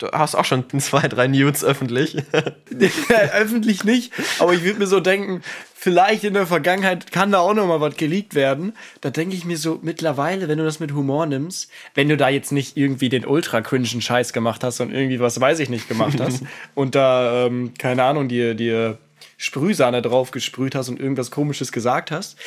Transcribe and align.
Du 0.00 0.10
hast 0.12 0.34
auch 0.34 0.46
schon 0.46 0.64
zwei, 0.80 1.06
drei 1.06 1.28
Nudes 1.28 1.62
öffentlich. 1.62 2.16
öffentlich 3.32 3.84
nicht, 3.84 4.12
aber 4.38 4.54
ich 4.54 4.64
würde 4.64 4.80
mir 4.80 4.86
so 4.86 4.98
denken, 4.98 5.42
vielleicht 5.74 6.24
in 6.24 6.34
der 6.34 6.46
Vergangenheit 6.46 7.12
kann 7.12 7.30
da 7.30 7.38
auch 7.40 7.54
noch 7.54 7.66
mal 7.66 7.80
was 7.80 7.96
geleakt 7.96 8.34
werden. 8.34 8.72
Da 9.02 9.10
denke 9.10 9.36
ich 9.36 9.44
mir 9.44 9.58
so 9.58 9.78
mittlerweile, 9.82 10.48
wenn 10.48 10.58
du 10.58 10.64
das 10.64 10.80
mit 10.80 10.92
Humor 10.92 11.26
nimmst, 11.26 11.70
wenn 11.94 12.08
du 12.08 12.16
da 12.16 12.30
jetzt 12.30 12.50
nicht 12.50 12.76
irgendwie 12.76 13.10
den 13.10 13.26
ultra 13.26 13.60
cringen 13.60 14.00
Scheiß 14.00 14.32
gemacht 14.32 14.64
hast 14.64 14.80
und 14.80 14.92
irgendwie 14.92 15.20
was 15.20 15.40
weiß 15.40 15.60
ich 15.60 15.68
nicht 15.68 15.86
gemacht 15.86 16.18
hast 16.18 16.42
und 16.74 16.94
da 16.94 17.46
ähm, 17.46 17.74
keine 17.78 18.02
Ahnung 18.02 18.28
dir 18.28 18.54
dir 18.54 18.98
Sprühsahne 19.36 20.02
drauf 20.02 20.30
gesprüht 20.30 20.74
hast 20.74 20.88
und 20.88 20.98
irgendwas 20.98 21.30
komisches 21.30 21.72
gesagt 21.72 22.10
hast. 22.10 22.38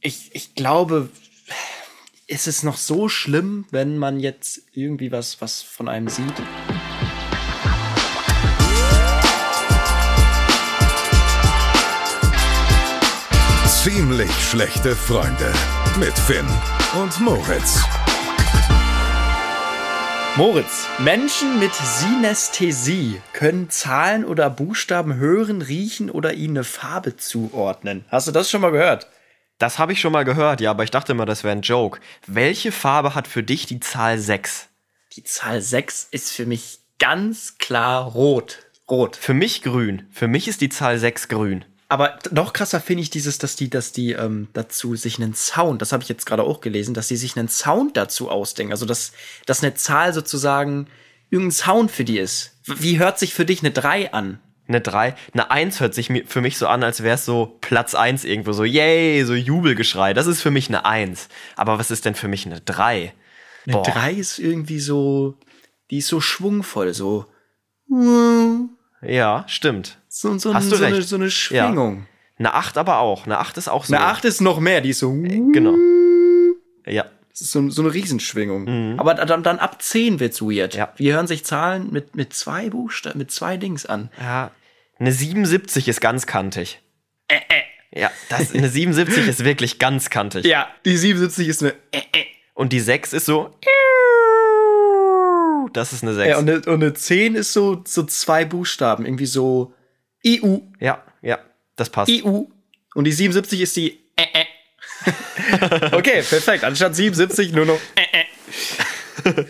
Ich, 0.00 0.30
ich 0.32 0.54
glaube, 0.54 1.08
ist 2.28 2.46
es 2.46 2.62
noch 2.62 2.76
so 2.76 3.08
schlimm, 3.08 3.64
wenn 3.70 3.96
man 3.96 4.20
jetzt 4.20 4.60
irgendwie 4.74 5.10
was, 5.10 5.40
was 5.40 5.62
von 5.62 5.88
einem 5.88 6.08
sieht? 6.08 6.34
Ziemlich 13.66 14.30
schlechte 14.50 14.94
Freunde 14.94 15.52
mit 15.98 16.12
Finn 16.12 16.46
und 17.00 17.18
Moritz. 17.20 17.82
Moritz, 20.36 20.86
Menschen 20.98 21.58
mit 21.58 21.72
Synästhesie 21.74 23.22
können 23.32 23.70
Zahlen 23.70 24.26
oder 24.26 24.50
Buchstaben 24.50 25.14
hören, 25.14 25.62
riechen 25.62 26.10
oder 26.10 26.34
ihnen 26.34 26.58
eine 26.58 26.64
Farbe 26.64 27.16
zuordnen. 27.16 28.04
Hast 28.08 28.28
du 28.28 28.32
das 28.32 28.50
schon 28.50 28.60
mal 28.60 28.70
gehört? 28.70 29.08
Das 29.58 29.80
habe 29.80 29.92
ich 29.92 30.00
schon 30.00 30.12
mal 30.12 30.24
gehört, 30.24 30.60
ja, 30.60 30.70
aber 30.70 30.84
ich 30.84 30.92
dachte 30.92 31.12
immer, 31.12 31.26
das 31.26 31.42
wäre 31.42 31.52
ein 31.52 31.62
Joke. 31.62 32.00
Welche 32.26 32.70
Farbe 32.70 33.16
hat 33.16 33.26
für 33.26 33.42
dich 33.42 33.66
die 33.66 33.80
Zahl 33.80 34.18
6? 34.18 34.68
Die 35.14 35.24
Zahl 35.24 35.60
6 35.60 36.08
ist 36.12 36.32
für 36.32 36.46
mich 36.46 36.78
ganz 37.00 37.58
klar 37.58 38.04
rot. 38.04 38.66
Rot. 38.88 39.16
Für 39.16 39.34
mich 39.34 39.62
grün. 39.62 40.06
Für 40.12 40.28
mich 40.28 40.46
ist 40.46 40.60
die 40.60 40.68
Zahl 40.68 40.98
6 40.98 41.28
grün. 41.28 41.64
Aber 41.88 42.18
noch 42.30 42.52
krasser 42.52 42.80
finde 42.80 43.02
ich 43.02 43.10
dieses, 43.10 43.38
dass 43.38 43.56
die, 43.56 43.68
dass 43.68 43.92
die 43.92 44.12
ähm, 44.12 44.48
dazu 44.52 44.94
sich 44.94 45.18
einen 45.18 45.34
Sound, 45.34 45.80
das 45.82 45.92
habe 45.92 46.02
ich 46.02 46.08
jetzt 46.08 46.26
gerade 46.26 46.42
auch 46.42 46.60
gelesen, 46.60 46.94
dass 46.94 47.08
sie 47.08 47.16
sich 47.16 47.36
einen 47.36 47.48
Sound 47.48 47.96
dazu 47.96 48.30
ausdenken. 48.30 48.72
Also 48.72 48.86
dass, 48.86 49.12
dass 49.46 49.62
eine 49.62 49.74
Zahl 49.74 50.12
sozusagen 50.12 50.86
irgendein 51.30 51.52
Sound 51.52 51.90
für 51.90 52.04
die 52.04 52.18
ist. 52.18 52.52
Wie 52.64 52.98
hört 52.98 53.18
sich 53.18 53.34
für 53.34 53.44
dich 53.44 53.60
eine 53.60 53.70
3 53.70 54.12
an? 54.12 54.40
Eine 54.68 54.80
3. 54.80 55.14
Eine 55.32 55.50
1 55.50 55.80
hört 55.80 55.94
sich 55.94 56.12
für 56.26 56.40
mich 56.40 56.58
so 56.58 56.66
an, 56.66 56.82
als 56.84 57.02
wäre 57.02 57.14
es 57.14 57.24
so 57.24 57.56
Platz 57.60 57.94
1 57.94 58.24
irgendwo, 58.24 58.52
so 58.52 58.64
yay, 58.64 59.24
so 59.24 59.34
Jubelgeschrei. 59.34 60.14
Das 60.14 60.26
ist 60.26 60.42
für 60.42 60.50
mich 60.50 60.68
eine 60.68 60.84
1. 60.84 61.28
Aber 61.56 61.78
was 61.78 61.90
ist 61.90 62.04
denn 62.04 62.14
für 62.14 62.28
mich 62.28 62.46
eine 62.46 62.60
3? 62.60 63.12
Eine 63.66 63.72
Boah. 63.72 63.82
3 63.82 64.12
ist 64.12 64.38
irgendwie 64.38 64.80
so, 64.80 65.34
die 65.90 65.98
ist 65.98 66.08
so 66.08 66.20
schwungvoll, 66.20 66.94
so. 66.94 67.26
Ja, 69.02 69.44
stimmt. 69.46 69.98
So, 70.08 70.36
so, 70.38 70.54
Hast 70.54 70.70
du 70.70 70.76
so, 70.76 70.84
recht. 70.84 70.94
Eine, 70.94 71.02
so 71.02 71.16
eine 71.16 71.30
Schwingung. 71.30 71.98
Ja. 71.98 72.06
Eine 72.38 72.54
8 72.54 72.78
aber 72.78 72.98
auch. 72.98 73.26
Eine 73.26 73.38
8 73.38 73.56
ist 73.56 73.68
auch 73.68 73.84
so. 73.84 73.94
Eine 73.94 74.04
8 74.04 74.24
ist 74.24 74.40
noch 74.40 74.60
mehr, 74.60 74.80
die 74.80 74.90
ist 74.90 75.00
so. 75.00 75.12
Genau. 75.12 75.74
Ja. 76.86 77.04
Das 77.30 77.42
ist 77.42 77.52
so, 77.52 77.70
so 77.70 77.82
eine 77.82 77.94
Riesenschwingung. 77.94 78.64
Mhm. 78.64 79.00
Aber 79.00 79.14
dann, 79.14 79.42
dann 79.42 79.58
ab 79.58 79.80
10 79.80 80.18
wird's 80.18 80.42
weird. 80.42 80.74
Ja. 80.74 80.92
Wir 80.96 81.14
hören 81.14 81.26
sich 81.26 81.44
Zahlen 81.44 81.92
mit, 81.92 82.16
mit 82.16 82.32
zwei 82.34 82.68
Buchstaben, 82.68 83.18
mit 83.18 83.30
zwei 83.30 83.56
Dings 83.56 83.86
an. 83.86 84.10
Ja. 84.20 84.50
Eine 84.98 85.12
77 85.12 85.88
ist 85.88 86.00
ganz 86.00 86.26
kantig. 86.26 86.80
Äh, 87.28 87.36
äh. 87.36 88.00
Ja, 88.00 88.10
das, 88.28 88.52
eine 88.54 88.68
77 88.68 89.26
ist 89.28 89.44
wirklich 89.44 89.78
ganz 89.78 90.10
kantig. 90.10 90.44
Ja, 90.44 90.68
die 90.84 90.96
77 90.96 91.48
ist 91.48 91.62
eine 91.62 91.72
äh, 91.92 91.98
äh. 92.12 92.24
Und 92.54 92.72
die 92.72 92.80
6 92.80 93.12
ist 93.12 93.26
so. 93.26 93.54
Das 95.72 95.92
ist 95.92 96.02
eine 96.02 96.14
6. 96.14 96.28
Ja, 96.28 96.38
und 96.38 96.50
eine, 96.50 96.58
und 96.58 96.82
eine 96.82 96.92
10 96.92 97.36
ist 97.36 97.52
so, 97.52 97.82
so 97.86 98.02
zwei 98.02 98.44
Buchstaben. 98.44 99.06
Irgendwie 99.06 99.26
so 99.26 99.72
EU. 100.26 100.58
Ja, 100.80 101.04
ja, 101.22 101.38
das 101.76 101.90
passt. 101.90 102.10
EU. 102.10 102.42
Und 102.94 103.04
die 103.04 103.12
77 103.12 103.60
ist 103.60 103.76
die 103.76 104.00
äh, 104.16 104.24
äh. 104.32 105.92
okay, 105.92 106.22
perfekt. 106.22 106.64
Anstatt 106.64 106.96
77 106.96 107.52
nur 107.52 107.66
noch. 107.66 107.80
Äh, 107.94 109.32
äh. 109.32 109.44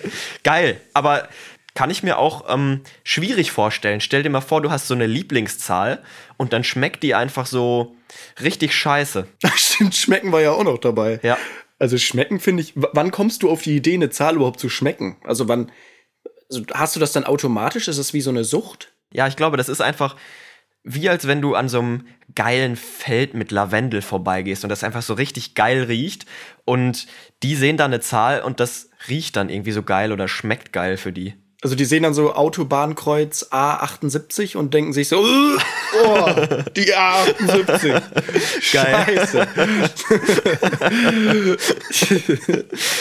Geil, 0.44 0.80
aber 0.92 1.28
kann 1.78 1.90
ich 1.90 2.02
mir 2.02 2.18
auch 2.18 2.52
ähm, 2.52 2.80
schwierig 3.04 3.52
vorstellen. 3.52 4.00
Stell 4.00 4.24
dir 4.24 4.30
mal 4.30 4.40
vor, 4.40 4.60
du 4.60 4.72
hast 4.72 4.88
so 4.88 4.94
eine 4.94 5.06
Lieblingszahl 5.06 6.02
und 6.36 6.52
dann 6.52 6.64
schmeckt 6.64 7.04
die 7.04 7.14
einfach 7.14 7.46
so 7.46 7.94
richtig 8.42 8.74
scheiße. 8.74 9.28
Stimmt, 9.54 9.94
schmecken 9.94 10.32
war 10.32 10.40
ja 10.40 10.50
auch 10.50 10.64
noch 10.64 10.78
dabei. 10.78 11.20
Ja. 11.22 11.38
Also 11.78 11.96
schmecken 11.96 12.40
finde 12.40 12.64
ich, 12.64 12.72
wann 12.74 13.12
kommst 13.12 13.44
du 13.44 13.48
auf 13.48 13.62
die 13.62 13.76
Idee, 13.76 13.94
eine 13.94 14.10
Zahl 14.10 14.34
überhaupt 14.34 14.58
zu 14.58 14.68
schmecken? 14.68 15.18
Also 15.22 15.46
wann, 15.46 15.70
also 16.50 16.64
hast 16.74 16.96
du 16.96 17.00
das 17.00 17.12
dann 17.12 17.22
automatisch? 17.22 17.86
Ist 17.86 18.00
das 18.00 18.12
wie 18.12 18.22
so 18.22 18.30
eine 18.30 18.42
Sucht? 18.42 18.92
Ja, 19.12 19.28
ich 19.28 19.36
glaube, 19.36 19.56
das 19.56 19.68
ist 19.68 19.80
einfach, 19.80 20.16
wie 20.82 21.08
als 21.08 21.28
wenn 21.28 21.40
du 21.40 21.54
an 21.54 21.68
so 21.68 21.78
einem 21.78 22.08
geilen 22.34 22.74
Feld 22.74 23.34
mit 23.34 23.52
Lavendel 23.52 24.02
vorbeigehst 24.02 24.64
und 24.64 24.70
das 24.70 24.82
einfach 24.82 25.02
so 25.02 25.14
richtig 25.14 25.54
geil 25.54 25.84
riecht 25.84 26.26
und 26.64 27.06
die 27.44 27.54
sehen 27.54 27.76
da 27.76 27.84
eine 27.84 28.00
Zahl 28.00 28.42
und 28.42 28.58
das 28.58 28.90
riecht 29.08 29.36
dann 29.36 29.48
irgendwie 29.48 29.70
so 29.70 29.84
geil 29.84 30.10
oder 30.10 30.26
schmeckt 30.26 30.72
geil 30.72 30.96
für 30.96 31.12
die. 31.12 31.34
Also 31.60 31.74
die 31.74 31.84
sehen 31.84 32.04
dann 32.04 32.14
so 32.14 32.34
Autobahnkreuz 32.34 33.48
A78 33.50 34.56
und 34.56 34.72
denken 34.74 34.92
sich 34.92 35.08
so, 35.08 35.18
oh, 35.20 35.56
die 36.76 36.94
A78. 36.94 38.00
Geil. 38.72 39.26
Scheiße. 39.26 39.48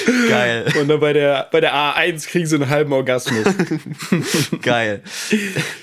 Geil. 0.29 0.73
Und 0.79 0.88
dann 0.88 1.00
bei 1.00 1.13
der, 1.13 1.47
bei 1.51 1.62
der 1.62 1.75
A1 1.75 2.28
kriegen 2.28 2.47
sie 2.47 2.56
einen 2.56 2.69
halben 2.69 2.94
Orgasmus. 2.94 3.45
Geil. 4.62 5.03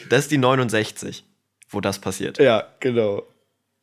Das 0.09 0.21
ist 0.21 0.33
die 0.33 0.39
69 0.39 1.25
wo 1.75 1.81
das 1.81 1.99
passiert. 1.99 2.39
Ja, 2.39 2.69
genau. 2.81 3.25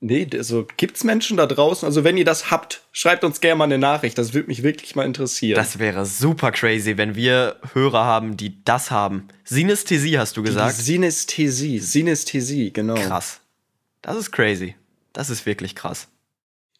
Nee, 0.03 0.28
also 0.34 0.66
gibt's 0.78 1.03
Menschen 1.03 1.38
da 1.38 1.45
draußen? 1.45 1.85
Also 1.85 2.03
wenn 2.03 2.17
ihr 2.17 2.25
das 2.25 2.50
habt, 2.50 2.81
schreibt 2.91 3.23
uns 3.23 3.39
gerne 3.39 3.57
mal 3.57 3.66
eine 3.66 3.78
Nachricht. 3.78 4.17
Das 4.17 4.34
würde 4.34 4.47
mich 4.47 4.63
wirklich 4.63 4.95
mal 4.95 5.06
interessieren. 5.06 5.56
Das 5.56 5.78
wäre 5.78 6.07
super 6.07 6.51
crazy, 6.51 6.97
wenn 6.97 7.13
wir 7.13 7.57
Hörer 7.73 8.03
haben, 8.03 8.35
die 8.35 8.63
das 8.66 8.90
haben. 8.90 9.28
Synästhesie 9.44 10.17
hast 10.17 10.35
du 10.38 10.41
gesagt? 10.41 10.75
Die 10.75 10.81
Synästhesie, 10.81 11.78
Synästhesie, 11.78 12.73
genau. 12.73 12.95
Krass. 12.95 13.41
Das 14.01 14.17
ist 14.17 14.31
crazy. 14.31 14.75
Das 15.13 15.29
ist 15.29 15.45
wirklich 15.45 15.75
krass. 15.75 16.07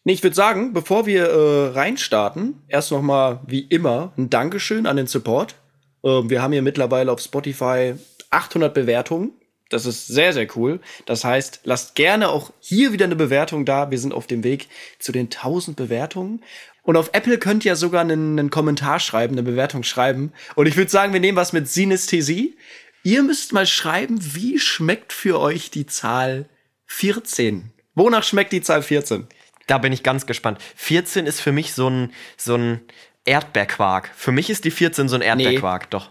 Nee, 0.02 0.14
ich 0.14 0.22
würde 0.24 0.34
sagen, 0.34 0.72
bevor 0.72 1.06
wir 1.06 1.26
äh, 1.26 1.68
reinstarten, 1.68 2.60
erst 2.66 2.90
noch 2.90 3.02
mal 3.02 3.40
wie 3.46 3.60
immer 3.60 4.12
ein 4.18 4.30
Dankeschön 4.30 4.84
an 4.84 4.96
den 4.96 5.06
Support. 5.06 5.54
Äh, 6.02 6.08
wir 6.08 6.42
haben 6.42 6.52
hier 6.52 6.62
mittlerweile 6.62 7.12
auf 7.12 7.20
Spotify 7.20 7.94
800 8.30 8.74
Bewertungen. 8.74 9.30
Das 9.72 9.86
ist 9.86 10.06
sehr, 10.06 10.32
sehr 10.32 10.46
cool. 10.56 10.80
Das 11.06 11.24
heißt, 11.24 11.60
lasst 11.64 11.94
gerne 11.94 12.28
auch 12.28 12.52
hier 12.60 12.92
wieder 12.92 13.06
eine 13.06 13.16
Bewertung 13.16 13.64
da. 13.64 13.90
Wir 13.90 13.98
sind 13.98 14.12
auf 14.12 14.26
dem 14.26 14.44
Weg 14.44 14.68
zu 14.98 15.12
den 15.12 15.26
1000 15.26 15.76
Bewertungen. 15.76 16.42
Und 16.82 16.96
auf 16.96 17.10
Apple 17.12 17.38
könnt 17.38 17.64
ihr 17.64 17.76
sogar 17.76 18.02
einen, 18.02 18.38
einen 18.38 18.50
Kommentar 18.50 19.00
schreiben, 19.00 19.34
eine 19.34 19.42
Bewertung 19.42 19.82
schreiben. 19.82 20.32
Und 20.56 20.66
ich 20.66 20.76
würde 20.76 20.90
sagen, 20.90 21.12
wir 21.12 21.20
nehmen 21.20 21.36
was 21.36 21.52
mit 21.52 21.68
Synästhesie. 21.68 22.56
Ihr 23.04 23.22
müsst 23.22 23.52
mal 23.52 23.66
schreiben, 23.66 24.18
wie 24.20 24.58
schmeckt 24.58 25.12
für 25.12 25.40
euch 25.40 25.70
die 25.70 25.86
Zahl 25.86 26.48
14? 26.86 27.72
Wonach 27.94 28.24
schmeckt 28.24 28.52
die 28.52 28.62
Zahl 28.62 28.82
14? 28.82 29.26
Da 29.66 29.78
bin 29.78 29.92
ich 29.92 30.02
ganz 30.02 30.26
gespannt. 30.26 30.58
14 30.76 31.26
ist 31.26 31.40
für 31.40 31.52
mich 31.52 31.72
so 31.72 31.88
ein, 31.88 32.12
so 32.36 32.56
ein 32.56 32.80
Erdbeerquark. 33.24 34.10
Für 34.14 34.32
mich 34.32 34.50
ist 34.50 34.64
die 34.64 34.70
14 34.70 35.08
so 35.08 35.16
ein 35.16 35.22
Erdbeerquark, 35.22 35.84
nee. 35.84 35.88
doch. 35.90 36.10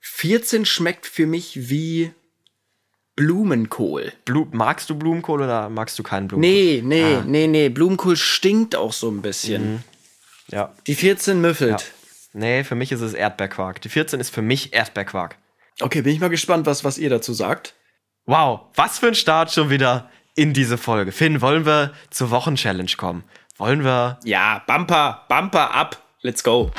14 0.00 0.66
schmeckt 0.66 1.06
für 1.06 1.26
mich 1.26 1.70
wie 1.70 2.12
Blumenkohl. 3.16 4.12
Blu 4.24 4.46
magst 4.52 4.88
du 4.88 4.94
Blumenkohl 4.94 5.42
oder 5.42 5.68
magst 5.68 5.98
du 5.98 6.02
keinen 6.02 6.28
Blumenkohl? 6.28 6.50
Nee, 6.50 6.82
nee, 6.82 7.16
ah. 7.16 7.24
nee, 7.26 7.46
nee. 7.46 7.68
Blumenkohl 7.68 8.16
stinkt 8.16 8.74
auch 8.74 8.92
so 8.92 9.10
ein 9.10 9.22
bisschen. 9.22 9.74
Mhm. 9.74 9.80
Ja. 10.48 10.72
Die 10.86 10.94
14 10.94 11.40
müffelt. 11.40 11.80
Ja. 11.80 11.86
Nee, 12.34 12.64
für 12.64 12.74
mich 12.74 12.92
ist 12.92 13.02
es 13.02 13.12
Erdbeerquark. 13.12 13.80
Die 13.82 13.88
14 13.88 14.20
ist 14.20 14.30
für 14.30 14.42
mich 14.42 14.72
Erdbeerquark. 14.72 15.36
Okay, 15.80 16.02
bin 16.02 16.14
ich 16.14 16.20
mal 16.20 16.30
gespannt, 16.30 16.66
was, 16.66 16.84
was 16.84 16.98
ihr 16.98 17.10
dazu 17.10 17.32
sagt. 17.32 17.74
Wow, 18.24 18.60
was 18.74 18.98
für 18.98 19.08
ein 19.08 19.14
Start 19.14 19.52
schon 19.52 19.68
wieder 19.68 20.10
in 20.34 20.54
diese 20.54 20.78
Folge. 20.78 21.12
Finn, 21.12 21.40
wollen 21.40 21.66
wir 21.66 21.92
zur 22.10 22.30
Wochenchallenge 22.30 22.92
kommen? 22.96 23.24
Wollen 23.58 23.84
wir. 23.84 24.18
Ja, 24.24 24.62
Bumper, 24.66 25.26
Bumper 25.28 25.74
ab. 25.74 26.02
Let's 26.22 26.42
go. 26.42 26.70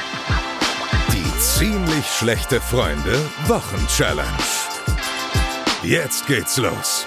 Die 1.11 1.39
ziemlich 1.39 2.05
schlechte 2.07 2.59
Freunde 2.59 3.19
Wochenchallenge. 3.47 4.62
Jetzt 5.83 6.27
geht's 6.27 6.55
los. 6.57 7.05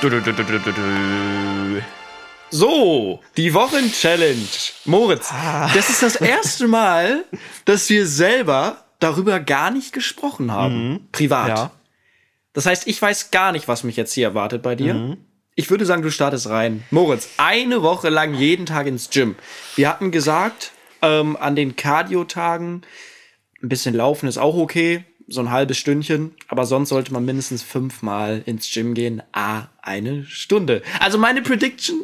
Du, 0.00 0.08
du, 0.08 0.20
du, 0.20 1.82
so, 2.50 3.20
die 3.36 3.52
Wochenchallenge. 3.52 4.46
Moritz, 4.84 5.30
ah. 5.32 5.68
das 5.74 5.90
ist 5.90 6.02
das 6.02 6.16
erste 6.16 6.68
Mal, 6.68 7.24
dass 7.64 7.90
wir 7.90 8.06
selber 8.06 8.84
darüber 9.00 9.40
gar 9.40 9.72
nicht 9.72 9.92
gesprochen 9.92 10.52
haben. 10.52 10.88
Mhm. 10.88 11.08
Privat. 11.10 11.48
Ja. 11.48 11.70
Das 12.52 12.66
heißt, 12.66 12.86
ich 12.86 13.02
weiß 13.02 13.32
gar 13.32 13.50
nicht, 13.50 13.66
was 13.66 13.82
mich 13.82 13.96
jetzt 13.96 14.12
hier 14.12 14.28
erwartet 14.28 14.62
bei 14.62 14.76
dir. 14.76 14.94
Mhm. 14.94 15.16
Ich 15.56 15.68
würde 15.68 15.84
sagen, 15.84 16.02
du 16.02 16.12
startest 16.12 16.48
rein. 16.48 16.84
Moritz, 16.92 17.28
eine 17.38 17.82
Woche 17.82 18.08
lang 18.08 18.34
jeden 18.34 18.66
Tag 18.66 18.86
ins 18.86 19.10
Gym. 19.10 19.34
Wir 19.74 19.88
hatten 19.88 20.12
gesagt, 20.12 20.70
ähm, 21.02 21.36
an 21.36 21.56
den 21.56 21.74
Cardio-Tagen, 21.74 22.82
ein 23.62 23.68
bisschen 23.68 23.94
laufen 23.96 24.28
ist 24.28 24.38
auch 24.38 24.54
okay 24.54 25.04
so 25.30 25.40
ein 25.40 25.50
halbes 25.50 25.78
Stündchen, 25.78 26.32
aber 26.48 26.66
sonst 26.66 26.90
sollte 26.90 27.12
man 27.12 27.24
mindestens 27.24 27.62
fünfmal 27.62 28.42
ins 28.44 28.70
Gym 28.70 28.94
gehen, 28.94 29.22
a 29.32 29.68
eine 29.80 30.24
Stunde. 30.26 30.82
Also 30.98 31.18
meine 31.18 31.40
Prediction, 31.40 32.00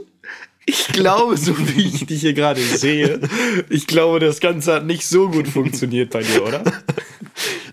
ich 0.64 0.88
glaube, 0.88 1.37
so 1.37 1.56
wie 1.58 1.88
ich 1.88 2.06
dich 2.06 2.20
hier 2.20 2.32
gerade 2.32 2.61
sehe, 2.61 3.20
ich 3.69 3.87
glaube, 3.87 4.20
das 4.20 4.40
Ganze 4.40 4.75
hat 4.75 4.87
nicht 4.87 5.06
so 5.06 5.28
gut 5.28 5.49
funktioniert 5.49 6.11
bei 6.11 6.23
dir, 6.23 6.44
oder? 6.44 6.62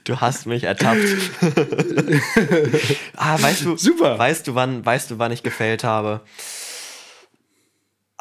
Du 0.03 0.19
hast 0.19 0.47
mich 0.47 0.63
ertappt. 0.63 0.99
ah, 3.15 3.41
weißt 3.41 3.65
du, 3.65 3.77
Super. 3.77 4.19
Weißt 4.19 4.47
du, 4.47 4.55
wann, 4.55 4.85
weißt 4.85 5.11
du, 5.11 5.19
wann 5.19 5.31
ich 5.31 5.43
gefällt 5.43 5.83
habe? 5.83 6.21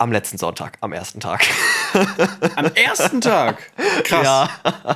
Am 0.02 0.10
letzten 0.10 0.36
Sonntag, 0.36 0.78
am 0.80 0.92
ersten 0.92 1.20
Tag. 1.20 1.46
Am 2.56 2.64
ersten 2.74 3.20
Tag. 3.20 3.70
Krass. 4.02 4.24
Ja. 4.24 4.48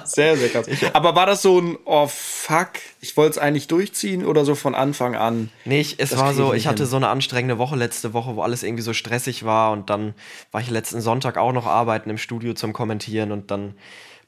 Sehr, 0.05 0.37
sehr 0.37 0.49
krass. 0.49 0.67
Aber 0.95 1.15
war 1.15 1.27
das 1.27 1.43
so 1.43 1.61
ein, 1.61 1.79
oh 1.85 2.09
fuck, 2.09 2.71
ich 3.01 3.17
wollte 3.17 3.31
es 3.31 3.39
eigentlich 3.39 3.69
durchziehen 3.69 4.27
oder 4.27 4.45
so 4.45 4.57
von 4.57 4.75
Anfang 4.75 5.15
an? 5.15 5.51
Nee, 5.65 5.81
ich, 5.81 6.01
es 6.01 6.11
Das 6.11 6.19
war 6.19 6.35
so, 6.35 6.49
ich 6.49 6.55
nicht 6.55 6.67
hatte 6.67 6.83
hin. 6.83 6.91
so 6.91 6.97
eine 6.97 7.07
anstrengende 7.07 7.57
Woche 7.57 7.77
letzte 7.77 8.15
Woche, 8.15 8.35
wo 8.35 8.43
alles 8.43 8.65
irgendwie 8.65 8.83
so 8.83 8.93
stressig 8.95 9.45
war 9.45 9.71
und 9.71 9.91
dann 9.91 10.15
war 10.51 10.61
ich 10.61 10.71
letzten 10.71 11.01
Sonntag 11.01 11.39
auch 11.39 11.53
noch 11.53 11.67
arbeiten 11.67 12.11
im 12.11 12.19
Studio 12.19 12.55
zum 12.55 12.73
Kommentieren 12.73 13.31
und 13.31 13.53
dann 13.53 13.77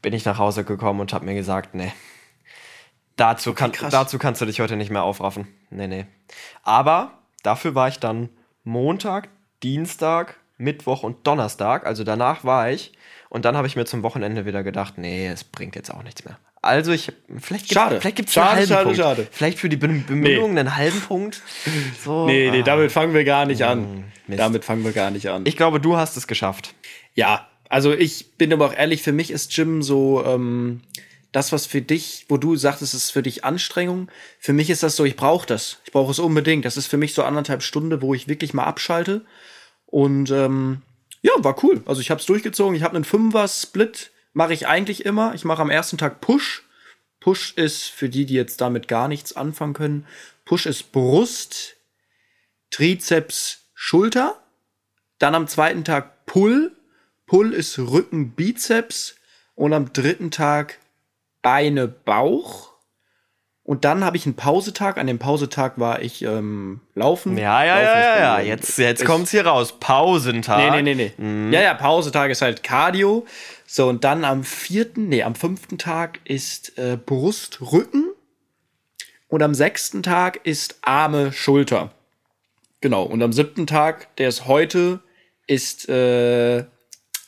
bin 0.00 0.12
ich 0.12 0.24
nach 0.24 0.38
Hause 0.38 0.62
gekommen 0.62 1.00
und 1.00 1.12
habe 1.12 1.24
mir 1.24 1.34
gesagt, 1.34 1.74
nee, 1.74 1.92
dazu, 3.16 3.52
kann, 3.52 3.72
dazu 3.90 4.16
kannst 4.20 4.40
du 4.42 4.46
dich 4.46 4.60
heute 4.60 4.76
nicht 4.76 4.92
mehr 4.92 5.02
aufraffen. 5.02 5.48
Nee, 5.70 5.88
nee. 5.88 6.06
Aber 6.62 7.18
dafür 7.42 7.74
war 7.74 7.88
ich 7.88 7.98
dann 7.98 8.28
Montag, 8.62 9.28
Dienstag, 9.64 10.36
Mittwoch 10.58 11.02
und 11.02 11.26
Donnerstag, 11.26 11.86
also 11.86 12.04
danach 12.04 12.44
war 12.44 12.70
ich 12.70 12.92
und 13.30 13.44
dann 13.44 13.56
habe 13.56 13.66
ich 13.66 13.76
mir 13.76 13.84
zum 13.86 14.02
Wochenende 14.02 14.44
wieder 14.46 14.62
gedacht, 14.62 14.94
nee, 14.98 15.26
es 15.28 15.44
bringt 15.44 15.76
jetzt 15.76 15.92
auch 15.92 16.02
nichts 16.02 16.24
mehr. 16.24 16.38
Also 16.60 16.90
ich, 16.90 17.12
vielleicht 17.38 17.72
Schade. 17.72 17.90
gibt 17.94 18.02
vielleicht 18.02 18.16
gibt's 18.16 18.32
Schade, 18.32 18.48
einen 18.48 18.56
halben 18.58 18.68
schade, 18.72 18.84
Punkt. 18.84 18.98
schade. 18.98 19.26
Vielleicht 19.30 19.58
für 19.60 19.68
die 19.68 19.76
Bem- 19.76 20.04
Bemühungen 20.04 20.58
einen 20.58 20.74
halben 20.76 21.00
Punkt. 21.00 21.40
So, 22.04 22.26
Nee, 22.26 22.50
nee, 22.50 22.60
ah. 22.60 22.64
damit 22.64 22.90
fangen 22.90 23.14
wir 23.14 23.22
gar 23.24 23.46
nicht 23.46 23.62
an. 23.62 24.04
Mist. 24.26 24.40
Damit 24.40 24.64
fangen 24.64 24.84
wir 24.84 24.92
gar 24.92 25.10
nicht 25.12 25.28
an. 25.28 25.46
Ich 25.46 25.56
glaube, 25.56 25.80
du 25.80 25.96
hast 25.96 26.16
es 26.16 26.26
geschafft. 26.26 26.74
Ja, 27.14 27.46
also 27.68 27.92
ich 27.92 28.32
bin 28.38 28.52
aber 28.52 28.66
auch 28.66 28.74
ehrlich, 28.74 29.02
für 29.02 29.12
mich 29.12 29.30
ist 29.30 29.54
Gym 29.54 29.82
so 29.82 30.24
ähm, 30.26 30.80
das, 31.30 31.52
was 31.52 31.66
für 31.66 31.80
dich, 31.80 32.24
wo 32.28 32.38
du 32.38 32.56
sagtest, 32.56 32.92
es 32.92 33.04
ist 33.04 33.10
für 33.12 33.22
dich 33.22 33.44
Anstrengung. 33.44 34.10
Für 34.40 34.52
mich 34.52 34.68
ist 34.68 34.82
das 34.82 34.96
so, 34.96 35.04
ich 35.04 35.14
brauche 35.14 35.46
das. 35.46 35.78
Ich 35.84 35.92
brauche 35.92 36.10
es 36.10 36.18
unbedingt. 36.18 36.64
Das 36.64 36.76
ist 36.76 36.88
für 36.88 36.96
mich 36.96 37.14
so 37.14 37.22
anderthalb 37.22 37.62
Stunden, 37.62 38.02
wo 38.02 38.14
ich 38.14 38.26
wirklich 38.26 38.52
mal 38.52 38.64
abschalte. 38.64 39.24
Und 39.90 40.30
ähm, 40.30 40.82
ja, 41.22 41.32
war 41.38 41.62
cool. 41.64 41.82
Also 41.86 42.00
ich 42.00 42.10
habe 42.10 42.20
es 42.20 42.26
durchgezogen. 42.26 42.76
Ich 42.76 42.82
habe 42.82 42.94
einen 42.94 43.04
Fünfer-Split, 43.04 44.10
mache 44.34 44.52
ich 44.52 44.66
eigentlich 44.66 45.04
immer. 45.04 45.34
Ich 45.34 45.44
mache 45.44 45.62
am 45.62 45.70
ersten 45.70 45.98
Tag 45.98 46.20
Push. 46.20 46.62
Push 47.20 47.54
ist 47.56 47.84
für 47.84 48.08
die, 48.08 48.26
die 48.26 48.34
jetzt 48.34 48.60
damit 48.60 48.86
gar 48.86 49.08
nichts 49.08 49.34
anfangen 49.34 49.72
können. 49.72 50.06
Push 50.44 50.66
ist 50.66 50.92
Brust, 50.92 51.76
Trizeps, 52.70 53.64
Schulter. 53.74 54.40
Dann 55.18 55.34
am 55.34 55.48
zweiten 55.48 55.84
Tag 55.84 56.26
Pull. 56.26 56.76
Pull 57.26 57.52
ist 57.52 57.78
Rücken, 57.78 58.32
Bizeps. 58.32 59.16
Und 59.54 59.72
am 59.72 59.92
dritten 59.92 60.30
Tag 60.30 60.78
Beine, 61.42 61.88
Bauch. 61.88 62.67
Und 63.68 63.84
dann 63.84 64.02
habe 64.02 64.16
ich 64.16 64.24
einen 64.24 64.34
Pausetag. 64.34 64.96
An 64.96 65.06
dem 65.06 65.18
Pausetag 65.18 65.78
war 65.78 66.00
ich 66.00 66.22
ähm, 66.22 66.80
laufen. 66.94 67.36
Ja, 67.36 67.62
ja, 67.62 67.74
Laufen 67.74 67.86
ja, 67.86 68.00
ja, 68.00 68.18
ja. 68.18 68.40
Jetzt, 68.40 68.78
jetzt 68.78 69.04
kommt's 69.04 69.30
hier 69.30 69.44
raus. 69.44 69.74
Pausentag. 69.78 70.72
Nee, 70.72 70.80
nee, 70.80 70.94
nee, 70.94 71.12
nee. 71.18 71.54
Ja, 71.54 71.60
ja, 71.60 71.74
Pausetag 71.74 72.30
ist 72.30 72.40
halt 72.40 72.62
Cardio. 72.62 73.26
So, 73.66 73.90
und 73.90 74.04
dann 74.04 74.24
am 74.24 74.42
vierten, 74.42 75.10
nee, 75.10 75.22
am 75.22 75.34
fünften 75.34 75.76
Tag 75.76 76.20
ist 76.24 76.78
äh, 76.78 76.96
Brust, 76.96 77.60
Rücken. 77.60 78.06
Und 79.28 79.42
am 79.42 79.52
sechsten 79.52 80.02
Tag 80.02 80.40
ist 80.46 80.78
Arme, 80.80 81.30
Schulter. 81.34 81.90
Genau. 82.80 83.02
Und 83.02 83.22
am 83.22 83.34
siebten 83.34 83.66
Tag, 83.66 84.16
der 84.16 84.30
ist 84.30 84.46
heute, 84.46 85.00
ist 85.46 85.90
äh, 85.90 86.64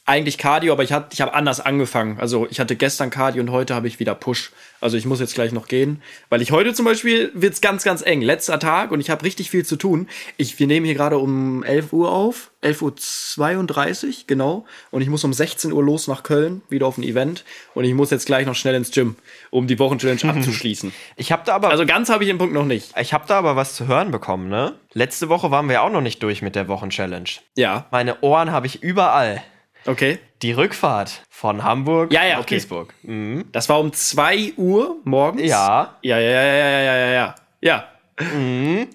eigentlich 0.06 0.38
Cardio, 0.38 0.72
aber 0.72 0.82
ich, 0.82 0.92
hat, 0.92 1.12
ich 1.14 1.20
habe 1.20 1.34
anders 1.34 1.60
angefangen. 1.60 2.18
Also 2.20 2.46
ich 2.50 2.58
hatte 2.58 2.74
gestern 2.74 3.10
Cardio 3.10 3.42
und 3.42 3.50
heute 3.50 3.74
habe 3.74 3.86
ich 3.86 4.00
wieder 4.00 4.14
Push. 4.14 4.50
Also 4.80 4.96
ich 4.96 5.04
muss 5.04 5.20
jetzt 5.20 5.34
gleich 5.34 5.52
noch 5.52 5.68
gehen, 5.68 6.02
weil 6.30 6.40
ich 6.40 6.52
heute 6.52 6.72
zum 6.72 6.86
Beispiel 6.86 7.30
wird's 7.34 7.60
ganz, 7.60 7.84
ganz 7.84 8.00
eng. 8.02 8.22
Letzter 8.22 8.58
Tag 8.58 8.92
und 8.92 9.00
ich 9.00 9.10
habe 9.10 9.24
richtig 9.24 9.50
viel 9.50 9.64
zu 9.64 9.76
tun. 9.76 10.08
Ich, 10.38 10.58
wir 10.58 10.66
nehmen 10.66 10.86
hier 10.86 10.94
gerade 10.94 11.18
um 11.18 11.62
11 11.62 11.92
Uhr 11.92 12.10
auf, 12.10 12.50
11.32 12.62 14.06
Uhr, 14.06 14.14
genau. 14.26 14.64
Und 14.90 15.02
ich 15.02 15.08
muss 15.08 15.22
um 15.22 15.32
16 15.32 15.72
Uhr 15.72 15.82
los 15.82 16.08
nach 16.08 16.22
Köln, 16.22 16.62
wieder 16.68 16.86
auf 16.86 16.98
ein 16.98 17.02
Event. 17.02 17.44
Und 17.74 17.84
ich 17.84 17.94
muss 17.94 18.10
jetzt 18.10 18.26
gleich 18.26 18.46
noch 18.46 18.54
schnell 18.54 18.74
ins 18.74 18.90
Gym, 18.90 19.16
um 19.50 19.66
die 19.66 19.78
Wochenchallenge 19.78 20.24
abzuschließen. 20.24 20.92
Ich 21.16 21.30
habe 21.30 21.42
da 21.44 21.54
aber 21.54 21.70
Also 21.70 21.86
ganz 21.86 22.08
habe 22.08 22.24
ich 22.24 22.30
den 22.30 22.38
Punkt 22.38 22.54
noch 22.54 22.64
nicht. 22.64 22.92
ich 22.98 23.12
habe 23.12 23.24
da 23.28 23.38
aber 23.38 23.56
was 23.56 23.74
zu 23.74 23.86
hören 23.86 24.10
bekommen, 24.10 24.48
ne? 24.48 24.74
Letzte 24.92 25.28
Woche 25.28 25.50
waren 25.50 25.68
wir 25.68 25.82
auch 25.82 25.90
noch 25.90 26.00
nicht 26.00 26.22
durch 26.22 26.42
mit 26.42 26.56
der 26.56 26.68
Wochenchallenge. 26.68 27.30
Ja, 27.56 27.86
Meine 27.90 28.22
Ohren 28.22 28.50
habe 28.50 28.66
ich 28.66 28.82
überall. 28.82 29.42
Okay. 29.86 30.18
Die 30.42 30.52
Rückfahrt 30.52 31.22
von 31.28 31.62
Hamburg 31.62 32.12
Ja, 32.12 32.24
ja, 32.24 32.34
nach 32.34 32.42
okay. 32.42 32.56
Duisburg. 32.56 32.94
Mhm. 33.02 33.44
Das 33.52 33.68
war 33.68 33.80
um 33.80 33.92
2 33.92 34.54
Uhr 34.56 34.96
morgens. 35.04 35.42
Ja. 35.42 35.96
Ja, 36.02 36.18
ja, 36.18 36.30
ja, 36.30 36.42
ja, 36.42 36.80
ja, 36.80 36.96
ja, 36.96 37.10
ja. 37.10 37.34
Ja. 37.60 37.88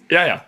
Ja, 0.09 0.27
ja. 0.27 0.45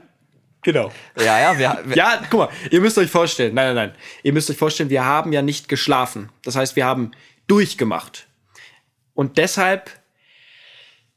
Genau. 0.63 0.91
Ja, 1.17 1.39
ja, 1.39 1.57
wir, 1.57 1.79
wir 1.85 1.95
Ja, 1.95 2.21
guck 2.29 2.39
mal, 2.39 2.49
ihr 2.71 2.81
müsst 2.81 2.97
euch 2.97 3.09
vorstellen, 3.09 3.53
nein, 3.53 3.73
nein, 3.73 3.89
nein. 3.89 3.97
Ihr 4.23 4.33
müsst 4.33 4.49
euch 4.49 4.57
vorstellen, 4.57 4.89
wir 4.89 5.05
haben 5.05 5.31
ja 5.31 5.41
nicht 5.41 5.69
geschlafen. 5.69 6.29
Das 6.43 6.55
heißt, 6.55 6.75
wir 6.75 6.85
haben 6.85 7.11
durchgemacht. 7.47 8.27
Und 9.13 9.37
deshalb, 9.37 9.89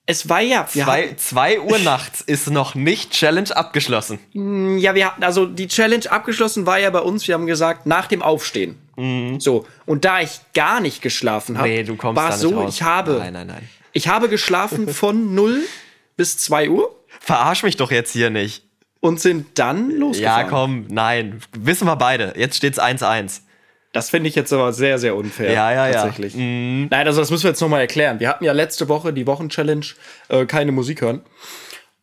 es 0.06 0.28
war 0.28 0.40
ja, 0.40 0.66
zwei, 0.66 1.14
zwei 1.16 1.60
Uhr 1.60 1.78
nachts 1.84 2.20
ist 2.20 2.48
noch 2.48 2.74
nicht 2.74 3.10
Challenge 3.10 3.54
abgeschlossen. 3.54 4.20
hatten, 4.32 4.78
ja, 4.78 4.94
wir 4.94 5.06
hatten, 5.06 5.24
also 5.24 5.46
die 5.46 5.66
Challenge 5.66 6.10
abgeschlossen 6.10 6.66
war 6.66 6.78
ja 6.78 6.90
bei 6.90 7.00
uns, 7.00 7.26
wir 7.26 7.34
haben 7.34 7.46
gesagt, 7.46 7.86
nach 7.86 8.06
dem 8.06 8.22
Aufstehen. 8.22 8.78
So, 9.38 9.66
und 9.86 10.04
da 10.04 10.20
ich 10.20 10.40
gar 10.54 10.80
nicht 10.80 11.02
geschlafen 11.02 11.58
habe, 11.58 11.68
Nee, 11.68 11.86
war 12.02 12.30
es 12.30 12.40
so, 12.40 12.50
raus. 12.60 12.74
ich 12.74 12.82
habe, 12.82 13.14
Nein, 13.18 13.32
nein, 13.32 13.46
nein. 13.46 13.68
ich 13.92 14.08
habe 14.08 14.28
geschlafen 14.28 14.88
von 14.92 15.34
0 15.34 15.60
bis 16.16 16.38
2 16.38 16.68
Uhr 16.70 16.94
Verarsch 17.20 17.62
mich 17.62 17.76
doch 17.76 17.90
jetzt 17.90 18.12
hier 18.12 18.30
nicht. 18.30 18.64
und 19.00 19.20
sind 19.20 19.58
dann 19.58 19.90
Ja, 19.90 19.96
losgefahren. 19.98 20.48
komm, 20.48 20.84
nein. 20.88 21.40
Wissen 21.58 21.86
wir 21.86 21.96
beide. 21.96 22.34
Jetzt 22.36 22.56
steht's 22.56 22.78
1-1. 22.80 23.40
Das 23.92 24.08
finde 24.10 24.28
ich 24.28 24.34
jetzt 24.36 24.52
aber 24.52 24.72
sehr, 24.72 24.98
sehr 24.98 25.16
unfair. 25.16 25.52
Ja, 25.52 25.72
ja, 25.72 25.86
ja. 25.88 25.92
Tatsächlich. 25.94 26.34
Nein, 26.36 26.88
also 26.92 27.20
das 27.20 27.30
müssen 27.30 27.42
wir 27.44 27.50
jetzt 27.50 27.60
nochmal 27.60 27.80
erklären. 27.80 28.20
Wir 28.20 28.28
hatten 28.28 28.44
ja 28.44 28.52
letzte 28.52 28.88
Woche 28.88 29.12
die 29.12 29.26
Wochenchallenge 29.26 29.86
äh, 30.28 30.46
keine 30.46 30.70
Musik 30.72 31.00
hören. 31.00 31.22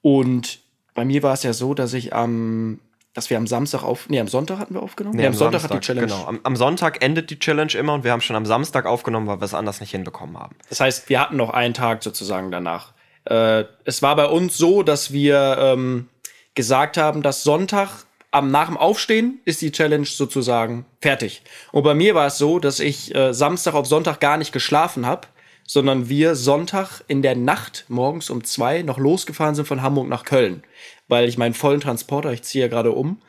Und 0.02 0.60
bei 0.94 1.06
mir 1.06 1.24
war 1.24 1.34
es 1.34 1.44
ja 1.44 1.54
so, 1.54 1.74
dass 1.74 1.94
ich 1.94 2.14
am, 2.14 2.80
dass 3.18 3.32
wir 3.32 3.38
am 3.38 3.48
Samstag 3.48 3.82
auf, 3.82 4.10
nee, 4.10 4.20
am 4.20 4.28
Sonntag 4.28 4.60
hatten 4.60 4.76
wir 4.76 4.84
aufgenommen. 4.84 5.18
Nee, 5.18 5.26
am 5.26 5.34
Sonntag 5.34 5.64
hat 5.64 5.74
die 5.74 5.80
Challenge. 5.80 6.06
Genau. 6.06 6.26
Am, 6.28 6.40
am 6.44 6.56
Sonntag 6.56 7.04
endet 7.04 7.32
die 7.32 7.40
Challenge 7.40 7.74
immer 7.74 7.96
und 7.96 8.04
wir 8.04 8.12
haben 8.12 8.22
schon 8.22 8.36
am 8.36 8.46
Samstag 8.46 8.86
aufgenommen, 8.86 9.26
weil 9.26 9.40
wir 9.42 9.46
es 9.46 9.56
anders 9.56 9.80
nicht 9.80 9.90
hinbekommen 9.90 10.38
haben. 10.38 10.56
Das 10.70 10.82
heißt, 10.82 11.10
wir 11.10 11.20
hatten 11.20 11.36
noch 11.36 11.50
einen 11.50 11.74
Tag 11.74 12.04
sozusagen 12.04 12.52
danach. 12.52 12.94
Äh, 13.26 13.64
es 13.86 14.04
war 14.04 14.16
bei 14.16 14.28
uns 14.28 14.56
so, 14.56 14.84
dass 14.84 15.14
wir 15.14 15.58
ähm, 15.60 16.10
gesagt 16.54 16.98
haben, 16.98 17.24
dass 17.24 17.42
Sonntag 17.42 18.06
am 18.30 18.52
nach 18.52 18.68
dem 18.68 18.78
Aufstehen 18.78 19.40
ist 19.46 19.64
die 19.64 19.72
Challenge 19.72 20.06
sozusagen 20.06 20.86
fertig. 21.02 21.42
Und 21.72 21.82
bei 21.82 21.96
mir 21.96 22.14
war 22.14 22.28
es 22.28 22.38
so, 22.38 22.60
dass 22.60 22.80
ich 22.80 23.16
äh, 23.16 23.34
Samstag 23.34 23.74
auf 23.74 23.88
Sonntag 23.88 24.20
gar 24.20 24.38
nicht 24.38 24.52
geschlafen 24.52 25.08
habe, 25.08 25.28
sondern 25.68 26.08
wir 26.08 26.36
Sonntag 26.36 27.02
in 27.08 27.24
der 27.24 27.36
Nacht 27.36 27.86
morgens 27.90 28.30
um 28.30 28.44
zwei 28.44 28.84
noch 28.84 29.00
losgefahren 29.00 29.56
sind 29.56 29.68
von 29.68 29.82
Hamburg 29.82 30.08
nach 30.08 30.24
Köln, 30.24 30.64
weil 31.08 31.28
ich 31.28 31.38
meinen 31.38 31.54
vollen 31.54 31.82
Transporter, 31.82 32.32
ich 32.32 32.44
ziehe 32.44 32.66
ja 32.66 32.70
gerade 32.70 32.92
um, 32.92 33.22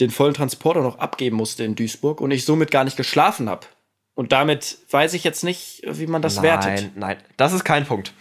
den 0.00 0.10
vollen 0.10 0.34
Transporter 0.34 0.82
noch 0.82 0.98
abgeben 0.98 1.36
musste 1.36 1.64
in 1.64 1.74
Duisburg 1.74 2.20
und 2.20 2.30
ich 2.30 2.44
somit 2.44 2.70
gar 2.70 2.84
nicht 2.84 2.96
geschlafen 2.96 3.48
habe. 3.48 3.66
Und 4.14 4.32
damit 4.32 4.78
weiß 4.90 5.14
ich 5.14 5.24
jetzt 5.24 5.44
nicht, 5.44 5.82
wie 5.86 6.06
man 6.06 6.22
das 6.22 6.42
wertet. 6.42 6.70
Nein, 6.70 6.92
nein, 6.96 7.16
das 7.36 7.52
ist 7.52 7.64
kein 7.64 7.86
Punkt. 7.86 8.12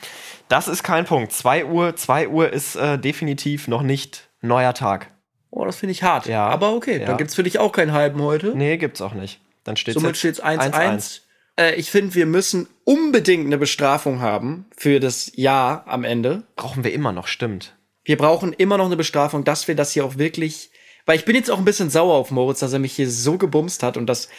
Das 0.49 0.67
ist 0.67 0.83
kein 0.83 1.05
Punkt. 1.05 1.31
2 1.31 1.65
Uhr, 1.65 1.95
2 1.95 2.29
Uhr 2.29 2.53
ist 2.53 2.75
äh, 2.75 2.97
definitiv 2.97 3.67
noch 3.67 3.81
nicht 3.81 4.29
neuer 4.41 4.73
Tag. 4.73 5.11
Oh, 5.49 5.65
das 5.65 5.77
finde 5.77 5.91
ich 5.91 6.03
hart. 6.03 6.27
Ja. 6.27 6.47
Aber 6.47 6.73
okay, 6.73 6.99
Ja. 6.99 7.07
dann 7.07 7.17
gibt's 7.17 7.35
für 7.35 7.43
dich 7.43 7.59
auch 7.59 7.71
keinen 7.71 7.93
halben 7.93 8.21
heute. 8.21 8.55
Nee, 8.55 8.77
gibt's 8.77 9.01
auch 9.01 9.13
nicht. 9.13 9.41
Dann 9.63 9.75
steht's 9.75 9.95
Somit 9.95 10.09
jetzt 10.09 10.19
steht's 10.19 10.43
1-1. 10.43 11.21
Äh, 11.59 11.75
ich 11.75 11.89
finde, 11.91 12.15
wir 12.15 12.25
müssen 12.25 12.67
unbedingt 12.83 13.45
eine 13.45 13.57
Bestrafung 13.57 14.21
haben 14.21 14.65
für 14.77 14.99
das 14.99 15.31
Jahr 15.35 15.83
am 15.87 16.03
Ende. 16.03 16.43
Brauchen 16.55 16.83
wir 16.83 16.93
immer 16.93 17.11
noch, 17.11 17.27
stimmt. 17.27 17.75
Wir 18.07 18.15
brauchen 18.15 18.53
immer 18.53 18.77
noch 18.77 18.85
eine 18.85 18.95
Bestrafung, 18.95 19.43
dass 19.43 19.67
wir 19.67 19.75
das 19.75 19.91
hier 19.91 20.05
auch 20.05 20.17
wirklich. 20.17 20.71
Weil 21.05 21.17
ich 21.17 21.25
bin 21.25 21.35
jetzt 21.35 21.51
auch 21.51 21.57
ein 21.57 21.65
bisschen 21.65 21.89
sauer 21.89 22.15
auf 22.15 22.31
Moritz, 22.31 22.59
dass 22.59 22.71
er 22.71 22.79
mich 22.79 22.93
hier 22.93 23.09
so 23.09 23.37
gebumst 23.37 23.83
hat 23.83 23.97
und 23.97 24.07
das. 24.07 24.29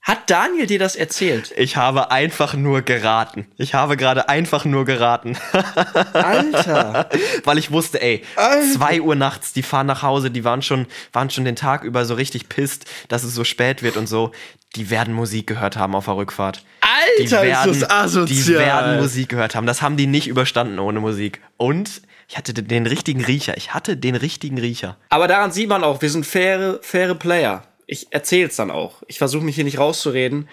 Hat 0.00 0.30
Daniel 0.30 0.68
dir 0.68 0.78
das 0.78 0.94
erzählt? 0.94 1.52
Ich 1.56 1.76
habe 1.76 2.12
einfach 2.12 2.54
nur 2.54 2.82
geraten. 2.82 3.48
Ich 3.56 3.74
habe 3.74 3.96
gerade 3.96 4.28
einfach 4.28 4.64
nur 4.64 4.84
geraten. 4.84 5.36
Alter! 6.12 7.08
Weil 7.44 7.58
ich 7.58 7.72
wusste, 7.72 8.00
ey, 8.00 8.22
Alter. 8.36 8.78
2 8.78 9.00
Uhr 9.00 9.16
nachts, 9.16 9.52
die 9.52 9.64
fahren 9.64 9.88
nach 9.88 10.02
Hause, 10.02 10.30
die 10.30 10.44
waren 10.44 10.62
schon, 10.62 10.86
waren 11.12 11.30
schon 11.30 11.44
den 11.44 11.56
Tag 11.56 11.82
über 11.82 12.04
so 12.04 12.14
richtig 12.14 12.48
pisst, 12.48 12.84
dass 13.08 13.24
es 13.24 13.34
so 13.34 13.42
spät 13.42 13.82
wird 13.82 13.96
und 13.96 14.06
so. 14.06 14.30
Die 14.76 14.90
werden 14.90 15.14
Musik 15.14 15.46
gehört 15.46 15.76
haben 15.76 15.94
auf 15.94 16.04
der 16.06 16.16
Rückfahrt. 16.16 16.64
Alter, 16.80 17.40
die 17.42 17.46
werden, 17.48 17.72
ist 17.72 17.82
das 17.82 17.90
asozial. 17.90 18.26
Die 18.44 18.48
werden 18.54 19.00
Musik 19.00 19.28
gehört 19.30 19.54
haben. 19.54 19.66
Das 19.66 19.82
haben 19.82 19.96
die 19.96 20.06
nicht 20.06 20.26
überstanden 20.28 20.78
ohne 20.78 21.00
Musik. 21.00 21.40
Und 21.56 22.02
ich 22.28 22.36
hatte 22.36 22.52
den- 22.52 22.86
richtigen 22.86 23.24
Riecher. 23.24 23.56
Ich 23.56 23.72
hatte 23.74 23.96
den 23.96 24.14
richtigen 24.14 24.58
Riecher. 24.58 24.96
Aber 25.08 25.28
daran 25.28 25.50
sieht 25.50 25.68
man 25.68 25.82
auch, 25.84 26.02
wir 26.02 26.10
sind 26.10 26.26
faire, 26.26 26.78
faire 26.82 27.14
Player. 27.14 27.62
Ich 27.86 28.08
erzähl's 28.10 28.56
dann 28.56 28.70
auch. 28.70 29.02
Ich 29.06 29.18
versuche 29.18 29.42
mich 29.44 29.54
hier 29.54 29.64
nicht 29.64 29.78
rauszureden. 29.78 30.48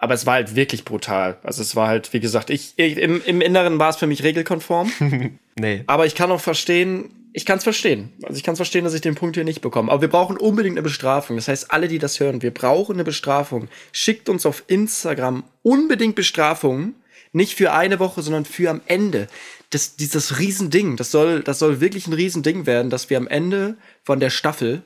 Aber 0.00 0.14
es 0.14 0.26
war 0.26 0.34
halt 0.34 0.54
wirklich 0.54 0.84
brutal. 0.84 1.38
Also 1.42 1.60
es 1.60 1.74
war 1.74 1.88
halt, 1.88 2.12
wie 2.12 2.20
gesagt, 2.20 2.50
ich, 2.50 2.74
ich 2.76 2.98
im, 2.98 3.20
im 3.24 3.40
Inneren 3.40 3.80
war 3.80 3.90
es 3.90 3.96
für 3.96 4.06
mich 4.06 4.22
regelkonform. 4.22 4.90
Nee. 5.60 5.82
aber 5.88 6.06
ich 6.06 6.14
kann 6.14 6.30
auch 6.30 6.40
verstehen, 6.40 7.10
ich 7.32 7.44
kann 7.44 7.58
es 7.58 7.64
verstehen. 7.64 8.12
Also 8.22 8.36
ich 8.36 8.44
kann 8.44 8.52
es 8.52 8.58
verstehen, 8.58 8.84
dass 8.84 8.94
ich 8.94 9.00
den 9.00 9.16
Punkt 9.16 9.34
hier 9.34 9.42
nicht 9.42 9.60
bekomme. 9.60 9.90
Aber 9.90 10.02
wir 10.02 10.08
brauchen 10.08 10.36
unbedingt 10.36 10.74
eine 10.74 10.84
Bestrafung. 10.84 11.34
Das 11.34 11.48
heißt, 11.48 11.72
alle, 11.72 11.88
die 11.88 11.98
das 11.98 12.20
hören, 12.20 12.42
wir 12.42 12.54
brauchen 12.54 12.94
eine 12.94 13.02
Bestrafung. 13.02 13.66
Schickt 13.90 14.28
uns 14.28 14.46
auf 14.46 14.62
Instagram 14.68 15.42
unbedingt 15.64 16.14
Bestrafungen. 16.14 16.94
Nicht 17.32 17.54
für 17.54 17.72
eine 17.72 17.98
Woche, 17.98 18.22
sondern 18.22 18.44
für 18.44 18.70
am 18.70 18.82
Ende. 18.86 19.26
Das, 19.70 19.96
dieses 19.96 20.38
Riesending, 20.38 20.96
das 20.96 21.10
soll, 21.10 21.42
das 21.42 21.58
soll 21.58 21.80
wirklich 21.80 22.06
ein 22.06 22.12
Riesending 22.12 22.66
werden, 22.66 22.88
dass 22.88 23.10
wir 23.10 23.16
am 23.16 23.26
Ende 23.26 23.76
von 24.04 24.20
der 24.20 24.30
Staffel, 24.30 24.82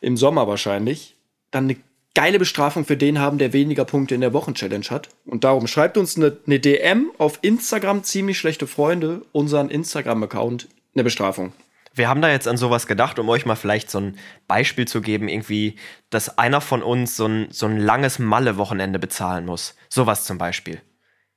im 0.00 0.16
Sommer 0.16 0.46
wahrscheinlich, 0.46 1.16
dann 1.50 1.64
eine 1.64 1.76
geile 2.16 2.38
Bestrafung 2.38 2.86
für 2.86 2.96
den 2.96 3.18
haben, 3.20 3.36
der 3.36 3.52
weniger 3.52 3.84
Punkte 3.84 4.14
in 4.14 4.22
der 4.22 4.32
Wochenchallenge 4.32 4.86
hat. 4.88 5.10
Und 5.26 5.44
darum 5.44 5.66
schreibt 5.66 5.98
uns 5.98 6.16
eine, 6.16 6.34
eine 6.46 6.58
DM 6.58 7.10
auf 7.18 7.38
Instagram, 7.42 8.04
ziemlich 8.04 8.38
schlechte 8.38 8.66
Freunde, 8.66 9.20
unseren 9.32 9.68
Instagram-Account, 9.68 10.66
eine 10.94 11.04
Bestrafung. 11.04 11.52
Wir 11.94 12.08
haben 12.08 12.22
da 12.22 12.30
jetzt 12.30 12.48
an 12.48 12.56
sowas 12.56 12.86
gedacht, 12.86 13.18
um 13.18 13.28
euch 13.28 13.44
mal 13.44 13.54
vielleicht 13.54 13.90
so 13.90 14.00
ein 14.00 14.18
Beispiel 14.48 14.88
zu 14.88 15.02
geben, 15.02 15.28
irgendwie, 15.28 15.76
dass 16.08 16.38
einer 16.38 16.62
von 16.62 16.82
uns 16.82 17.16
so 17.18 17.26
ein, 17.26 17.48
so 17.50 17.66
ein 17.66 17.76
langes 17.78 18.18
Malle-Wochenende 18.18 18.98
bezahlen 18.98 19.44
muss. 19.44 19.74
Sowas 19.90 20.24
zum 20.24 20.38
Beispiel. 20.38 20.80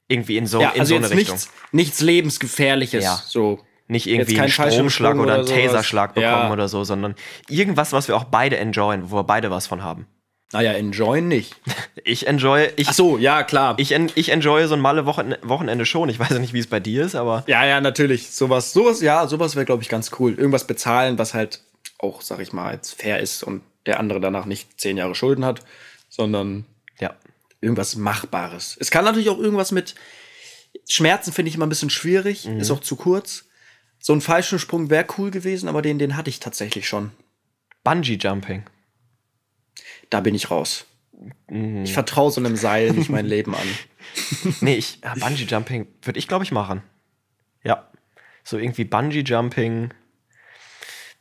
Irgendwie 0.07 0.37
in 0.37 0.47
so, 0.47 0.61
Ja, 0.61 0.69
in 0.69 0.79
also 0.79 0.95
so 0.97 1.05
eine 1.05 1.09
Richtung. 1.09 1.35
nichts, 1.35 1.51
nichts 1.73 1.99
lebensgefährliches. 1.99 3.03
Ja. 3.03 3.21
So. 3.25 3.59
Nicht 3.87 4.07
irgendwie 4.07 4.39
einen 4.39 4.49
Stromschlag 4.49 5.17
oder 5.17 5.33
einen 5.33 5.43
oder 5.43 5.47
sowas. 5.47 5.65
Taserschlag 5.65 6.13
bekommen 6.13 6.31
Ja. 6.31 6.53
oder 6.53 6.69
so, 6.69 6.85
sondern 6.85 7.15
irgendwas, 7.49 7.91
was 7.91 8.07
wir 8.07 8.15
auch 8.15 8.23
beide 8.25 8.57
enjoyen, 8.57 9.11
wo 9.11 9.17
wir 9.17 9.23
beide 9.25 9.51
was 9.51 9.67
von 9.67 9.83
haben. 9.83 10.07
Naja, 10.51 10.73
enjoyen 10.73 11.27
nicht. 11.27 11.55
Ich 12.05 12.25
enjoy, 12.27 12.69
ich, 12.77 12.87
Ach 12.87 12.93
so, 12.93 13.17
ja, 13.19 13.43
klar. 13.43 13.75
ich, 13.77 13.91
en, 13.91 14.09
ich 14.15 14.29
enjoy 14.29 14.65
so 14.67 14.73
ein 14.73 14.79
Malle-Wochenende 14.79 15.85
schon. 15.85 16.09
Ich 16.09 16.17
weiß 16.17 16.29
ja 16.29 16.39
nicht, 16.39 16.53
wie 16.53 16.59
es 16.59 16.65
bei 16.67 16.79
dir 16.79 17.03
ist, 17.05 17.13
aber 17.13 17.43
ja, 17.45 17.65
ja, 17.65 17.81
natürlich. 17.81 18.31
Sowas, 18.31 18.71
sowas, 18.73 19.01
ja, 19.01 19.27
sowas 19.27 19.55
wäre, 19.55 19.65
glaube 19.65 19.83
ich, 19.83 19.89
ganz 19.89 20.09
cool. 20.17 20.33
Irgendwas 20.33 20.65
bezahlen, 20.65 21.19
was 21.19 21.33
halt 21.35 21.61
auch, 21.99 22.21
sag 22.21 22.39
ich 22.39 22.51
mal, 22.53 22.73
jetzt 22.73 22.99
fair 22.99 23.19
ist 23.19 23.43
und 23.43 23.61
der 23.85 23.99
andere 23.99 24.19
danach 24.21 24.45
nicht 24.45 24.79
zehn 24.81 24.97
Jahre 24.97 25.13
Schulden 25.13 25.45
hat, 25.45 25.59
sondern 26.07 26.65
ja. 26.99 27.13
irgendwas 27.61 27.95
Machbares. 27.95 28.75
Es 28.79 28.89
kann 28.89 29.05
natürlich 29.05 29.29
auch 29.29 29.39
irgendwas 29.39 29.71
mit 29.71 29.93
Schmerzen, 30.87 31.31
finde 31.33 31.49
ich 31.49 31.55
immer 31.55 31.67
ein 31.67 31.69
bisschen 31.69 31.89
schwierig, 31.91 32.45
Mhm. 32.45 32.59
ist 32.61 32.71
auch 32.71 32.79
zu 32.81 32.95
kurz. 32.95 33.45
So 33.99 34.13
ein 34.13 34.21
Fallschirmsprung 34.21 34.89
wäre 34.89 35.05
cool 35.17 35.29
gewesen, 35.29 35.67
aber 35.69 35.81
den, 35.83 35.99
den 35.99 36.15
hatte 36.15 36.29
ich 36.29 36.39
tatsächlich 36.39 36.87
schon. 36.87 37.11
Bungee-Jumping. 37.83 38.63
Da 40.09 40.19
bin 40.21 40.35
ich 40.35 40.49
raus. 40.51 40.85
Mhm. 41.49 41.83
Ich 41.83 41.93
vertraue 41.93 42.31
so 42.31 42.41
einem 42.41 42.55
Seil 42.55 42.91
nicht 42.93 43.09
mein 43.09 43.25
Leben 43.25 43.53
an. 43.55 43.67
Nee, 44.61 44.75
ich, 44.75 44.99
ja, 45.03 45.13
Bungee-Jumping 45.15 45.87
würde 46.03 46.19
ich, 46.19 46.27
glaube 46.27 46.43
ich, 46.43 46.51
machen. 46.51 46.81
Ja. 47.63 47.89
So 48.43 48.57
irgendwie 48.57 48.85
Bungee-Jumping 48.85 49.89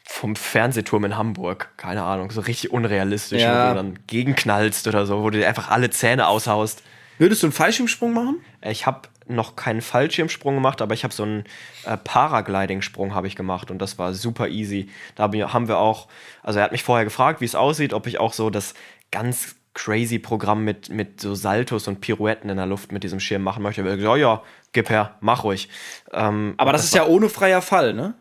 vom 0.04 0.36
Fernsehturm 0.36 1.04
in 1.04 1.16
Hamburg. 1.16 1.70
Keine 1.76 2.02
Ahnung, 2.02 2.30
so 2.30 2.40
richtig 2.40 2.70
unrealistisch, 2.72 3.42
Ja. 3.42 3.66
wo 3.70 3.74
du 3.74 3.76
dann 3.76 3.98
gegenknallst 4.06 4.86
oder 4.88 5.04
so, 5.06 5.22
wo 5.22 5.30
du 5.30 5.38
dir 5.38 5.48
einfach 5.48 5.68
alle 5.70 5.90
Zähne 5.90 6.26
aushaust. 6.28 6.82
Würdest 7.18 7.42
du 7.42 7.48
einen 7.48 7.52
Fallschirmsprung 7.52 8.12
machen? 8.14 8.40
Ich 8.62 8.86
habe 8.86 9.08
noch 9.28 9.56
keinen 9.56 9.80
Fallschirmsprung 9.80 10.54
gemacht, 10.54 10.82
aber 10.82 10.94
ich 10.94 11.04
habe 11.04 11.14
so 11.14 11.22
einen 11.22 11.44
äh, 11.84 11.96
Paragliding-Sprung 11.96 13.14
habe 13.14 13.26
ich 13.26 13.36
gemacht 13.36 13.70
und 13.70 13.78
das 13.78 13.98
war 13.98 14.14
super 14.14 14.48
easy. 14.48 14.88
Da 15.14 15.24
haben 15.24 15.68
wir 15.68 15.78
auch, 15.78 16.08
also 16.42 16.58
er 16.58 16.64
hat 16.64 16.72
mich 16.72 16.82
vorher 16.82 17.04
gefragt, 17.04 17.40
wie 17.40 17.44
es 17.44 17.54
aussieht, 17.54 17.92
ob 17.92 18.06
ich 18.06 18.18
auch 18.20 18.32
so 18.32 18.50
das 18.50 18.74
ganz 19.10 19.56
crazy 19.74 20.18
Programm 20.18 20.64
mit, 20.64 20.88
mit 20.90 21.20
so 21.20 21.34
Saltos 21.34 21.86
und 21.86 22.00
Pirouetten 22.00 22.50
in 22.50 22.56
der 22.56 22.66
Luft 22.66 22.90
mit 22.90 23.04
diesem 23.04 23.20
Schirm 23.20 23.42
machen 23.42 23.62
möchte. 23.62 23.80
Ich 23.80 23.86
habe 23.86 23.96
gesagt, 23.96 24.18
ja, 24.18 24.34
ja, 24.34 24.42
gib 24.72 24.90
her, 24.90 25.16
mach 25.20 25.44
ruhig. 25.44 25.68
Ähm, 26.12 26.54
Aber 26.56 26.72
das, 26.72 26.84
ist 26.84 26.94
ja 26.94 27.06
ohne 27.06 27.28
freier 27.28 27.62
Fall, 27.62 27.94
ne? 27.94 28.14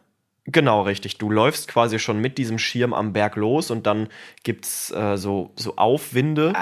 Genau, 0.50 0.84
richtig. 0.84 1.18
Du 1.18 1.30
läufst 1.30 1.68
quasi 1.68 2.00
schon 2.00 2.20
mit 2.20 2.38
diesem 2.38 2.58
Schirm 2.58 2.94
am 2.94 3.12
Berg 3.12 3.36
los 3.36 3.70
und 3.70 3.86
dann 3.86 4.08
gibt's 4.44 4.92
äh, 4.92 5.18
so, 5.18 5.52
so 5.56 5.76
Aufwinde 5.76 6.50
und 6.50 6.54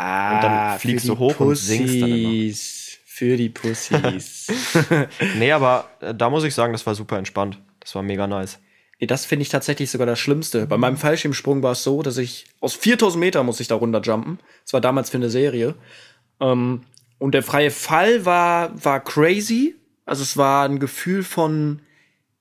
dann 0.41 0.79
fliegst 0.79 1.05
Ah, 1.05 1.09
für 1.09 1.15
du 1.15 1.19
hoch 1.19 1.39
und 1.39 1.55
singst 1.55 2.01
dann 2.01 2.09
immer. 2.09 2.29
Für 3.15 3.37
die 3.37 3.47
Pussys. 3.47 4.47
Nee, 5.37 5.53
aber 5.53 5.89
äh, 6.01 6.13
da 6.13 6.29
muss 6.29 6.43
ich 6.43 6.53
sagen, 6.53 6.73
das 6.73 6.85
war 6.85 6.95
super 6.95 7.17
entspannt. 7.17 7.61
Das 7.79 7.95
war 7.95 8.03
mega 8.03 8.27
nice. 8.27 8.59
nee, 8.99 9.07
das 9.07 9.25
finde 9.25 9.43
ich 9.43 9.49
tatsächlich 9.49 9.89
sogar 9.89 10.05
das 10.05 10.19
Schlimmste. 10.19 10.67
Bei 10.67 10.75
meinem 10.75 10.97
Fallschirmsprung 10.97 11.63
war 11.63 11.71
es 11.71 11.83
so, 11.83 12.01
dass 12.01 12.17
ich 12.17 12.45
aus 12.59 12.73
4000 12.73 13.17
Meter 13.17 13.43
muss 13.43 13.61
ich 13.61 13.69
da 13.69 13.75
runterjumpen. 13.75 14.39
Das 14.65 14.73
war 14.73 14.81
damals 14.81 15.11
für 15.11 15.15
eine 15.15 15.29
Serie. 15.29 15.75
Ähm, 16.41 16.81
und 17.17 17.31
der 17.31 17.41
freie 17.41 17.71
Fall 17.71 18.25
war, 18.25 18.83
war 18.83 19.01
crazy. 19.01 19.75
Also 20.05 20.21
es 20.21 20.35
war 20.35 20.67
ein 20.67 20.79
Gefühl 20.79 21.23
von 21.23 21.79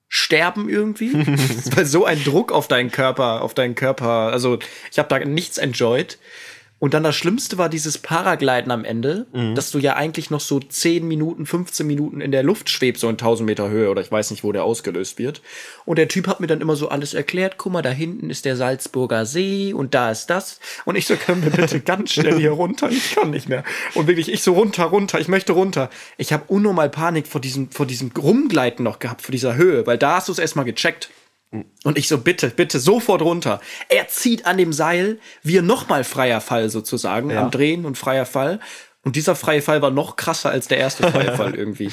Sterben 0.09 0.69
irgendwie. 0.69 1.17
es 1.57 1.77
war 1.77 1.85
so 1.85 2.05
ein 2.05 2.25
Druck 2.25 2.51
auf 2.51 2.67
deinen 2.67 2.91
Körper, 2.91 3.43
auf 3.43 3.55
deinen 3.55 3.77
Körper. 3.77 4.33
Also 4.33 4.59
ich 4.91 4.99
habe 4.99 5.09
da 5.09 5.21
nichts 5.21 5.57
enjoyed. 5.57 6.19
Und 6.85 6.93
dann 6.93 7.03
das 7.03 7.17
Schlimmste 7.17 7.57
war 7.57 7.71
dieses 7.71 7.97
Paragliden 7.97 8.71
am 8.71 8.85
Ende, 8.85 9.25
dass 9.55 9.71
du 9.71 9.79
ja 9.79 9.97
eigentlich 9.97 10.29
noch 10.29 10.41
so 10.41 10.61
10 10.61 11.09
Minuten, 11.09 11.47
15 11.47 11.87
Minuten 11.87 12.21
in 12.21 12.31
der 12.31 12.43
Luft 12.43 12.69
schwebst, 12.69 13.01
so 13.01 13.09
in 13.09 13.15
1000 13.15 13.47
Meter 13.47 13.71
Höhe 13.71 13.89
oder 13.89 14.03
ich 14.03 14.13
weiß 14.13 14.31
nicht, 14.33 14.45
wo 14.45 14.53
der 14.53 14.65
ausgelöst 14.65 15.19
wird. 15.19 15.41
Und 15.87 15.97
der 15.97 16.09
Typ 16.09 16.27
hat 16.27 16.41
mir 16.41 16.47
dann 16.47 16.61
immer 16.61 16.77
so 16.77 16.91
alles 16.91 17.15
erklärt. 17.15 17.55
Guck 17.57 17.73
mal, 17.73 17.81
da 17.81 17.89
hinten 17.89 18.29
ist 18.29 18.45
der 18.45 18.57
Salzburger 18.57 19.25
See 19.25 19.73
und 19.73 19.95
da 19.95 20.11
ist 20.11 20.27
das. 20.27 20.61
Und 20.85 20.97
ich 20.97 21.07
so, 21.07 21.17
können 21.17 21.43
wir 21.43 21.53
bitte 21.53 21.81
ganz 21.87 22.13
schnell 22.13 22.37
hier 22.37 22.51
runter? 22.51 22.91
Ich 22.91 23.15
kann 23.15 23.31
nicht 23.31 23.49
mehr. 23.49 23.65
Und 23.95 24.07
wirklich, 24.07 24.31
ich 24.31 24.43
so 24.43 24.53
runter, 24.53 24.85
runter, 24.85 25.19
ich 25.19 25.29
möchte 25.29 25.55
runter. 25.55 25.89
Ich 26.19 26.35
habe 26.35 26.45
unnormal 26.49 26.91
Panik 26.91 27.27
vor 27.27 27.41
diesem, 27.41 27.71
vor 27.71 27.87
diesem 27.87 28.11
Rumgleiten 28.15 28.85
noch 28.85 28.99
gehabt, 28.99 29.23
vor 29.23 29.33
dieser 29.33 29.55
Höhe, 29.57 29.87
weil 29.87 29.97
da 29.97 30.17
hast 30.17 30.29
du 30.29 30.33
es 30.33 30.39
erstmal 30.39 30.67
gecheckt. 30.67 31.09
Und 31.85 31.99
ich 31.99 32.09
so, 32.09 32.19
bitte, 32.19 32.49
bitte, 32.51 32.81
sofort 32.81 33.23
runter. 33.23 33.61
Er 33.89 34.09
zieht 34.09 34.47
an 34.47 34.57
dem 34.59 34.73
Seil, 34.73 35.19
wir 35.43 35.63
nochmal 35.63 36.03
freier 36.05 36.41
Fall 36.41 36.69
sozusagen, 36.71 37.31
Ja. 37.31 37.43
am 37.43 37.51
Drehen 37.51 37.85
und 37.87 37.97
freier 37.99 38.27
Fall. 38.27 38.61
Und 39.03 39.17
dieser 39.17 39.37
freie 39.37 39.63
Fall 39.63 39.83
war 39.83 39.91
noch 39.91 40.17
krasser 40.17 40.51
als 40.51 40.67
der 40.69 40.79
erste 40.79 41.11
freie 41.11 41.37
Fall 41.37 41.55
irgendwie. 41.55 41.91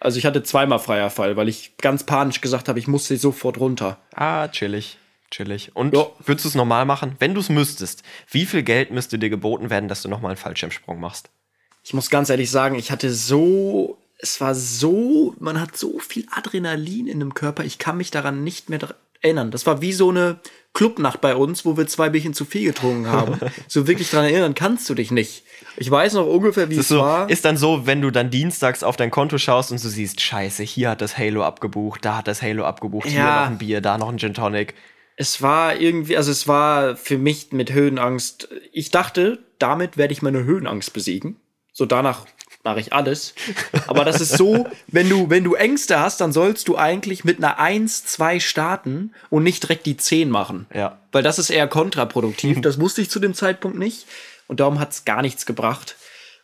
Also 0.00 0.18
ich 0.18 0.26
hatte 0.26 0.42
zweimal 0.42 0.78
freier 0.78 1.10
Fall, 1.10 1.36
weil 1.36 1.48
ich 1.48 1.76
ganz 1.78 2.04
panisch 2.04 2.40
gesagt 2.40 2.68
habe, 2.68 2.78
ich 2.78 2.86
muss 2.88 3.06
sie 3.08 3.16
sofort 3.16 3.58
runter. 3.58 3.98
Ah, 4.14 4.48
chillig. 4.48 4.98
Chillig. 5.30 5.74
Und 5.76 5.94
Ja. 5.94 6.06
würdest 6.24 6.44
du 6.44 6.48
es 6.48 6.54
normal 6.54 6.84
machen? 6.86 7.14
Wenn 7.18 7.34
du 7.34 7.40
es 7.40 7.48
müsstest, 7.48 8.02
wie 8.30 8.46
viel 8.46 8.62
Geld 8.62 8.90
müsste 8.90 9.18
dir 9.18 9.28
geboten 9.30 9.70
werden, 9.70 9.88
dass 9.88 10.02
du 10.02 10.08
nochmal 10.08 10.30
einen 10.30 10.36
Fallschirmsprung 10.38 10.98
machst? 11.00 11.30
Ich 11.84 11.92
muss 11.94 12.10
ganz 12.10 12.28
ehrlich 12.30 12.50
sagen, 12.50 12.76
ich 12.76 12.90
hatte 12.90 13.10
so, 13.12 13.98
es 14.18 14.40
war 14.40 14.54
so, 14.54 15.34
man 15.38 15.60
hat 15.60 15.76
so 15.76 15.98
viel 16.00 16.26
Adrenalin 16.30 17.06
in 17.06 17.20
dem 17.20 17.34
Körper, 17.34 17.64
ich 17.64 17.78
kann 17.78 17.96
mich 17.96 18.10
daran 18.10 18.42
nicht 18.44 18.68
mehr 18.68 18.80
erinnern. 19.20 19.50
Das 19.50 19.66
war 19.66 19.80
wie 19.80 19.92
so 19.92 20.10
eine 20.10 20.38
Clubnacht 20.74 21.20
bei 21.20 21.34
uns, 21.34 21.64
wo 21.64 21.76
wir 21.76 21.86
zwei 21.86 22.08
Bierchen 22.08 22.34
zu 22.34 22.44
viel 22.44 22.64
getrunken 22.64 23.08
haben. 23.08 23.38
so 23.68 23.86
wirklich 23.86 24.10
daran 24.10 24.26
erinnern 24.26 24.54
kannst 24.54 24.88
du 24.90 24.94
dich 24.94 25.10
nicht. 25.10 25.44
Ich 25.76 25.90
weiß 25.90 26.14
noch 26.14 26.26
ungefähr, 26.26 26.68
wie 26.70 26.76
Das 26.76 26.84
es 26.84 26.88
so, 26.88 27.00
war. 27.00 27.30
ist 27.30 27.44
dann 27.44 27.56
so, 27.56 27.86
wenn 27.86 28.00
du 28.02 28.10
dann 28.10 28.30
dienstags 28.30 28.82
auf 28.82 28.96
dein 28.96 29.10
Konto 29.10 29.38
schaust 29.38 29.72
und 29.72 29.82
du 29.82 29.88
siehst, 29.88 30.20
scheiße, 30.20 30.62
hier 30.62 30.90
hat 30.90 31.00
das 31.00 31.16
Halo 31.18 31.44
abgebucht, 31.44 32.04
da 32.04 32.18
hat 32.18 32.28
das 32.28 32.42
Halo 32.42 32.64
abgebucht, 32.64 33.08
hier 33.08 33.18
Ja. 33.20 33.40
noch 33.42 33.50
ein 33.50 33.58
Bier, 33.58 33.80
da 33.80 33.98
noch 33.98 34.08
ein 34.08 34.18
Gin 34.18 34.34
Tonic. 34.34 34.74
Es 35.16 35.42
war 35.42 35.74
irgendwie, 35.80 36.16
also 36.16 36.30
es 36.30 36.46
war 36.46 36.96
für 36.96 37.18
mich 37.18 37.50
mit 37.52 37.72
Höhenangst. 37.72 38.48
Ich 38.72 38.90
dachte, 38.92 39.40
damit 39.58 39.96
werde 39.96 40.12
ich 40.12 40.22
meine 40.22 40.44
Höhenangst 40.44 40.92
besiegen. 40.92 41.36
So 41.72 41.86
danach 41.86 42.26
mache 42.64 42.80
ich 42.80 42.92
alles. 42.92 43.34
Aber 43.86 44.04
das 44.04 44.20
ist 44.20 44.36
so, 44.36 44.66
wenn 44.88 45.08
du, 45.08 45.30
wenn 45.30 45.44
du 45.44 45.54
Ängste 45.54 46.00
hast, 46.00 46.20
dann 46.20 46.32
sollst 46.32 46.68
du 46.68 46.76
eigentlich 46.76 47.24
mit 47.24 47.38
einer 47.38 47.58
1, 47.58 48.04
2 48.06 48.40
starten 48.40 49.12
und 49.30 49.42
nicht 49.42 49.62
direkt 49.62 49.86
die 49.86 49.96
10 49.96 50.30
machen. 50.30 50.66
Ja. 50.74 50.98
Weil 51.12 51.22
das 51.22 51.38
ist 51.38 51.50
eher 51.50 51.68
kontraproduktiv. 51.68 52.60
Das 52.68 52.80
wusste 52.80 53.00
ich 53.00 53.08
zu 53.08 53.20
dem 53.20 53.34
Zeitpunkt 53.34 53.78
nicht. 53.78 54.06
Und 54.46 54.60
darum 54.60 54.78
hat 54.78 54.92
es 54.92 55.04
gar 55.04 55.22
nichts 55.22 55.46
gebracht. 55.46 55.96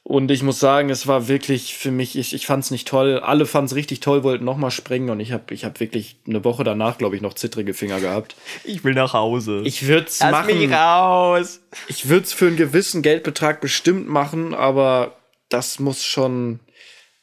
Und 0.06 0.30
ich 0.30 0.42
muss 0.42 0.61
sagen, 0.61 0.90
es 0.90 1.06
war 1.06 1.28
wirklich 1.28 1.76
für 1.76 1.90
mich, 1.90 2.18
ich, 2.18 2.35
ich 2.35 2.47
fand 2.47 2.62
es 2.62 2.71
nicht 2.71 2.87
toll. 2.87 3.21
Alle 3.21 3.47
fanden 3.47 3.66
es 3.66 3.75
richtig 3.75 4.00
toll, 4.00 4.23
wollten 4.23 4.44
nochmal 4.44 4.71
springen. 4.71 5.09
Und 5.09 5.18
ich 5.18 5.33
habe 5.33 5.54
ich 5.54 5.64
hab 5.64 5.80
wirklich 5.80 6.16
eine 6.26 6.44
Woche 6.44 6.62
danach, 6.62 6.99
glaube 6.99 7.16
ich, 7.16 7.23
noch 7.23 7.33
zittrige 7.33 7.73
Finger 7.73 8.00
gehabt. 8.00 8.37
Ich 8.64 8.85
will 8.85 8.92
nach 8.92 9.14
Hause. 9.14 9.62
Ich 9.64 9.87
würde 9.87 10.06
es 10.06 10.21
machen. 10.21 10.59
mich 10.59 10.71
raus. 10.71 11.61
Ich 11.88 12.09
würde 12.11 12.25
es 12.25 12.35
für 12.35 12.47
einen 12.47 12.56
gewissen 12.56 13.00
Geldbetrag 13.00 13.62
bestimmt 13.62 14.06
machen, 14.06 14.54
aber 14.54 15.16
das 15.54 15.78
muss 15.78 16.02
schon, 16.02 16.58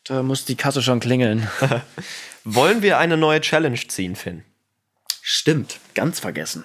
da 0.05 0.23
muss 0.23 0.45
die 0.45 0.55
Kasse 0.55 0.81
schon 0.81 1.01
klingeln. 1.01 1.49
Wollen 2.45 2.81
wir 2.81 2.97
eine 2.97 3.17
neue 3.17 3.41
Challenge 3.41 3.79
ziehen, 3.89 4.15
Finn? 4.15 4.45
Stimmt, 5.21 5.79
ganz 5.95 6.21
vergessen. 6.21 6.63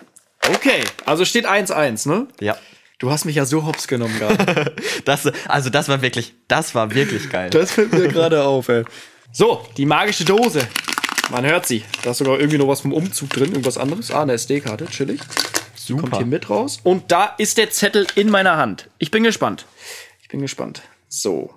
Okay, 0.55 0.85
also 1.07 1.25
steht 1.25 1.45
1-1, 1.45 2.09
ne? 2.09 2.29
Ja. 2.39 2.57
Du 3.01 3.11
hast 3.11 3.25
mich 3.25 3.35
ja 3.35 3.45
so 3.45 3.67
hops 3.67 3.89
genommen 3.89 4.17
gerade. 4.19 4.75
Das, 5.05 5.27
also 5.49 5.71
das 5.71 5.89
war 5.89 6.03
wirklich, 6.03 6.35
das 6.49 6.75
war 6.75 6.95
wirklich 6.95 7.31
geil. 7.31 7.51
Das 7.51 7.73
fällt 7.73 7.93
mir 7.93 8.09
gerade 8.09 8.45
auf, 8.45 8.69
ey. 8.69 8.85
So, 9.33 9.67
die 9.77 9.87
magische 9.87 10.25
Dose. 10.25 10.67
Man 11.31 11.45
hört 11.45 11.67
sie. 11.67 11.85
Da 12.03 12.13
ist 12.13 12.19
sogar 12.19 12.39
irgendwie 12.39 12.59
noch 12.59 12.69
was 12.69 12.81
vom 12.81 12.93
Umzug 12.93 13.31
drin, 13.31 13.51
irgendwas 13.51 13.77
anderes. 13.77 14.11
Ah, 14.11 14.23
eine 14.23 14.33
SD-Karte, 14.33 14.87
chillig. 14.87 15.21
Super. 15.75 16.03
Kommt 16.03 16.17
hier 16.17 16.27
mit 16.27 16.49
raus. 16.49 16.79
Und 16.83 17.13
da 17.13 17.35
ist 17.39 17.59
der 17.59 17.71
Zettel 17.71 18.07
in 18.15 18.31
meiner 18.31 18.57
Hand. 18.57 18.89
Ich 18.99 19.11
bin 19.11 19.25
gespannt. 19.25 19.67
Ich 20.23 20.29
bin 20.29 20.41
gespannt. 20.41 20.83
So. 21.09 21.55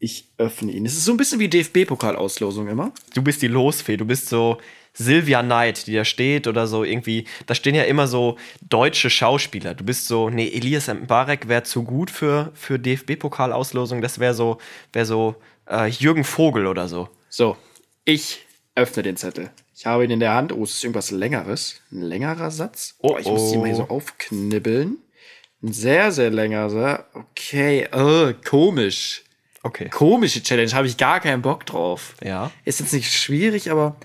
Ich 0.00 0.28
öffne 0.38 0.70
ihn. 0.70 0.86
Es 0.86 0.94
ist 0.94 1.04
so 1.04 1.12
ein 1.12 1.16
bisschen 1.16 1.40
wie 1.40 1.48
DFB-Pokalauslosung 1.48 2.68
immer. 2.68 2.92
Du 3.14 3.22
bist 3.22 3.42
die 3.42 3.48
Losfee, 3.48 3.96
du 3.96 4.04
bist 4.04 4.28
so 4.28 4.58
Sylvia 4.94 5.42
Knight, 5.42 5.86
die 5.86 5.94
da 5.94 6.04
steht 6.04 6.46
oder 6.46 6.66
so 6.66 6.84
irgendwie. 6.84 7.26
Da 7.46 7.54
stehen 7.54 7.74
ja 7.74 7.84
immer 7.84 8.06
so 8.06 8.36
deutsche 8.68 9.10
Schauspieler. 9.10 9.74
Du 9.74 9.84
bist 9.84 10.06
so, 10.06 10.30
nee, 10.30 10.48
Elias 10.48 10.88
Mbarek 10.88 11.48
wäre 11.48 11.64
zu 11.64 11.82
gut 11.82 12.10
für, 12.10 12.52
für 12.54 12.78
DFB-Pokalauslosung. 12.78 14.00
Das 14.00 14.20
wäre 14.20 14.34
so, 14.34 14.58
wär 14.92 15.04
so 15.04 15.34
äh, 15.68 15.88
Jürgen 15.88 16.24
Vogel 16.24 16.66
oder 16.66 16.88
so. 16.88 17.08
So, 17.28 17.56
ich 18.04 18.46
öffne 18.74 19.02
den 19.02 19.16
Zettel. 19.16 19.50
Ich 19.74 19.86
habe 19.86 20.04
ihn 20.04 20.10
in 20.10 20.20
der 20.20 20.34
Hand. 20.34 20.52
Oh, 20.52 20.64
es 20.64 20.74
ist 20.74 20.84
irgendwas 20.84 21.10
Längeres. 21.10 21.80
Ein 21.92 22.02
längerer 22.02 22.50
Satz. 22.50 22.96
Oh, 22.98 23.16
ich 23.18 23.26
muss 23.26 23.52
ihn 23.52 23.60
mal 23.60 23.66
hier 23.66 23.76
so 23.76 23.88
aufknibbeln. 23.88 24.98
Ein 25.62 25.72
sehr, 25.72 26.12
sehr 26.12 26.30
längerer 26.30 26.70
Satz. 26.70 27.04
Okay, 27.14 27.88
oh, 27.92 28.32
komisch. 28.48 29.22
Okay. 29.62 29.88
Komische 29.88 30.42
Challenge, 30.42 30.72
habe 30.72 30.86
ich 30.86 30.96
gar 30.96 31.20
keinen 31.20 31.42
Bock 31.42 31.66
drauf. 31.66 32.14
Ja. 32.22 32.52
Ist 32.64 32.80
jetzt 32.80 32.92
nicht 32.92 33.12
schwierig, 33.12 33.70
aber 33.70 33.96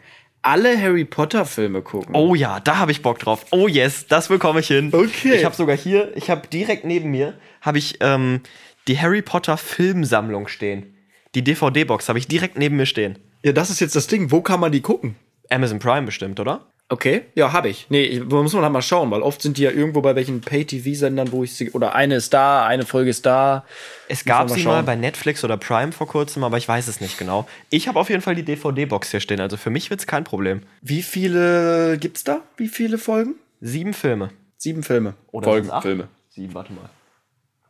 alle 0.41 0.79
Harry 0.79 1.05
Potter 1.05 1.45
Filme 1.45 1.81
gucken. 1.81 2.15
Oh 2.15 2.33
ja, 2.33 2.59
da 2.59 2.77
habe 2.77 2.91
ich 2.91 3.01
Bock 3.01 3.19
drauf. 3.19 3.45
Oh 3.51 3.67
yes, 3.67 4.07
das 4.07 4.29
bekomme 4.29 4.61
ich 4.61 4.67
hin. 4.67 4.89
Okay. 4.91 5.35
Ich 5.35 5.45
habe 5.45 5.55
sogar 5.55 5.77
hier, 5.77 6.15
ich 6.17 6.29
habe 6.29 6.47
direkt 6.47 6.85
neben 6.85 7.11
mir, 7.11 7.37
habe 7.61 7.77
ich 7.77 7.97
ähm, 8.01 8.41
die 8.87 8.99
Harry 8.99 9.21
Potter 9.21 9.57
Filmsammlung 9.57 10.47
stehen. 10.47 10.97
Die 11.35 11.43
DVD-Box 11.43 12.09
habe 12.09 12.19
ich 12.19 12.27
direkt 12.27 12.57
neben 12.57 12.77
mir 12.77 12.85
stehen. 12.85 13.19
Ja, 13.43 13.51
das 13.53 13.69
ist 13.69 13.79
jetzt 13.79 13.95
das 13.95 14.07
Ding. 14.07 14.31
Wo 14.31 14.41
kann 14.41 14.59
man 14.59 14.71
die 14.71 14.81
gucken? 14.81 15.15
Amazon 15.49 15.79
Prime 15.79 16.05
bestimmt, 16.05 16.39
oder? 16.39 16.67
Okay, 16.89 17.23
ja, 17.33 17.53
habe 17.53 17.69
ich. 17.69 17.87
Nee, 17.89 18.19
muss 18.29 18.53
man 18.53 18.61
halt 18.63 18.73
mal 18.73 18.81
schauen, 18.81 19.09
weil 19.09 19.21
oft 19.23 19.41
sind 19.41 19.57
die 19.57 19.63
ja 19.63 19.71
irgendwo 19.71 20.01
bei 20.01 20.15
welchen 20.15 20.41
Pay-TV-Sendern, 20.41 21.31
wo 21.31 21.43
ich 21.43 21.55
sie. 21.55 21.71
Oder 21.71 21.95
eine 21.95 22.15
ist 22.15 22.33
da, 22.33 22.65
eine 22.67 22.85
Folge 22.85 23.09
ist 23.09 23.25
da. 23.25 23.65
Es 24.09 24.25
gab 24.25 24.49
man 24.49 24.57
sie 24.57 24.63
mal 24.65 24.73
mal 24.75 24.83
bei 24.83 24.95
Netflix 24.95 25.43
oder 25.43 25.57
Prime 25.57 25.91
vor 25.91 26.07
kurzem, 26.07 26.43
aber 26.43 26.57
ich 26.57 26.67
weiß 26.67 26.87
es 26.87 27.01
nicht 27.01 27.17
genau. 27.17 27.47
Ich 27.69 27.87
habe 27.87 27.99
auf 27.99 28.09
jeden 28.09 28.21
Fall 28.21 28.35
die 28.35 28.43
DVD-Box 28.43 29.09
hier 29.11 29.21
stehen, 29.21 29.39
also 29.39 29.57
für 29.57 29.69
mich 29.71 29.89
wird 29.89 30.01
es 30.01 30.07
kein 30.07 30.23
Problem. 30.23 30.61
Wie 30.81 31.01
viele 31.01 31.97
gibt's 31.99 32.23
da? 32.23 32.41
Wie 32.57 32.67
viele 32.67 32.97
Folgen? 32.99 33.35
Sieben 33.61 33.93
Filme. 33.93 34.29
Sieben 34.57 34.83
Filme. 34.83 35.15
Oder 35.31 35.45
Folgen? 35.45 35.71
Filme. 35.81 36.07
Sieben, 36.29 36.53
warte 36.53 36.73
mal. 36.73 36.89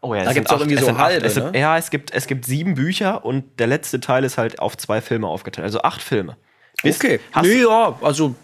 Oh 0.01 0.13
ja, 0.15 0.23
Da 0.23 0.29
es 0.31 0.35
sind 0.35 0.49
auch 0.49 0.59
irgendwie 0.59 0.77
so 0.83 0.89
acht. 0.89 0.97
halbe, 0.97 1.25
Es 1.25 1.35
ne? 1.37 1.51
Ja, 1.55 1.77
es 1.77 1.91
gibt, 1.91 2.11
es 2.13 2.27
gibt 2.27 2.43
sieben 2.45 2.73
Bücher 2.75 3.23
und 3.23 3.57
der 3.59 3.67
letzte 3.67 4.01
Teil 4.01 4.25
ist 4.25 4.37
halt 4.37 4.59
auf 4.59 4.75
zwei 4.75 4.99
Filme 4.99 5.27
aufgeteilt. 5.27 5.63
Also 5.63 5.81
acht 5.83 6.01
Filme. 6.01 6.35
Bist- 6.81 7.01
Okay. 7.01 7.21
Hast, 7.31 7.45
nee, 7.45 7.61
ja, 7.61 7.97
also 8.01 8.35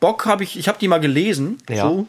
Bock 0.00 0.26
habe 0.26 0.44
ich, 0.44 0.58
ich 0.58 0.68
habe 0.68 0.78
die 0.78 0.88
mal 0.88 0.98
gelesen. 1.00 1.58
Ja. 1.68 1.88
So. 1.88 2.06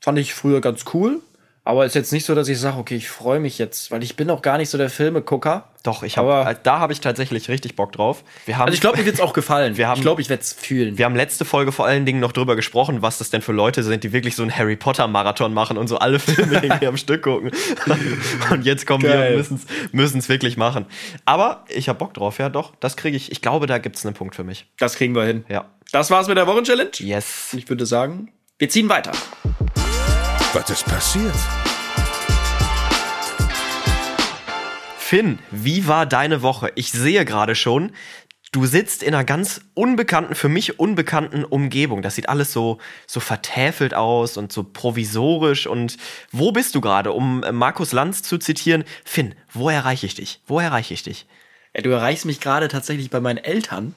Fand 0.00 0.18
ich 0.18 0.34
früher 0.34 0.60
ganz 0.60 0.84
cool. 0.94 1.20
Aber 1.64 1.84
ist 1.84 1.96
jetzt 1.96 2.12
nicht 2.12 2.24
so, 2.24 2.36
dass 2.36 2.46
ich 2.46 2.60
sage, 2.60 2.76
okay, 2.78 2.94
ich 2.94 3.08
freue 3.08 3.40
mich 3.40 3.58
jetzt, 3.58 3.90
weil 3.90 4.00
ich 4.04 4.14
bin 4.14 4.30
auch 4.30 4.40
gar 4.40 4.56
nicht 4.56 4.70
so 4.70 4.78
der 4.78 4.88
Filmegucker. 4.88 5.68
Doch, 5.82 6.04
ich 6.04 6.16
habe, 6.16 6.56
da 6.62 6.78
habe 6.78 6.92
ich 6.92 7.00
tatsächlich 7.00 7.48
richtig 7.48 7.74
Bock 7.74 7.90
drauf. 7.90 8.22
Wir 8.44 8.56
haben, 8.56 8.66
Also 8.66 8.74
ich 8.74 8.80
glaube, 8.80 8.98
mir 8.98 9.04
wird's 9.04 9.18
auch 9.20 9.32
gefallen. 9.32 9.76
Wir 9.76 9.88
haben- 9.88 9.96
ich 9.96 10.02
glaube, 10.02 10.20
ich 10.22 10.28
werde 10.28 10.42
es 10.42 10.52
fühlen. 10.52 10.96
wir 10.96 11.04
haben 11.04 11.16
letzte 11.16 11.44
Folge 11.44 11.72
vor 11.72 11.84
allen 11.84 12.06
Dingen 12.06 12.20
noch 12.20 12.30
drüber 12.30 12.54
gesprochen, 12.54 13.02
was 13.02 13.18
das 13.18 13.30
denn 13.30 13.42
für 13.42 13.50
Leute 13.50 13.82
sind, 13.82 14.04
die 14.04 14.12
wirklich 14.12 14.36
so 14.36 14.42
einen 14.42 14.56
Harry 14.56 14.76
Potter 14.76 15.08
Marathon 15.08 15.52
machen 15.52 15.76
und 15.76 15.88
so 15.88 15.98
alle 15.98 16.18
Filme 16.20 16.54
irgendwie 16.62 16.86
am 16.86 16.96
Stück 16.96 17.22
gucken. 17.22 17.50
Und 18.50 18.64
jetzt 18.64 18.86
kommen 18.86 19.02
wir 19.02 19.10
Geil. 19.10 19.36
und 19.50 19.60
müssen 19.92 20.18
es 20.20 20.28
wirklich 20.28 20.56
machen. 20.56 20.86
Aber 21.24 21.64
ich 21.68 21.88
habe 21.88 21.98
Bock 21.98 22.14
drauf, 22.14 22.38
ja 22.38 22.48
doch. 22.48 22.74
Das 22.78 22.96
kriege 22.96 23.16
ich. 23.16 23.32
Ich 23.32 23.42
glaube, 23.42 23.66
da 23.66 23.78
gibt 23.78 23.96
es 23.96 24.06
einen 24.06 24.14
Punkt 24.14 24.36
für 24.36 24.44
mich. 24.44 24.66
Das 24.78 24.94
kriegen 24.94 25.16
wir 25.16 25.24
hin. 25.24 25.44
Ja. 25.48 25.64
Das 25.92 26.10
war's 26.10 26.26
mit 26.26 26.36
der 26.36 26.46
Wochenchallenge. 26.46 26.90
Yes. 26.98 27.54
Ich 27.56 27.68
würde 27.68 27.86
sagen, 27.86 28.32
wir 28.58 28.68
ziehen 28.68 28.88
weiter. 28.88 29.12
Was 30.52 30.70
ist 30.70 30.84
passiert? 30.84 31.34
Finn, 34.98 35.38
wie 35.52 35.86
war 35.86 36.04
deine 36.04 36.42
Woche? 36.42 36.72
Ich 36.74 36.90
sehe 36.90 37.24
gerade 37.24 37.54
schon, 37.54 37.92
du 38.50 38.66
sitzt 38.66 39.04
in 39.04 39.14
einer 39.14 39.22
ganz 39.22 39.60
unbekannten, 39.74 40.34
für 40.34 40.48
mich 40.48 40.80
unbekannten 40.80 41.44
Umgebung. 41.44 42.02
Das 42.02 42.16
sieht 42.16 42.28
alles 42.28 42.52
so, 42.52 42.78
so 43.06 43.20
vertäfelt 43.20 43.94
aus 43.94 44.36
und 44.36 44.52
so 44.52 44.64
provisorisch. 44.64 45.68
Und 45.68 45.98
wo 46.32 46.50
bist 46.50 46.74
du 46.74 46.80
gerade? 46.80 47.12
Um 47.12 47.44
äh, 47.44 47.52
Markus 47.52 47.92
Lanz 47.92 48.22
zu 48.22 48.38
zitieren, 48.38 48.82
Finn, 49.04 49.36
wo 49.52 49.68
erreiche 49.68 50.06
ich 50.06 50.16
dich? 50.16 50.40
Wo 50.48 50.58
erreiche 50.58 50.94
ich 50.94 51.04
dich? 51.04 51.26
Ja, 51.76 51.82
du 51.82 51.90
erreichst 51.90 52.24
mich 52.24 52.40
gerade 52.40 52.66
tatsächlich 52.66 53.08
bei 53.08 53.20
meinen 53.20 53.38
Eltern. 53.38 53.94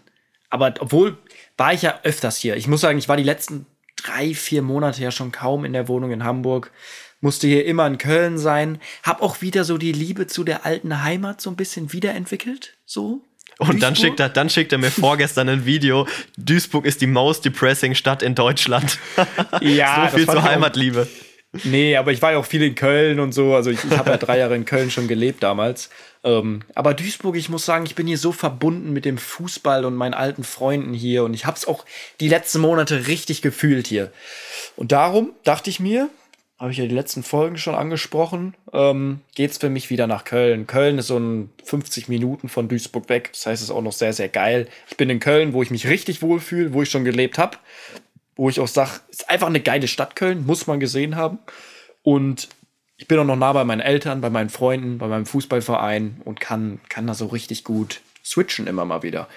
Aber 0.51 0.73
obwohl 0.79 1.17
war 1.59 1.73
ich 1.73 1.81
ja 1.83 1.99
öfters 2.03 2.37
hier. 2.37 2.55
Ich 2.55 2.67
muss 2.67 2.81
sagen, 2.81 2.97
ich 2.97 3.07
war 3.09 3.17
die 3.17 3.23
letzten 3.23 3.65
drei, 3.95 4.33
vier 4.33 4.61
Monate 4.61 5.01
ja 5.01 5.11
schon 5.11 5.31
kaum 5.31 5.65
in 5.65 5.73
der 5.73 5.87
Wohnung 5.87 6.11
in 6.11 6.23
Hamburg. 6.23 6.71
Musste 7.21 7.47
hier 7.47 7.65
immer 7.65 7.85
in 7.85 7.97
Köln 7.97 8.37
sein. 8.37 8.79
Hab 9.03 9.21
auch 9.21 9.41
wieder 9.41 9.65
so 9.65 9.77
die 9.77 9.91
Liebe 9.91 10.25
zu 10.27 10.45
der 10.45 10.65
alten 10.65 11.03
Heimat 11.03 11.41
so 11.41 11.49
ein 11.49 11.57
bisschen 11.57 11.91
wiederentwickelt. 11.91 12.77
So. 12.85 13.21
Und 13.57 13.83
dann 13.83 13.97
schickt, 13.97 14.21
er, 14.21 14.29
dann 14.29 14.49
schickt 14.49 14.71
er 14.71 14.77
mir 14.77 14.89
vorgestern 14.89 15.49
ein 15.49 15.65
Video. 15.65 16.07
Duisburg 16.37 16.85
ist 16.85 17.01
die 17.01 17.07
most 17.07 17.43
depressing 17.43 17.93
Stadt 17.93 18.23
in 18.23 18.35
Deutschland. 18.35 18.97
Ja, 19.59 20.07
so 20.11 20.17
viel 20.17 20.25
zur 20.27 20.35
ich 20.35 20.39
auch- 20.39 20.43
Heimatliebe. 20.45 21.07
Nee, 21.63 21.95
aber 21.95 22.11
ich 22.11 22.21
war 22.21 22.33
ja 22.33 22.37
auch 22.37 22.45
viel 22.45 22.61
in 22.61 22.75
Köln 22.75 23.19
und 23.19 23.33
so. 23.33 23.55
Also 23.55 23.71
ich, 23.71 23.83
ich 23.83 23.97
habe 23.97 24.11
ja 24.11 24.17
drei 24.17 24.37
Jahre 24.37 24.55
in 24.55 24.65
Köln 24.65 24.91
schon 24.91 25.07
gelebt 25.07 25.41
damals. 25.41 25.89
Ähm, 26.23 26.61
aber 26.75 26.93
Duisburg, 26.93 27.35
ich 27.35 27.49
muss 27.49 27.65
sagen, 27.65 27.85
ich 27.85 27.95
bin 27.95 28.05
hier 28.05 28.19
so 28.19 28.31
verbunden 28.31 28.93
mit 28.93 29.03
dem 29.03 29.17
Fußball 29.17 29.83
und 29.83 29.95
meinen 29.95 30.13
alten 30.13 30.43
Freunden 30.43 30.93
hier. 30.93 31.23
Und 31.23 31.33
ich 31.33 31.45
habe 31.45 31.57
es 31.57 31.67
auch 31.67 31.85
die 32.19 32.27
letzten 32.27 32.59
Monate 32.59 33.07
richtig 33.07 33.41
gefühlt 33.41 33.87
hier. 33.87 34.11
Und 34.75 34.91
darum 34.91 35.33
dachte 35.43 35.71
ich 35.71 35.79
mir, 35.79 36.09
habe 36.59 36.71
ich 36.71 36.77
ja 36.77 36.85
die 36.85 36.93
letzten 36.93 37.23
Folgen 37.23 37.57
schon 37.57 37.73
angesprochen, 37.73 38.53
ähm, 38.73 39.21
geht's 39.33 39.57
für 39.57 39.69
mich 39.69 39.89
wieder 39.89 40.07
nach 40.07 40.25
Köln. 40.25 40.67
Köln 40.67 40.99
ist 40.99 41.07
so 41.07 41.17
ein 41.17 41.49
50 41.63 42.09
Minuten 42.09 42.49
von 42.49 42.67
Duisburg 42.67 43.09
weg. 43.09 43.29
Das 43.31 43.45
heißt, 43.45 43.63
es 43.63 43.69
ist 43.69 43.75
auch 43.75 43.81
noch 43.81 43.93
sehr, 43.93 44.13
sehr 44.13 44.29
geil. 44.29 44.67
Ich 44.89 44.97
bin 44.97 45.09
in 45.09 45.21
Köln, 45.21 45.53
wo 45.53 45.63
ich 45.63 45.71
mich 45.71 45.87
richtig 45.87 46.21
wohlfühle, 46.21 46.73
wo 46.73 46.83
ich 46.83 46.91
schon 46.91 47.05
gelebt 47.05 47.39
habe 47.39 47.57
wo 48.39 48.49
ich 48.49 48.61
auch 48.61 48.69
sage, 48.69 48.91
ist 49.09 49.29
einfach 49.29 49.47
eine 49.47 49.59
geile 49.59 49.89
Stadt 49.89 50.15
Köln, 50.15 50.45
muss 50.45 50.65
man 50.65 50.79
gesehen 50.79 51.17
haben. 51.17 51.39
Und 52.03 52.47
ich 52.95 53.05
bin 53.05 53.19
auch 53.19 53.25
noch 53.25 53.35
nah 53.35 53.51
bei 53.51 53.65
meinen 53.65 53.81
Eltern, 53.81 54.21
bei 54.21 54.29
meinen 54.29 54.49
Freunden, 54.49 54.97
bei 54.97 55.07
meinem 55.07 55.25
Fußballverein 55.25 56.21
und 56.23 56.39
kann, 56.39 56.79
kann 56.87 57.05
da 57.05 57.13
so 57.13 57.25
richtig 57.25 57.65
gut 57.65 57.99
switchen 58.23 58.65
immer 58.65 58.85
mal 58.85 59.03
wieder. 59.03 59.27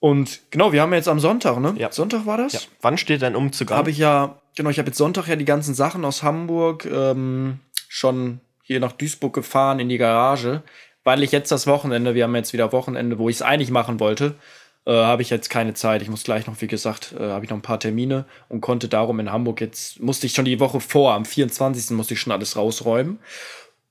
Und 0.00 0.40
genau, 0.50 0.70
wir 0.72 0.82
haben 0.82 0.92
jetzt 0.92 1.08
am 1.08 1.18
Sonntag, 1.18 1.60
ne? 1.60 1.74
Ja. 1.78 1.90
Sonntag 1.92 2.26
war 2.26 2.36
das? 2.36 2.68
Wann 2.82 2.98
steht 2.98 3.22
dein 3.22 3.34
Umzug 3.34 3.70
an? 3.70 3.78
Habe 3.78 3.90
ich 3.90 3.96
ja, 3.96 4.38
genau, 4.54 4.68
ich 4.68 4.78
habe 4.78 4.88
jetzt 4.88 4.98
Sonntag 4.98 5.26
ja 5.26 5.36
die 5.36 5.46
ganzen 5.46 5.72
Sachen 5.72 6.04
aus 6.04 6.22
Hamburg 6.22 6.84
ähm, 6.84 7.60
schon 7.88 8.40
hier 8.62 8.80
nach 8.80 8.92
Duisburg 8.92 9.32
gefahren 9.32 9.80
in 9.80 9.88
die 9.88 9.98
Garage, 9.98 10.62
weil 11.04 11.22
ich 11.22 11.32
jetzt 11.32 11.50
das 11.50 11.66
Wochenende, 11.66 12.14
wir 12.14 12.24
haben 12.24 12.36
jetzt 12.36 12.52
wieder 12.52 12.70
Wochenende, 12.72 13.18
wo 13.18 13.30
ich 13.30 13.36
es 13.36 13.42
eigentlich 13.42 13.70
machen 13.70 13.98
wollte, 13.98 14.34
äh, 14.86 14.92
habe 14.92 15.22
ich 15.22 15.30
jetzt 15.30 15.50
keine 15.50 15.74
Zeit. 15.74 16.02
Ich 16.02 16.08
muss 16.08 16.24
gleich 16.24 16.46
noch, 16.46 16.60
wie 16.60 16.66
gesagt, 16.66 17.14
äh, 17.18 17.30
habe 17.30 17.44
ich 17.44 17.50
noch 17.50 17.58
ein 17.58 17.62
paar 17.62 17.80
Termine 17.80 18.24
und 18.48 18.60
konnte 18.60 18.88
darum 18.88 19.20
in 19.20 19.30
Hamburg 19.30 19.60
jetzt, 19.60 20.00
musste 20.00 20.26
ich 20.26 20.32
schon 20.32 20.44
die 20.44 20.60
Woche 20.60 20.80
vor, 20.80 21.14
am 21.14 21.24
24. 21.24 21.90
musste 21.90 22.14
ich 22.14 22.20
schon 22.20 22.32
alles 22.32 22.56
rausräumen. 22.56 23.18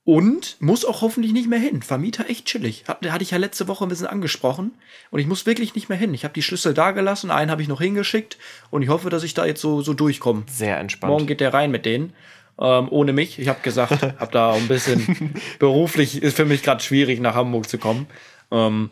Und 0.02 0.56
muss 0.60 0.84
auch 0.84 1.02
hoffentlich 1.02 1.32
nicht 1.32 1.48
mehr 1.48 1.58
hin. 1.58 1.82
Vermieter 1.82 2.28
echt 2.28 2.46
chillig. 2.46 2.84
Hat, 2.88 3.06
hatte 3.08 3.22
ich 3.22 3.30
ja 3.30 3.38
letzte 3.38 3.68
Woche 3.68 3.84
ein 3.84 3.90
bisschen 3.90 4.06
angesprochen. 4.06 4.72
Und 5.10 5.20
ich 5.20 5.26
muss 5.26 5.46
wirklich 5.46 5.74
nicht 5.74 5.88
mehr 5.88 5.98
hin. 5.98 6.14
Ich 6.14 6.24
habe 6.24 6.34
die 6.34 6.42
Schlüssel 6.42 6.72
da 6.74 6.90
gelassen, 6.92 7.30
einen 7.30 7.50
habe 7.50 7.62
ich 7.62 7.68
noch 7.68 7.80
hingeschickt. 7.80 8.38
Und 8.70 8.82
ich 8.82 8.88
hoffe, 8.88 9.10
dass 9.10 9.22
ich 9.22 9.34
da 9.34 9.44
jetzt 9.44 9.60
so, 9.60 9.82
so 9.82 9.92
durchkomme. 9.92 10.44
Sehr 10.50 10.78
entspannt. 10.78 11.12
Morgen 11.12 11.26
geht 11.26 11.40
der 11.40 11.52
rein 11.52 11.70
mit 11.70 11.84
denen. 11.84 12.14
Ähm, 12.58 12.88
ohne 12.90 13.12
mich. 13.12 13.38
Ich 13.38 13.48
habe 13.48 13.60
gesagt, 13.60 14.02
habe 14.18 14.32
da 14.32 14.52
ein 14.54 14.68
bisschen 14.68 15.34
beruflich 15.58 16.22
ist 16.22 16.36
für 16.36 16.46
mich 16.46 16.62
gerade 16.62 16.82
schwierig, 16.82 17.20
nach 17.20 17.34
Hamburg 17.34 17.68
zu 17.68 17.78
kommen. 17.78 18.06
Ähm, 18.50 18.90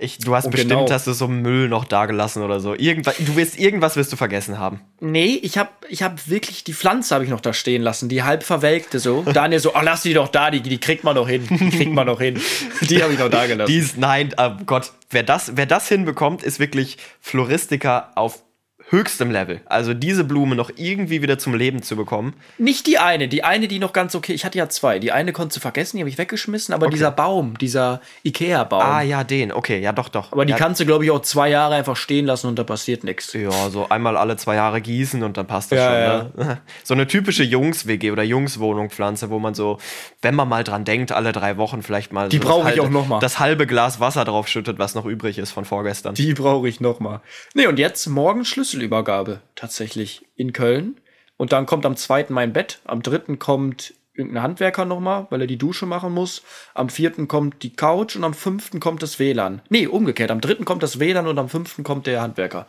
Ich, 0.00 0.18
du 0.18 0.36
hast 0.36 0.44
Und 0.44 0.52
bestimmt, 0.52 0.70
genau. 0.70 0.90
hast 0.90 1.08
du 1.08 1.12
so 1.12 1.26
Müll 1.26 1.68
noch 1.68 1.84
da 1.84 2.06
gelassen 2.06 2.44
oder 2.44 2.60
so. 2.60 2.72
Irgendwas, 2.72 3.16
du 3.18 3.34
wirst, 3.34 3.58
irgendwas 3.58 3.96
wirst 3.96 4.12
du 4.12 4.16
vergessen 4.16 4.56
haben. 4.56 4.80
nee, 5.00 5.40
ich 5.42 5.58
habe 5.58 5.70
ich 5.88 6.04
hab 6.04 6.28
wirklich 6.28 6.62
die 6.62 6.72
Pflanze 6.72 7.12
habe 7.16 7.24
ich 7.24 7.30
noch 7.30 7.40
da 7.40 7.52
stehen 7.52 7.82
lassen, 7.82 8.08
die 8.08 8.22
halb 8.22 8.44
verwelkte 8.44 9.00
so. 9.00 9.22
Daniel 9.22 9.58
so, 9.60 9.74
oh, 9.74 9.80
lass 9.82 10.02
die 10.02 10.14
doch 10.14 10.28
da, 10.28 10.52
die, 10.52 10.60
die 10.60 10.78
kriegt 10.78 11.02
man 11.02 11.16
noch 11.16 11.28
hin. 11.28 11.48
Die 11.50 11.70
kriegt 11.70 11.92
man 11.92 12.06
noch 12.06 12.20
hin. 12.20 12.40
Die 12.82 13.02
habe 13.02 13.12
ich 13.12 13.18
noch 13.18 13.28
da 13.28 13.46
gelassen. 13.46 13.72
Dies, 13.72 13.96
nein, 13.96 14.32
oh 14.36 14.50
Gott, 14.64 14.92
wer 15.10 15.24
das, 15.24 15.56
wer 15.56 15.66
das 15.66 15.88
hinbekommt, 15.88 16.44
ist 16.44 16.60
wirklich 16.60 16.96
Floristiker 17.20 18.12
auf 18.14 18.42
höchstem 18.90 19.30
Level. 19.30 19.60
Also 19.66 19.94
diese 19.94 20.24
Blume 20.24 20.56
noch 20.56 20.70
irgendwie 20.76 21.22
wieder 21.22 21.38
zum 21.38 21.54
Leben 21.54 21.82
zu 21.82 21.96
bekommen. 21.96 22.34
Nicht 22.58 22.86
die 22.86 22.98
eine, 22.98 23.28
die 23.28 23.44
eine, 23.44 23.68
die 23.68 23.78
noch 23.78 23.92
ganz 23.92 24.14
okay. 24.14 24.32
Ich 24.32 24.44
hatte 24.44 24.58
ja 24.58 24.68
zwei. 24.68 24.98
Die 24.98 25.12
eine 25.12 25.32
konntest 25.32 25.56
du 25.56 25.60
vergessen, 25.60 25.96
die 25.98 26.02
habe 26.02 26.10
ich 26.10 26.18
weggeschmissen, 26.18 26.74
aber 26.74 26.88
dieser 26.88 27.10
Baum, 27.10 27.58
dieser 27.58 28.00
Ikea-Baum. 28.24 28.80
Ah 28.82 29.02
ja, 29.02 29.24
den. 29.24 29.52
Okay, 29.52 29.80
ja 29.80 29.92
doch, 29.92 30.08
doch. 30.08 30.32
aber 30.32 30.44
die 30.44 30.52
ja, 30.52 30.56
kannst 30.58 30.80
du, 30.80 30.86
glaube 30.86 31.04
ich, 31.04 31.10
auch 31.10 31.20
zwei 31.22 31.48
Jahre 31.50 31.74
einfach 31.74 31.96
stehen 31.96 32.26
lassen 32.26 32.46
und 32.46 32.58
da 32.58 32.64
passiert 32.64 33.04
nichts. 33.04 33.32
Ja, 33.34 33.50
so 33.70 33.88
einmal 33.88 34.16
alle 34.16 34.36
zwei 34.36 34.54
Jahre 34.54 34.80
gießen 34.80 35.22
und 35.22 35.36
dann 35.36 35.46
passt 35.46 35.70
das 35.72 35.78
Ja, 35.78 36.20
schon. 36.36 36.46
Ne? 36.46 36.58
So 36.84 36.94
eine 36.94 37.06
typische 37.06 37.44
Jungs-WG 37.44 38.10
oder 38.10 38.22
Jungswohnung-Pflanze, 38.22 39.30
wo 39.30 39.38
man 39.38 39.54
so, 39.54 39.78
wenn 40.22 40.34
man 40.34 40.48
mal 40.48 40.64
dran 40.64 40.84
denkt, 40.84 41.12
alle 41.12 41.32
drei 41.32 41.56
Wochen 41.56 41.82
vielleicht 41.82 42.12
mal 42.12 42.28
Die 42.28 42.36
so 42.38 42.42
das 42.42 42.50
brauche 42.50 42.60
ich 42.70 42.78
halbe- 42.78 42.82
auch 42.82 42.90
noch 42.90 43.06
mal. 43.08 43.20
das 43.20 43.38
halbe 43.38 43.66
Glas 43.66 44.00
Wasser 44.00 44.24
drauf 44.24 44.48
schüttet, 44.48 44.78
was 44.78 44.94
noch 44.94 45.04
übrig 45.06 45.38
ist 45.38 45.50
von 45.52 45.64
vorgestern. 45.64 46.14
Die 46.14 46.34
brauche 46.34 46.68
ich 46.68 46.80
noch 46.80 47.00
mal. 47.00 47.20
Nee, 47.54 47.66
und 47.66 47.78
jetzt 47.78 48.06
morgen 48.06 48.44
Schlüsselübergabe 48.78 49.40
tatsächlich 49.54 50.24
in 50.36 50.52
Köln. 50.52 51.00
Und 51.36 51.52
dann 51.52 51.66
kommt 51.66 51.84
am 51.84 51.96
zweiten 51.96 52.32
mein 52.32 52.52
Bett. 52.52 52.80
Am 52.84 53.02
dritten 53.02 53.38
kommt 53.38 53.94
irgendein 54.14 54.42
Handwerker 54.42 54.84
noch 54.84 55.00
mal, 55.00 55.26
weil 55.30 55.40
er 55.40 55.46
die 55.46 55.58
Dusche 55.58 55.86
machen 55.86 56.12
muss. 56.12 56.42
Am 56.74 56.88
vierten 56.88 57.28
kommt 57.28 57.62
die 57.62 57.74
Couch 57.74 58.16
und 58.16 58.24
am 58.24 58.34
fünften 58.34 58.80
kommt 58.80 59.02
das 59.02 59.18
WLAN. 59.18 59.62
Nee, 59.68 59.86
umgekehrt. 59.86 60.30
Am 60.30 60.40
dritten 60.40 60.64
kommt 60.64 60.82
das 60.82 60.98
WLAN 60.98 61.26
und 61.26 61.38
am 61.38 61.48
fünften 61.48 61.84
kommt 61.84 62.06
der 62.06 62.20
Handwerker. 62.20 62.66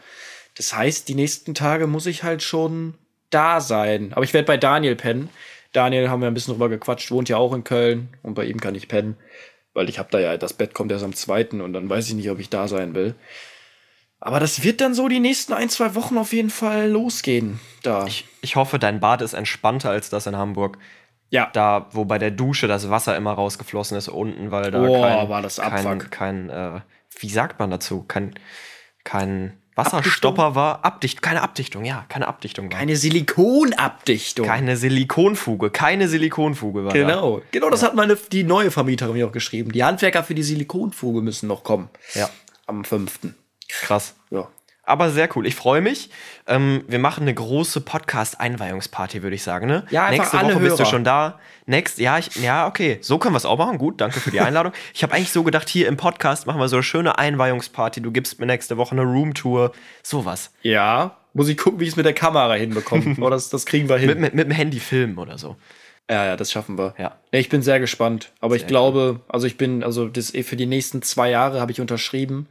Das 0.58 0.76
heißt, 0.76 1.08
die 1.08 1.16
nächsten 1.16 1.56
Tage 1.56 1.88
muss 1.88 2.06
ich 2.06 2.24
halt 2.24 2.44
schon 2.44 2.96
da 3.30 3.62
sein. 3.62 4.14
Aber 4.14 4.24
ich 4.24 4.34
werde 4.34 4.46
bei 4.48 4.58
Daniel 4.58 4.96
pennen. 4.96 5.30
Daniel 5.74 6.10
haben 6.10 6.22
wir 6.22 6.28
ein 6.28 6.34
bisschen 6.34 6.54
drüber 6.54 6.70
gequatscht, 6.70 7.12
wohnt 7.12 7.30
ja 7.30 7.38
auch 7.38 7.54
in 7.54 7.64
Köln 7.64 8.10
und 8.24 8.34
bei 8.34 8.46
ihm 8.46 8.60
kann 8.60 8.76
ich 8.76 8.88
pennen. 8.88 9.16
Weil 9.74 9.90
ich 9.90 10.00
habe 10.00 10.10
da 10.12 10.20
ja, 10.20 10.36
das 10.38 10.54
Bett 10.54 10.74
kommt 10.74 10.92
erst 10.92 11.04
am 11.04 11.14
zweiten 11.14 11.62
und 11.62 11.74
dann 11.74 11.90
weiß 11.90 12.08
ich 12.08 12.16
nicht, 12.16 12.30
ob 12.32 12.40
ich 12.40 12.50
da 12.50 12.68
sein 12.68 12.96
will. 12.96 13.16
Aber 14.22 14.40
das 14.40 14.64
wird 14.64 14.82
dann 14.82 14.94
so 14.94 15.08
die 15.08 15.20
nächsten 15.20 15.54
ein, 15.54 15.70
zwei 15.70 15.96
Wochen 15.96 16.18
auf 16.18 16.34
jeden 16.34 16.50
Fall 16.50 16.90
losgehen. 16.90 17.60
Da. 17.84 18.06
Ich, 18.06 18.26
ich 18.42 18.56
hoffe, 18.58 18.78
dein 18.80 19.00
Bad 19.00 19.22
ist 19.22 19.34
entspannter 19.34 19.90
als 19.92 20.10
das 20.10 20.28
in 20.28 20.36
Hamburg. 20.36 20.78
ja. 21.30 21.50
Da, 21.54 21.88
wo 21.92 22.04
bei 22.06 22.18
der 22.18 22.32
Dusche 22.32 22.68
das 22.68 22.90
Wasser 22.90 23.16
immer 23.16 23.32
rausgeflossen 23.34 23.98
ist 23.98 24.10
unten, 24.10 24.52
weil 24.52 24.72
da 24.72 24.82
Oh, 24.82 25.02
kein, 25.02 25.30
war 25.30 25.42
das 25.42 25.58
kein, 25.58 25.88
Abfuck. 25.88 26.12
kein 26.12 26.50
äh, 26.50 26.82
wie 27.20 27.30
sagt 27.30 27.60
man 27.60 27.72
dazu? 27.72 28.04
Kein, 28.08 28.36
kein 29.06 29.54
Wasserstopper 29.76 30.54
war. 30.56 30.84
Abdicht, 30.84 31.22
keine 31.22 31.42
Abdichtung, 31.42 31.86
ja, 31.86 32.04
keine 32.10 32.28
Abdichtung 32.28 32.70
war. 32.72 32.78
Eine 32.80 32.98
Silikonabdichtung. 32.98 34.46
Keine 34.46 34.76
Silikonfuge, 34.76 35.70
keine 35.70 36.08
Silikonfuge 36.10 36.84
war 36.84 36.92
da. 36.94 37.00
Genau. 37.00 37.42
Genau, 37.52 37.70
das 37.70 37.84
hat 37.84 37.96
meine, 37.96 38.16
die 38.16 38.44
neue 38.44 38.72
Vermieterin 38.72 39.14
mir 39.14 39.28
auch 39.28 39.32
geschrieben. 39.32 39.72
Die 39.72 39.84
Handwerker 39.84 40.24
für 40.24 40.36
die 40.36 40.44
Silikonfuge 40.44 41.22
müssen 41.22 41.48
noch 41.48 41.64
kommen. 41.64 41.90
Ja, 42.16 42.30
Am 42.68 42.84
fünften. 42.84 43.36
Krass. 43.70 44.16
Ja. 44.30 44.48
Aber 44.84 45.12
sehr 45.12 45.30
cool. 45.36 45.46
Ich 45.46 45.54
freue 45.54 45.82
mich. 45.82 46.10
Ähm, 46.48 46.84
wir 46.88 46.98
machen 46.98 47.22
eine 47.22 47.34
große 47.34 47.82
Podcast-Einweihungsparty, 47.82 49.22
würde 49.22 49.36
ich 49.36 49.44
sagen. 49.44 49.68
Ne? 49.68 49.86
Ja, 49.92 50.10
Nächste 50.10 50.40
alle 50.40 50.56
Woche 50.56 50.64
bist 50.64 50.80
du 50.80 50.80
Hörer. 50.80 50.90
schon 50.90 51.04
da. 51.04 51.40
Next, 51.68 52.00
ja, 52.00 52.18
ich, 52.18 52.36
ja, 52.38 52.66
okay. 52.66 52.98
So 53.02 53.20
können 53.20 53.36
wir 53.36 53.38
es 53.38 53.46
auch 53.46 53.60
machen. 53.60 53.78
Gut, 53.78 54.02
danke 54.02 54.20
für 54.20 54.32
die 54.32 54.40
Einladung. 54.42 54.74
ich 54.96 55.04
habe 55.04 55.14
eigentlich 55.14 55.32
so 55.32 55.44
gedacht, 55.44 55.70
hier 55.70 55.88
im 55.88 55.96
Podcast 55.96 56.48
machen 56.48 56.60
wir 56.60 56.68
so 56.70 56.78
eine 56.78 56.84
schöne 56.84 57.20
Einweihungsparty. 57.20 58.02
Du 58.02 58.12
gibst 58.12 58.40
mir 58.40 58.48
nächste 58.48 58.78
Woche 58.78 58.94
eine 58.94 59.04
Roomtour. 59.04 59.74
Sowas. 60.02 60.52
Ja. 60.64 61.18
Muss 61.34 61.48
ich 61.50 61.58
gucken, 61.58 61.80
wie 61.80 61.84
ich 61.84 61.92
es 61.92 61.96
mit 61.96 62.08
der 62.08 62.14
Kamera 62.14 62.56
hinbekomme. 62.56 63.14
Aber 63.18 63.30
das, 63.30 63.50
das 63.50 63.68
kriegen 63.68 63.88
wir 63.90 63.98
hin. 63.98 64.08
Mit, 64.08 64.20
mit, 64.20 64.34
mit 64.34 64.48
dem 64.48 64.52
Handy 64.52 64.80
filmen 64.80 65.20
oder 65.20 65.38
so. 65.38 65.56
Ja, 66.10 66.26
ja, 66.26 66.36
das 66.36 66.52
schaffen 66.52 66.80
wir. 66.80 66.96
Ja. 66.98 67.18
Ich 67.30 67.50
bin 67.50 67.62
sehr 67.62 67.80
gespannt. 67.80 68.32
Aber 68.40 68.56
ich 68.56 68.62
Sehr 68.62 68.70
glaube, 68.70 69.20
also 69.30 69.46
ich 69.46 69.58
bin, 69.58 69.84
also 69.84 70.08
das 70.08 70.32
für 70.32 70.56
die 70.56 70.66
nächsten 70.66 71.04
zwei 71.04 71.30
Jahre 71.30 71.62
habe 71.62 71.72
ich 71.72 71.80
unterschrieben. 71.80 72.48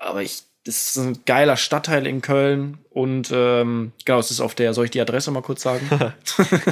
Aber 0.00 0.22
ich, 0.22 0.42
das 0.64 0.88
ist 0.88 0.96
ein 0.96 1.24
geiler 1.24 1.56
Stadtteil 1.56 2.06
in 2.06 2.20
Köln. 2.20 2.78
Und 2.90 3.30
ähm, 3.32 3.92
genau, 4.04 4.18
es 4.18 4.30
ist 4.30 4.40
auf 4.40 4.54
der, 4.54 4.74
soll 4.74 4.86
ich 4.86 4.90
die 4.90 5.00
Adresse 5.00 5.30
mal 5.30 5.40
kurz 5.40 5.62
sagen? 5.62 5.88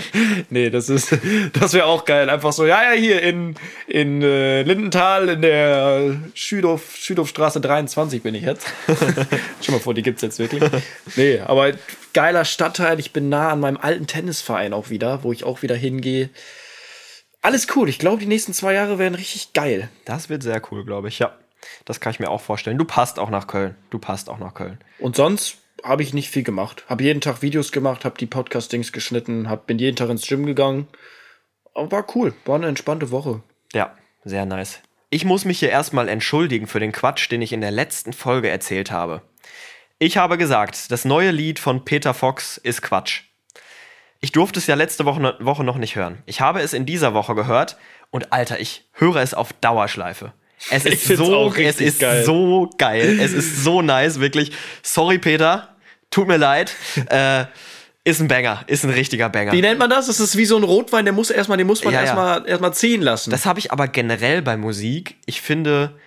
nee, 0.51 0.71
das 0.71 0.89
ist, 0.89 1.17
das 1.53 1.73
wäre 1.73 1.87
auch 1.87 2.05
geil. 2.05 2.29
Einfach 2.29 2.53
so, 2.53 2.67
ja, 2.67 2.93
ja, 2.93 2.99
hier 2.99 3.23
in, 3.23 3.55
in 3.87 4.23
äh, 4.23 4.63
Lindenthal 4.63 5.29
in 5.29 5.43
der 5.43 6.17
Schüdorf, 6.35 6.97
Schüdorfstraße 6.97 7.61
23 7.61 8.23
bin 8.23 8.35
ich 8.35 8.43
jetzt. 8.43 8.67
Schon 9.63 9.75
mal 9.75 9.81
vor, 9.81 9.95
die 9.95 10.03
gibt's 10.03 10.23
jetzt 10.23 10.39
wirklich. 10.39 10.63
Nee, 11.15 11.41
aber 11.41 11.73
geiler 12.13 12.45
Stadtteil. 12.45 13.01
Ich 13.01 13.13
bin 13.13 13.29
nah 13.29 13.51
an 13.51 13.61
meinem 13.61 13.79
alten 13.79 14.07
Tennisverein 14.07 14.73
auch 14.73 14.91
wieder, 14.91 15.23
wo 15.23 15.33
ich 15.33 15.45
auch 15.45 15.63
wieder 15.63 15.75
hingehe. 15.75 16.29
Alles 17.41 17.69
cool. 17.77 17.89
Ich 17.89 17.99
glaube, 17.99 18.19
die 18.19 18.27
nächsten 18.27 18.53
zwei 18.53 18.75
Jahre 18.75 18.99
werden 18.99 19.15
richtig 19.15 19.53
geil. 19.53 19.89
Das 20.05 20.29
wird 20.29 20.43
sehr 20.43 20.61
cool, 20.71 20.85
glaube 20.85 21.09
ich. 21.09 21.21
Ja, 21.21 21.37
das 21.85 22.01
kann 22.01 22.13
ich 22.13 22.21
mir 22.21 22.31
auch 22.31 22.41
vorstellen. 22.41 22.79
Du 22.79 22.85
passt 22.85 23.19
auch 23.19 23.31
nach 23.31 23.47
Köln. 23.47 23.75
Du 23.91 23.99
passt 23.99 24.29
auch 24.29 24.39
nach 24.39 24.55
Köln. 24.55 24.79
Und 24.99 25.17
sonst 25.17 25.59
habe 25.83 26.03
ich 26.03 26.15
nicht 26.15 26.31
viel 26.31 26.43
gemacht. 26.43 26.85
Habe 26.89 27.05
jeden 27.05 27.21
Tag 27.21 27.43
Videos 27.43 27.73
gemacht, 27.73 28.05
habe 28.05 28.19
die 28.19 28.27
Podcast-Dings 28.27 28.93
geschnitten, 28.93 29.49
hab, 29.49 29.67
bin 29.67 29.79
jeden 29.79 29.97
Tag 29.97 30.09
ins 30.11 30.27
Gym 30.27 30.47
gegangen. 30.47 30.89
Aber 31.75 31.91
war 31.93 32.07
cool. 32.15 32.35
War 32.45 32.57
eine 32.57 32.69
entspannte 32.69 33.11
Woche. 33.11 33.43
Ja, 33.73 33.97
sehr 34.25 34.47
nice. 34.47 34.81
Ich 35.11 35.25
muss 35.25 35.45
mich 35.45 35.61
hier 35.61 35.71
erstmal 35.71 36.09
entschuldigen 36.09 36.67
für 36.67 36.81
den 36.81 36.93
Quatsch, 36.93 37.31
den 37.31 37.43
ich 37.43 37.53
in 37.53 37.61
der 37.61 37.71
letzten 37.71 38.13
Folge 38.13 38.49
erzählt 38.49 38.91
habe. 38.91 39.23
Ich 39.99 40.17
habe 40.17 40.37
gesagt, 40.37 40.91
das 40.91 41.05
neue 41.05 41.31
Lied 41.31 41.59
von 41.59 41.85
Peter 41.85 42.13
Fox 42.13 42.57
ist 42.59 42.83
Quatsch. 42.83 43.23
Ich 44.21 44.33
durfte 44.33 44.59
es 44.59 44.67
ja 44.67 44.75
letzte 44.75 45.05
Woche, 45.05 45.37
Woche 45.41 45.63
noch 45.63 45.77
nicht 45.77 45.97
hören. 45.97 46.23
Ich 46.27 46.41
habe 46.41 46.61
es 46.61 46.73
in 46.73 46.87
dieser 46.87 47.15
Woche 47.15 47.35
gehört 47.35 47.77
und 48.11 48.33
Alter, 48.33 48.59
ich 48.59 48.89
höre 48.93 49.17
es 49.17 49.35
auf 49.35 49.53
Dauerschleife. 49.53 50.33
Es 50.71 50.85
ist 50.85 51.07
so, 51.07 51.53
es 51.55 51.81
ist 51.81 52.01
geil. 52.01 52.25
so 52.25 52.71
geil. 52.79 53.19
Es 53.21 53.33
ist 53.33 53.63
so 53.63 53.83
nice, 53.83 54.21
wirklich. 54.21 54.53
Sorry, 54.83 55.19
Peter. 55.19 55.77
Tut 56.11 56.29
mir 56.29 56.39
leid. 56.39 56.75
Äh, 57.11 57.47
ist 58.05 58.21
ein 58.21 58.29
Banger. 58.29 58.63
Ist 58.69 58.85
ein 58.85 58.91
richtiger 58.91 59.29
Banger. 59.29 59.51
Wie 59.51 59.61
nennt 59.61 59.81
man 59.81 59.91
das? 59.91 60.07
Das 60.07 60.21
ist 60.21 60.37
wie 60.37 60.45
so 60.45 60.57
ein 60.57 60.63
Rotwein, 60.63 61.05
der 61.05 61.13
muss 61.13 61.31
erstmal, 61.31 61.59
den 61.59 61.67
muss 61.67 61.83
man 61.83 61.93
Ja, 61.93 62.01
ja. 62.01 62.05
erstmal 62.07 62.49
erstmal 62.49 62.73
ziehen 62.73 63.03
lassen. 63.03 63.31
Das 63.31 63.47
habe 63.47 63.59
ich 63.59 63.73
aber 63.73 63.89
generell 63.89 64.43
bei 64.43 64.57
Musik. 64.57 65.17
Ich 65.27 65.41
finde 65.41 65.99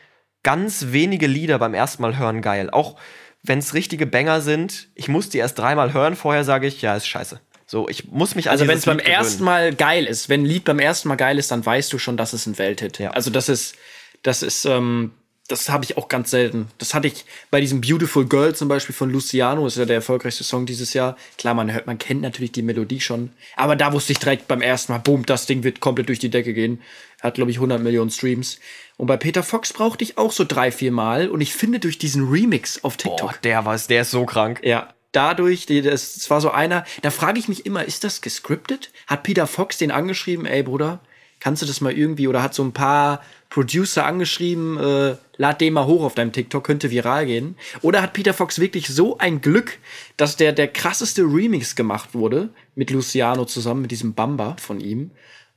ganz 0.41 0.88
wenige 0.91 1.27
Lieder 1.27 1.59
beim 1.59 1.73
ersten 1.73 2.01
Mal 2.01 2.17
hören 2.17 2.41
geil. 2.41 2.69
Auch 2.69 2.95
wenn 3.43 3.59
es 3.59 3.73
richtige 3.73 4.05
Banger 4.05 4.39
sind, 4.39 4.88
ich 4.95 5.09
muss 5.09 5.27
die 5.29 5.39
erst 5.39 5.59
dreimal 5.59 5.93
hören, 5.93 6.15
vorher 6.15 6.45
sage 6.45 6.67
ich, 6.67 6.81
ja, 6.81 6.95
ist 6.95 7.07
scheiße. 7.07 7.41
So, 7.65 7.88
ich 7.89 8.05
muss 8.09 8.33
mich 8.33 8.47
an 8.47 8.53
Also 8.53 8.67
wenn 8.67 8.77
es 8.77 8.85
beim 8.85 8.99
ersten 8.99 9.43
Mal 9.43 9.75
geil 9.75 10.05
ist, 10.05 10.29
wenn 10.29 10.43
ein 10.43 10.45
Lied 10.45 10.63
beim 10.63 10.79
ersten 10.79 11.07
Mal 11.09 11.15
geil 11.17 11.38
ist, 11.38 11.51
dann 11.51 11.65
weißt 11.65 11.91
du 11.93 11.99
schon, 11.99 12.15
dass 12.15 12.31
es 12.33 12.45
ein 12.47 12.57
Welthit. 12.57 12.97
Ja. 12.97 13.12
Also 13.12 13.29
das 13.29 13.47
ist, 13.49 13.75
das 14.23 14.43
ist, 14.43 14.65
ähm, 14.65 15.12
das 15.47 15.69
habe 15.69 15.84
ich 15.84 15.97
auch 15.97 16.08
ganz 16.08 16.29
selten. 16.29 16.67
Das 16.77 16.93
hatte 16.93 17.08
ich 17.08 17.25
bei 17.49 17.60
diesem 17.60 17.82
Beautiful 17.82 18.25
Girl 18.25 18.53
zum 18.53 18.67
Beispiel 18.67 18.93
von 18.93 19.10
Luciano, 19.10 19.63
das 19.63 19.73
ist 19.73 19.79
ja 19.79 19.86
der 19.86 19.95
erfolgreichste 19.95 20.43
Song 20.43 20.65
dieses 20.65 20.93
Jahr. 20.93 21.17
Klar, 21.38 21.55
man 21.55 21.73
hört, 21.73 21.88
man 21.88 21.97
kennt 21.97 22.21
natürlich 22.21 22.51
die 22.51 22.62
Melodie 22.62 23.01
schon, 23.01 23.32
aber 23.55 23.75
da 23.75 23.91
wusste 23.91 24.13
ich 24.13 24.19
direkt 24.19 24.47
beim 24.47 24.62
ersten 24.62 24.91
Mal, 24.91 24.99
boom, 24.99 25.25
das 25.25 25.47
Ding 25.47 25.63
wird 25.63 25.79
komplett 25.79 26.08
durch 26.10 26.19
die 26.19 26.29
Decke 26.29 26.53
gehen. 26.53 26.82
Hat 27.21 27.34
glaube 27.34 27.51
ich 27.51 27.58
100 27.58 27.82
Millionen 27.82 28.12
Streams. 28.12 28.60
Und 28.95 29.08
bei 29.08 29.17
Peter 29.17 29.43
Fox 29.43 29.73
brauchte 29.73 30.03
ich 30.03 30.17
auch 30.17 30.32
so 30.32 30.45
drei, 30.45 30.71
vier 30.71 30.91
Mal. 30.91 31.29
Und 31.29 31.41
ich 31.41 31.53
finde 31.53 31.79
durch 31.79 31.97
diesen 31.97 32.29
Remix 32.29 32.84
auf 32.84 32.95
TikTok, 32.95 33.32
Boah, 33.32 33.39
der 33.43 33.65
was, 33.65 33.88
der 33.88 34.03
ist 34.03 34.12
so 34.12 34.25
krank. 34.25 34.62
ja, 34.63 34.93
dadurch, 35.12 35.65
das 35.65 36.29
war 36.29 36.41
so 36.41 36.51
einer, 36.51 36.86
da 37.01 37.10
frage 37.10 37.39
ich 37.39 37.47
mich 37.47 37.65
immer, 37.65 37.84
ist 37.86 38.03
das 38.03 38.21
gescriptet? 38.21 38.91
Hat 39.08 39.23
Peter 39.23 39.47
Fox 39.47 39.77
den 39.77 39.91
angeschrieben, 39.91 40.45
ey 40.45 40.63
Bruder, 40.63 40.99
kannst 41.39 41.62
du 41.62 41.65
das 41.65 41.82
mal 41.82 41.93
irgendwie, 41.93 42.28
oder 42.28 42.43
hat 42.43 42.54
so 42.54 42.63
ein 42.63 42.73
paar 42.73 43.21
Producer 43.49 44.06
angeschrieben, 44.06 44.78
äh, 44.78 45.15
lad 45.38 45.62
den 45.62 45.73
mal 45.73 45.86
hoch 45.86 46.04
auf 46.04 46.15
deinem 46.15 46.32
TikTok, 46.32 46.63
könnte 46.63 46.91
viral 46.91 47.25
gehen? 47.25 47.56
Oder 47.82 48.02
hat 48.02 48.13
Peter 48.13 48.34
Fox 48.34 48.60
wirklich 48.60 48.88
so 48.88 49.17
ein 49.17 49.41
Glück, 49.41 49.78
dass 50.17 50.36
der 50.36 50.52
der 50.52 50.67
krasseste 50.67 51.23
Remix 51.23 51.75
gemacht 51.75 52.13
wurde, 52.13 52.49
mit 52.75 52.91
Luciano 52.91 53.45
zusammen, 53.45 53.82
mit 53.82 53.91
diesem 53.91 54.13
Bamba 54.13 54.56
von 54.60 54.80
ihm? 54.80 55.12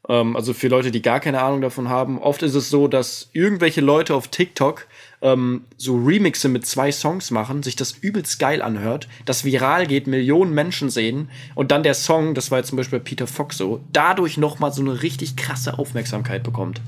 Ähm, 0.09 0.37
also 0.37 0.55
für 0.55 0.68
Leute, 0.68 0.90
die 0.90 1.03
gar 1.03 1.21
keine 1.21 1.42
Ahnung 1.42 1.61
davon 1.61 1.88
haben, 1.88 2.18
oft 2.18 2.42
ist 2.42 2.55
es 2.55 2.71
so, 2.71 2.88
dass 2.88 3.29
irgendwelche 3.33 3.81
Leute 3.81 4.14
auf 4.14 4.29
TikTok 4.29 4.87
ähm, 5.23 5.65
so 5.77 5.97
Remixe 5.97 6.49
mit 6.49 6.67
zwei 6.67 6.93
Songs 6.93 7.31
machen, 7.31 7.63
sich 7.63 7.77
das 7.77 7.93
übelst 7.93 8.39
geil 8.39 8.61
anhört, 8.61 9.09
das 9.25 9.45
viral 9.45 9.87
geht, 9.87 10.07
Millionen 10.07 10.53
Menschen 10.53 10.91
sehen 10.91 11.31
und 11.55 11.71
dann 11.71 11.83
der 11.83 11.95
Song, 11.95 12.35
das 12.35 12.51
war 12.51 12.59
jetzt 12.59 12.69
zum 12.69 12.77
Beispiel 12.77 12.99
bei 12.99 13.05
Peter 13.05 13.27
Fox 13.27 13.57
so, 13.57 13.81
dadurch 13.93 14.37
noch 14.37 14.59
mal 14.59 14.73
so 14.73 14.83
eine 14.83 15.03
richtig 15.03 15.37
krasse 15.37 15.79
Aufmerksamkeit 15.79 16.43
bekommt. 16.43 16.81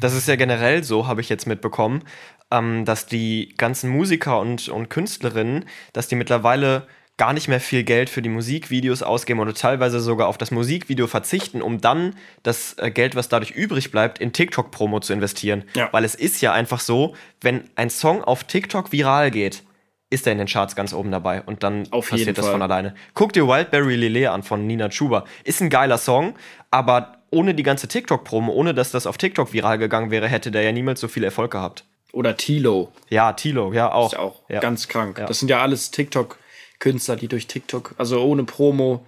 Das 0.00 0.14
ist 0.14 0.26
ja 0.26 0.34
generell 0.34 0.82
so, 0.82 1.06
habe 1.06 1.20
ich 1.20 1.28
jetzt 1.28 1.46
mitbekommen, 1.46 2.02
ähm, 2.50 2.84
dass 2.84 3.06
die 3.06 3.54
ganzen 3.56 3.90
Musiker 3.90 4.40
und, 4.40 4.68
und 4.68 4.88
Künstlerinnen, 4.90 5.66
dass 5.92 6.08
die 6.08 6.16
mittlerweile 6.16 6.88
gar 7.18 7.32
nicht 7.32 7.46
mehr 7.48 7.60
viel 7.60 7.84
Geld 7.84 8.10
für 8.10 8.22
die 8.22 8.28
Musikvideos 8.28 9.02
ausgeben 9.02 9.40
oder 9.40 9.54
teilweise 9.54 10.00
sogar 10.00 10.28
auf 10.28 10.38
das 10.38 10.50
Musikvideo 10.50 11.06
verzichten, 11.06 11.62
um 11.62 11.80
dann 11.80 12.16
das 12.42 12.74
äh, 12.78 12.90
Geld, 12.90 13.14
was 13.14 13.28
dadurch 13.28 13.50
übrig 13.50 13.90
bleibt, 13.90 14.18
in 14.18 14.32
TikTok-Promo 14.32 15.00
zu 15.00 15.12
investieren. 15.12 15.64
Ja. 15.74 15.88
Weil 15.92 16.04
es 16.04 16.14
ist 16.14 16.40
ja 16.40 16.52
einfach 16.52 16.80
so, 16.80 17.14
wenn 17.40 17.64
ein 17.76 17.90
Song 17.90 18.24
auf 18.24 18.44
TikTok 18.44 18.92
viral 18.92 19.30
geht, 19.30 19.62
ist 20.10 20.26
er 20.26 20.32
in 20.32 20.38
den 20.38 20.46
Charts 20.46 20.76
ganz 20.76 20.92
oben 20.92 21.10
dabei 21.10 21.42
und 21.42 21.62
dann 21.62 21.86
Auf 21.90 22.10
passiert 22.10 22.36
das 22.36 22.44
Fall. 22.44 22.52
von 22.52 22.62
alleine. 22.62 22.94
Guck 23.14 23.32
dir 23.32 23.46
Wildberry 23.48 23.96
Lillet 23.96 24.26
an 24.28 24.42
von 24.42 24.66
Nina 24.66 24.88
Chuba. 24.90 25.24
Ist 25.44 25.62
ein 25.62 25.70
geiler 25.70 25.96
Song, 25.96 26.34
aber 26.70 27.18
ohne 27.30 27.54
die 27.54 27.62
ganze 27.62 27.88
TikTok-Promo, 27.88 28.52
ohne 28.52 28.74
dass 28.74 28.90
das 28.90 29.06
auf 29.06 29.16
TikTok 29.16 29.52
viral 29.54 29.78
gegangen 29.78 30.10
wäre, 30.10 30.28
hätte 30.28 30.50
der 30.50 30.62
ja 30.62 30.72
niemals 30.72 31.00
so 31.00 31.08
viel 31.08 31.24
Erfolg 31.24 31.52
gehabt. 31.52 31.84
Oder 32.12 32.36
Tilo, 32.36 32.92
Ja, 33.08 33.32
Tilo, 33.32 33.72
ja 33.72 33.90
auch. 33.90 34.08
ist 34.08 34.12
ja 34.12 34.18
auch 34.18 34.42
ja. 34.50 34.60
ganz 34.60 34.86
krank. 34.86 35.18
Ja. 35.18 35.24
Das 35.24 35.38
sind 35.38 35.48
ja 35.48 35.62
alles 35.62 35.90
TikTok 35.90 36.36
Künstler, 36.82 37.14
die 37.16 37.28
durch 37.28 37.46
TikTok, 37.46 37.94
also 37.96 38.20
ohne 38.20 38.42
Promo. 38.42 39.06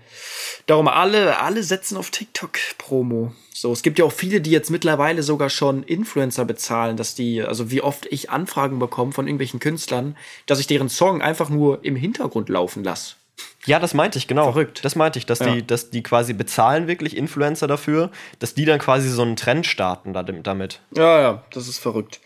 Darum 0.66 0.86
alle, 0.86 1.40
alle 1.40 1.62
setzen 1.64 1.96
auf 1.96 2.10
TikTok 2.10 2.52
Promo. 2.78 3.32
So, 3.52 3.72
es 3.72 3.82
gibt 3.82 3.98
ja 3.98 4.04
auch 4.04 4.12
viele, 4.12 4.40
die 4.40 4.50
jetzt 4.52 4.70
mittlerweile 4.70 5.24
sogar 5.24 5.50
schon 5.50 5.82
Influencer 5.82 6.44
bezahlen, 6.44 6.96
dass 6.96 7.16
die, 7.16 7.42
also 7.42 7.70
wie 7.72 7.80
oft 7.82 8.06
ich 8.10 8.30
Anfragen 8.30 8.78
bekomme 8.78 9.12
von 9.12 9.26
irgendwelchen 9.26 9.58
Künstlern, 9.58 10.16
dass 10.46 10.60
ich 10.60 10.68
deren 10.68 10.88
Song 10.88 11.20
einfach 11.20 11.48
nur 11.50 11.84
im 11.84 11.96
Hintergrund 11.96 12.48
laufen 12.48 12.84
lasse. 12.84 13.16
Ja, 13.66 13.80
das 13.80 13.92
meinte 13.92 14.18
ich, 14.18 14.28
genau. 14.28 14.44
Verrückt. 14.52 14.84
Das 14.84 14.94
meinte 14.94 15.18
ich, 15.18 15.26
dass, 15.26 15.40
Ja. 15.40 15.52
die, 15.54 15.66
dass 15.66 15.90
die 15.90 16.02
quasi 16.04 16.32
bezahlen 16.32 16.86
wirklich 16.86 17.16
Influencer 17.16 17.66
dafür, 17.66 18.12
dass 18.38 18.54
die 18.54 18.66
dann 18.66 18.78
quasi 18.78 19.08
so 19.08 19.22
einen 19.22 19.34
Trend 19.34 19.66
starten 19.66 20.12
da- 20.12 20.22
damit. 20.22 20.80
Ja, 20.94 21.20
ja, 21.20 21.44
das 21.50 21.66
ist 21.66 21.78
verrückt. 21.78 22.20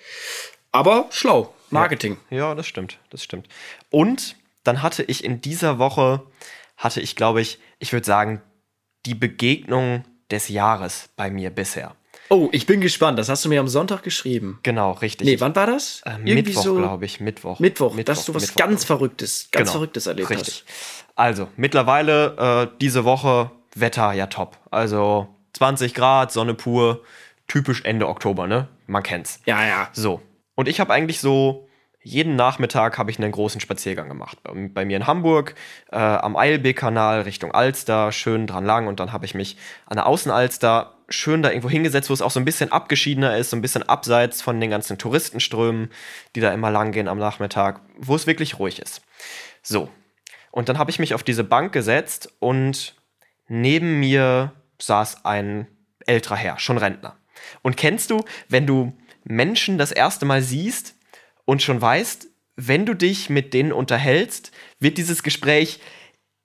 Aber 0.73 1.07
schlau. 1.11 1.55
Marketing. 1.71 2.19
Ja, 2.29 2.55
das 2.55 2.67
stimmt, 2.67 2.99
das 3.11 3.23
stimmt. 3.23 3.47
Und 3.91 4.37
dann 4.69 4.83
hatte 4.83 5.03
ich 5.03 5.25
in 5.25 5.41
dieser 5.41 5.79
Woche, 5.79 6.23
hatte 6.77 7.01
ich, 7.01 7.17
glaube 7.17 7.41
ich, 7.41 7.59
ich 7.79 7.93
würde 7.95 8.05
sagen, 8.07 8.43
die 9.07 9.15
Begegnung 9.15 10.05
des 10.31 10.49
Jahres 10.49 11.09
bei 11.17 11.31
mir 11.31 11.49
bisher. 11.51 11.97
Oh, 12.29 12.51
ich 12.53 12.67
bin 12.67 12.83
gespannt. 12.83 13.19
Das 13.19 13.31
hast 13.31 13.47
du 13.47 13.49
mir 13.49 13.61
am 13.61 13.69
Sonntag 13.69 14.03
geschrieben. 14.03 14.61
Genau, 14.63 14.93
richtig. 14.93 15.27
Nee, 15.27 15.41
wann 15.41 15.57
war 15.57 15.67
das? 15.67 16.03
äh, 16.05 16.19
Mittwoch, 16.19 16.77
glaube 16.77 17.07
ich, 17.07 17.21
Mittwoch. 17.21 17.59
Mittwoch, 17.59 17.97
dass 18.03 18.27
du 18.27 18.35
was 18.35 18.43
Mittwoch, 18.43 18.57
ganz 18.57 18.71
Mittwoch. 18.73 18.87
Verrücktes, 18.87 19.49
ganz 19.51 19.71
Genau, 19.71 19.73
Verrücktes 19.73 20.07
erlebt 20.07 20.29
Richtig. 20.29 20.65
Also, 21.17 21.49
mittlerweile 21.57 22.69
äh, 22.71 22.79
diese 22.79 23.07
Woche 23.07 23.51
Wetter 23.75 24.13
ja 24.13 24.27
top. 24.27 24.59
Also 24.71 25.29
20 25.55 25.95
Grad, 25.95 26.31
Sonne 26.31 26.53
pur, 26.53 27.03
typisch 27.47 27.83
Ende 27.85 28.07
Oktober, 28.07 28.47
ne? 28.47 28.69
Man 28.87 29.03
kennt's. 29.03 29.37
hast. 29.39 29.47
Ja, 29.47 29.67
ja. 29.67 29.89
So. 29.95 30.21
Und 30.55 30.69
ich 30.69 30.81
habe 30.81 30.93
eigentlich 30.93 31.21
so 31.21 31.68
jeden 32.03 32.37
Nachmittag 32.37 32.97
habe 32.97 33.11
ich 33.11 33.19
einen 33.19 33.33
großen 33.33 33.61
Spaziergang 33.61 34.09
gemacht. 34.09 34.39
Bei, 34.43 34.53
bei 34.55 34.85
mir 34.85 34.97
in 34.97 35.07
Hamburg, 35.07 35.55
äh, 35.91 35.97
am 35.97 36.37
Eilbeek-Kanal 36.37 37.23
Richtung 37.23 37.53
Alster, 37.53 38.13
schön 38.13 38.47
dran 38.47 38.65
lang. 38.65 38.87
Und 38.87 39.01
dann 39.01 39.13
habe 39.13 39.25
ich 39.25 39.35
mich 39.35 39.57
an 39.87 39.97
der 39.97 40.07
Außenalster 40.07 40.95
schön 41.09 41.43
da 41.43 41.51
irgendwo 41.51 41.71
hingesetzt, 41.71 42.11
wo 42.11 42.15
es 42.15 42.23
auch 42.23 42.31
so 42.31 42.39
ein 42.39 42.45
bisschen 42.45 42.71
abgeschiedener 42.71 43.37
ist, 43.37 43.51
so 43.51 43.57
ein 43.57 43.63
bisschen 43.63 43.83
abseits 43.83 44.43
von 44.43 44.61
den 44.61 44.71
ganzen 44.71 44.99
Touristenströmen, 44.99 45.91
die 46.37 46.41
da 46.41 46.53
immer 46.53 46.71
lang 46.71 46.93
gehen 46.93 47.09
am 47.09 47.19
Nachmittag, 47.19 47.81
wo 47.97 48.15
es 48.15 48.27
wirklich 48.27 48.59
ruhig 48.59 48.81
ist. 48.81 49.03
So. 49.63 49.89
Und 50.51 50.69
dann 50.69 50.79
habe 50.79 50.91
ich 50.91 50.99
mich 50.99 51.15
auf 51.15 51.23
diese 51.23 51.45
Bank 51.45 51.73
gesetzt 51.73 52.33
und 52.39 52.95
neben 53.49 54.01
mir 54.01 54.53
saß 54.79 55.25
ein 55.25 55.67
älterer 56.07 56.37
Herr, 56.37 56.59
schon 56.59 56.79
Rentner. 56.79 57.17
Und 57.63 57.77
kennst 57.77 58.11
du, 58.11 58.25
wenn 58.49 58.67
du 58.67 58.93
Menschen 59.25 59.79
das 59.79 59.93
erste 59.93 60.27
Mal 60.27 60.43
siehst 60.43 60.95
und 61.49 61.63
schon 61.63 61.81
weißt, 61.81 62.29
wenn 62.57 62.85
du 62.85 62.93
dich 62.93 63.31
mit 63.31 63.55
denen 63.55 63.73
unterhältst, 63.73 64.53
wird 64.81 64.99
dieses 64.99 65.23
Gespräch 65.23 65.81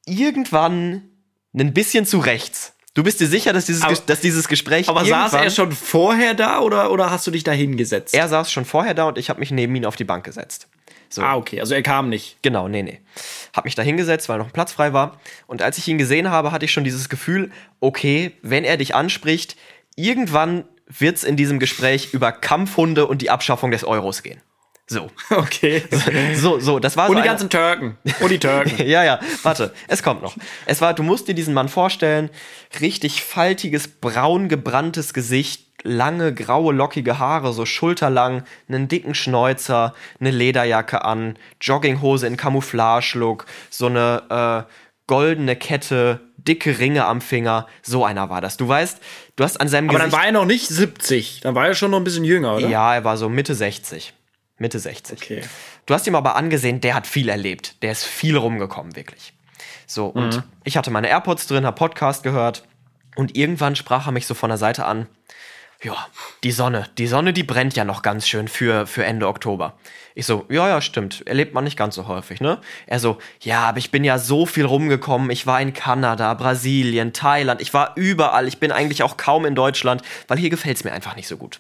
irgendwann 0.06 1.10
ein 1.54 1.74
bisschen 1.74 2.06
zu 2.06 2.20
rechts. 2.20 2.74
Du 2.94 3.04
bist 3.04 3.20
dir 3.20 3.28
sicher, 3.28 3.52
dass 3.52 3.66
dieses, 3.66 3.82
Aber- 3.84 3.96
dass 3.96 4.22
dieses 4.22 4.48
Gespräch 4.48 4.88
Aber 4.88 5.04
saß 5.04 5.34
er 5.34 5.50
schon 5.50 5.74
vorher 5.74 6.36
da 6.36 6.62
oder, 6.62 6.90
oder 6.90 7.12
hast 7.12 7.28
du 7.28 7.32
dich 7.32 7.44
da 7.44 7.52
hingesetzt? 7.52 8.14
Er 8.14 8.30
saß 8.30 8.50
schon 8.50 8.64
vorher 8.64 8.94
da 8.94 9.10
und 9.10 9.18
ich 9.18 9.30
habe 9.30 9.42
mich 9.42 9.52
neben 9.52 9.76
ihn 9.76 9.86
auf 9.86 9.98
die 9.98 10.06
Bank 10.06 10.24
gesetzt. 10.24 10.70
So. 11.10 11.22
Ah, 11.22 11.36
okay. 11.36 11.60
Also 11.60 11.74
er 11.74 11.84
kam 11.84 12.08
nicht. 12.08 12.38
Genau, 12.42 12.70
nee, 12.70 12.82
nee. 12.82 13.02
Hab 13.54 13.66
mich 13.66 13.76
da 13.76 13.82
hingesetzt, 13.82 14.30
weil 14.30 14.38
noch 14.38 14.46
ein 14.46 14.52
Platz 14.54 14.72
frei 14.72 14.94
war. 14.94 15.20
Und 15.48 15.62
als 15.62 15.78
ich 15.78 15.88
ihn 15.90 15.98
gesehen 15.98 16.30
habe, 16.32 16.54
hatte 16.54 16.64
ich 16.64 16.72
schon 16.72 16.86
dieses 16.86 17.10
Gefühl, 17.10 17.52
okay, 17.82 18.32
wenn 18.42 18.64
er 18.64 18.78
dich 18.78 18.96
anspricht, 18.96 19.58
irgendwann 19.98 20.64
wird's 20.88 21.24
in 21.26 21.36
diesem 21.36 21.60
Gespräch 21.60 22.14
über 22.14 22.32
Kampfhunde 22.32 23.06
und 23.06 23.22
die 23.22 23.30
Abschaffung 23.30 23.72
des 23.72 23.84
Euros 23.84 24.24
gehen. 24.24 24.40
So. 24.88 25.10
Okay. 25.30 25.84
So, 26.36 26.60
so, 26.60 26.80
das 26.80 26.96
war 26.98 27.10
Und 27.10 27.16
so 27.16 27.22
die 27.22 27.28
ganzen 27.28 27.50
Türken. 27.50 27.98
Und 28.20 28.30
die 28.30 28.40
Türken. 28.40 28.86
ja, 28.88 29.04
ja, 29.04 29.20
warte, 29.42 29.74
es 29.88 30.04
kommt 30.04 30.22
noch. 30.22 30.36
Es 30.66 30.82
war, 30.82 30.94
du 30.94 31.04
musst 31.04 31.28
dir 31.28 31.34
diesen 31.34 31.54
Mann 31.54 31.70
vorstellen, 31.70 32.30
richtig 32.80 33.24
faltiges, 33.24 33.88
braun 33.88 34.50
gebranntes 34.50 35.14
Gesicht, 35.14 35.68
lange, 35.84 36.34
graue, 36.34 36.74
lockige 36.74 37.20
Haare, 37.20 37.54
so 37.54 37.66
schulterlang, 37.66 38.44
einen 38.68 38.88
dicken 38.88 39.16
Schnäuzer, 39.16 39.94
eine 40.20 40.32
Lederjacke 40.32 41.04
an, 41.04 41.38
Jogginghose 41.62 42.28
in 42.28 42.38
Camouflage-Look, 42.38 43.46
so 43.70 43.88
eine 43.88 44.66
äh, 44.68 44.72
goldene 45.08 45.56
Kette, 45.56 46.22
dicke 46.38 46.80
Ringe 46.80 47.06
am 47.06 47.22
Finger. 47.22 47.68
So 47.82 48.06
einer 48.06 48.30
war 48.30 48.42
das. 48.42 48.58
Du 48.58 48.68
weißt, 48.68 49.00
du 49.36 49.44
hast 49.44 49.60
an 49.60 49.68
seinem 49.68 49.90
Aber 49.90 50.00
dann 50.00 50.08
Gesicht... 50.08 50.20
war 50.20 50.26
er 50.28 50.32
noch 50.34 50.46
nicht 50.46 50.68
70. 50.68 51.42
Dann 51.42 51.56
war 51.56 51.68
er 51.68 51.76
schon 51.76 51.92
noch 51.92 51.98
ein 51.98 52.04
bisschen 52.04 52.24
jünger, 52.24 52.56
oder? 52.56 52.68
ja, 52.68 52.96
er 52.96 53.04
war 53.04 53.18
so 53.18 53.30
Mitte 53.30 53.56
60. 53.56 54.14
Mitte 54.58 54.80
60. 54.80 55.22
Okay. 55.22 55.42
Du 55.86 55.94
hast 55.94 56.06
ihm 56.08 56.16
aber 56.16 56.36
angesehen, 56.36 56.80
der 56.82 56.96
hat 56.96 57.08
viel 57.08 57.30
erlebt. 57.30 57.82
Der 57.82 57.92
ist 57.92 58.06
viel 58.06 58.38
rumgekommen, 58.38 58.96
wirklich. 58.96 59.34
So, 59.88 60.08
und 60.08 60.38
Mhm. 60.38 60.44
ich 60.64 60.78
hatte 60.78 60.92
meine 60.92 61.08
AirPods 61.10 61.48
drin, 61.48 61.66
hab 61.66 61.76
Podcast 61.76 62.24
gehört 62.24 62.64
und 63.16 63.36
irgendwann 63.36 63.76
sprach 63.76 64.06
er 64.08 64.12
mich 64.12 64.26
so 64.28 64.34
von 64.34 64.50
der 64.50 64.58
Seite 64.58 64.86
an. 64.86 65.08
Ja, 65.84 66.08
die 66.44 66.52
Sonne, 66.52 66.88
die 66.98 67.08
Sonne, 67.08 67.34
die 67.34 67.44
brennt 67.44 67.76
ja 67.76 67.84
noch 67.84 68.02
ganz 68.02 68.26
schön 68.26 68.48
für, 68.48 68.88
für 68.88 69.04
Ende 69.04 69.28
Oktober. 69.28 69.74
Ich 70.16 70.26
so, 70.26 70.46
ja, 70.48 70.70
ja, 70.70 70.80
stimmt, 70.80 71.26
erlebt 71.26 71.54
man 71.54 71.64
nicht 71.64 71.76
ganz 71.76 71.96
so 71.96 72.08
häufig, 72.08 72.40
ne? 72.40 72.60
Er 72.86 73.00
so, 73.00 73.18
ja, 73.42 73.64
aber 73.64 73.80
ich 73.80 73.92
bin 73.92 74.04
ja 74.04 74.20
so 74.20 74.46
viel 74.46 74.64
rumgekommen. 74.64 75.30
Ich 75.32 75.48
war 75.48 75.60
in 75.60 75.74
Kanada, 75.74 76.34
Brasilien, 76.36 77.14
Thailand, 77.14 77.62
ich 77.62 77.74
war 77.74 77.94
überall. 77.96 78.48
Ich 78.48 78.60
bin 78.60 78.72
eigentlich 78.72 79.04
auch 79.04 79.18
kaum 79.18 79.46
in 79.46 79.56
Deutschland, 79.56 80.04
weil 80.28 80.38
hier 80.38 80.52
gefällt's 80.52 80.84
mir 80.84 80.92
einfach 80.92 81.16
nicht 81.16 81.28
so 81.28 81.36
gut. 81.36 81.60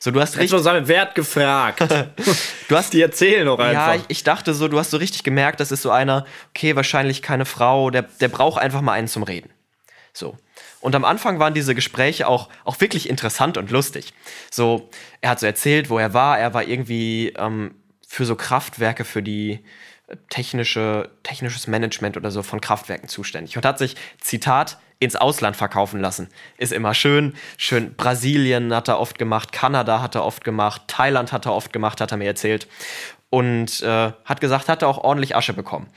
So, 0.00 0.10
du 0.10 0.20
hast 0.20 0.36
richtig, 0.36 0.60
seinen 0.60 0.88
Wert 0.88 1.14
gefragt. 1.14 1.80
du 2.68 2.76
hast 2.76 2.92
die 2.92 3.00
erzählen 3.00 3.46
doch 3.46 3.58
einfach. 3.58 3.72
ja, 3.72 3.94
ich, 3.94 4.02
ich 4.08 4.24
dachte 4.24 4.52
so, 4.52 4.68
du 4.68 4.78
hast 4.78 4.90
so 4.90 4.96
richtig 4.96 5.22
gemerkt, 5.22 5.60
das 5.60 5.70
ist 5.70 5.82
so 5.82 5.90
einer, 5.90 6.26
okay, 6.50 6.76
wahrscheinlich 6.76 7.22
keine 7.22 7.44
Frau, 7.44 7.90
der, 7.90 8.02
der 8.02 8.28
braucht 8.28 8.60
einfach 8.60 8.80
mal 8.80 8.92
einen 8.92 9.08
zum 9.08 9.22
Reden. 9.22 9.50
So. 10.12 10.36
Und 10.82 10.96
am 10.96 11.04
Anfang 11.04 11.38
waren 11.38 11.54
diese 11.54 11.76
Gespräche 11.76 12.26
auch, 12.26 12.48
auch 12.64 12.80
wirklich 12.80 13.08
interessant 13.08 13.56
und 13.56 13.70
lustig. 13.70 14.12
So, 14.50 14.90
er 15.20 15.30
hat 15.30 15.40
so 15.40 15.46
erzählt, 15.46 15.88
wo 15.88 15.98
er 15.98 16.12
war. 16.12 16.38
Er 16.38 16.54
war 16.54 16.64
irgendwie 16.64 17.28
ähm, 17.38 17.76
für 18.06 18.26
so 18.26 18.34
Kraftwerke, 18.34 19.04
für 19.04 19.22
die 19.22 19.60
äh, 20.08 20.16
technische, 20.28 21.08
technisches 21.22 21.68
Management 21.68 22.16
oder 22.16 22.32
so 22.32 22.42
von 22.42 22.60
Kraftwerken 22.60 23.08
zuständig. 23.08 23.56
Und 23.56 23.64
hat 23.64 23.78
sich, 23.78 23.94
Zitat, 24.20 24.78
ins 24.98 25.14
Ausland 25.14 25.56
verkaufen 25.56 26.00
lassen. 26.00 26.28
Ist 26.58 26.72
immer 26.72 26.94
schön. 26.94 27.34
Schön 27.58 27.94
Brasilien 27.94 28.74
hat 28.74 28.88
er 28.88 28.98
oft 28.98 29.18
gemacht, 29.18 29.52
Kanada 29.52 30.00
hat 30.00 30.16
er 30.16 30.24
oft 30.24 30.42
gemacht, 30.42 30.82
Thailand 30.88 31.32
hat 31.32 31.46
er 31.46 31.54
oft 31.54 31.72
gemacht, 31.72 32.00
hat 32.00 32.10
er 32.10 32.18
mir 32.18 32.26
erzählt. 32.26 32.66
Und 33.30 33.82
äh, 33.82 34.12
hat 34.24 34.40
gesagt, 34.40 34.68
hat 34.68 34.82
er 34.82 34.88
auch 34.88 34.98
ordentlich 34.98 35.36
Asche 35.36 35.52
bekommen. 35.52 35.88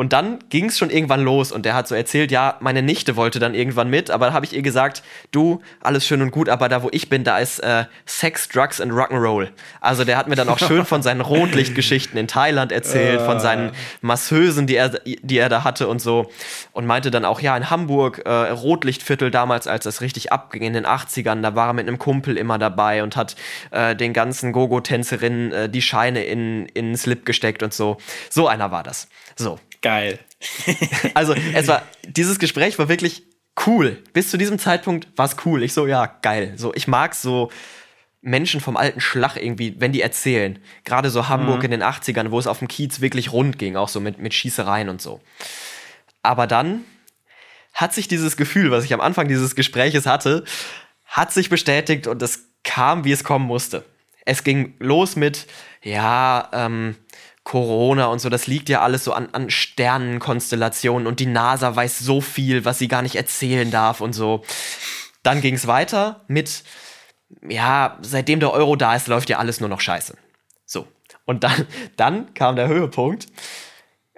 Und 0.00 0.14
dann 0.14 0.38
ging 0.48 0.64
es 0.64 0.78
schon 0.78 0.88
irgendwann 0.88 1.20
los 1.20 1.52
und 1.52 1.66
der 1.66 1.74
hat 1.74 1.86
so 1.86 1.94
erzählt, 1.94 2.30
ja, 2.30 2.56
meine 2.60 2.80
Nichte 2.80 3.16
wollte 3.16 3.38
dann 3.38 3.54
irgendwann 3.54 3.90
mit, 3.90 4.10
aber 4.10 4.28
da 4.28 4.32
habe 4.32 4.46
ich 4.46 4.54
ihr 4.54 4.62
gesagt, 4.62 5.02
du, 5.30 5.60
alles 5.82 6.06
schön 6.06 6.22
und 6.22 6.30
gut, 6.30 6.48
aber 6.48 6.70
da 6.70 6.82
wo 6.82 6.88
ich 6.90 7.10
bin, 7.10 7.22
da 7.22 7.36
ist 7.36 7.58
äh, 7.58 7.84
Sex, 8.06 8.48
Drugs 8.48 8.80
and 8.80 8.92
Rock'n'Roll. 8.92 9.48
Also 9.82 10.04
der 10.04 10.16
hat 10.16 10.26
mir 10.26 10.36
dann 10.36 10.48
auch 10.48 10.58
schön 10.58 10.86
von 10.86 11.02
seinen 11.02 11.20
Rotlichtgeschichten 11.20 12.18
in 12.18 12.28
Thailand 12.28 12.72
erzählt, 12.72 13.20
von 13.20 13.40
seinen 13.40 13.72
Masseusen, 14.00 14.66
die 14.66 14.76
er, 14.76 14.88
die 15.04 15.36
er 15.36 15.50
da 15.50 15.64
hatte 15.64 15.86
und 15.86 16.00
so. 16.00 16.30
Und 16.72 16.86
meinte 16.86 17.10
dann 17.10 17.26
auch, 17.26 17.42
ja, 17.42 17.54
in 17.54 17.68
Hamburg, 17.68 18.22
äh, 18.24 18.30
Rotlichtviertel 18.30 19.30
damals, 19.30 19.66
als 19.66 19.84
das 19.84 20.00
richtig 20.00 20.32
abging 20.32 20.62
in 20.62 20.72
den 20.72 20.86
80ern, 20.86 21.42
da 21.42 21.54
war 21.54 21.66
er 21.66 21.72
mit 21.74 21.86
einem 21.86 21.98
Kumpel 21.98 22.38
immer 22.38 22.56
dabei 22.56 23.02
und 23.02 23.16
hat 23.16 23.36
äh, 23.70 23.94
den 23.94 24.14
ganzen 24.14 24.52
Gogo-Tänzerinnen 24.52 25.52
äh, 25.52 25.68
die 25.68 25.82
Scheine 25.82 26.24
in, 26.24 26.64
in 26.68 26.86
den 26.86 26.96
Slip 26.96 27.26
gesteckt 27.26 27.62
und 27.62 27.74
so. 27.74 27.98
So 28.30 28.48
einer 28.48 28.70
war 28.70 28.82
das. 28.82 29.06
So. 29.36 29.58
Geil. 29.82 30.18
Also, 31.14 31.34
es 31.34 31.68
war, 31.68 31.82
dieses 32.04 32.38
Gespräch 32.38 32.78
war 32.78 32.88
wirklich 32.88 33.22
cool. 33.66 34.02
Bis 34.12 34.30
zu 34.30 34.38
diesem 34.38 34.58
Zeitpunkt 34.58 35.08
war 35.16 35.26
es 35.26 35.36
cool. 35.44 35.62
Ich 35.62 35.74
so, 35.74 35.86
ja, 35.86 36.06
geil. 36.22 36.54
So, 36.56 36.72
ich 36.74 36.88
mag 36.88 37.14
so 37.14 37.50
Menschen 38.22 38.60
vom 38.60 38.76
alten 38.76 39.00
Schlag 39.00 39.36
irgendwie, 39.36 39.76
wenn 39.78 39.92
die 39.92 40.02
erzählen. 40.02 40.58
Gerade 40.84 41.10
so 41.10 41.28
Hamburg 41.28 41.64
in 41.64 41.70
den 41.70 41.82
80ern, 41.82 42.30
wo 42.30 42.38
es 42.38 42.46
auf 42.46 42.58
dem 42.58 42.68
Kiez 42.68 43.00
wirklich 43.00 43.32
rund 43.32 43.58
ging, 43.58 43.76
auch 43.76 43.88
so 43.88 44.00
mit, 44.00 44.18
mit 44.18 44.34
Schießereien 44.34 44.88
und 44.88 45.00
so. 45.00 45.20
Aber 46.22 46.46
dann 46.46 46.84
hat 47.72 47.94
sich 47.94 48.08
dieses 48.08 48.36
Gefühl, 48.36 48.70
was 48.70 48.84
ich 48.84 48.92
am 48.92 49.00
Anfang 49.00 49.28
dieses 49.28 49.54
Gespräches 49.54 50.06
hatte, 50.06 50.44
hat 51.06 51.32
sich 51.32 51.48
bestätigt 51.48 52.06
und 52.06 52.22
es 52.22 52.44
kam, 52.62 53.04
wie 53.04 53.12
es 53.12 53.24
kommen 53.24 53.46
musste. 53.46 53.84
Es 54.26 54.44
ging 54.44 54.74
los 54.78 55.16
mit, 55.16 55.46
ja, 55.82 56.50
ähm, 56.52 56.96
Corona 57.44 58.06
und 58.06 58.20
so, 58.20 58.28
das 58.28 58.46
liegt 58.46 58.68
ja 58.68 58.82
alles 58.82 59.04
so 59.04 59.12
an, 59.12 59.30
an 59.32 59.50
Sternenkonstellationen 59.50 61.06
und 61.06 61.20
die 61.20 61.26
NASA 61.26 61.74
weiß 61.74 61.98
so 61.98 62.20
viel, 62.20 62.64
was 62.64 62.78
sie 62.78 62.88
gar 62.88 63.02
nicht 63.02 63.16
erzählen 63.16 63.70
darf 63.70 64.00
und 64.00 64.12
so. 64.12 64.44
Dann 65.22 65.40
ging 65.40 65.54
es 65.54 65.66
weiter 65.66 66.24
mit, 66.28 66.64
ja, 67.48 67.98
seitdem 68.02 68.40
der 68.40 68.52
Euro 68.52 68.76
da 68.76 68.94
ist, 68.94 69.08
läuft 69.08 69.30
ja 69.30 69.38
alles 69.38 69.60
nur 69.60 69.68
noch 69.68 69.80
scheiße. 69.80 70.16
So. 70.66 70.86
Und 71.24 71.44
dann, 71.44 71.66
dann 71.96 72.34
kam 72.34 72.56
der 72.56 72.68
Höhepunkt. 72.68 73.26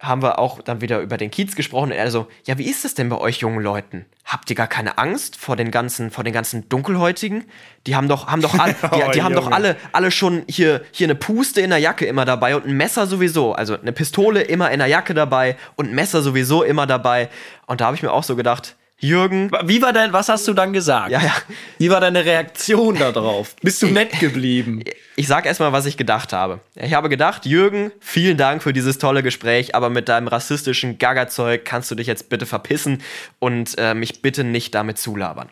Haben 0.03 0.21
wir 0.21 0.41
auch 0.41 0.61
dann 0.61 0.81
wieder 0.81 1.01
über 1.01 1.17
den 1.17 1.31
Kiez 1.31 1.55
gesprochen. 1.55 1.93
Und 1.93 1.97
er 1.97 2.11
so, 2.11 2.27
ja, 2.45 2.59
wie 2.59 2.69
ist 2.69 2.85
es 2.85 2.95
denn 2.95 3.09
bei 3.09 3.17
euch 3.19 3.39
jungen 3.39 3.63
Leuten? 3.63 4.05
Habt 4.25 4.51
ihr 4.51 4.57
gar 4.57 4.67
keine 4.67 4.99
Angst 4.99 5.37
vor 5.37 5.55
den 5.55 5.71
ganzen, 5.71 6.11
vor 6.11 6.25
den 6.25 6.33
ganzen 6.33 6.69
Dunkelhäutigen? 6.69 7.45
Die 7.87 7.95
haben 7.95 8.09
doch, 8.09 8.27
haben 8.27 8.43
doch, 8.43 8.59
alle, 8.59 8.75
die, 8.95 9.03
Oh, 9.03 9.11
die 9.13 9.23
haben 9.23 9.35
doch 9.35 9.51
alle, 9.51 9.77
alle 9.93 10.11
schon 10.11 10.43
hier, 10.49 10.83
hier 10.91 11.07
eine 11.07 11.15
Puste 11.15 11.61
in 11.61 11.71
der 11.71 11.79
Jacke 11.79 12.05
immer 12.05 12.25
dabei 12.25 12.57
und 12.57 12.67
ein 12.67 12.77
Messer 12.77 13.07
sowieso. 13.07 13.53
Also 13.53 13.79
eine 13.79 13.93
Pistole 13.93 14.43
immer 14.43 14.73
in 14.73 14.81
der 14.81 14.89
Jacke 14.89 15.15
dabei 15.15 15.57
und 15.77 15.91
ein 15.91 15.95
Messer 15.95 16.21
sowieso 16.21 16.65
immer 16.65 16.87
dabei. 16.87 17.29
Und 17.67 17.81
da 17.81 17.87
habe 17.87 17.97
ich 17.97 18.03
mir 18.03 18.13
auch 18.13 18.25
so 18.25 18.35
gedacht, 18.35 18.77
Jürgen, 19.03 19.51
Wie 19.65 19.83
war 19.83 19.93
dein, 19.93 20.13
was 20.13 20.29
hast 20.29 20.47
du 20.47 20.55
dann 20.55 20.73
gesagt? 20.73 21.11
Ja, 21.11 21.21
ja. 21.21 21.35
Wie 21.79 21.91
war 21.91 22.01
deine 22.01 22.25
Reaktion 22.25 22.97
darauf? 22.97 23.57
Bist 23.61 23.83
du 23.83 23.89
nett 23.89 24.21
geblieben? 24.21 24.85
ich 25.17 25.27
sag 25.27 25.45
erstmal, 25.45 25.73
was 25.73 25.87
ich 25.87 25.97
gedacht 25.97 26.33
habe. 26.33 26.61
Ich 26.77 26.95
habe 26.95 27.09
gedacht, 27.09 27.45
Jürgen, 27.45 27.91
vielen 27.99 28.37
Dank 28.37 28.63
für 28.63 28.73
dieses 28.73 28.99
tolle 28.99 29.25
Gespräch, 29.25 29.75
aber 29.75 29.91
mit 29.91 30.09
deinem 30.09 30.29
rassistischen 30.29 30.99
Gaggerzeug 30.99 31.65
kannst 31.65 31.91
du 31.91 31.97
dich 31.97 32.07
jetzt 32.07 32.29
bitte 32.29 32.47
verpissen 32.47 33.03
und 33.41 33.77
äh, 33.77 33.95
mich 33.95 34.23
bitte 34.23 34.45
nicht 34.45 34.73
damit 34.75 34.99
zulabern. 34.99 35.51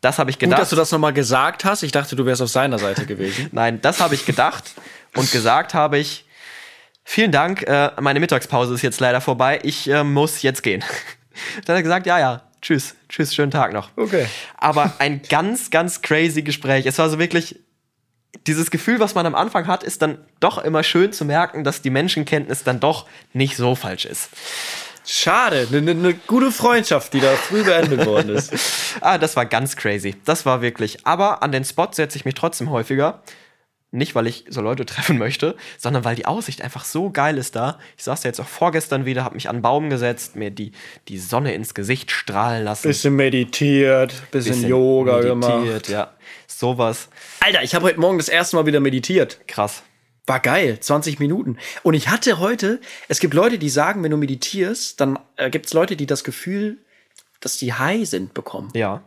Das 0.00 0.18
habe 0.18 0.30
ich 0.30 0.36
Gut, 0.36 0.48
gedacht. 0.48 0.62
dass 0.62 0.70
du 0.70 0.76
das 0.76 0.90
nochmal 0.90 1.12
gesagt 1.12 1.66
hast. 1.66 1.82
Ich 1.82 1.92
dachte, 1.92 2.16
du 2.16 2.24
wärst 2.24 2.40
auf 2.40 2.48
seiner 2.48 2.78
Seite 2.78 3.04
gewesen. 3.04 3.48
Nein, 3.52 3.80
das 3.82 4.00
habe 4.00 4.14
ich 4.14 4.24
gedacht 4.24 4.64
und 5.14 5.30
gesagt 5.30 5.74
habe 5.74 5.98
ich, 5.98 6.24
vielen 7.04 7.30
Dank, 7.30 7.62
äh, 7.62 7.90
meine 8.00 8.20
Mittagspause 8.20 8.72
ist 8.72 8.80
jetzt 8.80 9.00
leider 9.00 9.20
vorbei, 9.20 9.58
ich 9.64 9.86
äh, 9.90 10.02
muss 10.02 10.40
jetzt 10.40 10.62
gehen. 10.62 10.82
Dann 11.66 11.74
hat 11.74 11.80
er 11.80 11.82
gesagt, 11.82 12.06
ja, 12.06 12.18
ja, 12.18 12.42
tschüss, 12.62 12.94
tschüss, 13.08 13.34
schönen 13.34 13.50
Tag 13.50 13.72
noch. 13.72 13.90
Okay. 13.96 14.26
Aber 14.56 14.94
ein 14.98 15.22
ganz, 15.28 15.70
ganz 15.70 16.02
crazy 16.02 16.42
Gespräch. 16.42 16.86
Es 16.86 16.98
war 16.98 17.08
so 17.08 17.18
wirklich, 17.18 17.58
dieses 18.46 18.70
Gefühl, 18.70 19.00
was 19.00 19.14
man 19.14 19.26
am 19.26 19.34
Anfang 19.34 19.66
hat, 19.66 19.82
ist 19.82 20.02
dann 20.02 20.18
doch 20.40 20.58
immer 20.58 20.82
schön 20.82 21.12
zu 21.12 21.24
merken, 21.24 21.64
dass 21.64 21.82
die 21.82 21.90
Menschenkenntnis 21.90 22.64
dann 22.64 22.80
doch 22.80 23.06
nicht 23.32 23.56
so 23.56 23.74
falsch 23.74 24.04
ist. 24.04 24.30
Schade, 25.08 25.68
eine 25.70 25.94
ne 25.94 26.14
gute 26.26 26.50
Freundschaft, 26.50 27.12
die 27.12 27.20
da 27.20 27.30
früh 27.30 27.62
beendet 27.62 28.04
worden 28.06 28.30
ist. 28.34 28.52
Ah, 29.02 29.18
das 29.18 29.36
war 29.36 29.44
ganz 29.44 29.76
crazy. 29.76 30.16
Das 30.24 30.46
war 30.46 30.62
wirklich. 30.62 31.06
Aber 31.06 31.42
an 31.42 31.52
den 31.52 31.64
Spot 31.64 31.88
setze 31.92 32.16
ich 32.16 32.24
mich 32.24 32.34
trotzdem 32.34 32.70
häufiger. 32.70 33.20
Nicht, 33.96 34.14
weil 34.14 34.26
ich 34.26 34.44
so 34.48 34.60
Leute 34.60 34.86
treffen 34.86 35.18
möchte, 35.18 35.56
sondern 35.78 36.04
weil 36.04 36.16
die 36.16 36.26
Aussicht 36.26 36.62
einfach 36.62 36.84
so 36.84 37.10
geil 37.10 37.38
ist 37.38 37.56
da. 37.56 37.78
Ich 37.96 38.04
saß 38.04 38.20
da 38.22 38.28
jetzt 38.28 38.40
auch 38.40 38.48
vorgestern 38.48 39.04
wieder, 39.04 39.24
habe 39.24 39.34
mich 39.34 39.48
an 39.48 39.56
einen 39.56 39.62
Baum 39.62 39.90
gesetzt, 39.90 40.36
mir 40.36 40.50
die, 40.50 40.72
die 41.08 41.18
Sonne 41.18 41.54
ins 41.54 41.74
Gesicht 41.74 42.10
strahlen 42.10 42.64
lassen. 42.64 42.88
Bisschen 42.88 43.16
meditiert, 43.16 44.14
bisschen, 44.30 44.52
bisschen 44.52 44.68
Yoga 44.68 45.18
meditiert, 45.18 45.40
gemacht. 45.40 45.88
Ja, 45.88 46.14
sowas. 46.46 47.08
Alter, 47.40 47.62
ich 47.62 47.74
habe 47.74 47.84
heute 47.84 48.00
Morgen 48.00 48.18
das 48.18 48.28
erste 48.28 48.56
Mal 48.56 48.66
wieder 48.66 48.80
meditiert. 48.80 49.40
Krass. 49.48 49.82
War 50.26 50.40
geil, 50.40 50.78
20 50.80 51.20
Minuten. 51.20 51.56
Und 51.84 51.94
ich 51.94 52.08
hatte 52.08 52.40
heute, 52.40 52.80
es 53.08 53.20
gibt 53.20 53.32
Leute, 53.32 53.58
die 53.58 53.68
sagen, 53.68 54.02
wenn 54.02 54.10
du 54.10 54.16
meditierst, 54.16 55.00
dann 55.00 55.18
äh, 55.36 55.50
gibt 55.50 55.66
es 55.66 55.72
Leute, 55.72 55.94
die 55.94 56.06
das 56.06 56.24
Gefühl, 56.24 56.78
dass 57.40 57.58
die 57.58 57.72
high 57.72 58.08
sind, 58.08 58.34
bekommen. 58.34 58.70
Ja. 58.74 59.02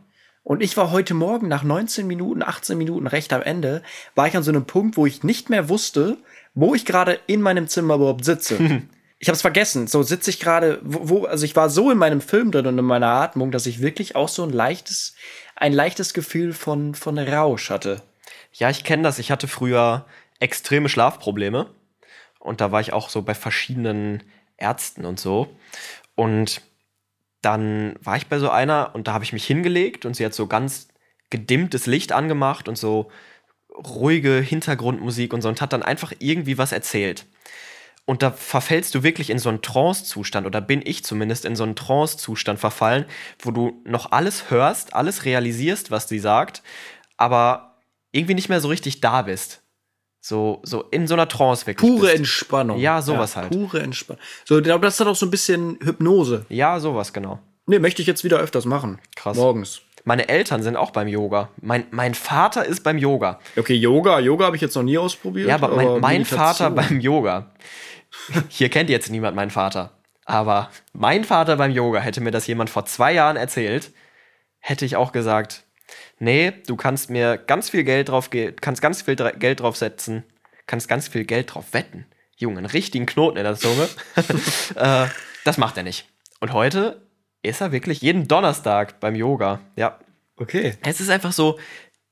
Und 0.49 0.63
ich 0.63 0.75
war 0.77 0.89
heute 0.89 1.13
Morgen 1.13 1.47
nach 1.47 1.61
19 1.61 2.07
Minuten, 2.07 2.41
18 2.41 2.75
Minuten 2.75 3.05
recht 3.05 3.33
am 3.33 3.43
Ende, 3.43 3.83
war 4.15 4.27
ich 4.27 4.35
an 4.35 4.41
so 4.41 4.49
einem 4.49 4.65
Punkt, 4.65 4.97
wo 4.97 5.05
ich 5.05 5.21
nicht 5.21 5.51
mehr 5.51 5.69
wusste, 5.69 6.17
wo 6.55 6.73
ich 6.73 6.85
gerade 6.85 7.19
in 7.27 7.39
meinem 7.39 7.67
Zimmer 7.67 7.93
überhaupt 7.93 8.25
sitze. 8.25 8.55
ich 9.19 9.27
habe 9.27 9.35
es 9.35 9.43
vergessen. 9.43 9.85
So 9.85 10.01
sitze 10.01 10.31
ich 10.31 10.39
gerade, 10.39 10.79
wo, 10.81 11.07
wo, 11.07 11.25
also 11.25 11.45
ich 11.45 11.55
war 11.55 11.69
so 11.69 11.91
in 11.91 11.99
meinem 11.99 12.19
Film 12.19 12.49
drin 12.49 12.65
und 12.65 12.79
in 12.79 12.85
meiner 12.85 13.09
Atmung, 13.09 13.51
dass 13.51 13.67
ich 13.67 13.79
wirklich 13.79 14.15
auch 14.15 14.27
so 14.27 14.41
ein 14.41 14.49
leichtes, 14.49 15.13
ein 15.55 15.71
leichtes 15.71 16.15
Gefühl 16.15 16.53
von, 16.53 16.95
von 16.95 17.19
Rausch 17.19 17.69
hatte. 17.69 18.01
Ja, 18.51 18.71
ich 18.71 18.83
kenne 18.83 19.03
das. 19.03 19.19
Ich 19.19 19.29
hatte 19.29 19.47
früher 19.47 20.07
extreme 20.39 20.89
Schlafprobleme. 20.89 21.67
Und 22.39 22.59
da 22.59 22.71
war 22.71 22.81
ich 22.81 22.91
auch 22.91 23.09
so 23.09 23.21
bei 23.21 23.35
verschiedenen 23.35 24.23
Ärzten 24.57 25.05
und 25.05 25.19
so. 25.19 25.55
Und 26.15 26.63
dann 27.41 27.95
war 28.01 28.17
ich 28.17 28.27
bei 28.27 28.39
so 28.39 28.49
einer 28.49 28.91
und 28.93 29.07
da 29.07 29.13
habe 29.13 29.23
ich 29.23 29.33
mich 29.33 29.45
hingelegt 29.45 30.05
und 30.05 30.15
sie 30.15 30.25
hat 30.25 30.33
so 30.33 30.47
ganz 30.47 30.89
gedimmtes 31.29 31.85
Licht 31.85 32.11
angemacht 32.11 32.67
und 32.67 32.77
so 32.77 33.09
ruhige 33.73 34.41
Hintergrundmusik 34.41 35.33
und 35.33 35.41
so 35.41 35.49
und 35.49 35.61
hat 35.61 35.73
dann 35.73 35.83
einfach 35.83 36.13
irgendwie 36.19 36.57
was 36.57 36.71
erzählt. 36.71 37.25
Und 38.05 38.23
da 38.23 38.31
verfällst 38.31 38.95
du 38.95 39.03
wirklich 39.03 39.29
in 39.29 39.37
so 39.37 39.49
einen 39.49 39.61
Trance-Zustand, 39.61 40.47
oder 40.47 40.61
bin 40.61 40.81
ich 40.83 41.03
zumindest 41.03 41.45
in 41.45 41.55
so 41.55 41.63
einen 41.63 41.75
Trance-Zustand 41.75 42.59
verfallen, 42.59 43.05
wo 43.37 43.51
du 43.51 43.83
noch 43.85 44.11
alles 44.11 44.49
hörst, 44.49 44.95
alles 44.95 45.25
realisierst, 45.25 45.91
was 45.91 46.09
sie 46.09 46.17
sagt, 46.17 46.63
aber 47.17 47.77
irgendwie 48.11 48.33
nicht 48.33 48.49
mehr 48.49 48.61
so 48.61 48.67
richtig 48.67 48.99
da 49.01 49.21
bist. 49.21 49.58
So, 50.29 50.59
so 50.61 50.83
in 50.91 51.07
so 51.07 51.15
einer 51.15 51.27
Trance 51.27 51.65
wirklich. 51.65 51.89
Pure 51.91 52.01
bist. 52.05 52.15
Entspannung. 52.17 52.77
Ja, 52.77 53.01
sowas 53.01 53.35
halt. 53.35 53.49
Pure 53.49 53.81
Entspannung. 53.81 54.21
So, 54.45 54.59
ich 54.59 54.63
glaube, 54.63 54.85
das 54.85 54.93
ist 54.93 54.99
dann 54.99 55.07
auch 55.07 55.15
so 55.15 55.25
ein 55.25 55.31
bisschen 55.31 55.79
Hypnose. 55.81 56.45
Ja, 56.49 56.79
sowas, 56.79 57.13
genau. 57.13 57.39
Nee, 57.65 57.79
möchte 57.79 58.03
ich 58.03 58.07
jetzt 58.07 58.23
wieder 58.23 58.37
öfters 58.37 58.65
machen. 58.65 58.99
Krass. 59.15 59.35
Morgens. 59.35 59.81
Meine 60.05 60.29
Eltern 60.29 60.61
sind 60.61 60.75
auch 60.75 60.91
beim 60.91 61.07
Yoga. 61.07 61.49
Mein, 61.63 61.85
mein 61.89 62.13
Vater 62.13 62.63
ist 62.63 62.83
beim 62.83 62.99
Yoga. 62.99 63.39
Okay, 63.57 63.73
Yoga. 63.73 64.19
Yoga 64.19 64.45
habe 64.45 64.55
ich 64.55 64.61
jetzt 64.61 64.75
noch 64.75 64.83
nie 64.83 64.99
ausprobiert. 64.99 65.47
Ja, 65.49 65.55
aber 65.55 65.69
mein, 65.69 65.99
mein 65.99 66.17
Meditation- 66.19 66.37
Vater 66.39 66.69
beim 66.69 66.99
Yoga. 66.99 67.49
Hier 68.49 68.69
kennt 68.69 68.91
jetzt 68.91 69.09
niemand 69.09 69.35
meinen 69.35 69.49
Vater. 69.51 69.93
Aber 70.25 70.69
mein 70.93 71.23
Vater 71.23 71.55
beim 71.55 71.71
Yoga, 71.71 72.01
hätte 72.01 72.21
mir 72.21 72.29
das 72.31 72.45
jemand 72.45 72.69
vor 72.69 72.85
zwei 72.85 73.13
Jahren 73.13 73.35
erzählt, 73.35 73.91
hätte 74.59 74.85
ich 74.85 74.95
auch 74.95 75.11
gesagt, 75.11 75.63
nee, 76.19 76.51
du 76.67 76.75
kannst 76.75 77.09
mir 77.09 77.37
ganz 77.37 77.69
viel 77.69 77.83
Geld 77.83 78.09
drauf, 78.09 78.29
kannst 78.61 78.81
ganz 78.81 79.01
viel 79.01 79.15
Geld 79.15 79.59
drauf 79.59 79.75
setzen, 79.77 80.23
kannst 80.67 80.87
ganz 80.87 81.07
viel 81.07 81.25
Geld 81.25 81.53
drauf 81.53 81.65
wetten. 81.71 82.05
Junge, 82.37 82.59
einen 82.59 82.67
richtigen 82.67 83.05
Knoten 83.05 83.37
in 83.37 83.43
der 83.43 83.55
Zunge. 83.55 83.89
äh, 84.75 85.07
das 85.43 85.57
macht 85.57 85.75
er 85.77 85.83
nicht. 85.83 86.07
Und 86.39 86.53
heute 86.53 87.01
ist 87.41 87.61
er 87.61 87.71
wirklich 87.71 88.01
jeden 88.01 88.27
Donnerstag 88.27 88.99
beim 88.99 89.15
Yoga. 89.15 89.59
Ja, 89.75 89.99
Okay. 90.37 90.73
es 90.83 91.01
ist 91.01 91.09
einfach 91.09 91.33
so, 91.33 91.59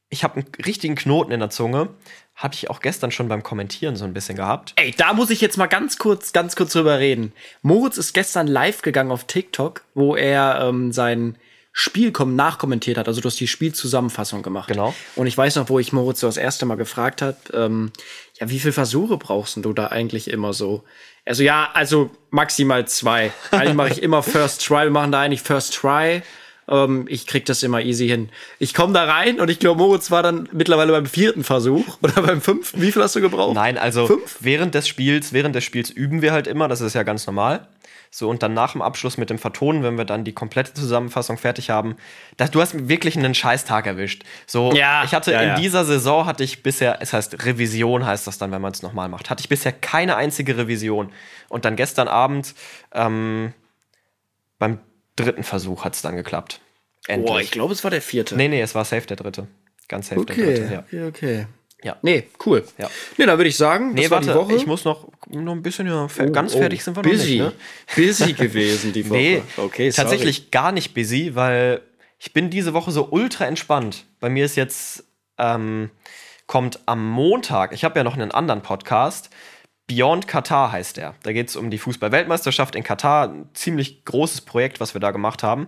ich 0.09 0.23
habe 0.23 0.35
einen 0.41 0.47
richtigen 0.65 0.95
Knoten 0.95 1.31
in 1.31 1.39
der 1.39 1.49
Zunge. 1.49 1.89
Hatte 2.35 2.55
ich 2.55 2.69
auch 2.69 2.81
gestern 2.81 3.09
schon 3.09 3.29
beim 3.29 3.41
Kommentieren 3.41 3.95
so 3.95 4.05
ein 4.05 4.13
bisschen 4.13 4.35
gehabt. 4.35 4.73
Ey, 4.75 4.91
da 4.95 5.13
muss 5.13 5.29
ich 5.29 5.41
jetzt 5.41 5.57
mal 5.57 5.65
ganz 5.67 5.97
kurz, 5.97 6.33
ganz 6.33 6.55
kurz 6.55 6.73
drüber 6.73 6.99
reden. 6.99 7.33
Moritz 7.61 7.97
ist 7.97 8.13
gestern 8.13 8.47
live 8.47 8.81
gegangen 8.83 9.11
auf 9.11 9.23
TikTok, 9.23 9.83
wo 9.95 10.15
er 10.15 10.59
ähm, 10.61 10.91
sein 10.91 11.37
Spiel 11.79 12.09
kom- 12.09 12.33
nachkommentiert 12.33 12.97
hat. 12.97 13.07
Also 13.07 13.21
du 13.21 13.27
hast 13.27 13.39
die 13.39 13.47
Spielzusammenfassung 13.47 14.41
gemacht. 14.41 14.67
Genau. 14.67 14.95
Und 15.15 15.27
ich 15.27 15.37
weiß 15.37 15.57
noch, 15.57 15.69
wo 15.69 15.77
ich 15.77 15.93
Moritz 15.93 16.21
so 16.21 16.27
das 16.27 16.37
erste 16.37 16.65
Mal 16.65 16.73
gefragt 16.73 17.21
hat, 17.21 17.37
ähm, 17.53 17.91
ja, 18.39 18.49
wie 18.49 18.59
viele 18.59 18.73
Versuche 18.73 19.17
brauchst 19.17 19.57
du 19.57 19.73
da 19.73 19.87
eigentlich 19.87 20.31
immer 20.31 20.53
so? 20.53 20.83
Also 21.23 21.43
ja, 21.43 21.69
also 21.75 22.09
maximal 22.31 22.87
zwei. 22.87 23.31
Eigentlich 23.51 23.75
mache 23.75 23.89
ich 23.91 24.01
immer 24.01 24.23
First 24.23 24.65
Try. 24.65 24.85
Wir 24.85 24.89
machen 24.89 25.11
da 25.11 25.21
eigentlich 25.21 25.43
First 25.43 25.75
Try. 25.75 26.23
Ähm, 26.67 27.05
ich 27.09 27.27
krieg 27.27 27.45
das 27.45 27.61
immer 27.61 27.79
easy 27.83 28.07
hin. 28.07 28.29
Ich 28.57 28.73
komme 28.73 28.93
da 28.93 29.03
rein 29.03 29.39
und 29.39 29.49
ich 29.51 29.59
glaube, 29.59 29.79
Moritz 29.79 30.09
war 30.09 30.23
dann 30.23 30.49
mittlerweile 30.51 30.91
beim 30.93 31.05
vierten 31.05 31.43
Versuch 31.43 31.85
oder 32.01 32.23
beim 32.23 32.41
fünften. 32.41 32.81
Wie 32.81 32.91
viel 32.91 33.03
hast 33.03 33.15
du 33.15 33.21
gebraucht? 33.21 33.53
Nein, 33.53 33.77
also 33.77 34.07
Fünf? 34.07 34.37
während 34.39 34.73
des 34.73 34.87
Spiels, 34.87 35.31
während 35.31 35.53
des 35.55 35.63
Spiels 35.63 35.91
üben 35.91 36.23
wir 36.23 36.31
halt 36.33 36.47
immer, 36.47 36.67
das 36.67 36.81
ist 36.81 36.95
ja 36.95 37.03
ganz 37.03 37.27
normal. 37.27 37.67
So, 38.17 38.27
und 38.29 38.41
dann 38.41 38.55
nach 38.55 38.71
dem 38.71 38.81
Abschluss 38.81 39.17
mit 39.17 39.29
dem 39.29 39.37
Vertonen, 39.37 39.83
wenn 39.83 39.95
wir 39.95 40.03
dann 40.03 40.23
die 40.23 40.33
komplette 40.33 40.73
Zusammenfassung 40.73 41.37
fertig 41.37 41.69
haben, 41.69 41.97
das, 42.35 42.49
du 42.49 42.59
hast 42.59 42.89
wirklich 42.89 43.15
einen 43.15 43.35
Scheißtag 43.35 43.85
erwischt. 43.85 44.23
So, 44.47 44.71
Ja, 44.73 45.03
ich 45.03 45.13
hatte 45.13 45.33
ja, 45.33 45.41
in 45.41 45.47
ja. 45.49 45.55
dieser 45.55 45.85
Saison 45.85 46.25
hatte 46.25 46.43
ich 46.43 46.63
bisher, 46.63 46.97
es 46.99 47.13
heißt 47.13 47.45
Revision 47.45 48.07
heißt 48.07 48.25
das 48.25 48.39
dann, 48.39 48.51
wenn 48.51 48.59
man 48.59 48.71
es 48.71 48.81
nochmal 48.81 49.07
macht, 49.07 49.29
hatte 49.29 49.41
ich 49.41 49.49
bisher 49.49 49.71
keine 49.71 50.15
einzige 50.15 50.57
Revision. 50.57 51.11
Und 51.47 51.63
dann 51.63 51.75
gestern 51.75 52.07
Abend 52.07 52.55
ähm, 52.91 53.53
beim 54.57 54.79
dritten 55.15 55.43
Versuch 55.43 55.85
hat 55.85 55.93
es 55.93 56.01
dann 56.01 56.15
geklappt. 56.15 56.59
Endlich. 57.05 57.31
Boah, 57.31 57.39
ich 57.39 57.51
glaube, 57.51 57.71
es 57.73 57.83
war 57.83 57.91
der 57.91 58.01
vierte. 58.01 58.35
nee, 58.35 58.47
nee, 58.47 58.61
es 58.61 58.73
war 58.73 58.83
safe 58.83 59.05
der 59.05 59.17
dritte. 59.17 59.45
Ganz 59.89 60.07
safe 60.09 60.25
der 60.25 60.35
Okay, 60.35 60.55
dritte, 60.55 60.73
ja. 60.73 60.79
okay, 60.79 61.03
okay. 61.03 61.47
Ja. 61.83 61.95
Nee, 62.01 62.27
cool. 62.45 62.63
Ja. 62.77 62.89
Nee, 63.17 63.25
dann 63.27 63.37
würde 63.37 63.49
ich 63.49 63.55
sagen, 63.57 63.93
Nee, 63.93 64.03
das 64.03 64.11
war 64.11 64.21
die 64.21 64.27
warte, 64.27 64.39
Woche. 64.39 64.55
ich 64.55 64.65
muss 64.65 64.83
noch, 64.83 65.07
noch 65.29 65.51
ein 65.53 65.61
bisschen, 65.61 65.85
ja, 65.87 66.05
Oh, 66.19 66.31
ganz 66.31 66.55
oh, 66.55 66.57
fertig 66.57 66.83
sind 66.83 66.95
wir 66.95 67.03
busy. 67.03 67.37
noch 67.37 67.51
nicht, 67.51 67.97
ne? 67.97 68.05
Busy 68.07 68.33
gewesen 68.33 68.93
die 68.93 69.05
Woche. 69.09 69.17
Nee, 69.19 69.41
okay, 69.57 69.91
sorry. 69.91 70.07
tatsächlich 70.09 70.49
gar 70.51 70.71
nicht 70.71 70.93
busy, 70.95 71.35
weil 71.35 71.81
ich 72.19 72.33
bin 72.33 72.49
diese 72.49 72.73
Woche 72.73 72.91
so 72.91 73.07
ultra 73.11 73.45
entspannt. 73.45 74.05
Bei 74.19 74.29
mir 74.29 74.43
ist 74.45 74.55
jetzt, 74.55 75.03
ähm, 75.37 75.91
kommt 76.47 76.79
am 76.87 77.07
Montag, 77.07 77.73
ich 77.73 77.83
habe 77.83 77.99
ja 77.99 78.03
noch 78.03 78.15
einen 78.15 78.31
anderen 78.31 78.61
Podcast, 78.63 79.29
Beyond 79.89 80.27
Katar 80.27 80.71
heißt 80.73 80.97
der. 80.97 81.15
Da 81.23 81.31
geht 81.31 81.47
es 81.47 81.55
um 81.55 81.69
die 81.69 81.77
Fußball-Weltmeisterschaft 81.77 82.75
in 82.75 82.83
Katar. 82.83 83.29
Ein 83.29 83.49
ziemlich 83.53 84.03
großes 84.03 84.41
Projekt, 84.41 84.81
was 84.81 84.93
wir 84.93 84.99
da 84.99 85.11
gemacht 85.11 85.43
haben. 85.43 85.67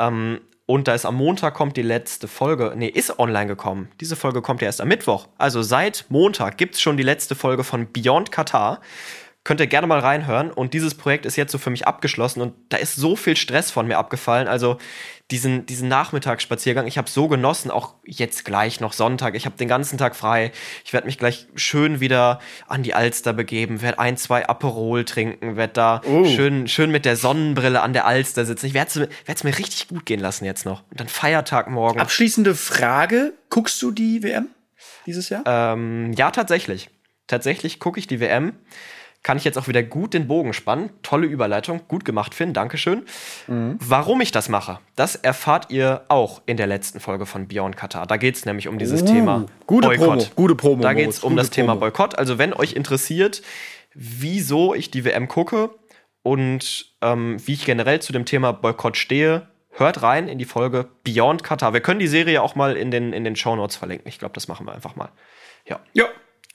Ähm, 0.00 0.40
und 0.66 0.88
da 0.88 0.94
ist 0.94 1.06
am 1.06 1.14
Montag 1.14 1.54
kommt 1.54 1.76
die 1.76 1.82
letzte 1.82 2.26
Folge. 2.26 2.74
Nee, 2.76 2.88
ist 2.88 3.20
online 3.20 3.46
gekommen. 3.46 3.88
Diese 4.00 4.16
Folge 4.16 4.42
kommt 4.42 4.60
ja 4.62 4.66
erst 4.66 4.80
am 4.80 4.88
Mittwoch. 4.88 5.28
Also 5.38 5.62
seit 5.62 6.06
Montag 6.08 6.58
gibt 6.58 6.74
es 6.74 6.80
schon 6.80 6.96
die 6.96 7.04
letzte 7.04 7.36
Folge 7.36 7.62
von 7.62 7.92
Beyond 7.92 8.32
Katar. 8.32 8.80
Könnt 9.46 9.60
ihr 9.60 9.68
gerne 9.68 9.86
mal 9.86 10.00
reinhören. 10.00 10.50
Und 10.50 10.74
dieses 10.74 10.96
Projekt 10.96 11.24
ist 11.24 11.36
jetzt 11.36 11.52
so 11.52 11.58
für 11.58 11.70
mich 11.70 11.86
abgeschlossen 11.86 12.40
und 12.40 12.54
da 12.70 12.78
ist 12.78 12.96
so 12.96 13.14
viel 13.14 13.36
Stress 13.36 13.70
von 13.70 13.86
mir 13.86 13.96
abgefallen. 13.96 14.48
Also 14.48 14.78
diesen, 15.30 15.66
diesen 15.66 15.86
Nachmittagsspaziergang, 15.86 16.88
ich 16.88 16.98
habe 16.98 17.08
so 17.08 17.28
genossen, 17.28 17.70
auch 17.70 17.94
jetzt 18.04 18.44
gleich 18.44 18.80
noch 18.80 18.92
Sonntag. 18.92 19.36
Ich 19.36 19.46
habe 19.46 19.56
den 19.56 19.68
ganzen 19.68 19.98
Tag 19.98 20.16
frei. 20.16 20.50
Ich 20.84 20.92
werde 20.92 21.06
mich 21.06 21.16
gleich 21.16 21.46
schön 21.54 22.00
wieder 22.00 22.40
an 22.66 22.82
die 22.82 22.92
Alster 22.94 23.32
begeben, 23.32 23.82
werde 23.82 24.00
ein, 24.00 24.16
zwei 24.16 24.48
Aperol 24.48 25.04
trinken, 25.04 25.56
werde 25.56 25.74
da 25.74 26.00
Oh. 26.04 26.24
schön, 26.24 26.66
schön 26.66 26.90
mit 26.90 27.04
der 27.04 27.14
Sonnenbrille 27.14 27.82
an 27.82 27.92
der 27.92 28.04
Alster 28.04 28.46
sitzen. 28.46 28.66
Ich 28.66 28.74
werde 28.74 29.08
es 29.26 29.44
mir 29.44 29.56
richtig 29.56 29.86
gut 29.86 30.06
gehen 30.06 30.18
lassen 30.18 30.44
jetzt 30.44 30.66
noch. 30.66 30.82
Und 30.90 30.98
dann 30.98 31.06
Feiertag 31.06 31.70
morgen. 31.70 32.00
Abschließende 32.00 32.56
Frage: 32.56 33.32
Guckst 33.48 33.80
du 33.80 33.92
die 33.92 34.24
WM 34.24 34.48
dieses 35.06 35.28
Jahr? 35.28 35.44
Ähm, 35.46 36.12
ja, 36.14 36.32
tatsächlich. 36.32 36.90
Tatsächlich 37.28 37.78
gucke 37.78 38.00
ich 38.00 38.08
die 38.08 38.18
WM. 38.18 38.52
Kann 39.26 39.38
ich 39.38 39.42
jetzt 39.42 39.58
auch 39.58 39.66
wieder 39.66 39.82
gut 39.82 40.14
den 40.14 40.28
Bogen 40.28 40.52
spannen. 40.52 40.90
Tolle 41.02 41.26
Überleitung. 41.26 41.80
Gut 41.88 42.04
gemacht, 42.04 42.32
Finn. 42.32 42.52
Dankeschön. 42.52 43.02
Warum 43.48 44.20
ich 44.20 44.30
das 44.30 44.48
mache, 44.48 44.78
das 44.94 45.16
erfahrt 45.16 45.72
ihr 45.72 46.02
auch 46.06 46.42
in 46.46 46.56
der 46.56 46.68
letzten 46.68 47.00
Folge 47.00 47.26
von 47.26 47.48
Beyond 47.48 47.76
Qatar. 47.76 48.06
Da 48.06 48.18
geht 48.18 48.36
es 48.36 48.46
nämlich 48.46 48.68
um 48.68 48.78
dieses 48.78 49.02
Uh, 49.02 49.06
Thema 49.06 49.46
gute 49.66 49.88
Boykott. 49.88 50.06
Promo, 50.06 50.24
gute 50.36 50.54
Promo, 50.54 50.80
Da 50.80 50.92
geht 50.92 51.10
es 51.10 51.24
um 51.24 51.34
das 51.34 51.50
Thema 51.50 51.72
Promo. 51.72 51.80
Boykott. 51.80 52.16
Also, 52.16 52.38
wenn 52.38 52.52
euch 52.52 52.74
interessiert, 52.74 53.42
wieso 53.94 54.74
ich 54.76 54.92
die 54.92 55.04
WM 55.04 55.26
gucke 55.26 55.70
und 56.22 56.94
ähm, 57.02 57.36
wie 57.44 57.54
ich 57.54 57.64
generell 57.64 57.98
zu 58.00 58.12
dem 58.12 58.26
Thema 58.26 58.52
Boykott 58.52 58.96
stehe, 58.96 59.48
hört 59.70 60.02
rein 60.02 60.28
in 60.28 60.38
die 60.38 60.44
Folge 60.44 60.88
Beyond 61.02 61.42
Qatar. 61.42 61.72
Wir 61.72 61.80
können 61.80 61.98
die 61.98 62.06
Serie 62.06 62.42
auch 62.42 62.54
mal 62.54 62.76
in 62.76 62.92
den, 62.92 63.12
in 63.12 63.24
den 63.24 63.34
Show 63.34 63.56
Notes 63.56 63.74
verlinken. 63.74 64.06
Ich 64.08 64.20
glaube, 64.20 64.34
das 64.34 64.46
machen 64.46 64.68
wir 64.68 64.72
einfach 64.72 64.94
mal. 64.94 65.08
Ja. 65.66 65.80
ja, 65.94 66.04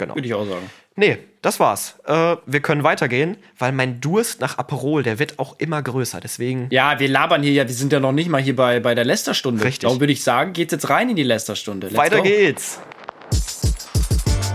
Genau. 0.02 0.16
würde 0.16 0.28
ich 0.28 0.34
auch 0.34 0.46
sagen. 0.46 0.70
Nee, 0.96 1.20
das 1.42 1.60
war's. 1.60 2.00
Äh, 2.06 2.38
wir 2.46 2.60
können 2.62 2.84
weitergehen, 2.84 3.38
weil 3.58 3.72
mein 3.72 4.02
Durst 4.02 4.42
nach 4.42 4.58
Aperol, 4.58 5.04
der 5.04 5.20
wird 5.20 5.38
auch 5.38 5.60
immer 5.60 5.82
größer. 5.82 6.20
Deswegen. 6.20 6.68
Ja, 6.72 7.00
wir 7.00 7.08
labern 7.08 7.44
hier 7.44 7.54
ja, 7.54 7.68
wir 7.68 7.76
sind 7.76 7.94
ja 7.94 8.00
noch 8.00 8.12
nicht 8.12 8.30
mal 8.30 8.42
hier 8.42 8.56
bei, 8.56 8.80
bei 8.80 8.96
der 8.96 9.06
Lästerstunde. 9.06 9.64
Richtig. 9.64 9.82
Darum 9.82 10.00
würde 10.00 10.14
ich 10.14 10.24
sagen, 10.24 10.54
geht's 10.54 10.72
jetzt 10.72 10.90
rein 10.90 11.10
in 11.10 11.16
die 11.16 11.24
Lästerstunde. 11.24 11.88
Let's 11.88 11.98
weiter 11.98 12.18
go. 12.18 12.24
geht's. 12.24 12.80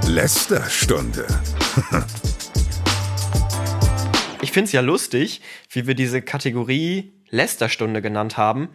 Lästerstunde. 0.06 1.26
Ich 4.42 4.52
find's 4.52 4.70
ja 4.70 4.80
lustig, 4.80 5.42
wie 5.70 5.88
wir 5.88 5.94
diese 5.94 6.22
Kategorie 6.22 7.12
Lästerstunde 7.30 8.00
genannt 8.00 8.36
haben. 8.36 8.68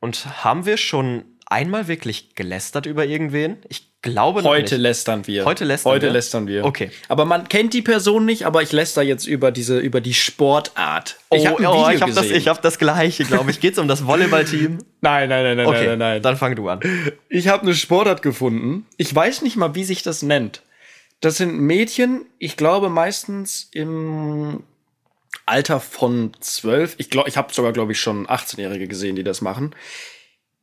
Und 0.00 0.42
haben 0.42 0.64
wir 0.64 0.78
schon 0.78 1.24
einmal 1.50 1.88
wirklich 1.88 2.34
gelästert 2.34 2.86
über 2.86 3.06
irgendwen? 3.06 3.58
Ich 3.68 3.88
glaube 4.02 4.42
noch 4.42 4.50
Heute 4.50 4.76
nicht. 4.76 4.82
lästern 4.82 5.26
wir. 5.26 5.44
Heute 5.44 5.64
lästern 5.64 5.92
Heute 5.92 6.06
wir? 6.06 6.12
lästern 6.12 6.46
wir. 6.46 6.64
Okay. 6.64 6.90
Aber 7.08 7.24
man 7.24 7.48
kennt 7.48 7.74
die 7.74 7.82
Person 7.82 8.24
nicht, 8.24 8.46
aber 8.46 8.62
ich 8.62 8.72
läster 8.72 9.02
jetzt 9.02 9.26
über 9.26 9.50
diese, 9.50 9.78
über 9.78 10.00
die 10.00 10.14
Sportart. 10.14 11.16
Ich 11.32 11.46
hab 11.46 11.58
habe 11.58 11.76
oh, 11.76 11.88
ich 11.90 12.00
hab 12.00 12.14
das, 12.14 12.26
ich 12.30 12.48
hab 12.48 12.62
das 12.62 12.78
gleiche, 12.78 13.24
glaube 13.24 13.50
ich. 13.50 13.60
Geht's 13.60 13.78
um 13.78 13.88
das 13.88 14.06
Volleyballteam? 14.06 14.78
Nein, 15.00 15.28
nein, 15.28 15.44
nein, 15.44 15.56
nein, 15.56 15.66
Okay, 15.66 15.78
nein, 15.78 15.86
nein, 15.86 15.98
nein. 15.98 16.22
dann 16.22 16.36
fang 16.36 16.56
du 16.56 16.68
an. 16.68 16.80
Ich 17.28 17.46
habe 17.46 17.62
eine 17.62 17.74
Sportart 17.74 18.20
gefunden. 18.20 18.84
Ich 18.96 19.14
weiß 19.14 19.42
nicht 19.42 19.56
mal, 19.56 19.76
wie 19.76 19.84
sich 19.84 20.02
das 20.02 20.22
nennt. 20.22 20.62
Das 21.20 21.36
sind 21.36 21.56
Mädchen, 21.58 22.26
ich 22.38 22.56
glaube 22.56 22.88
meistens 22.88 23.68
im 23.72 24.64
Alter 25.46 25.80
von 25.80 26.32
zwölf. 26.40 26.94
Ich 26.98 27.10
glaube, 27.10 27.28
ich 27.28 27.36
habe 27.36 27.52
sogar, 27.54 27.72
glaube 27.72 27.92
ich, 27.92 28.00
schon 28.00 28.26
18-Jährige 28.26 28.88
gesehen, 28.88 29.16
die 29.16 29.24
das 29.24 29.40
machen. 29.40 29.74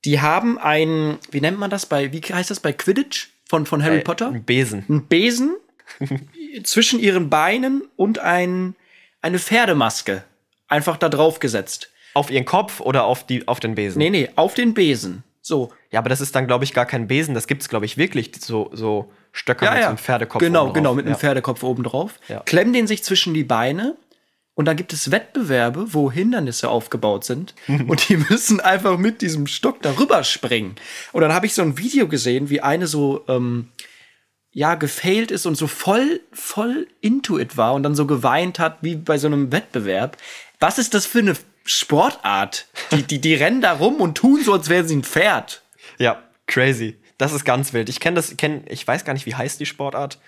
Die 0.06 0.22
haben 0.22 0.58
ein, 0.60 1.18
wie 1.32 1.42
nennt 1.42 1.60
man 1.60 1.70
das 1.70 1.86
bei, 1.88 2.14
wie 2.14 2.22
heißt 2.22 2.52
das 2.52 2.60
bei 2.60 2.72
Quidditch 2.72 3.30
von, 3.48 3.66
von 3.66 3.84
Harry 3.84 4.02
Potter? 4.02 4.28
Ein 4.30 4.44
Besen. 4.44 4.86
Ein 4.88 5.08
Besen 5.08 5.56
zwischen 6.64 7.00
ihren 7.00 7.30
Beinen 7.30 7.84
und 7.96 8.20
ein, 8.20 8.76
eine 9.22 9.40
Pferdemaske 9.40 10.24
einfach 10.68 10.98
da 10.98 11.10
drauf 11.10 11.40
gesetzt. 11.40 11.92
Auf 12.14 12.30
ihren 12.30 12.46
Kopf 12.46 12.80
oder 12.80 13.06
auf, 13.06 13.26
die, 13.26 13.48
auf 13.48 13.60
den 13.60 13.76
Besen? 13.76 14.00
Nee, 14.00 14.10
nee, 14.10 14.30
auf 14.36 14.54
den 14.54 14.74
Besen. 14.74 15.24
So. 15.42 15.72
Ja, 15.92 16.00
aber 16.00 16.10
das 16.10 16.22
ist 16.22 16.36
dann, 16.36 16.48
glaube 16.48 16.64
ich, 16.64 16.74
gar 16.74 16.86
kein 16.86 17.08
Besen. 17.08 17.34
Das 17.34 17.48
gibt's, 17.48 17.68
glaube 17.68 17.86
ich, 17.86 17.98
wirklich 17.98 18.32
so, 18.40 18.70
so 18.74 19.12
Stöcker 19.32 19.72
mit 19.72 19.82
so 19.82 19.88
einem 19.90 19.98
Pferdekopf. 19.98 20.40
Genau, 20.40 20.72
genau, 20.72 20.94
mit 20.94 21.06
einem 21.06 21.14
ja. 21.14 21.20
Pferdekopf 21.20 21.62
oben 21.64 21.84
drauf. 21.84 22.20
Ja. 22.28 22.40
Klemmen 22.42 22.74
den 22.74 22.88
sich 22.88 23.04
zwischen 23.04 23.34
die 23.34 23.44
Beine 23.44 23.96
und 24.56 24.66
dann 24.66 24.78
gibt 24.78 24.94
es 24.94 25.12
Wettbewerbe, 25.12 25.94
wo 25.94 26.12
Hindernisse 26.12 26.70
aufgebaut 26.70 27.26
sind 27.26 27.54
und 27.68 28.10
die 28.10 28.18
müssen 28.18 28.60
einfach 28.60 28.98
mit 28.98 29.22
diesem 29.22 29.48
Stock 29.48 29.82
darüber 29.82 30.24
springen. 30.24 30.76
Und 31.12 31.22
dann 31.22 31.34
habe 31.34 31.46
ich 31.46 31.54
so 31.54 31.62
ein 31.62 31.78
Video 31.78 32.08
gesehen, 32.08 32.50
wie 32.50 32.62
eine 32.62 32.88
so 32.88 33.24
ähm, 33.28 33.70
ja 34.52 34.76
gefailt 34.76 35.32
ist 35.32 35.46
und 35.46 35.56
so 35.56 35.68
voll 35.68 36.22
voll 36.32 36.88
into 37.02 37.38
it 37.38 37.58
war 37.58 37.74
und 37.74 37.84
dann 37.84 37.96
so 37.96 38.08
geweint 38.08 38.58
hat 38.58 38.78
wie 38.82 38.96
bei 38.96 39.18
so 39.18 39.28
einem 39.28 39.52
Wettbewerb. 39.52 40.18
Was 40.60 40.80
ist 40.80 40.94
das 40.94 41.06
für 41.06 41.20
eine 41.20 41.36
Sportart? 41.66 42.68
Die 42.92 43.04
die 43.04 43.20
die 43.20 43.36
rennen 43.36 43.62
da 43.62 43.74
rum 43.74 43.96
und 43.96 44.16
tun 44.16 44.42
so, 44.42 44.54
als 44.54 44.70
wären 44.70 44.88
sie 44.88 44.96
ein 44.96 45.04
Pferd. 45.04 45.62
Ja, 46.00 46.24
crazy. 46.48 46.98
Das 47.18 47.34
ist 47.34 47.46
ganz 47.46 47.74
wild. 47.74 47.90
Ich 47.90 48.00
kenne 48.00 48.16
das, 48.16 48.36
kenn, 48.38 48.64
ich 48.68 48.86
weiß 48.88 49.06
gar 49.06 49.14
nicht, 49.14 49.26
wie 49.26 49.36
heißt 49.36 49.60
die 49.60 49.66
Sportart. 49.66 50.20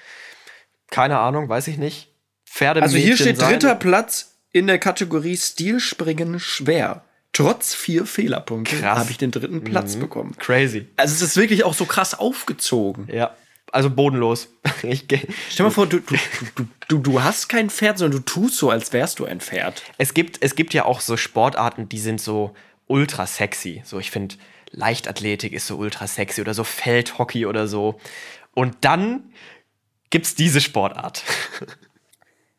Keine 0.89 1.19
Ahnung, 1.19 1.49
weiß 1.49 1.67
ich 1.67 1.77
nicht. 1.77 2.09
Pferde 2.49 2.81
Also 2.81 2.97
hier 2.97 3.17
steht 3.17 3.41
dritter 3.41 3.75
Platz 3.75 4.37
in 4.51 4.67
der 4.67 4.79
Kategorie 4.79 5.37
Stilspringen 5.37 6.39
schwer. 6.39 7.03
Trotz 7.33 7.75
vier 7.75 8.05
Fehlerpunkte 8.05 8.81
habe 8.81 9.11
ich 9.11 9.17
den 9.17 9.31
dritten 9.31 9.63
Platz 9.63 9.97
bekommen. 9.97 10.35
Crazy. 10.37 10.87
Also 10.95 11.13
es 11.13 11.21
ist 11.21 11.37
wirklich 11.37 11.65
auch 11.65 11.73
so 11.73 11.85
krass 11.85 12.17
aufgezogen. 12.17 13.07
Ja. 13.11 13.35
Also 13.71 13.89
bodenlos. 13.89 14.49
Ich, 14.83 15.05
Stell 15.07 15.19
dir 15.57 15.63
mal 15.63 15.71
vor, 15.71 15.87
du, 15.87 15.99
du, 15.99 16.15
du, 16.55 16.67
du, 16.87 16.97
du 16.99 17.23
hast 17.23 17.49
kein 17.49 17.69
Pferd, 17.69 17.97
sondern 17.97 18.19
du 18.19 18.25
tust 18.25 18.57
so, 18.57 18.69
als 18.69 18.93
wärst 18.93 19.19
du 19.19 19.25
ein 19.25 19.41
Pferd. 19.41 19.83
es, 19.97 20.13
gibt, 20.13 20.41
es 20.41 20.55
gibt 20.55 20.73
ja 20.73 20.85
auch 20.85 21.01
so 21.01 21.17
Sportarten, 21.17 21.89
die 21.89 21.99
sind 21.99 22.21
so 22.21 22.55
ultra 22.85 23.27
sexy. 23.27 23.81
So, 23.85 23.99
ich 23.99 24.11
finde, 24.11 24.35
Leichtathletik 24.71 25.53
ist 25.53 25.67
so 25.67 25.77
ultra 25.77 26.07
sexy 26.07 26.41
oder 26.41 26.53
so 26.53 26.63
Feldhockey 26.63 27.45
oder 27.45 27.67
so. 27.67 27.99
Und 28.53 28.77
dann 28.81 29.31
gibt's 30.09 30.35
diese 30.35 30.61
Sportart. 30.61 31.23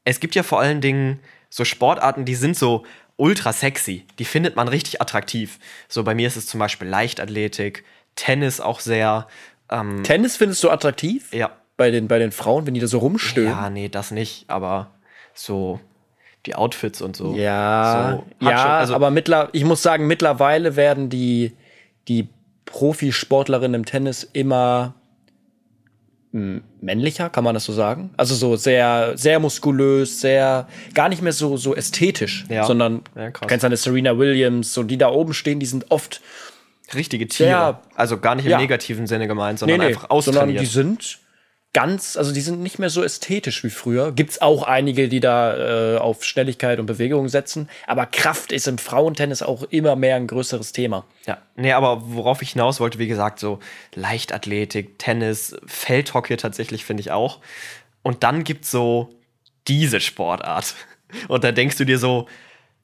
es 0.09 0.20
gibt 0.20 0.34
ja 0.34 0.42
vor 0.42 0.61
allen 0.61 0.80
Dingen 0.80 1.20
so 1.50 1.64
Sportarten, 1.64 2.24
die 2.24 2.34
sind 2.34 2.56
so 2.56 2.84
ultra 3.16 3.52
sexy. 3.52 4.06
Die 4.18 4.24
findet 4.24 4.56
man 4.56 4.68
richtig 4.68 5.02
attraktiv. 5.02 5.59
So 5.88 6.02
bei 6.02 6.14
mir 6.14 6.26
ist 6.26 6.36
es 6.36 6.46
zum 6.46 6.61
Beispiel 6.61 6.88
Leichtathletik, 6.88 7.84
Tennis 8.16 8.61
auch 8.61 8.80
sehr. 8.80 9.26
Ähm, 9.70 10.02
Tennis 10.04 10.36
findest 10.36 10.64
du 10.64 10.70
attraktiv? 10.70 11.32
ja. 11.32 11.50
Bei 11.76 11.92
den, 11.92 12.09
bei 12.09 12.18
den 12.18 12.32
Frauen, 12.32 12.66
wenn 12.66 12.74
die 12.74 12.80
da 12.80 12.88
so 12.88 12.98
rumstöhnen? 12.98 13.52
Ja, 13.52 13.70
nee, 13.70 13.88
das 13.88 14.11
nicht, 14.11 14.50
aber 14.50 14.90
so 15.32 15.78
die 16.44 16.56
Outfits 16.56 17.00
und 17.00 17.14
so. 17.14 17.36
Ja, 17.36 18.18
so, 18.40 18.46
ja 18.48 18.78
also, 18.78 18.96
aber 18.96 19.12
mittler, 19.12 19.48
ich 19.52 19.62
muss 19.62 19.80
sagen, 19.80 20.09
mittlerweile 20.09 20.74
werden 20.74 21.09
die, 21.09 21.52
die 22.09 22.30
Profisportlerinnen 22.64 23.74
im 23.74 23.84
Tennis 23.84 24.24
immer 24.24 24.94
männlicher, 26.80 27.30
kann 27.30 27.45
man 27.45 27.55
das 27.55 27.64
so 27.64 27.72
sagen? 27.72 28.11
Also 28.16 28.34
so 28.34 28.57
sehr, 28.57 29.12
sehr 29.16 29.39
muskulös, 29.41 30.20
sehr, 30.20 30.66
gar 30.95 31.09
nicht 31.09 31.22
mehr 31.22 31.32
so, 31.32 31.57
so 31.57 31.74
ästhetisch, 31.74 32.45
Ja. 32.49 32.64
sondern, 32.64 33.03
Ja, 33.16 33.30
krass. 33.30 33.41
du 33.43 33.47
kennst 33.49 33.64
eine 33.64 33.76
Serena 33.76 34.16
Williams, 34.18 34.72
so 34.74 34.82
die 34.82 34.97
da 34.99 35.09
oben 35.11 35.34
stehen, 35.34 35.61
die 35.61 35.66
sind 35.66 35.91
oft, 35.91 36.20
richtige 36.95 37.26
Tiere. 37.28 37.51
Ja. 37.51 37.82
also 37.95 38.18
gar 38.18 38.34
nicht 38.34 38.47
im 38.47 38.53
Ja. 38.53 38.59
negativen 38.59 39.07
Sinne 39.07 39.26
gemeint, 39.28 39.59
sondern 39.59 39.80
einfach 39.82 40.09
sondern 40.09 40.16
austrainiert. 40.18 40.61
die 40.62 40.66
sind 40.66 41.18
ganz, 41.75 42.16
also 42.16 42.33
die 42.33 42.41
sind 42.41 42.61
nicht 42.61 42.79
mehr 42.79 42.91
so 42.91 43.03
ästhetisch 43.03 43.62
wie 43.62 43.71
früher. 43.71 44.12
Gibt's 44.12 44.41
auch 44.41 44.62
einige, 44.62 45.09
die 45.09 45.21
da 45.21 45.95
äh, 45.95 45.99
auf 45.99 46.25
Schnelligkeit 46.25 46.79
und 46.81 46.87
Bewegung 46.87 47.29
setzen, 47.29 47.69
aber 47.87 48.07
Kraft 48.07 48.53
ist 48.53 48.66
im 48.66 48.79
Frauentennis 48.79 49.43
auch 49.43 49.64
immer 49.64 49.95
mehr 49.95 50.16
ein 50.16 50.27
größeres 50.27 50.73
Thema. 50.73 51.05
Ja, 51.27 51.39
nee, 51.57 51.73
aber 51.73 52.03
worauf 52.14 52.43
ich 52.43 52.53
hinaus 52.53 52.81
wollte, 52.81 52.99
wie 52.99 53.07
gesagt, 53.07 53.39
so 53.39 53.59
Leichtathletik, 53.95 54.99
Tennis, 54.99 55.57
Feldhockey 55.66 56.37
tatsächlich 56.37 56.85
finde 56.85 57.03
ich 57.03 57.11
auch. 57.11 57.41
Und 58.03 58.23
dann 58.23 58.45
gibt's 58.45 58.71
so 58.71 59.11
diese 59.69 60.01
Sportart. 60.01 60.75
Und 61.29 61.45
da 61.45 61.53
denkst 61.53 61.77
du 61.77 61.85
dir 61.85 61.99
so, 61.99 62.27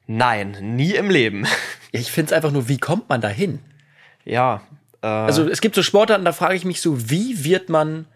nein, 0.06 0.56
nie 0.76 0.94
im 0.94 1.10
Leben. 1.10 1.46
Ich 1.96 2.10
finde 2.10 2.30
es 2.30 2.32
einfach 2.32 2.50
nur, 2.50 2.68
wie 2.68 2.78
kommt 2.78 3.08
man 3.08 3.20
da 3.20 3.28
hin? 3.28 3.60
ja, 4.24 4.62
äh, 5.00 5.06
Also 5.06 5.48
es 5.48 5.60
gibt 5.60 5.76
so 5.76 5.82
Sportarten, 5.84 6.24
da 6.24 6.32
frage 6.32 6.56
ich 6.56 6.64
mich 6.64 6.80
so, 6.80 7.08
wie 7.08 7.44
wird 7.44 7.68
man 7.68 8.06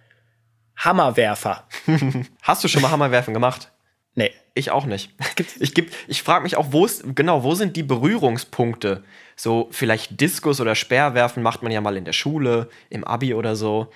Hammerwerfer? 0.78 1.64
hast 2.42 2.64
du 2.64 2.68
schon 2.68 2.82
mal 2.82 2.90
Hammerwerfen 2.90 3.34
gemacht? 3.34 3.70
Nee. 4.14 4.32
Ich 4.54 4.70
auch 4.72 4.86
nicht. 4.86 5.10
Ich, 5.60 5.74
geb- 5.74 5.92
ich 6.08 6.22
frage 6.22 6.42
mich 6.42 6.56
auch, 6.56 6.66
wo 6.70 6.84
ist, 6.84 7.04
genau, 7.14 7.42
wo 7.44 7.54
sind 7.54 7.76
die 7.76 7.82
Berührungspunkte? 7.84 9.04
So, 9.36 9.68
vielleicht 9.70 10.20
Diskus 10.20 10.60
oder 10.60 10.74
Speerwerfen 10.74 11.42
macht 11.42 11.62
man 11.62 11.70
ja 11.72 11.80
mal 11.80 11.96
in 11.96 12.04
der 12.04 12.12
Schule, 12.12 12.68
im 12.90 13.04
Abi 13.04 13.34
oder 13.34 13.54
so. 13.56 13.92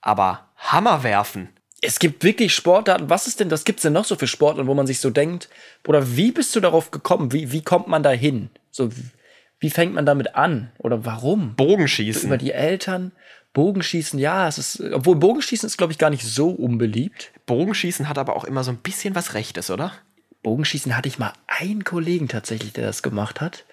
Aber 0.00 0.48
Hammerwerfen, 0.56 1.50
Es 1.82 1.98
gibt 1.98 2.22
wirklich 2.24 2.54
Sportarten. 2.54 3.10
Was 3.10 3.26
ist 3.26 3.40
denn, 3.40 3.50
was 3.50 3.64
gibt's 3.64 3.82
denn 3.82 3.92
noch 3.92 4.04
so 4.06 4.16
für 4.16 4.26
Sportarten, 4.26 4.66
wo 4.68 4.74
man 4.74 4.86
sich 4.86 5.00
so 5.00 5.10
denkt, 5.10 5.48
oder 5.86 6.16
wie 6.16 6.32
bist 6.32 6.54
du 6.56 6.60
darauf 6.60 6.90
gekommen? 6.90 7.32
Wie, 7.32 7.52
wie 7.52 7.62
kommt 7.62 7.88
man 7.88 8.02
da 8.02 8.10
hin? 8.10 8.48
So, 8.70 8.90
wie 9.60 9.70
fängt 9.70 9.94
man 9.94 10.06
damit 10.06 10.34
an? 10.34 10.70
Oder 10.78 11.04
warum? 11.04 11.54
Bogenschießen. 11.56 12.26
Über 12.26 12.38
die 12.38 12.52
Eltern? 12.52 13.12
Bogenschießen, 13.56 14.18
ja, 14.18 14.46
es 14.48 14.58
ist, 14.58 14.80
obwohl 14.92 15.16
Bogenschießen 15.16 15.66
ist, 15.66 15.78
glaube 15.78 15.90
ich, 15.90 15.98
gar 15.98 16.10
nicht 16.10 16.24
so 16.24 16.50
unbeliebt. 16.50 17.32
Bogenschießen 17.46 18.06
hat 18.06 18.18
aber 18.18 18.36
auch 18.36 18.44
immer 18.44 18.62
so 18.62 18.70
ein 18.70 18.76
bisschen 18.76 19.14
was 19.14 19.32
Rechtes, 19.32 19.70
oder? 19.70 19.92
Bogenschießen 20.42 20.94
hatte 20.94 21.08
ich 21.08 21.18
mal 21.18 21.32
einen 21.46 21.82
Kollegen 21.82 22.28
tatsächlich, 22.28 22.74
der 22.74 22.84
das 22.84 23.02
gemacht 23.02 23.40
hat. 23.40 23.64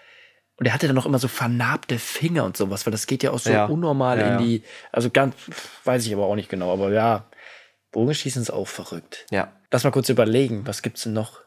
Und 0.55 0.67
er 0.67 0.73
hatte 0.73 0.87
dann 0.87 0.95
noch 0.95 1.05
immer 1.05 1.19
so 1.19 1.27
vernarbte 1.27 1.99
Finger 1.99 2.45
und 2.45 2.55
sowas, 2.55 2.85
weil 2.85 2.91
das 2.91 3.07
geht 3.07 3.23
ja 3.23 3.31
auch 3.31 3.39
so 3.39 3.51
Ja. 3.51 3.65
unnormal 3.65 4.19
Ja, 4.21 4.37
in 4.39 4.45
die, 4.45 4.63
also 4.93 5.09
ganz, 5.09 5.35
weiß 5.83 6.05
ich 6.05 6.13
aber 6.13 6.27
auch 6.27 6.35
nicht 6.35 6.47
genau, 6.47 6.71
aber 6.71 6.93
ja, 6.93 7.25
Bogenschießen 7.91 8.41
ist 8.41 8.51
auch 8.51 8.69
verrückt. 8.69 9.25
Ja. 9.31 9.51
Lass 9.69 9.83
mal 9.83 9.91
kurz 9.91 10.07
überlegen, 10.07 10.65
was 10.65 10.81
gibt's 10.81 11.03
denn 11.03 11.11
noch? 11.11 11.41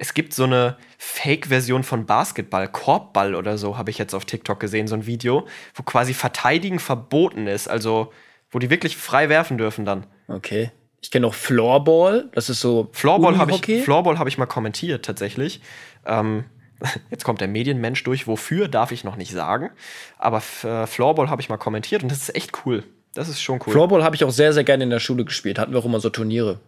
Es 0.00 0.14
gibt 0.14 0.32
so 0.32 0.44
eine 0.44 0.76
Fake-Version 0.96 1.82
von 1.82 2.06
Basketball, 2.06 2.68
Korbball 2.68 3.34
oder 3.34 3.58
so, 3.58 3.76
habe 3.76 3.90
ich 3.90 3.98
jetzt 3.98 4.14
auf 4.14 4.24
TikTok 4.24 4.60
gesehen, 4.60 4.86
so 4.86 4.94
ein 4.94 5.06
Video, 5.06 5.46
wo 5.74 5.82
quasi 5.82 6.14
Verteidigen 6.14 6.78
verboten 6.78 7.46
ist, 7.46 7.68
also 7.68 8.12
wo 8.50 8.58
die 8.58 8.70
wirklich 8.70 8.96
frei 8.96 9.28
werfen 9.28 9.58
dürfen 9.58 9.84
dann. 9.84 10.06
Okay. 10.28 10.70
Ich 11.00 11.10
kenne 11.10 11.26
noch 11.26 11.34
Floorball, 11.34 12.28
das 12.32 12.48
ist 12.48 12.60
so 12.60 12.88
Floorball 12.92 13.38
habe 13.38 13.52
ich, 13.52 13.84
Floorball 13.84 14.18
hab 14.18 14.26
ich 14.26 14.38
mal 14.38 14.46
kommentiert 14.46 15.04
tatsächlich. 15.04 15.60
Ähm, 16.06 16.44
jetzt 17.10 17.24
kommt 17.24 17.40
der 17.40 17.48
Medienmensch 17.48 18.02
durch, 18.04 18.26
wofür 18.26 18.68
darf 18.68 18.92
ich 18.92 19.04
noch 19.04 19.16
nicht 19.16 19.32
sagen. 19.32 19.70
Aber 20.18 20.42
äh, 20.62 20.86
Floorball 20.86 21.30
habe 21.30 21.42
ich 21.42 21.48
mal 21.48 21.56
kommentiert 21.56 22.02
und 22.02 22.10
das 22.10 22.22
ist 22.22 22.34
echt 22.34 22.66
cool. 22.66 22.84
Das 23.14 23.28
ist 23.28 23.40
schon 23.40 23.60
cool. 23.66 23.72
Floorball 23.72 24.04
habe 24.04 24.16
ich 24.16 24.24
auch 24.24 24.30
sehr, 24.30 24.52
sehr 24.52 24.64
gerne 24.64 24.84
in 24.84 24.90
der 24.90 25.00
Schule 25.00 25.24
gespielt. 25.24 25.58
Hatten 25.58 25.72
wir 25.72 25.78
auch 25.78 25.84
immer 25.84 26.00
so 26.00 26.10
Turniere. 26.10 26.60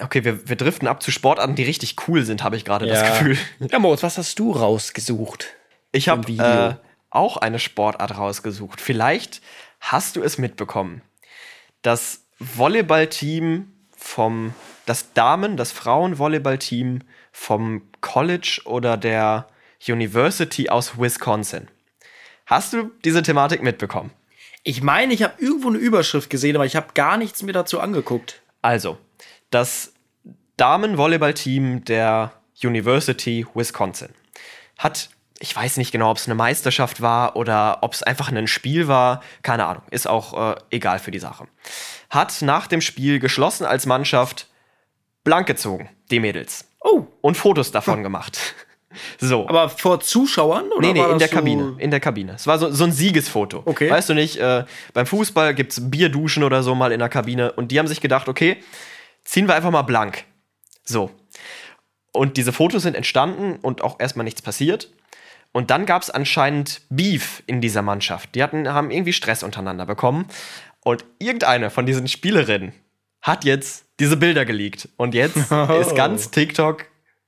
Okay, 0.00 0.24
wir, 0.24 0.48
wir 0.48 0.56
driften 0.56 0.88
ab 0.88 1.02
zu 1.02 1.10
Sportarten, 1.10 1.54
die 1.54 1.62
richtig 1.62 1.96
cool 2.08 2.24
sind, 2.24 2.42
habe 2.42 2.56
ich 2.56 2.64
gerade 2.64 2.86
das 2.86 3.02
Gefühl. 3.02 3.38
Ja, 3.70 3.78
Moritz, 3.78 4.02
was 4.02 4.18
hast 4.18 4.38
du 4.38 4.52
rausgesucht? 4.52 5.48
Ich 5.92 6.08
habe 6.08 6.30
äh, 6.32 6.74
auch 7.10 7.36
eine 7.36 7.58
Sportart 7.58 8.16
rausgesucht. 8.16 8.80
Vielleicht 8.80 9.40
hast 9.80 10.16
du 10.16 10.22
es 10.22 10.38
mitbekommen. 10.38 11.02
Das 11.82 12.24
Volleyballteam 12.38 13.72
vom, 13.96 14.54
das 14.84 15.12
Damen-, 15.14 15.56
das 15.56 15.72
Frauenvolleyballteam 15.72 17.00
vom 17.32 17.82
College 18.00 18.62
oder 18.64 18.96
der 18.96 19.46
University 19.86 20.68
aus 20.68 20.98
Wisconsin. 20.98 21.68
Hast 22.46 22.72
du 22.72 22.90
diese 23.04 23.22
Thematik 23.22 23.62
mitbekommen? 23.62 24.10
Ich 24.62 24.82
meine, 24.82 25.14
ich 25.14 25.22
habe 25.22 25.34
irgendwo 25.38 25.68
eine 25.68 25.78
Überschrift 25.78 26.28
gesehen, 26.28 26.56
aber 26.56 26.66
ich 26.66 26.76
habe 26.76 26.88
gar 26.94 27.16
nichts 27.16 27.42
mir 27.42 27.52
dazu 27.52 27.80
angeguckt. 27.80 28.42
Also, 28.62 28.98
das 29.50 29.92
Damen-Volleyball-Team 30.56 31.84
der 31.84 32.32
University 32.62 33.46
Wisconsin 33.54 34.08
hat, 34.78 35.10
ich 35.38 35.54
weiß 35.54 35.76
nicht 35.76 35.92
genau, 35.92 36.10
ob 36.10 36.16
es 36.16 36.26
eine 36.26 36.34
Meisterschaft 36.34 37.00
war 37.02 37.36
oder 37.36 37.78
ob 37.82 37.92
es 37.92 38.02
einfach 38.02 38.30
ein 38.32 38.46
Spiel 38.46 38.88
war, 38.88 39.22
keine 39.42 39.66
Ahnung, 39.66 39.82
ist 39.90 40.08
auch 40.08 40.52
äh, 40.52 40.56
egal 40.70 40.98
für 40.98 41.10
die 41.10 41.18
Sache. 41.18 41.46
Hat 42.10 42.40
nach 42.42 42.66
dem 42.66 42.80
Spiel 42.80 43.18
geschlossen 43.18 43.64
als 43.66 43.86
Mannschaft 43.86 44.48
blank 45.24 45.46
gezogen, 45.46 45.90
die 46.10 46.20
Mädels, 46.20 46.66
Oh, 46.80 47.06
und 47.20 47.36
Fotos 47.36 47.70
davon 47.72 48.02
gemacht. 48.02 48.38
So. 49.18 49.46
aber 49.46 49.68
vor 49.68 50.00
Zuschauern? 50.00 50.70
Oder 50.72 50.86
Nee, 50.86 50.94
nee, 50.94 51.10
in 51.10 51.18
der 51.18 51.28
so 51.28 51.34
Kabine. 51.34 51.74
In 51.76 51.90
der 51.90 52.00
Kabine. 52.00 52.32
Es 52.32 52.46
war 52.46 52.58
so, 52.58 52.70
so 52.70 52.84
ein 52.84 52.92
Siegesfoto. 52.92 53.60
Okay. 53.66 53.90
Weißt 53.90 54.08
du 54.08 54.14
nicht, 54.14 54.38
äh, 54.38 54.64
beim 54.94 55.04
Fußball 55.04 55.54
gibt's 55.54 55.90
Bierduschen 55.90 56.42
oder 56.42 56.62
so 56.62 56.74
mal 56.74 56.92
in 56.92 57.00
der 57.00 57.10
Kabine 57.10 57.52
und 57.52 57.72
die 57.72 57.78
haben 57.78 57.88
sich 57.88 58.00
gedacht, 58.00 58.26
okay, 58.26 58.56
ziehen 59.26 59.46
wir 59.48 59.54
einfach 59.54 59.70
mal 59.70 59.82
blank. 59.82 60.24
So. 60.84 61.10
Und 62.12 62.38
diese 62.38 62.52
Fotos 62.52 62.82
sind 62.82 62.96
entstanden 62.96 63.58
und 63.60 63.82
auch 63.82 64.00
erstmal 64.00 64.24
nichts 64.24 64.40
passiert. 64.40 64.90
Und 65.52 65.70
dann 65.70 65.86
gab's 65.86 66.10
anscheinend 66.10 66.82
Beef 66.88 67.42
in 67.46 67.60
dieser 67.60 67.82
Mannschaft. 67.82 68.34
Die 68.34 68.42
hatten, 68.42 68.68
haben 68.68 68.90
irgendwie 68.90 69.12
Stress 69.12 69.42
untereinander 69.42 69.86
bekommen. 69.86 70.26
Und 70.80 71.04
irgendeine 71.18 71.70
von 71.70 71.86
diesen 71.86 72.08
Spielerinnen 72.08 72.72
hat 73.20 73.44
jetzt 73.44 73.84
diese 73.98 74.16
Bilder 74.16 74.44
geleakt. 74.44 74.88
Und 74.96 75.14
jetzt 75.14 75.36
ist 75.80 75.96
ganz 75.96 76.30
TikTok, 76.30 76.86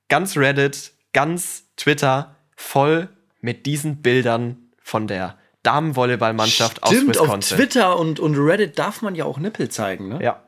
ganz 0.08 0.36
Reddit, 0.36 0.92
ganz 1.12 1.64
Twitter 1.76 2.36
voll 2.56 3.08
mit 3.40 3.66
diesen 3.66 4.02
Bildern 4.02 4.56
von 4.82 5.06
der 5.06 5.38
Damenvolleyballmannschaft 5.62 6.82
aus 6.82 6.90
Stimmt, 6.90 7.18
auf 7.18 7.26
Wisconsin. 7.26 7.56
Twitter 7.56 7.98
und, 7.98 8.20
und 8.20 8.36
Reddit 8.36 8.78
darf 8.78 9.02
man 9.02 9.14
ja 9.14 9.24
auch 9.24 9.38
Nippel 9.38 9.68
zeigen, 9.68 10.08
ne? 10.08 10.18
Ja. 10.22 10.42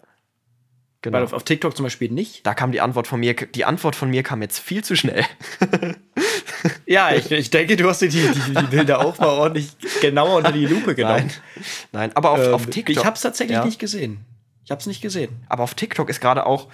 Genau. 1.03 1.17
Weil 1.17 1.25
auf, 1.25 1.33
auf 1.33 1.45
TikTok 1.45 1.75
zum 1.77 1.85
Beispiel 1.85 2.11
nicht. 2.11 2.47
da 2.47 2.53
kam 2.55 2.73
die 2.73 2.81
Antwort 2.83 3.07
von 3.07 3.21
mir. 3.21 3.35
Die 3.35 3.65
Antwort 3.65 3.97
von 3.97 4.11
mir 4.11 4.23
kam 4.23 4.43
jetzt 4.43 4.59
viel 4.59 4.85
zu 4.85 4.97
schnell. 4.97 5.25
Ja, 6.85 7.15
ich, 7.15 7.31
ich 7.31 7.51
denke, 7.51 7.77
du 7.77 7.89
hast 7.89 8.03
dir 8.03 8.09
die, 8.09 8.21
die, 8.21 8.55
die 8.55 8.63
Bilder 8.65 9.01
auch 9.05 9.19
mal 9.19 9.29
ordentlich 9.29 9.71
genauer 10.03 10.37
unter 10.39 10.53
die 10.53 10.67
Lupe 10.67 10.95
genommen. 10.95 11.31
Nein. 11.31 11.63
Nein, 11.93 12.17
aber 12.17 12.33
auf, 12.33 12.41
Ähm, 12.41 12.53
auf 12.55 12.67
TikTok. 12.67 12.97
Ich 12.97 13.05
habe 13.05 13.15
es 13.15 13.23
tatsächlich 13.23 13.57
Ja. 13.57 13.65
nicht 13.65 13.79
gesehen. 13.79 14.25
Ich 14.65 14.71
habe 14.71 14.81
es 14.81 14.87
nicht 14.87 15.01
gesehen. 15.01 15.31
Aber 15.49 15.63
auf 15.63 15.75
TikTok 15.75 16.11
ist 16.11 16.21
gerade 16.21 16.45
auch, 16.47 16.69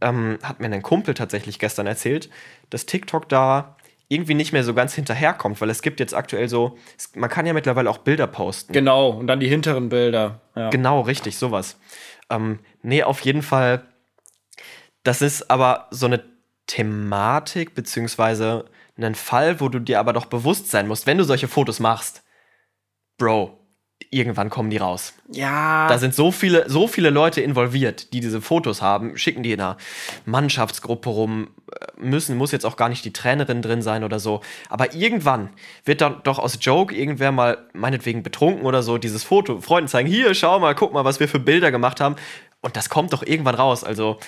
ähm, 0.00 0.38
hat 0.42 0.60
mir 0.60 0.66
ein 0.66 0.82
Kumpel 0.82 1.14
tatsächlich 1.14 1.58
gestern 1.58 1.86
erzählt, 1.86 2.28
dass 2.70 2.84
TikTok 2.86 3.28
da 3.28 3.76
irgendwie 4.08 4.34
nicht 4.34 4.52
mehr 4.52 4.64
so 4.64 4.74
ganz 4.74 4.92
hinterherkommt, 4.94 5.60
weil 5.62 5.70
es 5.70 5.80
gibt 5.80 5.98
jetzt 5.98 6.12
aktuell 6.12 6.48
so, 6.48 6.76
man 7.14 7.30
kann 7.30 7.46
ja 7.46 7.54
mittlerweile 7.54 7.88
auch 7.88 7.98
Bilder 7.98 8.26
posten. 8.26 8.72
Genau, 8.72 9.08
und 9.10 9.26
dann 9.28 9.40
die 9.40 9.48
hinteren 9.48 9.88
Bilder. 9.88 10.40
Ja. 10.54 10.68
Genau, 10.68 11.00
richtig, 11.00 11.38
sowas. 11.38 11.78
Ähm, 12.30 12.60
nee, 12.82 13.02
auf 13.02 13.20
jeden 13.20 13.42
Fall. 13.42 13.86
Das 15.02 15.22
ist 15.22 15.50
aber 15.50 15.88
so 15.90 16.06
eine 16.06 16.24
Thematik, 16.66 17.74
beziehungsweise 17.74 18.66
ein 18.96 19.14
Fall, 19.14 19.60
wo 19.60 19.68
du 19.68 19.80
dir 19.80 19.98
aber 19.98 20.12
doch 20.12 20.26
bewusst 20.26 20.70
sein 20.70 20.86
musst, 20.86 21.06
wenn 21.06 21.18
du 21.18 21.24
solche 21.24 21.48
Fotos 21.48 21.80
machst. 21.80 22.22
Bro, 23.18 23.58
irgendwann 24.12 24.50
kommen 24.50 24.68
die 24.70 24.76
raus. 24.76 25.14
ja. 25.30 25.88
Da 25.88 25.98
sind 25.98 26.14
so 26.14 26.30
viele, 26.30 26.68
so 26.68 26.86
viele 26.86 27.08
Leute 27.10 27.40
involviert, 27.40 28.12
die 28.12 28.20
diese 28.20 28.42
Fotos 28.42 28.82
haben, 28.82 29.16
schicken 29.16 29.42
die 29.42 29.52
in 29.52 29.60
einer 29.60 29.78
Mannschaftsgruppe 30.26 31.08
rum, 31.08 31.48
äh, 31.72 31.86
müssen, 31.96 32.36
muss 32.36 32.52
jetzt 32.52 32.66
auch 32.66 32.76
gar 32.76 32.90
nicht 32.90 33.04
die 33.06 33.14
Trainerin 33.14 33.62
drin 33.62 33.80
sein 33.80 34.04
oder 34.04 34.20
so. 34.20 34.42
Aber 34.68 34.94
irgendwann 34.94 35.48
wird 35.84 36.02
dann 36.02 36.20
doch 36.24 36.38
aus 36.38 36.58
Joke 36.60 36.94
irgendwer 36.94 37.32
mal, 37.32 37.66
meinetwegen 37.72 38.22
betrunken 38.22 38.66
oder 38.66 38.82
so, 38.82 38.98
dieses 38.98 39.24
Foto 39.24 39.60
Freunden 39.62 39.88
zeigen, 39.88 40.08
hier, 40.08 40.34
schau 40.34 40.58
mal, 40.60 40.74
guck 40.74 40.92
mal, 40.92 41.06
was 41.06 41.18
wir 41.18 41.28
für 41.28 41.40
Bilder 41.40 41.70
gemacht 41.70 42.00
haben. 42.00 42.16
Und 42.60 42.76
das 42.76 42.90
kommt 42.90 43.14
doch 43.14 43.22
irgendwann 43.22 43.54
raus. 43.54 43.82
Also, 43.82 44.18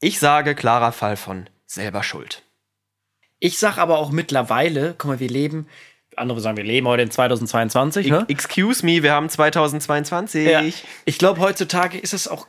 ich 0.00 0.18
sage, 0.18 0.56
klarer 0.56 0.92
Fall 0.92 1.16
von 1.16 1.48
selber 1.66 2.02
Schuld. 2.02 2.42
Ich 3.38 3.60
sag 3.60 3.78
aber 3.78 3.98
auch 3.98 4.10
mittlerweile, 4.10 4.96
guck 4.98 5.08
mal, 5.08 5.20
wir 5.20 5.28
leben, 5.28 5.68
andere 6.18 6.40
sagen, 6.40 6.56
wir 6.56 6.64
leben 6.64 6.86
heute 6.86 7.02
in 7.02 7.10
2022, 7.10 8.08
ne? 8.08 8.24
Excuse 8.28 8.84
me, 8.84 9.02
wir 9.02 9.12
haben 9.12 9.28
2022. 9.28 10.46
Ja. 10.46 10.62
Ich 11.04 11.18
glaube, 11.18 11.40
heutzutage 11.40 11.98
ist 11.98 12.14
es 12.14 12.28
auch 12.28 12.46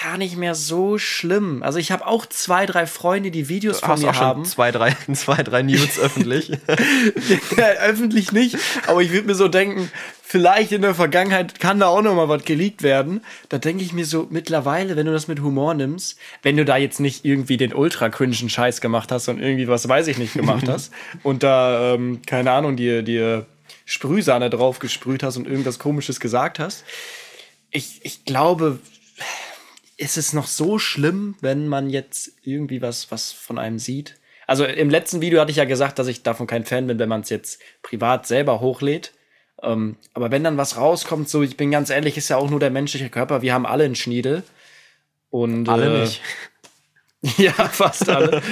gar 0.00 0.18
nicht 0.18 0.36
mehr 0.36 0.54
so 0.54 0.98
schlimm. 0.98 1.62
Also 1.62 1.78
ich 1.78 1.92
habe 1.92 2.06
auch 2.06 2.26
zwei, 2.26 2.66
drei 2.66 2.86
Freunde, 2.86 3.30
die 3.30 3.48
Videos 3.48 3.80
von 3.80 3.90
Hast 3.90 4.02
mir 4.02 4.10
auch 4.10 4.14
schon 4.14 4.24
haben. 4.24 4.44
zwei, 4.44 4.72
drei, 4.72 4.96
zwei, 5.14 5.42
drei 5.42 5.62
News 5.62 5.98
öffentlich. 5.98 6.50
Ja, 7.56 7.66
öffentlich 7.86 8.32
nicht, 8.32 8.56
aber 8.86 9.00
ich 9.00 9.12
würde 9.12 9.28
mir 9.28 9.34
so 9.34 9.46
denken, 9.48 9.90
vielleicht 10.22 10.72
in 10.72 10.82
der 10.82 10.94
Vergangenheit 10.94 11.60
kann 11.60 11.78
da 11.78 11.86
auch 11.86 12.02
noch 12.02 12.14
mal 12.14 12.28
was 12.28 12.44
geleakt 12.44 12.82
werden. 12.82 13.22
Da 13.48 13.58
denke 13.58 13.84
ich 13.84 13.92
mir 13.92 14.04
so, 14.04 14.26
mittlerweile, 14.30 14.96
wenn 14.96 15.06
du 15.06 15.12
das 15.12 15.28
mit 15.28 15.40
Humor 15.40 15.74
nimmst, 15.74 16.18
wenn 16.42 16.56
du 16.56 16.64
da 16.64 16.76
jetzt 16.76 16.98
nicht 16.98 17.24
irgendwie 17.24 17.56
den 17.56 17.72
ultra 17.72 18.08
cringen 18.08 18.34
Scheiß 18.48 18.80
gemacht 18.80 19.12
hast 19.12 19.28
und 19.28 19.40
irgendwie 19.40 19.68
was 19.68 19.88
weiß 19.88 20.08
ich 20.08 20.18
nicht 20.18 20.34
gemacht 20.34 20.68
hast 20.68 20.92
und 21.22 21.42
da, 21.42 21.94
ähm, 21.94 22.20
keine 22.26 22.50
Ahnung, 22.50 22.76
dir, 22.76 23.02
dir 23.02 23.46
Sprühsahne 23.84 24.50
drauf 24.50 24.80
gesprüht 24.80 25.22
hast 25.22 25.36
und 25.36 25.46
irgendwas 25.46 25.78
komisches 25.78 26.18
gesagt 26.18 26.58
hast. 26.58 26.84
Ich, 27.70 28.00
ich 28.02 28.24
glaube, 28.24 28.80
ist 30.04 30.18
es 30.18 30.34
noch 30.34 30.46
so 30.46 30.78
schlimm, 30.78 31.34
wenn 31.40 31.66
man 31.66 31.88
jetzt 31.88 32.32
irgendwie 32.42 32.82
was, 32.82 33.10
was 33.10 33.32
von 33.32 33.58
einem 33.58 33.78
sieht? 33.78 34.16
Also 34.46 34.66
im 34.66 34.90
letzten 34.90 35.22
Video 35.22 35.40
hatte 35.40 35.50
ich 35.50 35.56
ja 35.56 35.64
gesagt, 35.64 35.98
dass 35.98 36.06
ich 36.06 36.22
davon 36.22 36.46
kein 36.46 36.66
Fan 36.66 36.86
bin, 36.86 36.98
wenn 36.98 37.08
man 37.08 37.22
es 37.22 37.30
jetzt 37.30 37.60
privat 37.82 38.26
selber 38.26 38.60
hochlädt. 38.60 39.12
Ähm, 39.62 39.96
aber 40.12 40.30
wenn 40.30 40.44
dann 40.44 40.58
was 40.58 40.76
rauskommt, 40.76 41.30
so, 41.30 41.42
ich 41.42 41.56
bin 41.56 41.70
ganz 41.70 41.88
ehrlich, 41.88 42.18
ist 42.18 42.28
ja 42.28 42.36
auch 42.36 42.50
nur 42.50 42.60
der 42.60 42.70
menschliche 42.70 43.08
Körper. 43.08 43.40
Wir 43.40 43.54
haben 43.54 43.64
alle 43.64 43.84
einen 43.84 43.94
Schniedel. 43.94 44.42
Und, 45.30 45.68
Alle 45.68 45.96
äh, 45.96 46.00
nicht. 46.02 46.20
Ja, 47.38 47.52
fast 47.52 48.06
alle. 48.10 48.42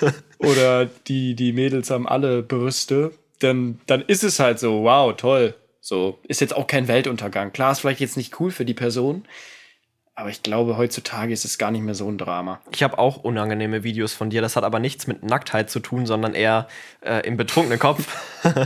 Oder 0.38 0.86
die, 1.06 1.36
die 1.36 1.52
Mädels 1.52 1.88
haben 1.88 2.08
alle 2.08 2.42
Brüste. 2.42 3.12
Dann, 3.38 3.80
dann 3.86 4.02
ist 4.02 4.24
es 4.24 4.40
halt 4.40 4.58
so, 4.58 4.82
wow, 4.82 5.14
toll. 5.16 5.54
So, 5.80 6.18
ist 6.26 6.40
jetzt 6.40 6.56
auch 6.56 6.66
kein 6.66 6.88
Weltuntergang. 6.88 7.52
Klar, 7.52 7.70
ist 7.70 7.78
vielleicht 7.78 8.00
jetzt 8.00 8.16
nicht 8.16 8.40
cool 8.40 8.50
für 8.50 8.64
die 8.64 8.74
Person. 8.74 9.24
Aber 10.18 10.30
ich 10.30 10.42
glaube, 10.42 10.76
heutzutage 10.76 11.32
ist 11.32 11.44
es 11.44 11.58
gar 11.58 11.70
nicht 11.70 11.82
mehr 11.82 11.94
so 11.94 12.08
ein 12.08 12.18
Drama. 12.18 12.60
Ich 12.72 12.82
habe 12.82 12.98
auch 12.98 13.18
unangenehme 13.18 13.84
Videos 13.84 14.14
von 14.14 14.30
dir. 14.30 14.42
Das 14.42 14.56
hat 14.56 14.64
aber 14.64 14.80
nichts 14.80 15.06
mit 15.06 15.22
Nacktheit 15.22 15.70
zu 15.70 15.78
tun, 15.78 16.06
sondern 16.06 16.34
eher 16.34 16.66
äh, 17.02 17.24
im 17.24 17.36
betrunkenen 17.36 17.78
Kopf. 17.78 18.04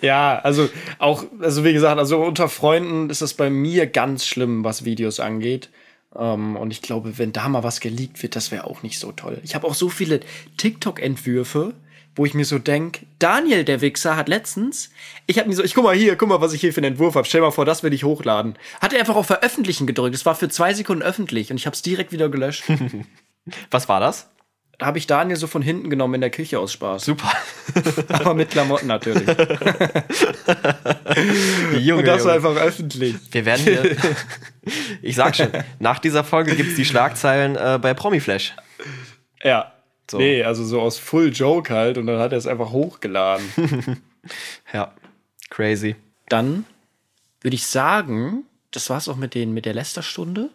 Ja, 0.00 0.40
also 0.40 0.68
auch, 0.98 1.24
also 1.40 1.64
wie 1.64 1.72
gesagt, 1.72 1.98
also 1.98 2.20
unter 2.20 2.48
Freunden 2.48 3.10
ist 3.10 3.22
das 3.22 3.34
bei 3.34 3.48
mir 3.48 3.86
ganz 3.86 4.26
schlimm, 4.26 4.64
was 4.64 4.84
Videos 4.84 5.20
angeht. 5.20 5.68
Ähm, 6.16 6.56
und 6.56 6.72
ich 6.72 6.82
glaube, 6.82 7.16
wenn 7.16 7.32
da 7.32 7.48
mal 7.48 7.62
was 7.62 7.78
geleakt 7.78 8.20
wird, 8.20 8.34
das 8.34 8.50
wäre 8.50 8.64
auch 8.64 8.82
nicht 8.82 8.98
so 8.98 9.12
toll. 9.12 9.38
Ich 9.44 9.54
habe 9.54 9.68
auch 9.68 9.74
so 9.74 9.88
viele 9.88 10.18
TikTok-Entwürfe, 10.56 11.74
wo 12.14 12.26
ich 12.26 12.34
mir 12.34 12.44
so 12.44 12.58
denk, 12.58 13.06
Daniel, 13.18 13.64
der 13.64 13.80
Wichser, 13.80 14.16
hat 14.16 14.28
letztens, 14.28 14.90
ich 15.26 15.38
habe 15.38 15.48
mir 15.48 15.54
so, 15.54 15.64
ich 15.64 15.74
guck 15.74 15.84
mal 15.84 15.94
hier, 15.94 16.16
guck 16.16 16.28
mal, 16.28 16.40
was 16.40 16.52
ich 16.52 16.60
hier 16.60 16.72
für 16.72 16.78
einen 16.78 16.92
Entwurf 16.92 17.14
habe. 17.14 17.26
Stell 17.26 17.40
mal 17.40 17.50
vor, 17.50 17.64
das 17.64 17.82
will 17.82 17.92
ich 17.92 18.04
hochladen. 18.04 18.56
Hat 18.80 18.92
er 18.92 19.00
einfach 19.00 19.16
auf 19.16 19.26
Veröffentlichen 19.26 19.86
gedrückt. 19.86 20.14
Es 20.14 20.26
war 20.26 20.34
für 20.34 20.48
zwei 20.48 20.74
Sekunden 20.74 21.02
öffentlich 21.02 21.50
und 21.50 21.56
ich 21.56 21.66
habe 21.66 21.74
es 21.74 21.82
direkt 21.82 22.12
wieder 22.12 22.28
gelöscht. 22.28 22.64
Was 23.70 23.88
war 23.88 24.00
das? 24.00 24.28
Da 24.78 24.86
habe 24.86 24.98
ich 24.98 25.06
Daniel 25.06 25.36
so 25.36 25.46
von 25.46 25.62
hinten 25.62 25.90
genommen 25.90 26.14
in 26.14 26.22
der 26.22 26.30
Küche 26.30 26.58
aus 26.58 26.72
Spaß. 26.72 27.04
Super. 27.04 27.30
Aber 28.08 28.34
mit 28.34 28.50
Klamotten 28.50 28.88
natürlich. 28.88 29.28
Junge, 31.78 32.00
Und 32.00 32.06
das 32.06 32.24
war 32.24 32.34
einfach 32.34 32.56
öffentlich. 32.56 33.14
Wir 33.30 33.44
werden 33.44 33.62
hier, 33.62 33.96
ich 35.00 35.14
sag 35.14 35.36
schon, 35.36 35.50
nach 35.78 36.00
dieser 36.00 36.24
Folge 36.24 36.56
gibt's 36.56 36.74
die 36.74 36.84
Schlagzeilen 36.84 37.54
äh, 37.54 37.78
bei 37.80 37.94
Promiflash. 37.94 38.54
Ja. 39.44 39.72
So. 40.12 40.18
Nee, 40.18 40.42
also 40.42 40.62
so 40.62 40.78
aus 40.78 40.98
Full 40.98 41.32
Joke 41.32 41.72
halt 41.72 41.96
und 41.96 42.06
dann 42.06 42.18
hat 42.18 42.32
er 42.32 42.38
es 42.38 42.46
einfach 42.46 42.70
hochgeladen. 42.70 43.46
Ja, 44.72 44.94
crazy. 45.50 45.96
dann 46.28 46.64
würde 47.40 47.56
ich 47.56 47.66
sagen, 47.66 48.44
das 48.70 48.88
war's 48.88 49.08
auch 49.08 49.16
mit, 49.16 49.34
den, 49.34 49.52
mit 49.52 49.64
der 49.64 49.74
Lästerstunde. 49.74 50.50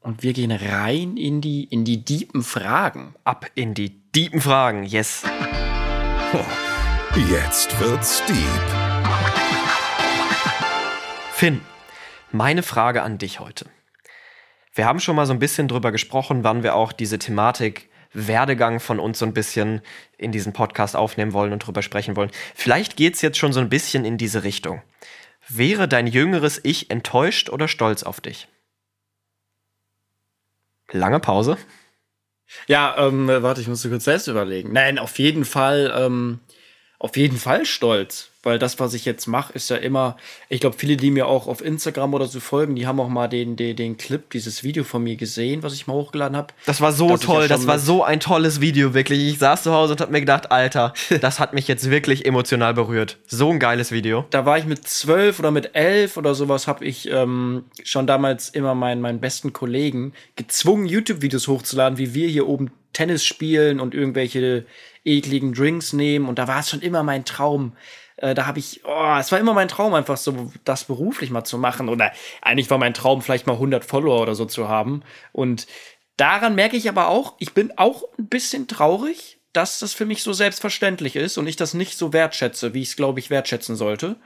Und 0.00 0.22
wir 0.22 0.32
gehen 0.32 0.50
rein 0.50 1.18
in 1.18 1.42
die, 1.42 1.64
in 1.64 1.84
die 1.84 2.02
deepen 2.04 2.42
Fragen. 2.42 3.14
Ab 3.24 3.50
in 3.54 3.74
die 3.74 3.90
deepen 4.12 4.40
Fragen, 4.40 4.84
yes. 4.84 5.24
Jetzt 7.30 7.78
wird's 7.80 8.22
deep. 8.24 8.36
Finn, 11.32 11.60
meine 12.32 12.62
Frage 12.62 13.02
an 13.02 13.18
dich 13.18 13.40
heute. 13.40 13.66
Wir 14.72 14.86
haben 14.86 15.00
schon 15.00 15.16
mal 15.16 15.26
so 15.26 15.34
ein 15.34 15.38
bisschen 15.38 15.68
drüber 15.68 15.92
gesprochen, 15.92 16.44
wann 16.44 16.62
wir 16.62 16.76
auch 16.76 16.92
diese 16.92 17.18
Thematik 17.18 17.90
Werdegang 18.14 18.80
von 18.80 18.98
uns 18.98 19.18
so 19.18 19.26
ein 19.26 19.34
bisschen 19.34 19.82
in 20.16 20.32
diesen 20.32 20.52
Podcast 20.52 20.96
aufnehmen 20.96 21.32
wollen 21.32 21.52
und 21.52 21.66
drüber 21.66 21.82
sprechen 21.82 22.16
wollen. 22.16 22.30
Vielleicht 22.54 22.96
geht's 22.96 23.20
jetzt 23.22 23.38
schon 23.38 23.52
so 23.52 23.60
ein 23.60 23.68
bisschen 23.68 24.04
in 24.04 24.16
diese 24.16 24.44
Richtung. 24.44 24.82
Wäre 25.48 25.88
dein 25.88 26.06
jüngeres 26.06 26.60
Ich 26.62 26.90
enttäuscht 26.90 27.50
oder 27.50 27.68
stolz 27.68 28.02
auf 28.02 28.20
dich? 28.20 28.48
Lange 30.90 31.20
Pause. 31.20 31.58
Ja, 32.66 32.94
ähm, 32.98 33.26
warte, 33.28 33.60
ich 33.60 33.68
musste 33.68 33.88
kurz 33.88 34.04
selbst 34.04 34.28
überlegen. 34.28 34.72
Nein, 34.72 34.98
auf 34.98 35.18
jeden 35.18 35.44
Fall, 35.44 35.92
ähm, 35.96 36.40
auf 37.04 37.18
jeden 37.18 37.36
Fall 37.36 37.66
stolz. 37.66 38.30
Weil 38.42 38.58
das, 38.58 38.80
was 38.80 38.94
ich 38.94 39.04
jetzt 39.04 39.26
mache, 39.26 39.52
ist 39.52 39.68
ja 39.70 39.76
immer, 39.76 40.16
ich 40.48 40.60
glaube, 40.60 40.76
viele, 40.78 40.96
die 40.96 41.10
mir 41.10 41.26
auch 41.26 41.46
auf 41.46 41.62
Instagram 41.62 42.14
oder 42.14 42.26
so 42.26 42.40
folgen, 42.40 42.74
die 42.74 42.86
haben 42.86 42.98
auch 42.98 43.08
mal 43.08 43.28
den, 43.28 43.56
den, 43.56 43.76
den 43.76 43.96
Clip, 43.98 44.28
dieses 44.30 44.64
Video 44.64 44.84
von 44.84 45.02
mir 45.02 45.16
gesehen, 45.16 45.62
was 45.62 45.74
ich 45.74 45.86
mal 45.86 45.94
hochgeladen 45.94 46.36
habe. 46.36 46.48
Das 46.64 46.80
war 46.80 46.92
so 46.92 47.10
ja 47.10 47.18
toll, 47.18 47.42
schon 47.42 47.48
das 47.48 47.66
war 47.66 47.78
so 47.78 48.04
ein 48.04 48.20
tolles 48.20 48.60
Video, 48.60 48.94
wirklich. 48.94 49.20
Ich 49.32 49.38
saß 49.38 49.64
zu 49.64 49.72
Hause 49.72 49.92
und 49.92 50.00
hab 50.00 50.10
mir 50.10 50.20
gedacht, 50.20 50.50
Alter, 50.50 50.94
das 51.20 51.40
hat 51.40 51.52
mich 51.52 51.68
jetzt 51.68 51.90
wirklich 51.90 52.24
emotional 52.24 52.72
berührt. 52.72 53.18
So 53.26 53.50
ein 53.50 53.58
geiles 53.58 53.92
Video. 53.92 54.24
da 54.30 54.46
war 54.46 54.56
ich 54.58 54.64
mit 54.64 54.88
zwölf 54.88 55.38
oder 55.38 55.50
mit 55.50 55.74
elf 55.74 56.16
oder 56.16 56.34
sowas, 56.34 56.66
habe 56.66 56.86
ich 56.86 57.10
ähm, 57.10 57.64
schon 57.82 58.06
damals 58.06 58.48
immer 58.48 58.74
meinen, 58.74 59.02
meinen 59.02 59.20
besten 59.20 59.52
Kollegen 59.52 60.14
gezwungen, 60.36 60.86
YouTube-Videos 60.86 61.48
hochzuladen, 61.48 61.98
wie 61.98 62.14
wir 62.14 62.28
hier 62.28 62.46
oben 62.48 62.70
Tennis 62.94 63.24
spielen 63.24 63.80
und 63.80 63.94
irgendwelche 63.94 64.64
ekligen 65.04 65.52
Drinks 65.52 65.92
nehmen. 65.92 66.28
Und 66.28 66.38
da 66.38 66.48
war 66.48 66.60
es 66.60 66.70
schon 66.70 66.80
immer 66.80 67.02
mein 67.02 67.24
Traum. 67.24 67.76
Äh, 68.16 68.34
da 68.34 68.46
habe 68.46 68.58
ich, 68.58 68.82
oh, 68.84 69.16
es 69.18 69.32
war 69.32 69.38
immer 69.38 69.54
mein 69.54 69.68
Traum, 69.68 69.94
einfach 69.94 70.16
so 70.16 70.52
das 70.64 70.84
beruflich 70.84 71.30
mal 71.30 71.44
zu 71.44 71.58
machen. 71.58 71.88
Oder 71.88 72.12
eigentlich 72.42 72.70
war 72.70 72.78
mein 72.78 72.94
Traum, 72.94 73.22
vielleicht 73.22 73.46
mal 73.46 73.54
100 73.54 73.84
Follower 73.84 74.20
oder 74.20 74.34
so 74.34 74.44
zu 74.44 74.68
haben. 74.68 75.02
Und 75.32 75.66
daran 76.16 76.54
merke 76.54 76.76
ich 76.76 76.88
aber 76.88 77.08
auch, 77.08 77.34
ich 77.38 77.52
bin 77.52 77.72
auch 77.76 78.04
ein 78.18 78.28
bisschen 78.28 78.68
traurig, 78.68 79.38
dass 79.52 79.78
das 79.78 79.94
für 79.94 80.04
mich 80.04 80.22
so 80.22 80.32
selbstverständlich 80.32 81.16
ist 81.16 81.38
und 81.38 81.46
ich 81.46 81.56
das 81.56 81.74
nicht 81.74 81.96
so 81.96 82.12
wertschätze, 82.12 82.74
wie 82.74 82.82
ich 82.82 82.88
es, 82.88 82.96
glaube 82.96 83.20
ich, 83.20 83.30
wertschätzen 83.30 83.76
sollte. 83.76 84.16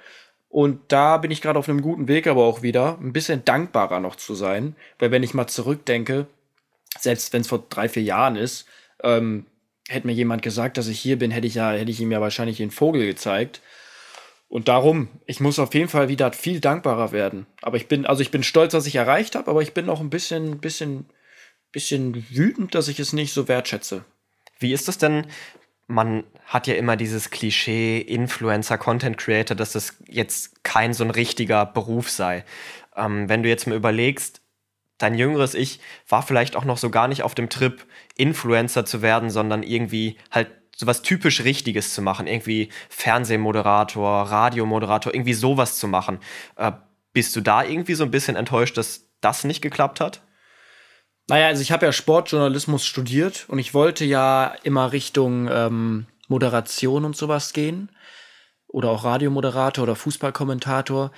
Und 0.48 0.80
da 0.88 1.18
bin 1.18 1.30
ich 1.30 1.42
gerade 1.42 1.58
auf 1.58 1.68
einem 1.68 1.82
guten 1.82 2.08
Weg, 2.08 2.26
aber 2.26 2.44
auch 2.44 2.62
wieder 2.62 2.98
ein 3.00 3.12
bisschen 3.12 3.44
dankbarer 3.44 4.00
noch 4.00 4.16
zu 4.16 4.34
sein. 4.34 4.74
Weil 4.98 5.10
wenn 5.10 5.22
ich 5.22 5.34
mal 5.34 5.46
zurückdenke, 5.46 6.26
selbst 6.98 7.32
wenn 7.34 7.42
es 7.42 7.48
vor 7.48 7.64
drei, 7.68 7.88
vier 7.88 8.02
Jahren 8.02 8.36
ist, 8.36 8.66
ähm, 9.02 9.44
hätte 9.88 10.06
mir 10.06 10.12
jemand 10.12 10.42
gesagt, 10.42 10.76
dass 10.76 10.86
ich 10.86 11.00
hier 11.00 11.18
bin, 11.18 11.30
hätte 11.30 11.46
ich 11.46 11.54
ja, 11.54 11.72
hätte 11.72 11.90
ich 11.90 12.00
ihm 12.00 12.12
ja 12.12 12.20
wahrscheinlich 12.20 12.58
den 12.58 12.70
Vogel 12.70 13.06
gezeigt. 13.06 13.60
Und 14.48 14.68
darum, 14.68 15.08
ich 15.26 15.40
muss 15.40 15.58
auf 15.58 15.74
jeden 15.74 15.88
Fall 15.88 16.08
wieder 16.08 16.32
viel 16.32 16.60
dankbarer 16.60 17.12
werden. 17.12 17.46
Aber 17.60 17.76
ich 17.76 17.86
bin, 17.86 18.06
also 18.06 18.22
ich 18.22 18.30
bin 18.30 18.42
stolz, 18.42 18.72
was 18.72 18.86
ich 18.86 18.96
erreicht 18.96 19.34
habe, 19.34 19.50
aber 19.50 19.60
ich 19.60 19.74
bin 19.74 19.90
auch 19.90 20.00
ein 20.00 20.08
bisschen, 20.08 20.58
bisschen, 20.58 21.06
bisschen 21.70 22.26
wütend, 22.30 22.74
dass 22.74 22.88
ich 22.88 22.98
es 22.98 23.12
nicht 23.12 23.32
so 23.32 23.46
wertschätze. 23.46 24.04
Wie 24.58 24.72
ist 24.72 24.88
das 24.88 24.96
denn? 24.96 25.26
Man 25.86 26.24
hat 26.44 26.66
ja 26.66 26.74
immer 26.74 26.96
dieses 26.96 27.30
Klischee 27.30 27.98
Influencer, 27.98 28.78
Content 28.78 29.18
Creator, 29.18 29.56
dass 29.56 29.72
das 29.72 29.96
jetzt 30.06 30.64
kein 30.64 30.94
so 30.94 31.04
ein 31.04 31.10
richtiger 31.10 31.66
Beruf 31.66 32.10
sei. 32.10 32.44
Ähm, 32.96 33.28
wenn 33.28 33.42
du 33.42 33.48
jetzt 33.48 33.66
mal 33.66 33.76
überlegst, 33.76 34.40
dein 34.98 35.14
jüngeres 35.14 35.54
Ich 35.54 35.80
war 36.08 36.22
vielleicht 36.22 36.56
auch 36.56 36.64
noch 36.64 36.78
so 36.78 36.90
gar 36.90 37.08
nicht 37.08 37.22
auf 37.22 37.34
dem 37.34 37.48
Trip, 37.48 37.84
Influencer 38.16 38.84
zu 38.84 39.00
werden, 39.00 39.30
sondern 39.30 39.62
irgendwie 39.62 40.18
halt 40.30 40.48
sowas 40.76 41.02
typisch 41.02 41.42
Richtiges 41.44 41.94
zu 41.94 42.02
machen. 42.02 42.26
Irgendwie 42.26 42.70
Fernsehmoderator, 42.88 44.22
Radiomoderator, 44.22 45.14
irgendwie 45.14 45.34
sowas 45.34 45.78
zu 45.78 45.88
machen. 45.88 46.20
Äh, 46.56 46.72
bist 47.12 47.34
du 47.34 47.40
da 47.40 47.64
irgendwie 47.64 47.94
so 47.94 48.04
ein 48.04 48.10
bisschen 48.10 48.36
enttäuscht, 48.36 48.76
dass 48.76 49.08
das 49.20 49.44
nicht 49.44 49.60
geklappt 49.60 50.00
hat? 50.00 50.20
Naja, 51.28 51.48
also 51.48 51.62
ich 51.62 51.72
habe 51.72 51.84
ja 51.84 51.92
Sportjournalismus 51.92 52.86
studiert 52.86 53.46
und 53.48 53.58
ich 53.58 53.74
wollte 53.74 54.04
ja 54.04 54.54
immer 54.62 54.92
Richtung 54.92 55.48
ähm, 55.50 56.06
Moderation 56.28 57.04
und 57.04 57.16
sowas 57.16 57.52
gehen. 57.52 57.90
Oder 58.68 58.90
auch 58.90 59.04
Radiomoderator 59.04 59.82
oder 59.82 59.96
Fußballkommentator. 59.96 61.10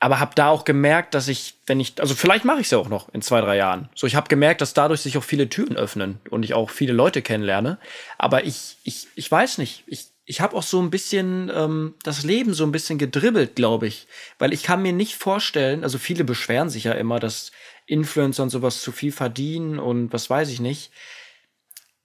Aber 0.00 0.20
habe 0.20 0.34
da 0.34 0.48
auch 0.48 0.64
gemerkt, 0.64 1.14
dass 1.14 1.28
ich, 1.28 1.54
wenn 1.66 1.80
ich, 1.80 2.00
also 2.00 2.14
vielleicht 2.14 2.44
mache 2.44 2.60
ich 2.60 2.66
es 2.66 2.72
ja 2.72 2.78
auch 2.78 2.88
noch 2.88 3.08
in 3.14 3.22
zwei, 3.22 3.40
drei 3.40 3.56
Jahren. 3.56 3.88
So, 3.94 4.06
ich 4.06 4.16
habe 4.16 4.28
gemerkt, 4.28 4.60
dass 4.60 4.74
dadurch 4.74 5.00
sich 5.00 5.16
auch 5.16 5.24
viele 5.24 5.48
Türen 5.48 5.76
öffnen 5.76 6.20
und 6.30 6.42
ich 6.44 6.52
auch 6.52 6.70
viele 6.70 6.92
Leute 6.92 7.22
kennenlerne. 7.22 7.78
Aber 8.18 8.44
ich, 8.44 8.76
ich, 8.84 9.08
ich 9.14 9.30
weiß 9.30 9.58
nicht. 9.58 9.84
Ich, 9.86 10.08
ich 10.26 10.40
habe 10.40 10.56
auch 10.56 10.62
so 10.62 10.80
ein 10.80 10.90
bisschen 10.90 11.50
ähm, 11.54 11.94
das 12.02 12.22
Leben 12.22 12.54
so 12.54 12.64
ein 12.64 12.72
bisschen 12.72 12.98
gedribbelt, 12.98 13.56
glaube 13.56 13.86
ich. 13.86 14.06
Weil 14.38 14.52
ich 14.52 14.62
kann 14.62 14.82
mir 14.82 14.92
nicht 14.92 15.14
vorstellen, 15.14 15.84
also 15.84 15.98
viele 15.98 16.24
beschweren 16.24 16.70
sich 16.70 16.84
ja 16.84 16.92
immer, 16.92 17.18
dass 17.18 17.52
Influencer 17.86 18.42
und 18.42 18.50
sowas 18.50 18.82
zu 18.82 18.92
viel 18.92 19.12
verdienen 19.12 19.78
und 19.78 20.12
was 20.12 20.28
weiß 20.28 20.50
ich 20.50 20.60
nicht. 20.60 20.90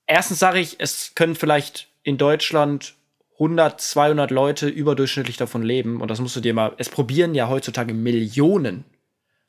Erstens 0.05 0.39
sage 0.39 0.59
ich, 0.59 0.77
es 0.79 1.13
können 1.15 1.35
vielleicht 1.35 1.87
in 2.03 2.17
Deutschland 2.17 2.95
100, 3.39 3.79
200 3.79 4.31
Leute 4.31 4.67
überdurchschnittlich 4.67 5.37
davon 5.37 5.63
leben. 5.63 6.01
Und 6.01 6.11
das 6.11 6.19
musst 6.19 6.35
du 6.35 6.41
dir 6.41 6.53
mal, 6.53 6.73
es 6.77 6.89
probieren 6.89 7.33
ja 7.33 7.47
heutzutage 7.47 7.93
Millionen. 7.93 8.83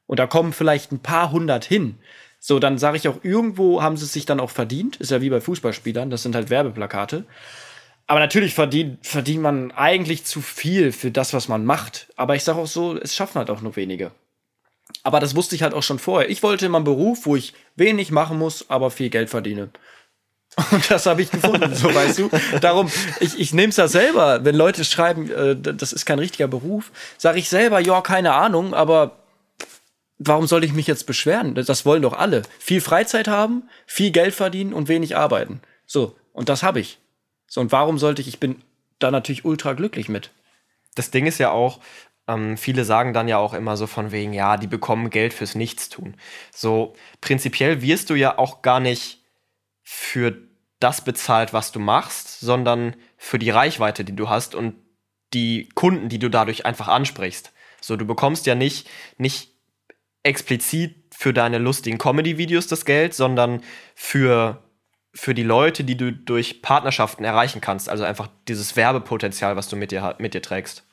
Und 0.07 0.19
da 0.19 0.27
kommen 0.27 0.53
vielleicht 0.53 0.93
ein 0.93 1.01
paar 1.01 1.33
hundert 1.33 1.65
hin. 1.65 1.97
So, 2.39 2.59
dann 2.59 2.79
sage 2.79 2.97
ich 2.97 3.09
auch, 3.09 3.23
irgendwo 3.23 3.83
haben 3.83 3.97
sie 3.97 4.05
es 4.05 4.13
sich 4.13 4.27
dann 4.27 4.41
auch 4.41 4.51
verdient. 4.51 4.97
Ist 4.97 5.11
ja 5.11 5.21
wie 5.21 5.31
bei 5.31 5.41
Fußballspielern, 5.41 6.09
das 6.09 6.23
sind 6.23 6.35
halt 6.35 6.51
Werbeplakate. 6.51 7.25
Aber 8.07 8.21
natürlich 8.21 8.55
verdient, 8.55 9.07
verdient 9.07 9.43
man 9.43 9.71
eigentlich 9.73 10.25
zu 10.25 10.41
viel 10.41 10.91
für 10.93 11.11
das, 11.11 11.35
was 11.35 11.49
man 11.49 11.65
macht. 11.65 12.09
Aber 12.17 12.35
ich 12.35 12.45
sage 12.45 12.59
auch 12.59 12.67
so, 12.67 12.97
es 12.97 13.15
schaffen 13.15 13.39
halt 13.39 13.51
auch 13.51 13.61
nur 13.61 13.77
wenige. 13.77 14.13
Aber 15.03 15.21
das 15.21 15.37
wusste 15.37 15.55
ich 15.55 15.63
halt 15.63 15.75
auch 15.75 15.83
schon 15.83 15.99
vorher. 15.99 16.31
Ich 16.31 16.43
wollte 16.43 16.67
immer 16.67 16.79
einen 16.79 16.85
Beruf, 16.85 17.27
wo 17.27 17.37
ich 17.37 17.55
wenig 17.77 18.11
machen 18.11 18.39
muss, 18.39 18.69
aber 18.71 18.91
viel 18.91 19.11
Geld 19.11 19.31
verdiene. 19.31 19.71
Und 20.71 20.91
das 20.91 21.07
habe 21.07 21.23
ich 21.23 21.31
gefunden, 21.31 21.75
so 21.75 21.95
weißt 21.95 22.19
du. 22.19 22.31
Darum, 22.61 22.91
ich, 23.21 23.39
ich 23.39 23.55
nehme 23.55 23.69
es 23.69 23.77
ja 23.77 23.89
selber, 23.89 24.45
wenn 24.45 24.55
Leute 24.55 24.85
schreiben, 24.85 25.31
äh, 25.31 25.57
das 25.57 25.93
ist 25.93 26.07
kein 26.07 26.19
richtiger 26.19 26.49
Beruf, 26.49 26.91
sage 27.19 27.39
ich 27.39 27.49
selber, 27.49 27.81
ja, 27.81 28.01
keine 28.01 28.35
Ahnung, 28.35 28.75
aber 28.75 29.17
warum 30.19 30.47
soll 30.47 30.65
ich 30.65 30.73
mich 30.73 30.87
jetzt 30.87 31.07
beschweren? 31.07 31.55
Das 31.55 31.87
wollen 31.87 32.03
doch 32.03 32.13
alle. 32.13 32.43
Viel 32.59 32.81
Freizeit 32.81 33.29
haben, 33.29 33.69
viel 33.87 34.11
Geld 34.11 34.35
verdienen 34.35 34.73
und 34.73 34.89
wenig 34.89 35.17
arbeiten. 35.17 35.61
So, 35.87 36.17
und 36.33 36.49
das 36.49 36.63
habe 36.63 36.81
ich. 36.81 36.99
So, 37.47 37.61
und 37.61 37.73
warum 37.73 37.99
sollte 37.99 38.21
ich, 38.21 38.29
ich 38.29 38.41
bin 38.41 38.63
da 38.99 39.11
natürlich 39.11 39.45
ultra 39.45 39.73
glücklich 39.73 40.09
mit. 40.09 40.31
das 40.95 41.11
Ding 41.11 41.27
ist 41.27 41.39
ja 41.39 41.51
auch, 41.51 41.81
ähm, 42.29 42.57
viele 42.57 42.85
sagen 42.85 43.15
dann 43.15 43.29
ja 43.29 43.39
auch 43.39 43.55
immer 43.55 43.77
so 43.77 43.87
von 43.87 44.13
wegen, 44.13 44.33
ja, 44.33 44.57
die 44.57 44.67
bekommen 44.67 45.11
Geld 45.11 45.33
fürs 45.33 45.55
Nichtstun. 45.55 46.15
So 46.55 46.95
prinzipiell 47.21 47.81
wirst 47.83 48.11
du 48.11 48.15
ja 48.15 48.39
auch 48.39 48.63
gar 48.63 48.79
nicht 48.79 49.20
für 49.93 50.39
das 50.79 51.03
bezahlt, 51.03 51.53
was 51.53 51.73
du 51.73 51.81
machst, 51.81 52.39
sondern 52.39 52.95
für 53.17 53.41
die 53.41 53.51
Reichweite, 53.51 54.05
die 54.05 54.15
du 54.15 54.29
hast 54.29 54.55
und 54.55 54.77
die 55.35 55.69
Kunden, 55.75 56.09
die 56.09 56.21
du 56.21 56.31
dadurch 56.31 56.65
einfach 56.65 56.87
ansprichst. 56.87 57.53
So, 57.81 57.97
du 57.97 58.07
bekommst 58.07 58.47
ja 58.47 58.55
nicht, 58.55 58.89
nicht 59.19 59.51
explizit 60.23 60.95
für 61.13 61.35
deine 61.35 61.59
lustigen 61.59 61.99
Comedy-Videos 61.99 62.69
das 62.69 62.85
Geld, 62.85 63.15
sondern 63.15 63.65
für, 63.97 64.63
für 65.13 65.35
die 65.35 65.43
Leute, 65.43 65.83
die 65.83 65.97
du 65.97 66.13
durch 66.13 66.63
Partnerschaften 66.63 67.25
erreichen 67.25 67.61
kannst. 67.61 67.89
Also 67.89 68.05
einfach 68.05 68.29
dieses 68.47 68.77
Werbepotenzial, 68.77 69.57
was 69.57 69.69
du 69.69 69.75
mit 69.75 69.91
dir, 69.91 70.15
mit 70.19 70.35
dir 70.35 70.43
trägst. 70.43 70.85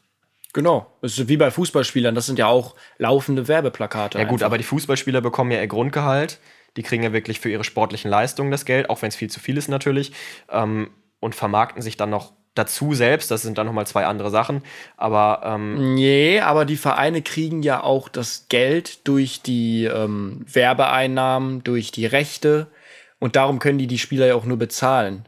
Genau. 0.53 0.91
Das 1.01 1.19
ist 1.19 1.27
wie 1.27 1.37
bei 1.37 1.51
Fußballspielern, 1.51 2.15
das 2.15 2.25
sind 2.25 2.39
ja 2.39 2.47
auch 2.47 2.73
laufende 2.97 3.47
Werbeplakate. 3.47 4.17
Ja 4.17 4.23
gut, 4.23 4.37
einfach. 4.37 4.47
aber 4.47 4.57
die 4.57 4.63
Fußballspieler 4.63 5.21
bekommen 5.21 5.51
ja 5.51 5.61
ihr 5.61 5.67
Grundgehalt. 5.67 6.39
Die 6.77 6.83
kriegen 6.83 7.03
ja 7.03 7.11
wirklich 7.11 7.39
für 7.39 7.49
ihre 7.49 7.63
sportlichen 7.63 8.09
Leistungen 8.09 8.51
das 8.51 8.65
Geld, 8.65 8.89
auch 8.89 9.01
wenn 9.01 9.09
es 9.09 9.15
viel 9.15 9.29
zu 9.29 9.39
viel 9.39 9.57
ist 9.57 9.67
natürlich. 9.67 10.13
Ähm, 10.49 10.89
und 11.19 11.33
vermarkten 11.33 11.81
sich 11.81 11.97
dann 11.97 12.11
noch 12.11 12.33
dazu 12.53 12.93
selbst. 12.93 13.31
Das 13.31 13.41
sind 13.41 13.57
dann 13.57 13.65
nochmal 13.65 13.87
zwei 13.87 14.05
andere 14.05 14.29
Sachen. 14.29 14.61
Aber 14.95 15.41
ähm, 15.43 15.95
Nee, 15.95 16.39
aber 16.39 16.65
die 16.65 16.77
Vereine 16.77 17.21
kriegen 17.21 17.63
ja 17.63 17.83
auch 17.83 18.09
das 18.09 18.47
Geld 18.49 19.07
durch 19.07 19.41
die 19.41 19.85
ähm, 19.85 20.45
Werbeeinnahmen, 20.51 21.63
durch 21.63 21.91
die 21.91 22.05
Rechte. 22.05 22.67
Und 23.19 23.35
darum 23.35 23.59
können 23.59 23.79
die 23.79 23.87
die 23.87 23.97
Spieler 23.97 24.27
ja 24.27 24.35
auch 24.35 24.45
nur 24.45 24.57
bezahlen. 24.57 25.25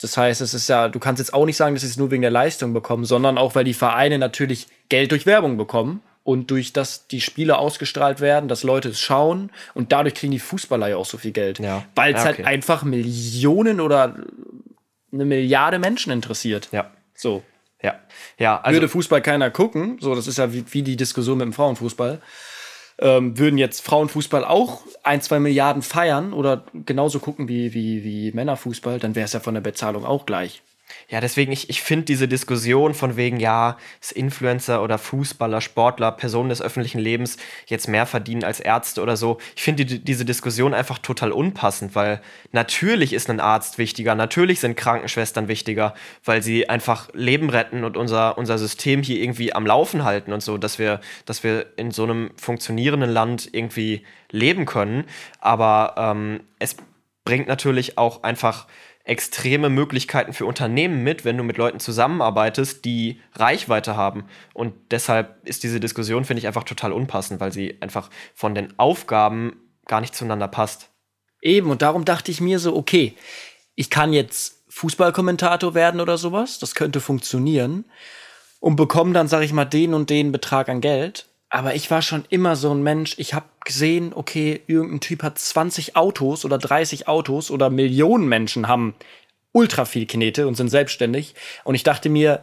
Das 0.00 0.16
heißt, 0.16 0.40
es 0.42 0.54
ist 0.54 0.68
ja, 0.68 0.88
du 0.88 0.98
kannst 0.98 1.20
jetzt 1.20 1.32
auch 1.32 1.46
nicht 1.46 1.56
sagen, 1.56 1.74
dass 1.74 1.82
sie 1.82 1.88
es 1.88 1.96
nur 1.96 2.10
wegen 2.10 2.22
der 2.22 2.30
Leistung 2.30 2.72
bekommen, 2.72 3.04
sondern 3.04 3.38
auch, 3.38 3.54
weil 3.54 3.64
die 3.64 3.74
Vereine 3.74 4.18
natürlich 4.18 4.68
Geld 4.88 5.10
durch 5.10 5.26
Werbung 5.26 5.56
bekommen 5.56 6.02
und 6.26 6.50
durch 6.50 6.72
das 6.72 7.06
die 7.06 7.20
Spiele 7.20 7.56
ausgestrahlt 7.56 8.20
werden, 8.20 8.48
dass 8.48 8.64
Leute 8.64 8.88
es 8.88 9.00
schauen 9.00 9.50
und 9.74 9.92
dadurch 9.92 10.14
kriegen 10.16 10.32
die 10.32 10.40
Fußballer 10.40 10.88
ja 10.88 10.96
auch 10.96 11.06
so 11.06 11.18
viel 11.18 11.30
Geld. 11.30 11.60
Ja. 11.60 11.84
Weil 11.94 12.14
es 12.14 12.20
Ja, 12.20 12.26
halt 12.26 12.38
okay. 12.40 12.48
einfach 12.48 12.82
Millionen 12.82 13.80
oder 13.80 14.16
eine 15.12 15.24
Milliarde 15.24 15.78
Menschen 15.78 16.12
interessiert. 16.12 16.68
Ja. 16.72 16.90
So. 17.14 17.44
Ja. 17.80 18.00
Ja, 18.38 18.60
also 18.60 18.74
Würde 18.74 18.88
Fußball 18.88 19.22
keiner 19.22 19.50
gucken, 19.50 19.98
so 20.00 20.16
das 20.16 20.26
ist 20.26 20.38
ja 20.38 20.52
wie, 20.52 20.64
wie 20.70 20.82
die 20.82 20.96
Diskussion 20.96 21.38
mit 21.38 21.44
dem 21.44 21.52
Frauenfußball. 21.52 22.20
Ähm, 22.98 23.38
würden 23.38 23.58
jetzt 23.58 23.82
Frauenfußball 23.84 24.44
auch 24.44 24.82
ein, 25.04 25.20
zwei 25.20 25.38
Milliarden 25.38 25.82
feiern 25.82 26.32
oder 26.32 26.64
genauso 26.86 27.20
gucken 27.20 27.46
wie, 27.46 27.72
wie, 27.72 28.02
wie 28.02 28.32
Männerfußball, 28.32 28.98
dann 28.98 29.14
wäre 29.14 29.26
es 29.26 29.32
ja 29.32 29.40
von 29.40 29.54
der 29.54 29.60
Bezahlung 29.60 30.04
auch 30.04 30.26
gleich. 30.26 30.62
Ja, 31.08 31.20
deswegen, 31.20 31.52
ich, 31.52 31.70
ich 31.70 31.82
finde 31.82 32.04
diese 32.04 32.28
Diskussion 32.28 32.94
von 32.94 33.16
wegen, 33.16 33.38
ja, 33.38 33.76
ist 34.00 34.12
Influencer 34.12 34.82
oder 34.82 34.98
Fußballer, 34.98 35.60
Sportler, 35.60 36.12
Personen 36.12 36.48
des 36.48 36.62
öffentlichen 36.62 36.98
Lebens 36.98 37.36
jetzt 37.66 37.88
mehr 37.88 38.06
verdienen 38.06 38.44
als 38.44 38.60
Ärzte 38.60 39.02
oder 39.02 39.16
so. 39.16 39.38
Ich 39.54 39.62
finde 39.62 39.84
die, 39.84 39.98
diese 39.98 40.24
Diskussion 40.24 40.74
einfach 40.74 40.98
total 40.98 41.32
unpassend, 41.32 41.94
weil 41.94 42.20
natürlich 42.52 43.12
ist 43.12 43.30
ein 43.30 43.40
Arzt 43.40 43.78
wichtiger, 43.78 44.14
natürlich 44.14 44.60
sind 44.60 44.76
Krankenschwestern 44.76 45.48
wichtiger, 45.48 45.94
weil 46.24 46.42
sie 46.42 46.68
einfach 46.68 47.08
Leben 47.14 47.50
retten 47.50 47.84
und 47.84 47.96
unser, 47.96 48.38
unser 48.38 48.58
System 48.58 49.02
hier 49.02 49.20
irgendwie 49.20 49.52
am 49.52 49.66
Laufen 49.66 50.04
halten 50.04 50.32
und 50.32 50.42
so, 50.42 50.58
dass 50.58 50.78
wir, 50.78 51.00
dass 51.24 51.42
wir 51.42 51.66
in 51.76 51.90
so 51.90 52.04
einem 52.04 52.30
funktionierenden 52.36 53.10
Land 53.10 53.48
irgendwie 53.52 54.04
leben 54.30 54.66
können. 54.66 55.04
Aber 55.40 55.94
ähm, 55.98 56.40
es 56.58 56.76
bringt 57.24 57.48
natürlich 57.48 57.98
auch 57.98 58.22
einfach 58.22 58.66
extreme 59.06 59.70
Möglichkeiten 59.70 60.32
für 60.32 60.46
Unternehmen 60.46 61.04
mit, 61.04 61.24
wenn 61.24 61.38
du 61.38 61.44
mit 61.44 61.56
Leuten 61.56 61.78
zusammenarbeitest, 61.78 62.84
die 62.84 63.20
Reichweite 63.34 63.96
haben. 63.96 64.24
Und 64.52 64.74
deshalb 64.90 65.46
ist 65.46 65.62
diese 65.62 65.78
Diskussion, 65.78 66.24
finde 66.24 66.40
ich, 66.40 66.46
einfach 66.48 66.64
total 66.64 66.92
unpassend, 66.92 67.40
weil 67.40 67.52
sie 67.52 67.80
einfach 67.80 68.10
von 68.34 68.54
den 68.54 68.76
Aufgaben 68.78 69.60
gar 69.86 70.00
nicht 70.00 70.14
zueinander 70.14 70.48
passt. 70.48 70.90
Eben, 71.40 71.70
und 71.70 71.82
darum 71.82 72.04
dachte 72.04 72.32
ich 72.32 72.40
mir 72.40 72.58
so, 72.58 72.74
okay, 72.74 73.14
ich 73.76 73.90
kann 73.90 74.12
jetzt 74.12 74.64
Fußballkommentator 74.70 75.74
werden 75.74 76.00
oder 76.00 76.18
sowas, 76.18 76.58
das 76.58 76.74
könnte 76.74 77.00
funktionieren 77.00 77.84
und 78.58 78.74
bekomme 78.74 79.12
dann, 79.12 79.28
sag 79.28 79.42
ich 79.42 79.52
mal, 79.52 79.64
den 79.64 79.94
und 79.94 80.10
den 80.10 80.32
Betrag 80.32 80.68
an 80.68 80.80
Geld. 80.80 81.28
Aber 81.48 81.74
ich 81.74 81.90
war 81.90 82.02
schon 82.02 82.24
immer 82.28 82.56
so 82.56 82.72
ein 82.72 82.82
Mensch, 82.82 83.14
ich 83.18 83.34
habe 83.34 83.46
gesehen, 83.64 84.12
okay, 84.14 84.62
irgendein 84.66 85.00
Typ 85.00 85.22
hat 85.22 85.38
20 85.38 85.96
Autos 85.96 86.44
oder 86.44 86.58
30 86.58 87.06
Autos 87.08 87.50
oder 87.50 87.70
Millionen 87.70 88.28
Menschen 88.28 88.68
haben 88.68 88.94
ultra 89.52 89.84
viel 89.84 90.06
Knete 90.06 90.48
und 90.48 90.56
sind 90.56 90.68
selbstständig. 90.68 91.34
Und 91.64 91.74
ich 91.74 91.82
dachte 91.82 92.08
mir, 92.08 92.42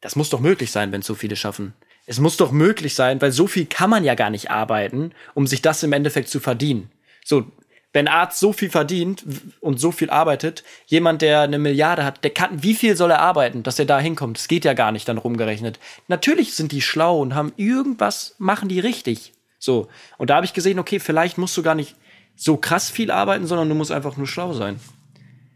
das 0.00 0.16
muss 0.16 0.30
doch 0.30 0.40
möglich 0.40 0.70
sein, 0.70 0.92
wenn 0.92 1.02
so 1.02 1.14
viele 1.14 1.36
schaffen. 1.36 1.74
Es 2.06 2.20
muss 2.20 2.36
doch 2.36 2.52
möglich 2.52 2.94
sein, 2.94 3.20
weil 3.20 3.32
so 3.32 3.46
viel 3.46 3.66
kann 3.66 3.90
man 3.90 4.04
ja 4.04 4.14
gar 4.14 4.30
nicht 4.30 4.50
arbeiten, 4.50 5.12
um 5.34 5.46
sich 5.46 5.62
das 5.62 5.82
im 5.82 5.92
Endeffekt 5.92 6.28
zu 6.28 6.40
verdienen. 6.40 6.90
So, 7.24 7.44
wenn 7.92 8.08
Arzt 8.08 8.38
so 8.38 8.52
viel 8.52 8.70
verdient 8.70 9.24
und 9.60 9.80
so 9.80 9.90
viel 9.92 10.10
arbeitet, 10.10 10.62
jemand, 10.86 11.22
der 11.22 11.40
eine 11.40 11.58
Milliarde 11.58 12.04
hat, 12.04 12.22
der 12.22 12.30
kann, 12.30 12.62
wie 12.62 12.74
viel 12.74 12.96
soll 12.96 13.10
er 13.10 13.20
arbeiten, 13.20 13.62
dass 13.62 13.78
er 13.78 13.86
da 13.86 13.98
hinkommt? 13.98 14.36
Das 14.36 14.48
geht 14.48 14.64
ja 14.64 14.74
gar 14.74 14.92
nicht 14.92 15.08
dann 15.08 15.18
rumgerechnet. 15.18 15.78
Natürlich 16.06 16.54
sind 16.54 16.72
die 16.72 16.82
schlau 16.82 17.20
und 17.20 17.34
haben 17.34 17.52
irgendwas, 17.56 18.34
machen 18.38 18.68
die 18.68 18.80
richtig. 18.80 19.32
So. 19.58 19.88
Und 20.18 20.30
da 20.30 20.36
habe 20.36 20.46
ich 20.46 20.52
gesehen, 20.52 20.78
okay, 20.78 21.00
vielleicht 21.00 21.38
musst 21.38 21.56
du 21.56 21.62
gar 21.62 21.74
nicht 21.74 21.96
so 22.36 22.56
krass 22.56 22.90
viel 22.90 23.10
arbeiten, 23.10 23.46
sondern 23.46 23.68
du 23.68 23.74
musst 23.74 23.90
einfach 23.90 24.16
nur 24.16 24.26
schlau 24.26 24.52
sein. 24.52 24.78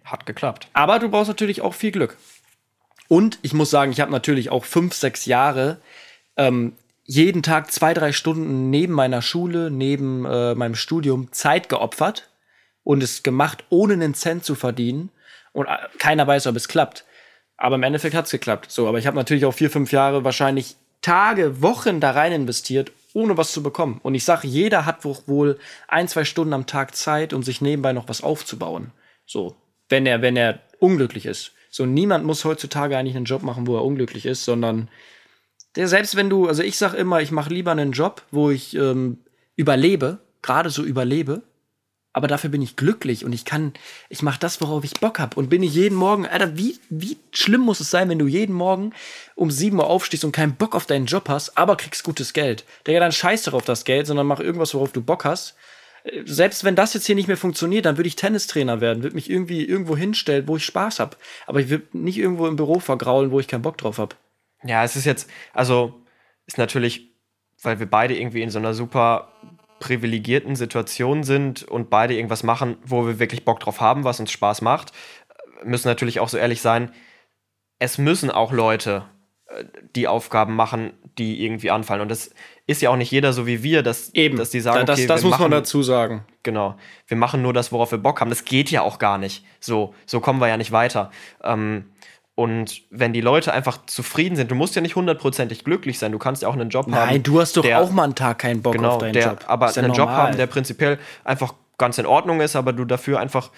Hat 0.04 0.26
geklappt. 0.26 0.68
Aber 0.72 0.98
du 0.98 1.08
brauchst 1.08 1.28
natürlich 1.28 1.60
auch 1.60 1.74
viel 1.74 1.92
Glück. 1.92 2.16
Und 3.08 3.38
ich 3.42 3.52
muss 3.52 3.70
sagen, 3.70 3.92
ich 3.92 4.00
habe 4.00 4.10
natürlich 4.10 4.50
auch 4.50 4.64
fünf, 4.64 4.94
sechs 4.94 5.26
Jahre 5.26 5.78
ähm, 6.36 6.72
jeden 7.14 7.42
Tag 7.42 7.70
zwei, 7.70 7.92
drei 7.92 8.12
Stunden 8.12 8.70
neben 8.70 8.94
meiner 8.94 9.20
Schule, 9.20 9.70
neben 9.70 10.24
äh, 10.24 10.54
meinem 10.54 10.74
Studium 10.74 11.30
Zeit 11.30 11.68
geopfert 11.68 12.30
und 12.84 13.02
es 13.02 13.22
gemacht, 13.22 13.64
ohne 13.68 13.92
einen 13.94 14.14
Cent 14.14 14.44
zu 14.44 14.54
verdienen. 14.54 15.10
Und 15.52 15.66
äh, 15.66 15.76
keiner 15.98 16.26
weiß, 16.26 16.46
ob 16.46 16.56
es 16.56 16.68
klappt. 16.68 17.04
Aber 17.58 17.74
im 17.74 17.82
Endeffekt 17.82 18.14
hat 18.14 18.24
es 18.24 18.30
geklappt. 18.30 18.70
So, 18.70 18.88
aber 18.88 18.98
ich 18.98 19.06
habe 19.06 19.16
natürlich 19.16 19.44
auch 19.44 19.52
vier, 19.52 19.70
fünf 19.70 19.92
Jahre 19.92 20.24
wahrscheinlich 20.24 20.76
Tage, 21.02 21.60
Wochen 21.60 22.00
da 22.00 22.12
rein 22.12 22.32
investiert, 22.32 22.92
ohne 23.12 23.36
was 23.36 23.52
zu 23.52 23.62
bekommen. 23.62 24.00
Und 24.02 24.14
ich 24.14 24.24
sage, 24.24 24.48
jeder 24.48 24.86
hat 24.86 25.04
wohl- 25.04 25.58
ein, 25.88 26.08
zwei 26.08 26.24
Stunden 26.24 26.54
am 26.54 26.66
Tag 26.66 26.96
Zeit, 26.96 27.34
um 27.34 27.42
sich 27.42 27.60
nebenbei 27.60 27.92
noch 27.92 28.08
was 28.08 28.22
aufzubauen. 28.22 28.90
So, 29.26 29.54
wenn 29.90 30.06
er, 30.06 30.22
wenn 30.22 30.36
er 30.36 30.60
unglücklich 30.78 31.26
ist. 31.26 31.52
So, 31.68 31.84
niemand 31.84 32.24
muss 32.24 32.46
heutzutage 32.46 32.96
eigentlich 32.96 33.16
einen 33.16 33.26
Job 33.26 33.42
machen, 33.42 33.66
wo 33.66 33.76
er 33.76 33.84
unglücklich 33.84 34.24
ist, 34.24 34.44
sondern 34.46 34.88
der, 35.76 35.88
selbst 35.88 36.16
wenn 36.16 36.30
du, 36.30 36.48
also 36.48 36.62
ich 36.62 36.76
sag 36.76 36.94
immer, 36.94 37.20
ich 37.20 37.30
mache 37.30 37.52
lieber 37.52 37.70
einen 37.72 37.92
Job, 37.92 38.22
wo 38.30 38.50
ich 38.50 38.74
ähm, 38.76 39.18
überlebe, 39.56 40.18
gerade 40.42 40.70
so 40.70 40.82
überlebe, 40.82 41.42
aber 42.12 42.28
dafür 42.28 42.50
bin 42.50 42.60
ich 42.60 42.76
glücklich 42.76 43.24
und 43.24 43.32
ich 43.32 43.44
kann, 43.44 43.72
ich 44.10 44.22
mache 44.22 44.38
das, 44.38 44.60
worauf 44.60 44.84
ich 44.84 44.92
Bock 44.94 45.18
hab 45.18 45.36
und 45.36 45.48
bin 45.48 45.62
ich 45.62 45.74
jeden 45.74 45.96
Morgen, 45.96 46.26
Alter, 46.26 46.58
wie, 46.58 46.78
wie 46.90 47.16
schlimm 47.32 47.62
muss 47.62 47.80
es 47.80 47.90
sein, 47.90 48.08
wenn 48.08 48.18
du 48.18 48.26
jeden 48.26 48.54
Morgen 48.54 48.92
um 49.34 49.50
7 49.50 49.78
Uhr 49.78 49.86
aufstehst 49.86 50.24
und 50.24 50.32
keinen 50.32 50.56
Bock 50.56 50.74
auf 50.74 50.86
deinen 50.86 51.06
Job 51.06 51.28
hast, 51.28 51.56
aber 51.56 51.76
kriegst 51.76 52.04
gutes 52.04 52.34
Geld. 52.34 52.64
Der 52.84 52.94
ja 52.94 53.00
dann 53.00 53.12
scheiß 53.12 53.44
doch 53.44 53.54
auf 53.54 53.64
das 53.64 53.84
Geld, 53.84 54.06
sondern 54.06 54.26
mach 54.26 54.40
irgendwas, 54.40 54.74
worauf 54.74 54.92
du 54.92 55.00
Bock 55.00 55.24
hast. 55.24 55.54
Äh, 56.04 56.22
Selbst 56.26 56.64
wenn 56.64 56.76
das 56.76 56.92
jetzt 56.92 57.06
hier 57.06 57.14
nicht 57.14 57.28
mehr 57.28 57.38
funktioniert, 57.38 57.86
dann 57.86 57.96
würde 57.96 58.08
ich 58.08 58.16
Tennistrainer 58.16 58.82
werden, 58.82 59.02
würde 59.02 59.16
mich 59.16 59.30
irgendwie 59.30 59.64
irgendwo 59.64 59.96
hinstellen, 59.96 60.46
wo 60.48 60.56
ich 60.58 60.66
Spaß 60.66 61.00
hab. 61.00 61.16
Aber 61.46 61.60
ich 61.60 61.70
würde 61.70 61.86
nicht 61.96 62.18
irgendwo 62.18 62.46
im 62.46 62.56
Büro 62.56 62.78
vergraulen, 62.78 63.30
wo 63.30 63.40
ich 63.40 63.48
keinen 63.48 63.62
Bock 63.62 63.78
drauf 63.78 63.96
hab. 63.96 64.16
Ja, 64.64 64.84
es 64.84 64.96
ist 64.96 65.04
jetzt, 65.04 65.28
also 65.52 65.94
ist 66.46 66.58
natürlich, 66.58 67.10
weil 67.62 67.78
wir 67.78 67.90
beide 67.90 68.16
irgendwie 68.16 68.42
in 68.42 68.50
so 68.50 68.58
einer 68.58 68.74
super 68.74 69.32
privilegierten 69.80 70.54
Situation 70.56 71.24
sind 71.24 71.64
und 71.64 71.90
beide 71.90 72.14
irgendwas 72.14 72.42
machen, 72.44 72.76
wo 72.84 73.06
wir 73.06 73.18
wirklich 73.18 73.44
Bock 73.44 73.58
drauf 73.60 73.80
haben, 73.80 74.04
was 74.04 74.20
uns 74.20 74.30
Spaß 74.30 74.62
macht, 74.62 74.92
müssen 75.64 75.88
natürlich 75.88 76.20
auch 76.20 76.28
so 76.28 76.38
ehrlich 76.38 76.60
sein, 76.60 76.92
es 77.80 77.98
müssen 77.98 78.30
auch 78.30 78.52
Leute 78.52 79.04
äh, 79.48 79.64
die 79.96 80.06
Aufgaben 80.06 80.54
machen, 80.54 80.92
die 81.18 81.44
irgendwie 81.44 81.72
anfallen. 81.72 82.00
Und 82.00 82.10
das 82.10 82.32
ist 82.68 82.80
ja 82.80 82.90
auch 82.90 82.96
nicht 82.96 83.10
jeder 83.10 83.32
so 83.32 83.44
wie 83.46 83.64
wir, 83.64 83.82
dass, 83.82 84.12
dass 84.12 84.50
die 84.50 84.60
sagen, 84.60 84.78
Da- 84.78 84.84
das, 84.84 85.00
okay, 85.00 85.08
das 85.08 85.22
muss 85.24 85.32
man 85.32 85.40
machen- 85.40 85.50
dazu 85.50 85.82
sagen. 85.82 86.24
Genau. 86.44 86.76
Wir 87.08 87.16
machen 87.16 87.42
nur 87.42 87.52
das, 87.52 87.72
worauf 87.72 87.90
wir 87.90 87.98
Bock 87.98 88.20
haben. 88.20 88.30
Das 88.30 88.44
geht 88.44 88.70
ja 88.70 88.82
auch 88.82 88.98
gar 89.00 89.18
nicht. 89.18 89.44
So, 89.58 89.94
so 90.06 90.20
kommen 90.20 90.40
wir 90.40 90.46
ja 90.48 90.56
nicht 90.56 90.70
weiter. 90.72 91.10
Ähm, 91.42 91.86
und 92.34 92.82
wenn 92.90 93.12
die 93.12 93.20
Leute 93.20 93.52
einfach 93.52 93.84
zufrieden 93.86 94.36
sind, 94.36 94.50
du 94.50 94.54
musst 94.54 94.74
ja 94.74 94.80
nicht 94.82 94.96
hundertprozentig 94.96 95.64
glücklich 95.64 95.98
sein, 95.98 96.12
du 96.12 96.18
kannst 96.18 96.42
ja 96.42 96.48
auch 96.48 96.54
einen 96.54 96.70
Job 96.70 96.86
haben. 96.86 96.92
Nein, 96.92 97.22
du 97.22 97.40
hast 97.40 97.56
doch 97.56 97.62
der- 97.62 97.80
auch 97.80 97.90
mal 97.90 98.04
einen 98.04 98.14
Tag 98.14 98.38
keinen 98.38 98.62
Bock 98.62 98.74
genau, 98.74 98.92
auf 98.92 98.98
deinen 98.98 99.12
der, 99.12 99.28
Job. 99.28 99.44
aber 99.46 99.70
ja 99.70 99.82
einen 99.82 99.92
Job 99.92 100.08
normal. 100.08 100.28
haben, 100.28 100.36
der 100.36 100.46
prinzipiell 100.46 100.98
einfach 101.24 101.54
ganz 101.78 101.98
in 101.98 102.06
Ordnung 102.06 102.40
ist, 102.40 102.56
aber 102.56 102.72
du 102.72 102.84
dafür 102.84 103.20
einfach 103.20 103.50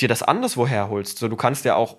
dir 0.00 0.08
das 0.08 0.22
anderswo 0.22 0.66
herholst. 0.66 1.18
So, 1.18 1.28
du 1.28 1.36
kannst 1.36 1.64
ja 1.64 1.76
auch 1.76 1.96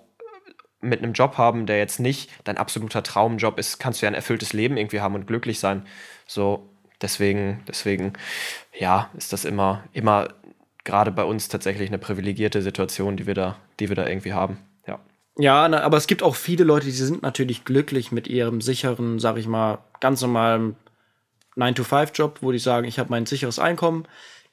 mit 0.80 1.02
einem 1.02 1.12
Job 1.14 1.38
haben, 1.38 1.66
der 1.66 1.78
jetzt 1.78 1.98
nicht 1.98 2.30
dein 2.44 2.58
absoluter 2.58 3.02
Traumjob 3.02 3.58
ist, 3.58 3.78
kannst 3.78 4.00
du 4.00 4.06
ja 4.06 4.10
ein 4.10 4.14
erfülltes 4.14 4.52
Leben 4.52 4.76
irgendwie 4.76 5.00
haben 5.00 5.14
und 5.14 5.26
glücklich 5.26 5.58
sein. 5.58 5.86
So, 6.26 6.68
deswegen, 7.00 7.62
deswegen, 7.66 8.12
ja, 8.78 9.10
ist 9.16 9.32
das 9.32 9.44
immer, 9.44 9.82
immer 9.92 10.28
gerade 10.84 11.10
bei 11.10 11.24
uns 11.24 11.48
tatsächlich 11.48 11.88
eine 11.88 11.98
privilegierte 11.98 12.62
Situation, 12.62 13.16
die 13.16 13.26
wir 13.26 13.34
da, 13.34 13.56
die 13.80 13.88
wir 13.88 13.96
da 13.96 14.06
irgendwie 14.06 14.34
haben. 14.34 14.58
Ja. 15.38 15.68
Na, 15.68 15.82
aber 15.82 15.96
es 15.96 16.06
gibt 16.06 16.22
auch 16.22 16.34
viele 16.34 16.64
Leute, 16.64 16.86
die 16.86 16.92
sind 16.92 17.22
natürlich 17.22 17.64
glücklich 17.64 18.12
mit 18.12 18.26
ihrem 18.26 18.60
sicheren, 18.60 19.18
sag 19.18 19.36
ich 19.36 19.46
mal, 19.46 19.78
ganz 20.00 20.22
normalen 20.22 20.76
9-to-5-Job, 21.56 22.38
wo 22.42 22.52
die 22.52 22.58
sagen, 22.58 22.86
ich 22.86 22.98
habe 22.98 23.10
mein 23.10 23.26
sicheres 23.26 23.58
Einkommen. 23.58 24.06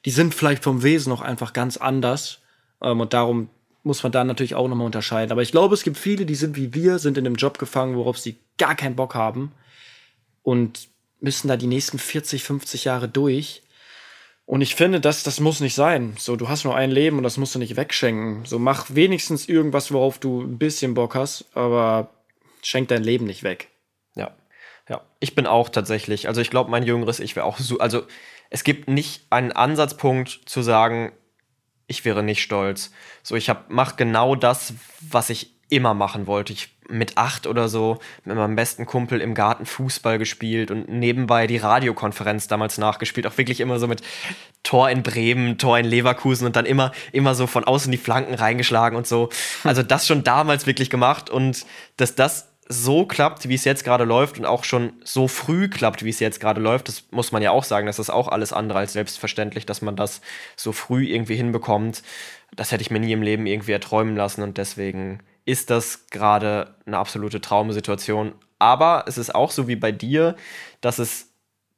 Die 0.04 0.10
sind 0.10 0.34
vielleicht 0.34 0.62
vom 0.62 0.82
Wesen 0.82 1.10
noch 1.10 1.22
einfach 1.22 1.52
ganz 1.52 1.76
anders. 1.76 2.40
Ähm, 2.82 3.00
und 3.00 3.12
darum 3.12 3.48
muss 3.82 4.02
man 4.02 4.12
da 4.12 4.24
natürlich 4.24 4.54
auch 4.54 4.68
nochmal 4.68 4.86
unterscheiden. 4.86 5.32
Aber 5.32 5.42
ich 5.42 5.52
glaube, 5.52 5.74
es 5.74 5.82
gibt 5.82 5.98
viele, 5.98 6.26
die 6.26 6.34
sind 6.34 6.56
wie 6.56 6.72
wir, 6.74 6.98
sind 6.98 7.18
in 7.18 7.26
einem 7.26 7.36
Job 7.36 7.58
gefangen, 7.58 7.96
worauf 7.96 8.18
sie 8.18 8.38
gar 8.58 8.74
keinen 8.74 8.96
Bock 8.96 9.14
haben 9.14 9.52
und 10.42 10.88
müssen 11.20 11.48
da 11.48 11.56
die 11.56 11.66
nächsten 11.66 11.98
40, 11.98 12.44
50 12.44 12.84
Jahre 12.84 13.08
durch. 13.08 13.62
Und 14.46 14.60
ich 14.60 14.74
finde, 14.74 15.00
das, 15.00 15.22
das 15.22 15.40
muss 15.40 15.60
nicht 15.60 15.74
sein. 15.74 16.14
So, 16.18 16.36
du 16.36 16.48
hast 16.48 16.64
nur 16.64 16.76
ein 16.76 16.90
Leben 16.90 17.16
und 17.16 17.22
das 17.22 17.38
musst 17.38 17.54
du 17.54 17.58
nicht 17.58 17.76
wegschenken. 17.76 18.44
So, 18.44 18.58
mach 18.58 18.94
wenigstens 18.94 19.48
irgendwas, 19.48 19.90
worauf 19.90 20.18
du 20.18 20.42
ein 20.42 20.58
bisschen 20.58 20.94
Bock 20.94 21.14
hast, 21.14 21.46
aber 21.54 22.10
schenk 22.62 22.88
dein 22.88 23.02
Leben 23.02 23.24
nicht 23.24 23.42
weg. 23.42 23.70
Ja, 24.14 24.34
ja. 24.88 25.00
Ich 25.20 25.34
bin 25.34 25.46
auch 25.46 25.70
tatsächlich, 25.70 26.28
also 26.28 26.40
ich 26.40 26.50
glaube, 26.50 26.70
mein 26.70 26.84
jüngeres 26.84 27.20
Ich 27.20 27.36
wäre 27.36 27.46
auch 27.46 27.58
so, 27.58 27.78
also 27.78 28.02
es 28.50 28.64
gibt 28.64 28.88
nicht 28.88 29.26
einen 29.30 29.52
Ansatzpunkt 29.52 30.42
zu 30.44 30.60
sagen, 30.60 31.12
ich 31.86 32.04
wäre 32.04 32.22
nicht 32.22 32.42
stolz. 32.42 32.92
So, 33.22 33.36
ich 33.36 33.48
hab, 33.48 33.70
mach 33.70 33.96
genau 33.96 34.34
das, 34.34 34.74
was 35.00 35.30
ich 35.30 35.53
immer 35.68 35.94
machen 35.94 36.26
wollte. 36.26 36.52
Ich 36.52 36.70
mit 36.88 37.16
acht 37.16 37.46
oder 37.46 37.68
so 37.68 37.98
mit 38.24 38.36
meinem 38.36 38.56
besten 38.56 38.86
Kumpel 38.86 39.20
im 39.20 39.34
Garten 39.34 39.66
Fußball 39.66 40.18
gespielt 40.18 40.70
und 40.70 40.88
nebenbei 40.88 41.46
die 41.46 41.56
Radiokonferenz 41.56 42.48
damals 42.48 42.78
nachgespielt. 42.78 43.26
Auch 43.26 43.38
wirklich 43.38 43.60
immer 43.60 43.78
so 43.78 43.86
mit 43.86 44.02
Tor 44.62 44.90
in 44.90 45.02
Bremen, 45.02 45.58
Tor 45.58 45.78
in 45.78 45.86
Leverkusen 45.86 46.46
und 46.46 46.56
dann 46.56 46.66
immer, 46.66 46.92
immer 47.12 47.34
so 47.34 47.46
von 47.46 47.64
außen 47.64 47.90
die 47.90 47.98
Flanken 47.98 48.34
reingeschlagen 48.34 48.96
und 48.96 49.06
so. 49.06 49.30
Also 49.62 49.82
das 49.82 50.06
schon 50.06 50.24
damals 50.24 50.66
wirklich 50.66 50.90
gemacht 50.90 51.30
und 51.30 51.64
dass 51.96 52.14
das 52.14 52.48
so 52.66 53.04
klappt, 53.04 53.48
wie 53.48 53.54
es 53.54 53.64
jetzt 53.64 53.84
gerade 53.84 54.04
läuft 54.04 54.38
und 54.38 54.46
auch 54.46 54.64
schon 54.64 54.94
so 55.04 55.28
früh 55.28 55.68
klappt, 55.68 56.02
wie 56.02 56.08
es 56.08 56.20
jetzt 56.20 56.40
gerade 56.40 56.62
läuft, 56.62 56.88
das 56.88 57.04
muss 57.10 57.30
man 57.30 57.42
ja 57.42 57.50
auch 57.50 57.64
sagen, 57.64 57.86
das 57.86 57.98
ist 57.98 58.08
auch 58.08 58.28
alles 58.28 58.54
andere 58.54 58.78
als 58.78 58.94
selbstverständlich, 58.94 59.66
dass 59.66 59.82
man 59.82 59.96
das 59.96 60.22
so 60.56 60.72
früh 60.72 61.06
irgendwie 61.06 61.36
hinbekommt. 61.36 62.02
Das 62.56 62.72
hätte 62.72 62.80
ich 62.80 62.90
mir 62.90 63.00
nie 63.00 63.12
im 63.12 63.20
Leben 63.22 63.46
irgendwie 63.46 63.72
erträumen 63.72 64.16
lassen 64.16 64.42
und 64.42 64.56
deswegen 64.56 65.20
ist 65.44 65.70
das 65.70 66.06
gerade 66.06 66.74
eine 66.86 66.98
absolute 66.98 67.40
Traumsituation. 67.40 68.32
Aber 68.58 69.04
es 69.06 69.18
ist 69.18 69.34
auch 69.34 69.50
so 69.50 69.68
wie 69.68 69.76
bei 69.76 69.92
dir, 69.92 70.36
dass 70.80 70.98
es 70.98 71.30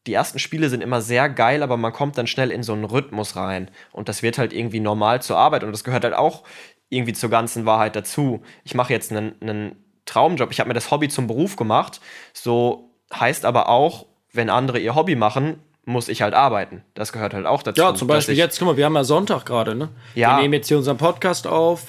die 0.06 0.14
ersten 0.14 0.38
Spiele 0.38 0.68
sind 0.68 0.82
immer 0.82 1.00
sehr 1.00 1.28
geil, 1.28 1.62
aber 1.62 1.76
man 1.76 1.92
kommt 1.92 2.16
dann 2.16 2.28
schnell 2.28 2.52
in 2.52 2.62
so 2.62 2.72
einen 2.72 2.84
Rhythmus 2.84 3.34
rein. 3.34 3.70
Und 3.92 4.08
das 4.08 4.22
wird 4.22 4.38
halt 4.38 4.52
irgendwie 4.52 4.78
normal 4.78 5.20
zur 5.20 5.36
Arbeit. 5.36 5.64
Und 5.64 5.72
das 5.72 5.82
gehört 5.82 6.04
halt 6.04 6.14
auch 6.14 6.44
irgendwie 6.88 7.12
zur 7.12 7.30
ganzen 7.30 7.66
Wahrheit 7.66 7.96
dazu. 7.96 8.42
Ich 8.62 8.74
mache 8.74 8.92
jetzt 8.92 9.10
einen, 9.10 9.34
einen 9.40 9.84
Traumjob. 10.04 10.52
Ich 10.52 10.60
habe 10.60 10.68
mir 10.68 10.74
das 10.74 10.92
Hobby 10.92 11.08
zum 11.08 11.26
Beruf 11.26 11.56
gemacht. 11.56 12.00
So 12.32 12.90
heißt 13.12 13.44
aber 13.44 13.68
auch, 13.68 14.06
wenn 14.32 14.48
andere 14.48 14.78
ihr 14.78 14.94
Hobby 14.94 15.16
machen, 15.16 15.58
muss 15.84 16.08
ich 16.08 16.22
halt 16.22 16.34
arbeiten. 16.34 16.82
Das 16.94 17.12
gehört 17.12 17.34
halt 17.34 17.46
auch 17.46 17.62
dazu. 17.62 17.80
Ja, 17.80 17.94
zum 17.94 18.08
Beispiel 18.08 18.36
jetzt, 18.36 18.58
guck 18.58 18.66
mal, 18.66 18.76
wir 18.76 18.84
haben 18.84 18.94
ja 18.94 19.04
Sonntag 19.04 19.46
gerade, 19.46 19.74
ne? 19.74 19.88
Ja. 20.14 20.36
Wir 20.36 20.42
nehmen 20.42 20.54
jetzt 20.54 20.68
hier 20.68 20.76
unseren 20.76 20.96
Podcast 20.96 21.46
auf. 21.46 21.86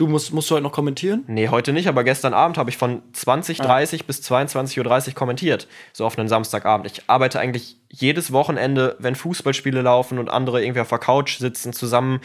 Du 0.00 0.06
musst, 0.06 0.32
musst 0.32 0.48
du 0.48 0.54
heute 0.54 0.62
noch 0.62 0.72
kommentieren? 0.72 1.24
Nee, 1.26 1.48
heute 1.48 1.74
nicht, 1.74 1.86
aber 1.86 2.04
gestern 2.04 2.32
Abend 2.32 2.56
habe 2.56 2.70
ich 2.70 2.78
von 2.78 3.02
20.30 3.12 4.06
bis 4.06 4.22
22.30 4.22 5.08
Uhr 5.08 5.14
kommentiert. 5.14 5.68
So 5.92 6.06
auf 6.06 6.18
einen 6.18 6.26
Samstagabend. 6.26 6.86
Ich 6.86 7.02
arbeite 7.06 7.38
eigentlich 7.38 7.76
jedes 7.90 8.32
Wochenende, 8.32 8.96
wenn 8.98 9.14
Fußballspiele 9.14 9.82
laufen 9.82 10.18
und 10.18 10.30
andere 10.30 10.62
irgendwie 10.62 10.80
auf 10.80 10.88
der 10.88 10.96
Couch 10.96 11.36
sitzen, 11.36 11.74
zusammen 11.74 12.22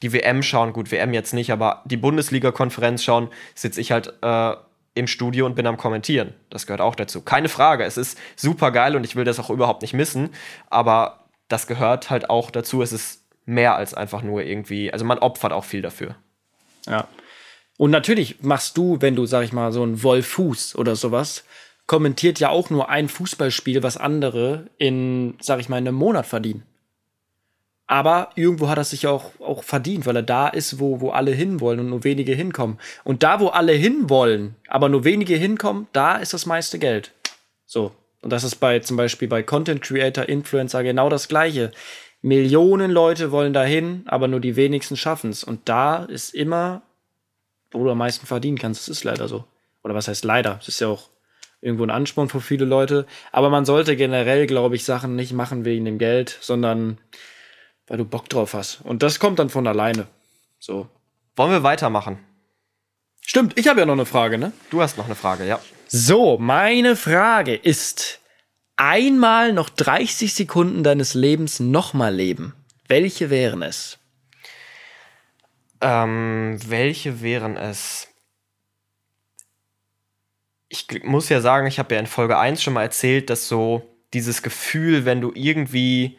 die 0.00 0.14
WM 0.14 0.42
schauen. 0.42 0.72
Gut, 0.72 0.90
WM 0.90 1.12
jetzt 1.12 1.34
nicht, 1.34 1.52
aber 1.52 1.82
die 1.84 1.98
Bundesliga-Konferenz 1.98 3.04
schauen, 3.04 3.28
sitze 3.54 3.82
ich 3.82 3.92
halt 3.92 4.14
äh, 4.22 4.54
im 4.94 5.06
Studio 5.06 5.44
und 5.44 5.54
bin 5.54 5.66
am 5.66 5.76
Kommentieren. 5.76 6.32
Das 6.48 6.66
gehört 6.66 6.80
auch 6.80 6.94
dazu. 6.94 7.20
Keine 7.20 7.50
Frage. 7.50 7.84
Es 7.84 7.98
ist 7.98 8.18
super 8.36 8.70
geil 8.70 8.96
und 8.96 9.04
ich 9.04 9.16
will 9.16 9.24
das 9.24 9.38
auch 9.38 9.50
überhaupt 9.50 9.82
nicht 9.82 9.92
missen. 9.92 10.30
Aber 10.70 11.26
das 11.48 11.66
gehört 11.66 12.08
halt 12.08 12.30
auch 12.30 12.50
dazu. 12.50 12.80
Es 12.80 12.94
ist 12.94 13.26
mehr 13.44 13.76
als 13.76 13.92
einfach 13.92 14.22
nur 14.22 14.44
irgendwie, 14.44 14.90
also 14.90 15.04
man 15.04 15.18
opfert 15.18 15.52
auch 15.52 15.64
viel 15.64 15.82
dafür. 15.82 16.16
Ja. 16.86 17.08
Und 17.76 17.90
natürlich 17.90 18.42
machst 18.42 18.76
du, 18.76 19.00
wenn 19.00 19.16
du, 19.16 19.26
sag 19.26 19.44
ich 19.44 19.52
mal, 19.52 19.72
so 19.72 19.84
ein 19.84 20.02
Wolfuß 20.02 20.76
oder 20.76 20.96
sowas, 20.96 21.44
kommentiert 21.86 22.40
ja 22.40 22.50
auch 22.50 22.70
nur 22.70 22.88
ein 22.88 23.08
Fußballspiel, 23.08 23.82
was 23.82 23.96
andere 23.96 24.66
in, 24.78 25.34
sag 25.40 25.60
ich 25.60 25.68
mal, 25.68 25.76
einem 25.76 25.94
Monat 25.94 26.26
verdienen. 26.26 26.64
Aber 27.86 28.30
irgendwo 28.34 28.68
hat 28.68 28.76
er 28.76 28.84
sich 28.84 29.06
auch, 29.06 29.30
auch 29.40 29.62
verdient, 29.62 30.04
weil 30.04 30.16
er 30.16 30.22
da 30.22 30.48
ist, 30.48 30.78
wo, 30.78 31.00
wo 31.00 31.10
alle 31.10 31.30
hinwollen 31.30 31.80
und 31.80 31.88
nur 31.88 32.04
wenige 32.04 32.34
hinkommen. 32.34 32.78
Und 33.02 33.22
da, 33.22 33.40
wo 33.40 33.48
alle 33.48 33.72
hinwollen, 33.72 34.56
aber 34.68 34.90
nur 34.90 35.04
wenige 35.04 35.36
hinkommen, 35.36 35.86
da 35.94 36.16
ist 36.16 36.34
das 36.34 36.44
meiste 36.44 36.78
Geld. 36.78 37.12
So. 37.64 37.92
Und 38.20 38.30
das 38.30 38.44
ist 38.44 38.56
bei 38.56 38.80
zum 38.80 38.98
Beispiel 38.98 39.28
bei 39.28 39.42
Content 39.42 39.80
Creator, 39.80 40.28
Influencer 40.28 40.82
genau 40.82 41.08
das 41.08 41.28
Gleiche. 41.28 41.72
Millionen 42.28 42.90
Leute 42.90 43.32
wollen 43.32 43.52
dahin, 43.52 44.04
aber 44.06 44.28
nur 44.28 44.40
die 44.40 44.56
wenigsten 44.56 44.96
schaffen 44.96 45.30
es. 45.30 45.42
Und 45.42 45.68
da 45.68 46.04
ist 46.04 46.34
immer, 46.34 46.82
wo 47.70 47.82
du 47.84 47.90
am 47.90 47.98
meisten 47.98 48.26
verdienen 48.26 48.58
kannst. 48.58 48.82
Das 48.82 48.88
ist 48.88 49.04
leider 49.04 49.28
so. 49.28 49.44
Oder 49.82 49.94
was 49.94 50.08
heißt 50.08 50.24
leider? 50.24 50.58
Es 50.60 50.68
ist 50.68 50.80
ja 50.80 50.88
auch 50.88 51.08
irgendwo 51.60 51.84
ein 51.84 51.90
Ansporn 51.90 52.28
für 52.28 52.40
viele 52.40 52.64
Leute. 52.64 53.06
Aber 53.32 53.50
man 53.50 53.64
sollte 53.64 53.96
generell, 53.96 54.46
glaube 54.46 54.76
ich, 54.76 54.84
Sachen 54.84 55.16
nicht 55.16 55.32
machen 55.32 55.64
wegen 55.64 55.84
dem 55.84 55.98
Geld, 55.98 56.38
sondern 56.40 56.98
weil 57.86 57.98
du 57.98 58.04
Bock 58.04 58.28
drauf 58.28 58.54
hast. 58.54 58.80
Und 58.82 59.02
das 59.02 59.18
kommt 59.18 59.38
dann 59.38 59.48
von 59.48 59.66
alleine. 59.66 60.06
So. 60.58 60.88
Wollen 61.36 61.50
wir 61.50 61.62
weitermachen? 61.62 62.18
Stimmt, 63.20 63.58
ich 63.58 63.68
habe 63.68 63.80
ja 63.80 63.86
noch 63.86 63.94
eine 63.94 64.06
Frage, 64.06 64.38
ne? 64.38 64.52
Du 64.70 64.80
hast 64.80 64.96
noch 64.98 65.06
eine 65.06 65.14
Frage, 65.14 65.46
ja. 65.46 65.60
So, 65.86 66.38
meine 66.38 66.96
Frage 66.96 67.54
ist: 67.54 68.20
Einmal 68.80 69.52
noch 69.52 69.70
30 69.70 70.32
Sekunden 70.32 70.84
deines 70.84 71.14
Lebens 71.14 71.58
nochmal 71.58 72.14
leben. 72.14 72.54
Welche 72.86 73.28
wären 73.28 73.62
es? 73.62 73.98
Ähm, 75.80 76.60
welche 76.64 77.20
wären 77.20 77.56
es? 77.56 78.06
Ich 80.68 80.86
muss 81.02 81.28
ja 81.28 81.40
sagen, 81.40 81.66
ich 81.66 81.80
habe 81.80 81.92
ja 81.96 82.00
in 82.00 82.06
Folge 82.06 82.38
1 82.38 82.62
schon 82.62 82.74
mal 82.74 82.84
erzählt, 82.84 83.30
dass 83.30 83.48
so 83.48 83.82
dieses 84.14 84.42
Gefühl, 84.42 85.04
wenn 85.04 85.20
du 85.20 85.32
irgendwie 85.34 86.16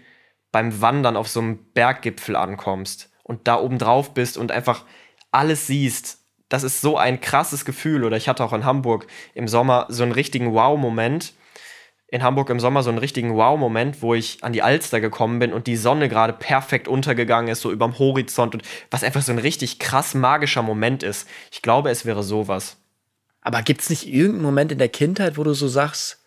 beim 0.51 0.81
Wandern 0.81 1.15
auf 1.15 1.29
so 1.29 1.39
einem 1.39 1.71
Berggipfel 1.71 2.35
ankommst 2.35 3.09
und 3.23 3.47
da 3.47 3.57
oben 3.57 3.77
drauf 3.77 4.13
bist 4.13 4.37
und 4.37 4.51
einfach 4.51 4.83
alles 5.31 5.65
siehst, 5.65 6.19
das 6.49 6.63
ist 6.63 6.81
so 6.81 6.97
ein 6.97 7.21
krasses 7.21 7.63
Gefühl. 7.63 8.03
Oder 8.03 8.17
ich 8.17 8.27
hatte 8.27 8.43
auch 8.43 8.51
in 8.51 8.65
Hamburg 8.65 9.07
im 9.33 9.47
Sommer 9.47 9.85
so 9.87 10.03
einen 10.03 10.11
richtigen 10.11 10.51
Wow-Moment. 10.51 11.33
In 12.11 12.23
Hamburg 12.23 12.49
im 12.49 12.59
Sommer 12.59 12.81
so 12.81 12.89
einen 12.89 12.97
richtigen 12.97 13.35
Wow-Moment, 13.35 14.01
wo 14.01 14.15
ich 14.15 14.43
an 14.43 14.53
die 14.53 14.63
Alster 14.63 14.99
gekommen 14.99 15.39
bin 15.39 15.53
und 15.53 15.67
die 15.67 15.75
Sonne 15.75 16.09
gerade 16.09 16.33
perfekt 16.33 16.87
untergegangen 16.87 17.51
ist, 17.51 17.61
so 17.61 17.71
überm 17.71 17.99
Horizont 17.99 18.55
und 18.55 18.63
was 18.89 19.03
einfach 19.03 19.21
so 19.21 19.31
ein 19.31 19.37
richtig 19.37 19.77
krass 19.79 20.15
magischer 20.15 20.63
Moment 20.63 21.03
ist. 21.03 21.27
Ich 21.51 21.61
glaube, 21.61 21.91
es 21.91 22.05
wäre 22.05 22.23
sowas. 22.23 22.77
Aber 23.41 23.61
gibt's 23.61 23.89
nicht 23.89 24.07
irgendeinen 24.07 24.43
Moment 24.43 24.71
in 24.71 24.79
der 24.79 24.89
Kindheit, 24.89 25.37
wo 25.37 25.43
du 25.43 25.53
so 25.53 25.67
sagst, 25.67 26.19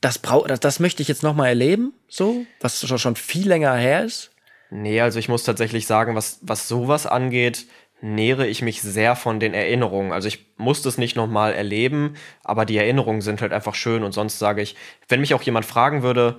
das, 0.00 0.18
brau 0.18 0.46
das, 0.46 0.60
das 0.60 0.80
möchte 0.80 1.02
ich 1.02 1.08
jetzt 1.08 1.22
noch 1.22 1.34
mal 1.34 1.48
erleben, 1.48 1.92
so, 2.08 2.46
was 2.60 2.80
schon 2.80 3.16
viel 3.16 3.48
länger 3.48 3.74
her 3.74 4.04
ist? 4.04 4.30
Nee, 4.70 5.00
also 5.00 5.18
ich 5.18 5.28
muss 5.28 5.42
tatsächlich 5.42 5.86
sagen, 5.86 6.14
was, 6.14 6.38
was 6.42 6.68
sowas 6.68 7.06
angeht, 7.06 7.66
nähere 8.02 8.46
ich 8.46 8.62
mich 8.62 8.82
sehr 8.82 9.16
von 9.16 9.40
den 9.40 9.54
Erinnerungen. 9.54 10.12
Also 10.12 10.28
ich 10.28 10.46
muss 10.56 10.82
das 10.82 10.98
nicht 10.98 11.16
nochmal 11.16 11.52
erleben, 11.52 12.14
aber 12.44 12.64
die 12.64 12.76
Erinnerungen 12.76 13.20
sind 13.20 13.42
halt 13.42 13.52
einfach 13.52 13.74
schön 13.74 14.02
und 14.02 14.12
sonst 14.12 14.38
sage 14.38 14.62
ich, 14.62 14.76
wenn 15.08 15.20
mich 15.20 15.34
auch 15.34 15.42
jemand 15.42 15.66
fragen 15.66 16.02
würde, 16.02 16.38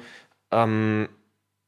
ähm, 0.51 1.09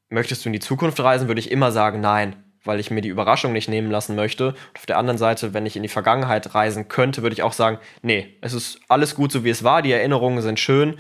möchtest 0.10 0.46
du 0.46 0.50
in 0.50 0.54
die 0.54 0.60
Zukunft 0.60 1.00
reisen, 1.00 1.28
würde 1.28 1.40
ich 1.40 1.52
immer 1.52 1.72
sagen, 1.72 2.00
nein, 2.00 2.36
weil 2.64 2.80
ich 2.80 2.92
mir 2.92 3.02
die 3.02 3.10
Überraschung 3.10 3.52
nicht 3.52 3.68
nehmen 3.68 3.92
lassen 3.92 4.16
möchte. 4.16 4.50
Und 4.50 4.78
auf 4.78 4.86
der 4.86 4.98
anderen 4.98 5.18
Seite, 5.18 5.54
wenn 5.54 5.66
ich 5.66 5.76
in 5.76 5.84
die 5.84 5.90
Vergangenheit 5.90 6.56
reisen 6.56 6.88
könnte, 6.88 7.22
würde 7.22 7.34
ich 7.34 7.44
auch 7.44 7.54
sagen, 7.54 7.80
nee, 8.02 8.38
es 8.42 8.54
ist 8.54 8.80
alles 8.88 9.16
gut 9.16 9.32
so 9.32 9.44
wie 9.44 9.50
es 9.50 9.64
war, 9.64 9.82
die 9.82 9.92
Erinnerungen 9.92 10.42
sind 10.42 10.60
schön, 10.60 10.98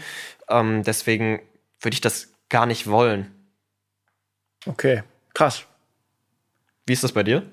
ähm, 0.49 0.83
deswegen 0.83 1.41
würde 1.79 1.95
ich 1.95 2.01
das 2.01 2.33
gar 2.49 2.65
nicht 2.65 2.87
wollen. 2.87 3.31
Okay, 4.65 5.03
krass. 5.33 5.65
Wie 6.85 6.93
ist 6.93 7.03
das 7.03 7.13
bei 7.13 7.23
dir? 7.23 7.43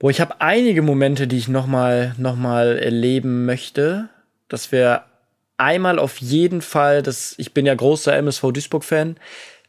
Boah, 0.00 0.10
ich 0.10 0.22
habe 0.22 0.40
einige 0.40 0.80
Momente, 0.80 1.26
die 1.28 1.36
ich 1.36 1.48
noch 1.48 1.66
mal, 1.66 2.14
noch 2.16 2.34
mal 2.34 2.78
erleben 2.78 3.44
möchte. 3.44 4.08
Das 4.48 4.72
wäre 4.72 5.04
einmal 5.58 5.98
auf 5.98 6.16
jeden 6.22 6.62
Fall, 6.62 7.02
das, 7.02 7.34
ich 7.36 7.52
bin 7.52 7.66
ja 7.66 7.74
großer 7.74 8.16
MSV 8.16 8.50
Duisburg-Fan, 8.50 9.18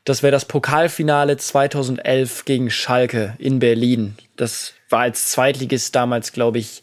das 0.06 0.24
wäre 0.24 0.32
das 0.32 0.46
Pokalfinale 0.46 1.36
2011 1.36 2.46
gegen 2.46 2.72
Schalke 2.72 3.36
in 3.40 3.60
Berlin. 3.60 4.16
Das 4.38 4.74
war 4.90 5.02
als 5.02 5.30
Zweitligist 5.32 5.94
damals, 5.96 6.32
glaube 6.32 6.60
ich, 6.60 6.82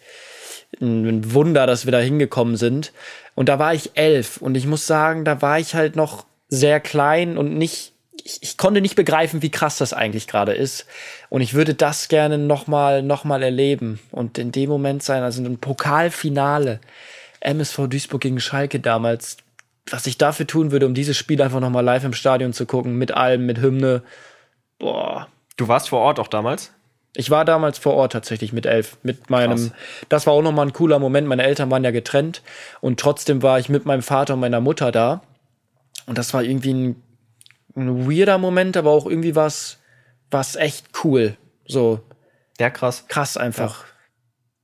ein 0.82 1.32
Wunder, 1.32 1.66
dass 1.66 1.86
wir 1.86 1.92
da 1.92 2.00
hingekommen 2.00 2.56
sind. 2.56 2.92
Und 3.34 3.48
da 3.48 3.58
war 3.58 3.72
ich 3.72 3.92
elf 3.94 4.36
und 4.36 4.58
ich 4.58 4.66
muss 4.66 4.86
sagen, 4.86 5.24
da 5.24 5.40
war 5.40 5.58
ich 5.58 5.74
halt 5.74 5.96
noch 5.96 6.26
sehr 6.48 6.80
klein 6.80 7.38
und 7.38 7.56
nicht 7.56 7.94
ich, 8.28 8.42
ich 8.42 8.56
konnte 8.58 8.80
nicht 8.80 8.94
begreifen, 8.94 9.42
wie 9.42 9.50
krass 9.50 9.78
das 9.78 9.92
eigentlich 9.92 10.26
gerade 10.26 10.52
ist. 10.52 10.86
Und 11.30 11.40
ich 11.40 11.54
würde 11.54 11.74
das 11.74 12.08
gerne 12.08 12.36
nochmal 12.36 13.02
noch 13.02 13.24
mal 13.24 13.42
erleben 13.42 13.98
und 14.10 14.38
in 14.38 14.52
dem 14.52 14.68
Moment 14.68 15.02
sein, 15.02 15.22
also 15.22 15.42
ein 15.42 15.58
Pokalfinale, 15.58 16.80
MSV 17.40 17.88
Duisburg 17.88 18.20
gegen 18.20 18.40
Schalke 18.40 18.80
damals, 18.80 19.38
was 19.90 20.06
ich 20.06 20.18
dafür 20.18 20.46
tun 20.46 20.70
würde, 20.70 20.86
um 20.86 20.92
dieses 20.92 21.16
Spiel 21.16 21.40
einfach 21.40 21.60
nochmal 21.60 21.84
live 21.84 22.04
im 22.04 22.12
Stadion 22.12 22.52
zu 22.52 22.66
gucken, 22.66 22.98
mit 22.98 23.12
allem, 23.12 23.46
mit 23.46 23.60
Hymne. 23.60 24.02
Boah. 24.78 25.28
Du 25.56 25.66
warst 25.66 25.88
vor 25.88 26.00
Ort 26.00 26.20
auch 26.20 26.28
damals? 26.28 26.72
Ich 27.14 27.30
war 27.30 27.46
damals 27.46 27.78
vor 27.78 27.94
Ort 27.94 28.12
tatsächlich 28.12 28.52
mit 28.52 28.66
elf, 28.66 28.98
mit 29.02 29.30
meinem. 29.30 29.56
Krass. 29.56 29.72
Das 30.08 30.26
war 30.26 30.34
auch 30.34 30.42
nochmal 30.42 30.66
ein 30.66 30.72
cooler 30.74 30.98
Moment. 30.98 31.26
Meine 31.26 31.42
Eltern 31.42 31.70
waren 31.70 31.82
ja 31.82 31.90
getrennt 31.90 32.42
und 32.80 33.00
trotzdem 33.00 33.42
war 33.42 33.58
ich 33.58 33.70
mit 33.70 33.86
meinem 33.86 34.02
Vater 34.02 34.34
und 34.34 34.40
meiner 34.40 34.60
Mutter 34.60 34.92
da. 34.92 35.22
Und 36.06 36.18
das 36.18 36.32
war 36.34 36.42
irgendwie 36.42 36.74
ein 36.74 37.02
ein 37.78 38.10
weirder 38.10 38.38
Moment, 38.38 38.76
aber 38.76 38.90
auch 38.90 39.06
irgendwie 39.06 39.34
was, 39.34 39.78
was 40.30 40.56
echt 40.56 40.86
cool. 41.04 41.36
So. 41.66 42.00
Ja, 42.58 42.70
krass. 42.70 43.06
Krass 43.08 43.36
einfach. 43.36 43.82
Ja. 43.82 43.88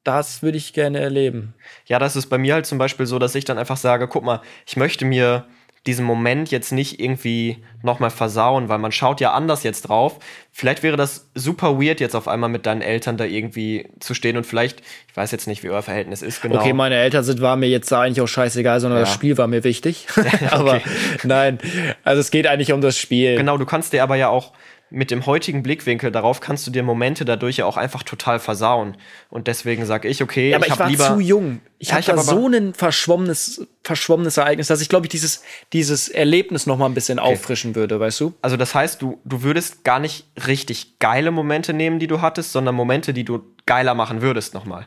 Das 0.05 0.43
würde 0.43 0.59
ich 0.59 0.75
gerne 0.75 1.01
erleben. 1.01 1.55
Ja, 1.87 1.99
das 1.99 2.15
ist 2.17 2.27
bei 2.27 2.37
mir 2.37 2.55
halt 2.55 2.67
zum 2.67 2.77
Beispiel 2.77 3.07
so, 3.07 3.19
dass 3.19 3.35
ich 3.35 3.45
dann 3.47 3.59
einfach 3.59 3.79
sage, 3.79 4.07
guck 4.07 4.23
mal, 4.23 4.43
ich 4.67 4.77
möchte 4.77 5.05
mir 5.07 5.47
diesen 5.87 6.05
Moment 6.07 6.51
jetzt 6.51 6.73
nicht 6.73 6.99
irgendwie 6.99 7.59
nochmal 7.83 8.09
versauen, 8.11 8.71
weil 8.71 8.79
man 8.79 8.91
schaut 8.91 9.21
ja 9.21 9.33
anders 9.33 9.63
jetzt 9.65 9.83
drauf. 9.83 10.19
Vielleicht 10.51 10.83
wäre 10.83 10.97
das 10.97 11.29
super 11.35 11.79
weird, 11.81 12.01
jetzt 12.01 12.15
auf 12.17 12.27
einmal 12.27 12.49
mit 12.49 12.65
deinen 12.65 12.81
Eltern 12.81 13.17
da 13.19 13.25
irgendwie 13.25 13.89
zu 14.01 14.15
stehen 14.15 14.37
und 14.39 14.47
vielleicht, 14.47 14.81
ich 15.11 15.17
weiß 15.17 15.31
jetzt 15.33 15.47
nicht, 15.47 15.63
wie 15.63 15.69
euer 15.69 15.83
Verhältnis 15.83 16.23
ist 16.23 16.41
genau. 16.41 16.61
Okay, 16.61 16.73
meine 16.73 16.97
Eltern 16.97 17.23
sind, 17.25 17.41
war 17.43 17.57
mir 17.57 17.69
jetzt 17.69 17.93
da 17.93 18.01
eigentlich 18.01 18.23
auch 18.23 18.29
scheißegal, 18.29 18.81
sondern 18.81 19.01
Ja. 19.01 19.05
das 19.05 19.13
Spiel 19.13 19.37
war 19.37 19.47
mir 19.47 19.63
wichtig. 19.65 20.07
aber 20.51 20.81
nein, 21.23 21.59
also 22.03 22.21
es 22.21 22.31
geht 22.31 22.47
eigentlich 22.47 22.73
um 22.73 22.81
das 22.81 22.97
Spiel. 22.97 23.37
Genau, 23.37 23.59
du 23.59 23.67
kannst 23.67 23.93
dir 23.93 24.03
aber 24.03 24.17
ja 24.17 24.29
auch 24.29 24.53
mit 24.91 25.11
dem 25.11 25.27
heutigen 25.27 25.63
Blickwinkel 25.63 26.13
darauf 26.13 26.41
kannst 26.41 26.67
du 26.67 26.71
dir 26.71 26.83
Momente 26.83 27.25
dadurch 27.25 27.57
ja 27.57 27.67
auch 27.67 27.77
einfach 27.77 28.03
total 28.03 28.39
versauen. 28.39 28.97
Und 29.29 29.47
deswegen 29.49 29.87
sage 29.87 30.09
ich, 30.09 30.23
okay, 30.23 30.51
Ja, 30.51 30.57
aber 30.57 30.67
ich 30.67 30.73
ich, 30.73 30.79
war 30.79 30.89
lieber 30.89 31.07
zu 31.15 31.21
jung. 31.21 31.61
Ich 31.79 31.89
Ja, 31.89 31.97
hatte 31.97 32.19
so 32.19 32.49
ein 32.49 32.75
verschwommenes, 32.75 33.67
verschwommenes 33.83 34.37
Ereignis, 34.37 34.69
dass 34.69 34.81
ich, 34.81 34.89
glaube 34.89 35.07
ich, 35.07 35.11
dieses, 35.11 35.43
dieses 35.73 36.09
Erlebnis 36.09 36.67
noch 36.67 36.77
mal 36.77 36.87
ein 36.87 36.95
bisschen 36.95 37.19
auffrischen 37.19 37.75
würde, 37.75 37.99
weißt 37.99 38.21
du? 38.21 38.35
Also 38.43 38.57
das 38.57 38.75
heißt, 38.75 39.03
du, 39.03 39.21
du 39.25 39.43
würdest 39.43 39.85
gar 39.85 39.99
nicht 39.99 40.27
richtig 40.47 40.99
geile 40.99 41.31
Momente 41.31 41.73
nehmen, 41.73 41.99
die 41.99 42.07
du 42.07 42.21
hattest, 42.21 42.53
sondern 42.53 42.75
Momente, 42.75 43.13
die 43.13 43.25
du 43.25 43.43
geiler 43.67 43.95
machen 43.95 44.23
würdest 44.23 44.55
nochmal. 44.55 44.87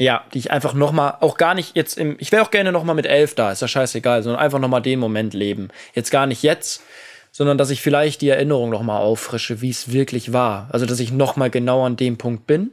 Ja, 0.00 0.24
die 0.32 0.38
ich 0.38 0.50
einfach 0.52 0.74
noch 0.74 0.92
mal, 0.92 1.16
auch 1.20 1.36
gar 1.36 1.54
nicht 1.54 1.74
jetzt 1.74 1.98
im, 1.98 2.16
ich 2.20 2.30
wäre 2.30 2.42
auch 2.42 2.52
gerne 2.52 2.70
noch 2.70 2.84
mal 2.84 2.94
mit 2.94 3.06
elf 3.06 3.34
da, 3.34 3.50
ist 3.50 3.62
ja 3.62 3.68
scheißegal, 3.68 4.22
sondern 4.22 4.40
einfach 4.40 4.60
noch 4.60 4.68
mal 4.68 4.80
den 4.80 5.00
Moment 5.00 5.34
leben. 5.34 5.70
Jetzt 5.92 6.12
gar 6.12 6.26
nicht 6.26 6.44
jetzt, 6.44 6.82
sondern 7.30 7.58
dass 7.58 7.70
ich 7.70 7.80
vielleicht 7.80 8.20
die 8.20 8.28
Erinnerung 8.28 8.70
noch 8.70 8.82
mal 8.82 8.98
auffrische, 8.98 9.60
wie 9.60 9.70
es 9.70 9.92
wirklich 9.92 10.32
war. 10.32 10.68
Also, 10.72 10.86
dass 10.86 11.00
ich 11.00 11.12
noch 11.12 11.36
mal 11.36 11.50
genau 11.50 11.84
an 11.84 11.96
dem 11.96 12.18
Punkt 12.18 12.46
bin. 12.46 12.70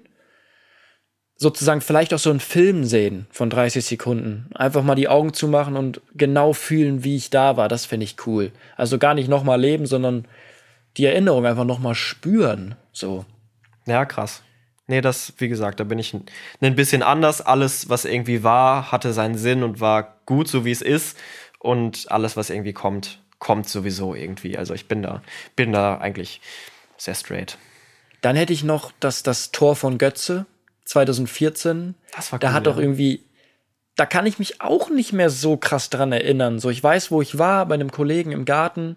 Sozusagen 1.38 1.82
vielleicht 1.82 2.14
auch 2.14 2.20
so 2.20 2.30
einen 2.30 2.40
Film 2.40 2.86
sehen 2.86 3.28
von 3.30 3.50
30 3.50 3.84
Sekunden. 3.84 4.50
Einfach 4.56 4.84
mal 4.84 4.96
die 4.96 5.10
Augen 5.10 5.34
zumachen 5.34 5.76
und 5.76 6.02
genau 6.14 6.54
fühlen, 6.54 7.04
wie 7.04 7.18
ich 7.18 7.30
da 7.30 7.58
war. 7.58 7.68
Das 7.68 7.86
finde 7.86 8.06
ich 8.06 8.16
cool. 8.26 8.52
Also 8.78 8.98
gar 8.98 9.14
nicht 9.14 9.28
noch 9.28 9.44
mal 9.44 9.60
leben, 9.60 9.86
sondern 9.86 10.28
die 10.96 11.06
Erinnerung 11.06 11.46
einfach 11.46 11.66
noch 11.66 11.80
mal 11.80 11.96
spüren. 11.96 12.76
So. 12.94 13.26
Ja, 13.86 14.06
krass. 14.06 14.44
Nee, 14.88 15.02
das, 15.02 15.34
wie 15.38 15.50
gesagt, 15.50 15.80
da 15.80 15.84
bin 15.84 16.00
ich 16.00 16.14
ein 16.14 16.76
bisschen 16.76 17.02
anders. 17.02 17.42
Alles, 17.42 17.90
was 17.90 18.06
irgendwie 18.06 18.44
war, 18.44 18.92
hatte 18.92 19.14
seinen 19.14 19.38
Sinn 19.38 19.64
und 19.64 19.82
war 19.82 20.20
gut, 20.26 20.48
so 20.48 20.64
wie 20.64 20.72
es 20.72 20.82
ist. 20.82 21.18
Und 21.60 22.06
alles, 22.12 22.38
was 22.38 22.52
irgendwie 22.52 22.74
kommt, 22.74 23.20
kommt 23.40 23.70
sowieso 23.70 24.16
irgendwie. 24.16 24.58
Also 24.58 24.74
ich 24.74 24.88
bin 24.88 25.02
da, 25.02 25.22
bin 25.56 25.72
da 25.72 25.98
eigentlich 25.98 26.42
sehr 26.98 27.16
straight. 27.16 27.58
Dann 28.22 28.36
hätte 28.36 28.54
ich 28.54 28.64
noch 28.64 28.92
das, 29.00 29.24
das 29.24 29.52
Tor 29.52 29.76
von 29.76 29.98
Götze 29.98 30.46
2014. 30.86 31.96
Das 32.16 32.32
war 32.32 32.40
Da 32.40 32.48
cool, 32.48 32.54
hat 32.54 32.68
doch 32.68 32.78
ja. 32.78 32.82
irgendwie, 32.82 33.24
da 33.96 34.06
kann 34.06 34.26
ich 34.26 34.40
mich 34.40 34.62
auch 34.62 34.90
nicht 34.90 35.14
mehr 35.14 35.30
so 35.30 35.58
krass 35.58 35.90
dran 35.90 36.12
erinnern. 36.12 36.60
So, 36.60 36.70
ich 36.70 36.82
weiß, 36.82 37.12
wo 37.12 37.22
ich 37.22 37.38
war, 37.38 37.66
bei 37.68 37.76
einem 37.76 37.92
Kollegen 37.92 38.32
im 38.32 38.46
Garten, 38.46 38.96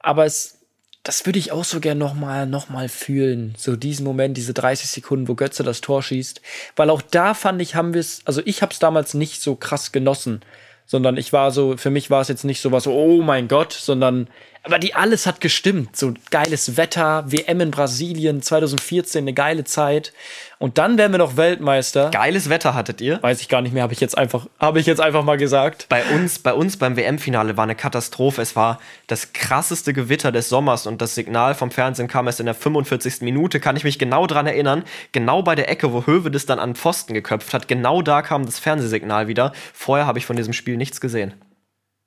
aber 0.00 0.24
es, 0.24 0.60
das 1.02 1.24
würde 1.24 1.38
ich 1.38 1.52
auch 1.52 1.64
so 1.64 1.78
gern 1.78 1.98
noch 1.98 2.14
mal, 2.14 2.46
noch 2.46 2.68
mal 2.68 2.88
fühlen. 2.88 3.54
So 3.56 3.76
diesen 3.76 4.04
Moment, 4.04 4.36
diese 4.36 4.54
30 4.54 4.90
Sekunden, 4.90 5.28
wo 5.28 5.36
Götze 5.36 5.62
das 5.62 5.80
Tor 5.80 6.02
schießt. 6.02 6.40
Weil 6.74 6.90
auch 6.90 7.02
da 7.02 7.34
fand 7.34 7.62
ich, 7.62 7.76
haben 7.76 7.94
wir 7.94 8.00
es, 8.00 8.22
also 8.24 8.42
ich 8.44 8.62
habe 8.62 8.72
es 8.72 8.80
damals 8.80 9.14
nicht 9.14 9.40
so 9.40 9.54
krass 9.54 9.92
genossen, 9.92 10.40
sondern 10.86 11.16
ich 11.16 11.32
war 11.32 11.50
so, 11.50 11.76
für 11.76 11.90
mich 11.90 12.10
war 12.10 12.20
es 12.20 12.28
jetzt 12.28 12.44
nicht 12.44 12.60
so 12.60 12.72
was, 12.72 12.86
oh 12.86 13.20
mein 13.22 13.48
Gott, 13.48 13.72
sondern, 13.72 14.28
aber 14.66 14.78
die 14.78 14.94
alles 14.94 15.26
hat 15.26 15.40
gestimmt. 15.40 15.96
So 15.96 16.12
geiles 16.30 16.76
Wetter, 16.76 17.24
WM 17.30 17.60
in 17.60 17.70
Brasilien 17.70 18.42
2014, 18.42 19.22
eine 19.22 19.32
geile 19.32 19.64
Zeit. 19.64 20.12
Und 20.58 20.78
dann 20.78 20.98
wären 20.98 21.12
wir 21.12 21.18
noch 21.18 21.36
Weltmeister. 21.36 22.10
Geiles 22.10 22.48
Wetter 22.48 22.74
hattet 22.74 23.00
ihr. 23.00 23.22
Weiß 23.22 23.40
ich 23.40 23.48
gar 23.48 23.60
nicht 23.60 23.72
mehr, 23.72 23.82
habe 23.82 23.92
ich 23.92 24.00
jetzt 24.00 24.18
einfach, 24.18 24.46
habe 24.58 24.80
ich 24.80 24.86
jetzt 24.86 25.00
einfach 25.00 25.22
mal 25.22 25.36
gesagt. 25.36 25.86
Bei 25.88 26.02
uns, 26.14 26.38
bei 26.38 26.52
uns 26.52 26.78
beim 26.78 26.96
WM-Finale 26.96 27.56
war 27.56 27.64
eine 27.64 27.74
Katastrophe. 27.74 28.42
Es 28.42 28.56
war 28.56 28.80
das 29.06 29.32
krasseste 29.32 29.92
Gewitter 29.92 30.32
des 30.32 30.48
Sommers 30.48 30.86
und 30.86 31.00
das 31.00 31.14
Signal 31.14 31.54
vom 31.54 31.70
Fernsehen 31.70 32.08
kam 32.08 32.26
erst 32.26 32.40
in 32.40 32.46
der 32.46 32.54
45. 32.54 33.20
Minute. 33.20 33.60
Kann 33.60 33.76
ich 33.76 33.84
mich 33.84 33.98
genau 33.98 34.26
dran 34.26 34.46
erinnern. 34.46 34.82
Genau 35.12 35.42
bei 35.42 35.54
der 35.54 35.70
Ecke, 35.70 35.92
wo 35.92 36.06
Hövedes 36.06 36.46
dann 36.46 36.58
an 36.58 36.74
Pfosten 36.74 37.14
geköpft 37.14 37.54
hat. 37.54 37.68
Genau 37.68 38.02
da 38.02 38.22
kam 38.22 38.46
das 38.46 38.58
Fernsehsignal 38.58 39.28
wieder. 39.28 39.52
Vorher 39.72 40.06
habe 40.06 40.18
ich 40.18 40.26
von 40.26 40.36
diesem 40.36 40.54
Spiel 40.54 40.76
nichts 40.76 41.00
gesehen. 41.00 41.34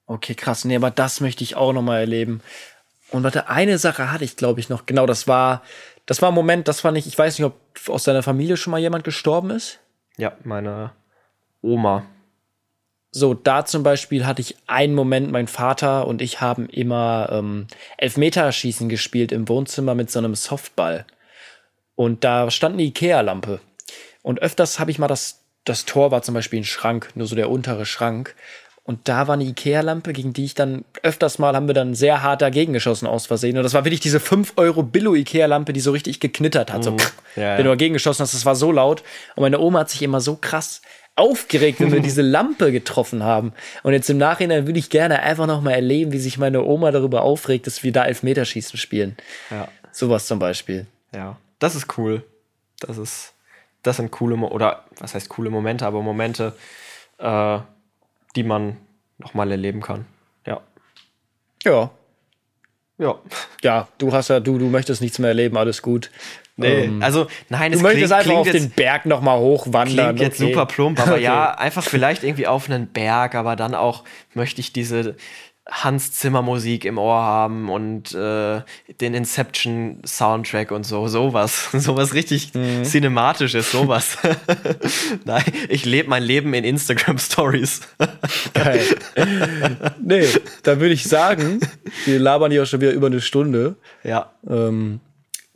Okay, 0.09 0.33
krass. 0.33 0.65
Nee, 0.65 0.75
aber 0.75 0.89
das 0.89 1.21
möchte 1.21 1.43
ich 1.43 1.55
auch 1.55 1.71
noch 1.71 1.83
mal 1.83 1.99
erleben. 1.99 2.41
Und 3.11 3.21
warte, 3.21 3.47
eine 3.47 3.77
Sache 3.77 4.11
hatte 4.11 4.23
ich, 4.23 4.35
glaube 4.35 4.59
ich, 4.59 4.67
noch. 4.67 4.87
Genau, 4.87 5.05
das 5.05 5.27
war, 5.27 5.61
das 6.07 6.19
war 6.23 6.31
ein 6.31 6.35
Moment, 6.35 6.67
das 6.67 6.83
war 6.83 6.91
nicht, 6.91 7.05
ich 7.05 7.15
weiß 7.15 7.37
nicht, 7.37 7.45
ob 7.45 7.53
aus 7.87 8.05
deiner 8.05 8.23
Familie 8.23 8.57
schon 8.57 8.71
mal 8.71 8.79
jemand 8.79 9.03
gestorben 9.03 9.51
ist. 9.51 9.79
Ja, 10.17 10.33
meine 10.43 10.93
Oma. 11.61 12.07
So, 13.11 13.35
da 13.35 13.65
zum 13.65 13.83
Beispiel 13.83 14.25
hatte 14.25 14.41
ich 14.41 14.57
einen 14.65 14.95
Moment, 14.95 15.31
mein 15.31 15.47
Vater 15.47 16.07
und 16.07 16.23
ich 16.23 16.41
haben 16.41 16.67
immer 16.69 17.29
ähm, 17.31 17.67
Elfmeterschießen 17.97 18.89
gespielt 18.89 19.31
im 19.31 19.47
Wohnzimmer 19.47 19.93
mit 19.93 20.09
so 20.09 20.17
einem 20.17 20.33
Softball. 20.33 21.05
Und 21.93 22.23
da 22.23 22.49
stand 22.49 22.73
eine 22.73 22.83
Ikea-Lampe. 22.83 23.59
Und 24.23 24.41
öfters 24.41 24.79
habe 24.79 24.89
ich 24.89 24.97
mal 24.97 25.07
das, 25.07 25.43
das 25.65 25.85
Tor 25.85 26.09
war 26.09 26.23
zum 26.23 26.33
Beispiel 26.33 26.61
ein 26.61 26.65
Schrank, 26.65 27.11
nur 27.13 27.27
so 27.27 27.35
der 27.35 27.51
untere 27.51 27.85
Schrank. 27.85 28.35
Und 28.89 29.07
da 29.07 29.27
war 29.27 29.35
eine 29.35 29.43
Ikea-Lampe, 29.43 30.13
gegen 30.13 30.33
die 30.33 30.45
ich 30.45 30.55
dann 30.55 30.83
öfters 31.03 31.37
mal 31.37 31.55
haben 31.55 31.67
wir 31.67 31.75
dann 31.75 31.93
sehr 31.93 32.23
hart 32.23 32.41
dagegen 32.41 32.73
geschossen 32.73 33.05
aus 33.05 33.27
Versehen. 33.27 33.55
Und 33.55 33.61
das 33.61 33.75
war 33.75 33.85
wirklich 33.85 33.99
diese 33.99 34.19
5 34.19 34.53
Euro 34.55 34.81
Billo-Ikea-Lampe, 34.81 35.73
die 35.73 35.79
so 35.79 35.91
richtig 35.91 36.19
geknittert 36.19 36.73
hat. 36.73 36.83
So, 36.83 36.93
Mhm. 36.93 36.97
Ja, 37.35 37.55
wenn 37.55 37.65
du 37.65 37.69
dagegen 37.69 37.93
geschossen 37.93 38.23
hast, 38.23 38.33
das 38.33 38.47
war 38.47 38.55
so 38.55 38.71
laut. 38.71 39.03
Und 39.35 39.43
meine 39.43 39.59
Oma 39.59 39.81
hat 39.81 39.91
sich 39.91 40.01
immer 40.01 40.21
so 40.21 40.37
krass 40.37 40.81
aufgeregt, 41.15 41.79
wenn 41.79 41.91
wir 41.91 41.99
diese 42.09 42.23
Lampe 42.23 42.71
getroffen 42.71 43.21
haben. 43.21 43.53
Und 43.83 43.93
jetzt 43.93 44.09
im 44.09 44.17
Nachhinein 44.17 44.65
würde 44.65 44.79
ich 44.79 44.89
gerne 44.89 45.19
einfach 45.19 45.45
noch 45.45 45.61
mal 45.61 45.73
erleben, 45.73 46.11
wie 46.11 46.17
sich 46.17 46.39
meine 46.39 46.63
Oma 46.63 46.89
darüber 46.89 47.21
aufregt, 47.21 47.67
dass 47.67 47.83
wir 47.83 47.91
da 47.91 48.05
Elfmeterschießen 48.05 48.79
spielen. 48.79 49.15
Ja. 49.51 49.67
Sowas 49.91 50.25
zum 50.25 50.39
Beispiel. 50.39 50.87
Ja. 51.13 51.37
Das 51.59 51.75
ist 51.75 51.95
cool. 51.99 52.23
Das 52.79 52.97
ist, 52.97 53.33
das 53.83 53.97
sind 53.97 54.09
coole, 54.09 54.35
Mo 54.35 54.47
oder 54.47 54.85
was 54.97 55.13
heißt 55.13 55.29
coole 55.29 55.51
Momente, 55.51 55.85
aber 55.85 56.01
Momente, 56.01 56.55
äh, 57.19 57.59
die 58.39 58.43
man 58.43 58.77
nochmal 59.17 59.51
erleben 59.51 59.81
kann. 59.81 60.05
Ja. 60.47 60.61
Ja. 61.65 61.91
Ja. 62.97 63.15
Ja, 63.61 63.87
du 63.97 64.13
hast 64.13 64.29
ja, 64.29 64.39
du, 64.39 64.57
du 64.57 64.67
möchtest 64.67 65.01
nichts 65.01 65.19
mehr 65.19 65.29
erleben, 65.29 65.57
alles 65.57 65.81
gut. 65.81 66.09
Nee, 66.55 66.85
Ähm, 66.85 67.01
also, 67.03 67.27
nein, 67.49 67.73
du 67.73 67.77
es 67.77 67.83
möchtest 67.83 68.07
klingt, 68.07 68.13
einfach 68.13 68.25
klingt 68.31 68.39
auf 68.39 68.47
jetzt, 68.47 68.63
den 68.63 68.69
Berg 68.71 69.05
noch 69.05 69.21
mal 69.21 69.37
hochwandern. 69.39 70.15
Klingt 70.15 70.19
jetzt 70.21 70.41
okay. 70.41 70.51
super 70.53 70.65
plump, 70.65 71.01
aber 71.01 71.11
Okay. 71.15 71.23
ja, 71.23 71.51
einfach 71.51 71.83
vielleicht 71.83 72.23
irgendwie 72.23 72.47
auf 72.47 72.69
einen 72.69 72.87
Berg, 72.87 73.35
aber 73.35 73.57
dann 73.57 73.75
auch 73.75 74.05
möchte 74.33 74.61
ich 74.61 74.71
diese 74.71 75.17
Hans 75.71 76.11
Zimmer 76.13 76.41
Musik 76.41 76.83
im 76.85 76.97
Ohr 76.97 77.21
haben 77.21 77.69
und 77.69 78.13
äh, 78.13 78.61
den 79.01 79.13
Inception 79.13 80.01
Soundtrack 80.05 80.71
und 80.71 80.83
so, 80.85 81.07
sowas, 81.07 81.69
sowas 81.73 82.13
richtig 82.13 82.53
Mhm. 82.53 82.83
cinematisches, 82.83 83.71
sowas. 83.71 84.17
Nein, 85.25 85.43
ich 85.69 85.85
lebe 85.85 86.09
mein 86.09 86.23
Leben 86.23 86.53
in 86.53 86.63
Instagram 86.63 87.17
Stories. 87.19 87.81
Geil. 88.53 88.81
nee, 90.01 90.27
dann 90.63 90.79
würde 90.79 90.93
ich 90.93 91.03
sagen, 91.03 91.59
wir 92.05 92.19
labern 92.19 92.51
hier 92.51 92.63
auch 92.63 92.67
schon 92.67 92.81
wieder 92.81 92.91
über 92.91 93.07
eine 93.07 93.21
Stunde. 93.21 93.75
ja, 94.03 94.31
Ähm, 94.49 94.99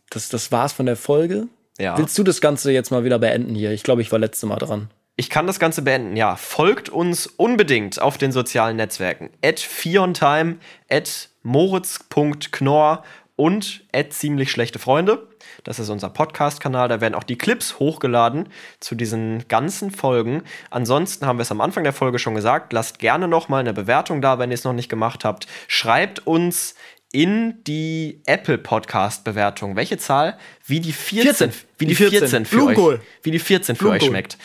das, 0.09 0.29
das 0.29 0.51
war's 0.51 0.73
von 0.73 0.85
der 0.85 0.95
Folge. 0.95 1.47
Ja. 1.79 1.97
Willst 1.97 2.15
du 2.19 2.23
das 2.23 2.39
Ganze 2.39 2.71
jetzt 2.71 2.91
mal 2.91 3.03
wieder 3.03 3.17
beenden 3.17 3.55
hier? 3.55 3.71
Ich 3.71 3.81
glaube, 3.81 4.01
ich 4.03 4.11
war 4.11 4.19
letzte 4.19 4.45
Mal 4.45 4.57
dran. 4.57 4.89
Ich 5.15 5.29
kann 5.29 5.45
das 5.45 5.59
Ganze 5.59 5.83
beenden, 5.83 6.15
ja. 6.15 6.35
Folgt 6.35 6.89
uns 6.89 7.27
unbedingt 7.27 8.01
auf 8.01 8.17
den 8.17 8.31
sozialen 8.31 8.77
Netzwerken. 8.77 9.29
At 9.43 9.59
Fiontime, 9.59 10.57
at 10.89 11.29
moritz.knorr 11.43 13.03
und 13.35 13.83
at 13.93 14.13
ziemlich 14.13 14.49
schlechte 14.49 14.79
Freunde. 14.79 15.27
Das 15.63 15.77
ist 15.77 15.89
unser 15.89 16.09
Podcast-Kanal. 16.09 16.87
Da 16.87 16.99
werden 16.99 17.13
auch 17.13 17.23
die 17.23 17.37
Clips 17.37 17.77
hochgeladen 17.79 18.49
zu 18.79 18.95
diesen 18.95 19.47
ganzen 19.47 19.91
Folgen. 19.91 20.43
Ansonsten 20.71 21.27
haben 21.27 21.37
wir 21.37 21.43
es 21.43 21.51
am 21.51 21.61
Anfang 21.61 21.83
der 21.83 21.93
Folge 21.93 22.17
schon 22.17 22.33
gesagt. 22.35 22.73
Lasst 22.73 22.97
gerne 22.97 23.27
noch 23.27 23.49
mal 23.49 23.59
eine 23.59 23.73
Bewertung 23.73 24.19
da, 24.21 24.39
wenn 24.39 24.49
ihr 24.49 24.55
es 24.55 24.63
noch 24.63 24.73
nicht 24.73 24.89
gemacht 24.89 25.25
habt. 25.25 25.45
Schreibt 25.67 26.25
uns 26.25 26.73
in 27.11 27.63
die 27.65 28.21
Apple 28.25 28.57
Podcast 28.57 29.23
Bewertung. 29.23 29.75
Welche 29.75 29.97
Zahl? 29.99 30.37
Wie 30.65 30.79
die 30.79 30.91
14, 30.93 31.51
14. 31.51 31.51
wie 31.77 31.85
die 31.85 31.89
Die 31.89 31.95
14. 31.95 32.19
14 32.19 32.45
für 32.45 32.55
Blumenkohl. 32.55 32.93
euch. 32.95 32.99
Wie 33.21 33.31
die 33.31 33.39
14 33.39 33.75
für 33.75 33.85
euch 33.89 33.99
Blumenkohl. 33.99 34.09
schmeckt. 34.09 34.37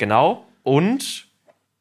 Genau. 0.00 0.46
Und 0.62 1.26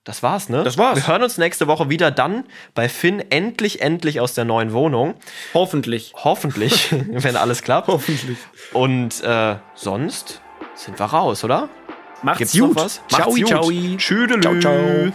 das 0.04 0.22
war's, 0.24 0.50
ne? 0.50 0.64
Das 0.64 0.78
war's. 0.78 0.98
Wir 0.98 1.08
hören 1.08 1.24
uns 1.24 1.38
nächste 1.38 1.68
Woche 1.68 1.90
wieder 1.90 2.12
dann 2.12 2.44
bei 2.76 2.90
Finn 2.90 3.24
endlich, 3.32 3.82
endlich 3.82 4.20
aus 4.20 4.34
der 4.34 4.44
neuen 4.44 4.74
Wohnung. 4.74 5.14
Hoffentlich. 5.54 6.14
Hoffentlich, 6.18 6.92
wenn 7.10 7.38
alles 7.38 7.62
klappt. 7.62 7.88
Hoffentlich. 7.88 8.38
Und 8.74 9.24
äh, 9.24 9.56
sonst 9.74 10.42
sind 10.76 11.00
wir 11.00 11.06
raus, 11.06 11.46
oder? 11.46 11.70
Macht's 12.22 12.40
Gibt's 12.40 12.60
gut. 12.60 12.76
noch 12.76 12.84
was? 12.84 13.02
Ciao, 13.08 13.20
Macht's 13.20 13.36
gut. 13.36 13.48
ciao. 13.48 13.72
Tschüdelü. 13.98 14.42
Ciao, 14.42 14.60
ciao. 14.60 15.14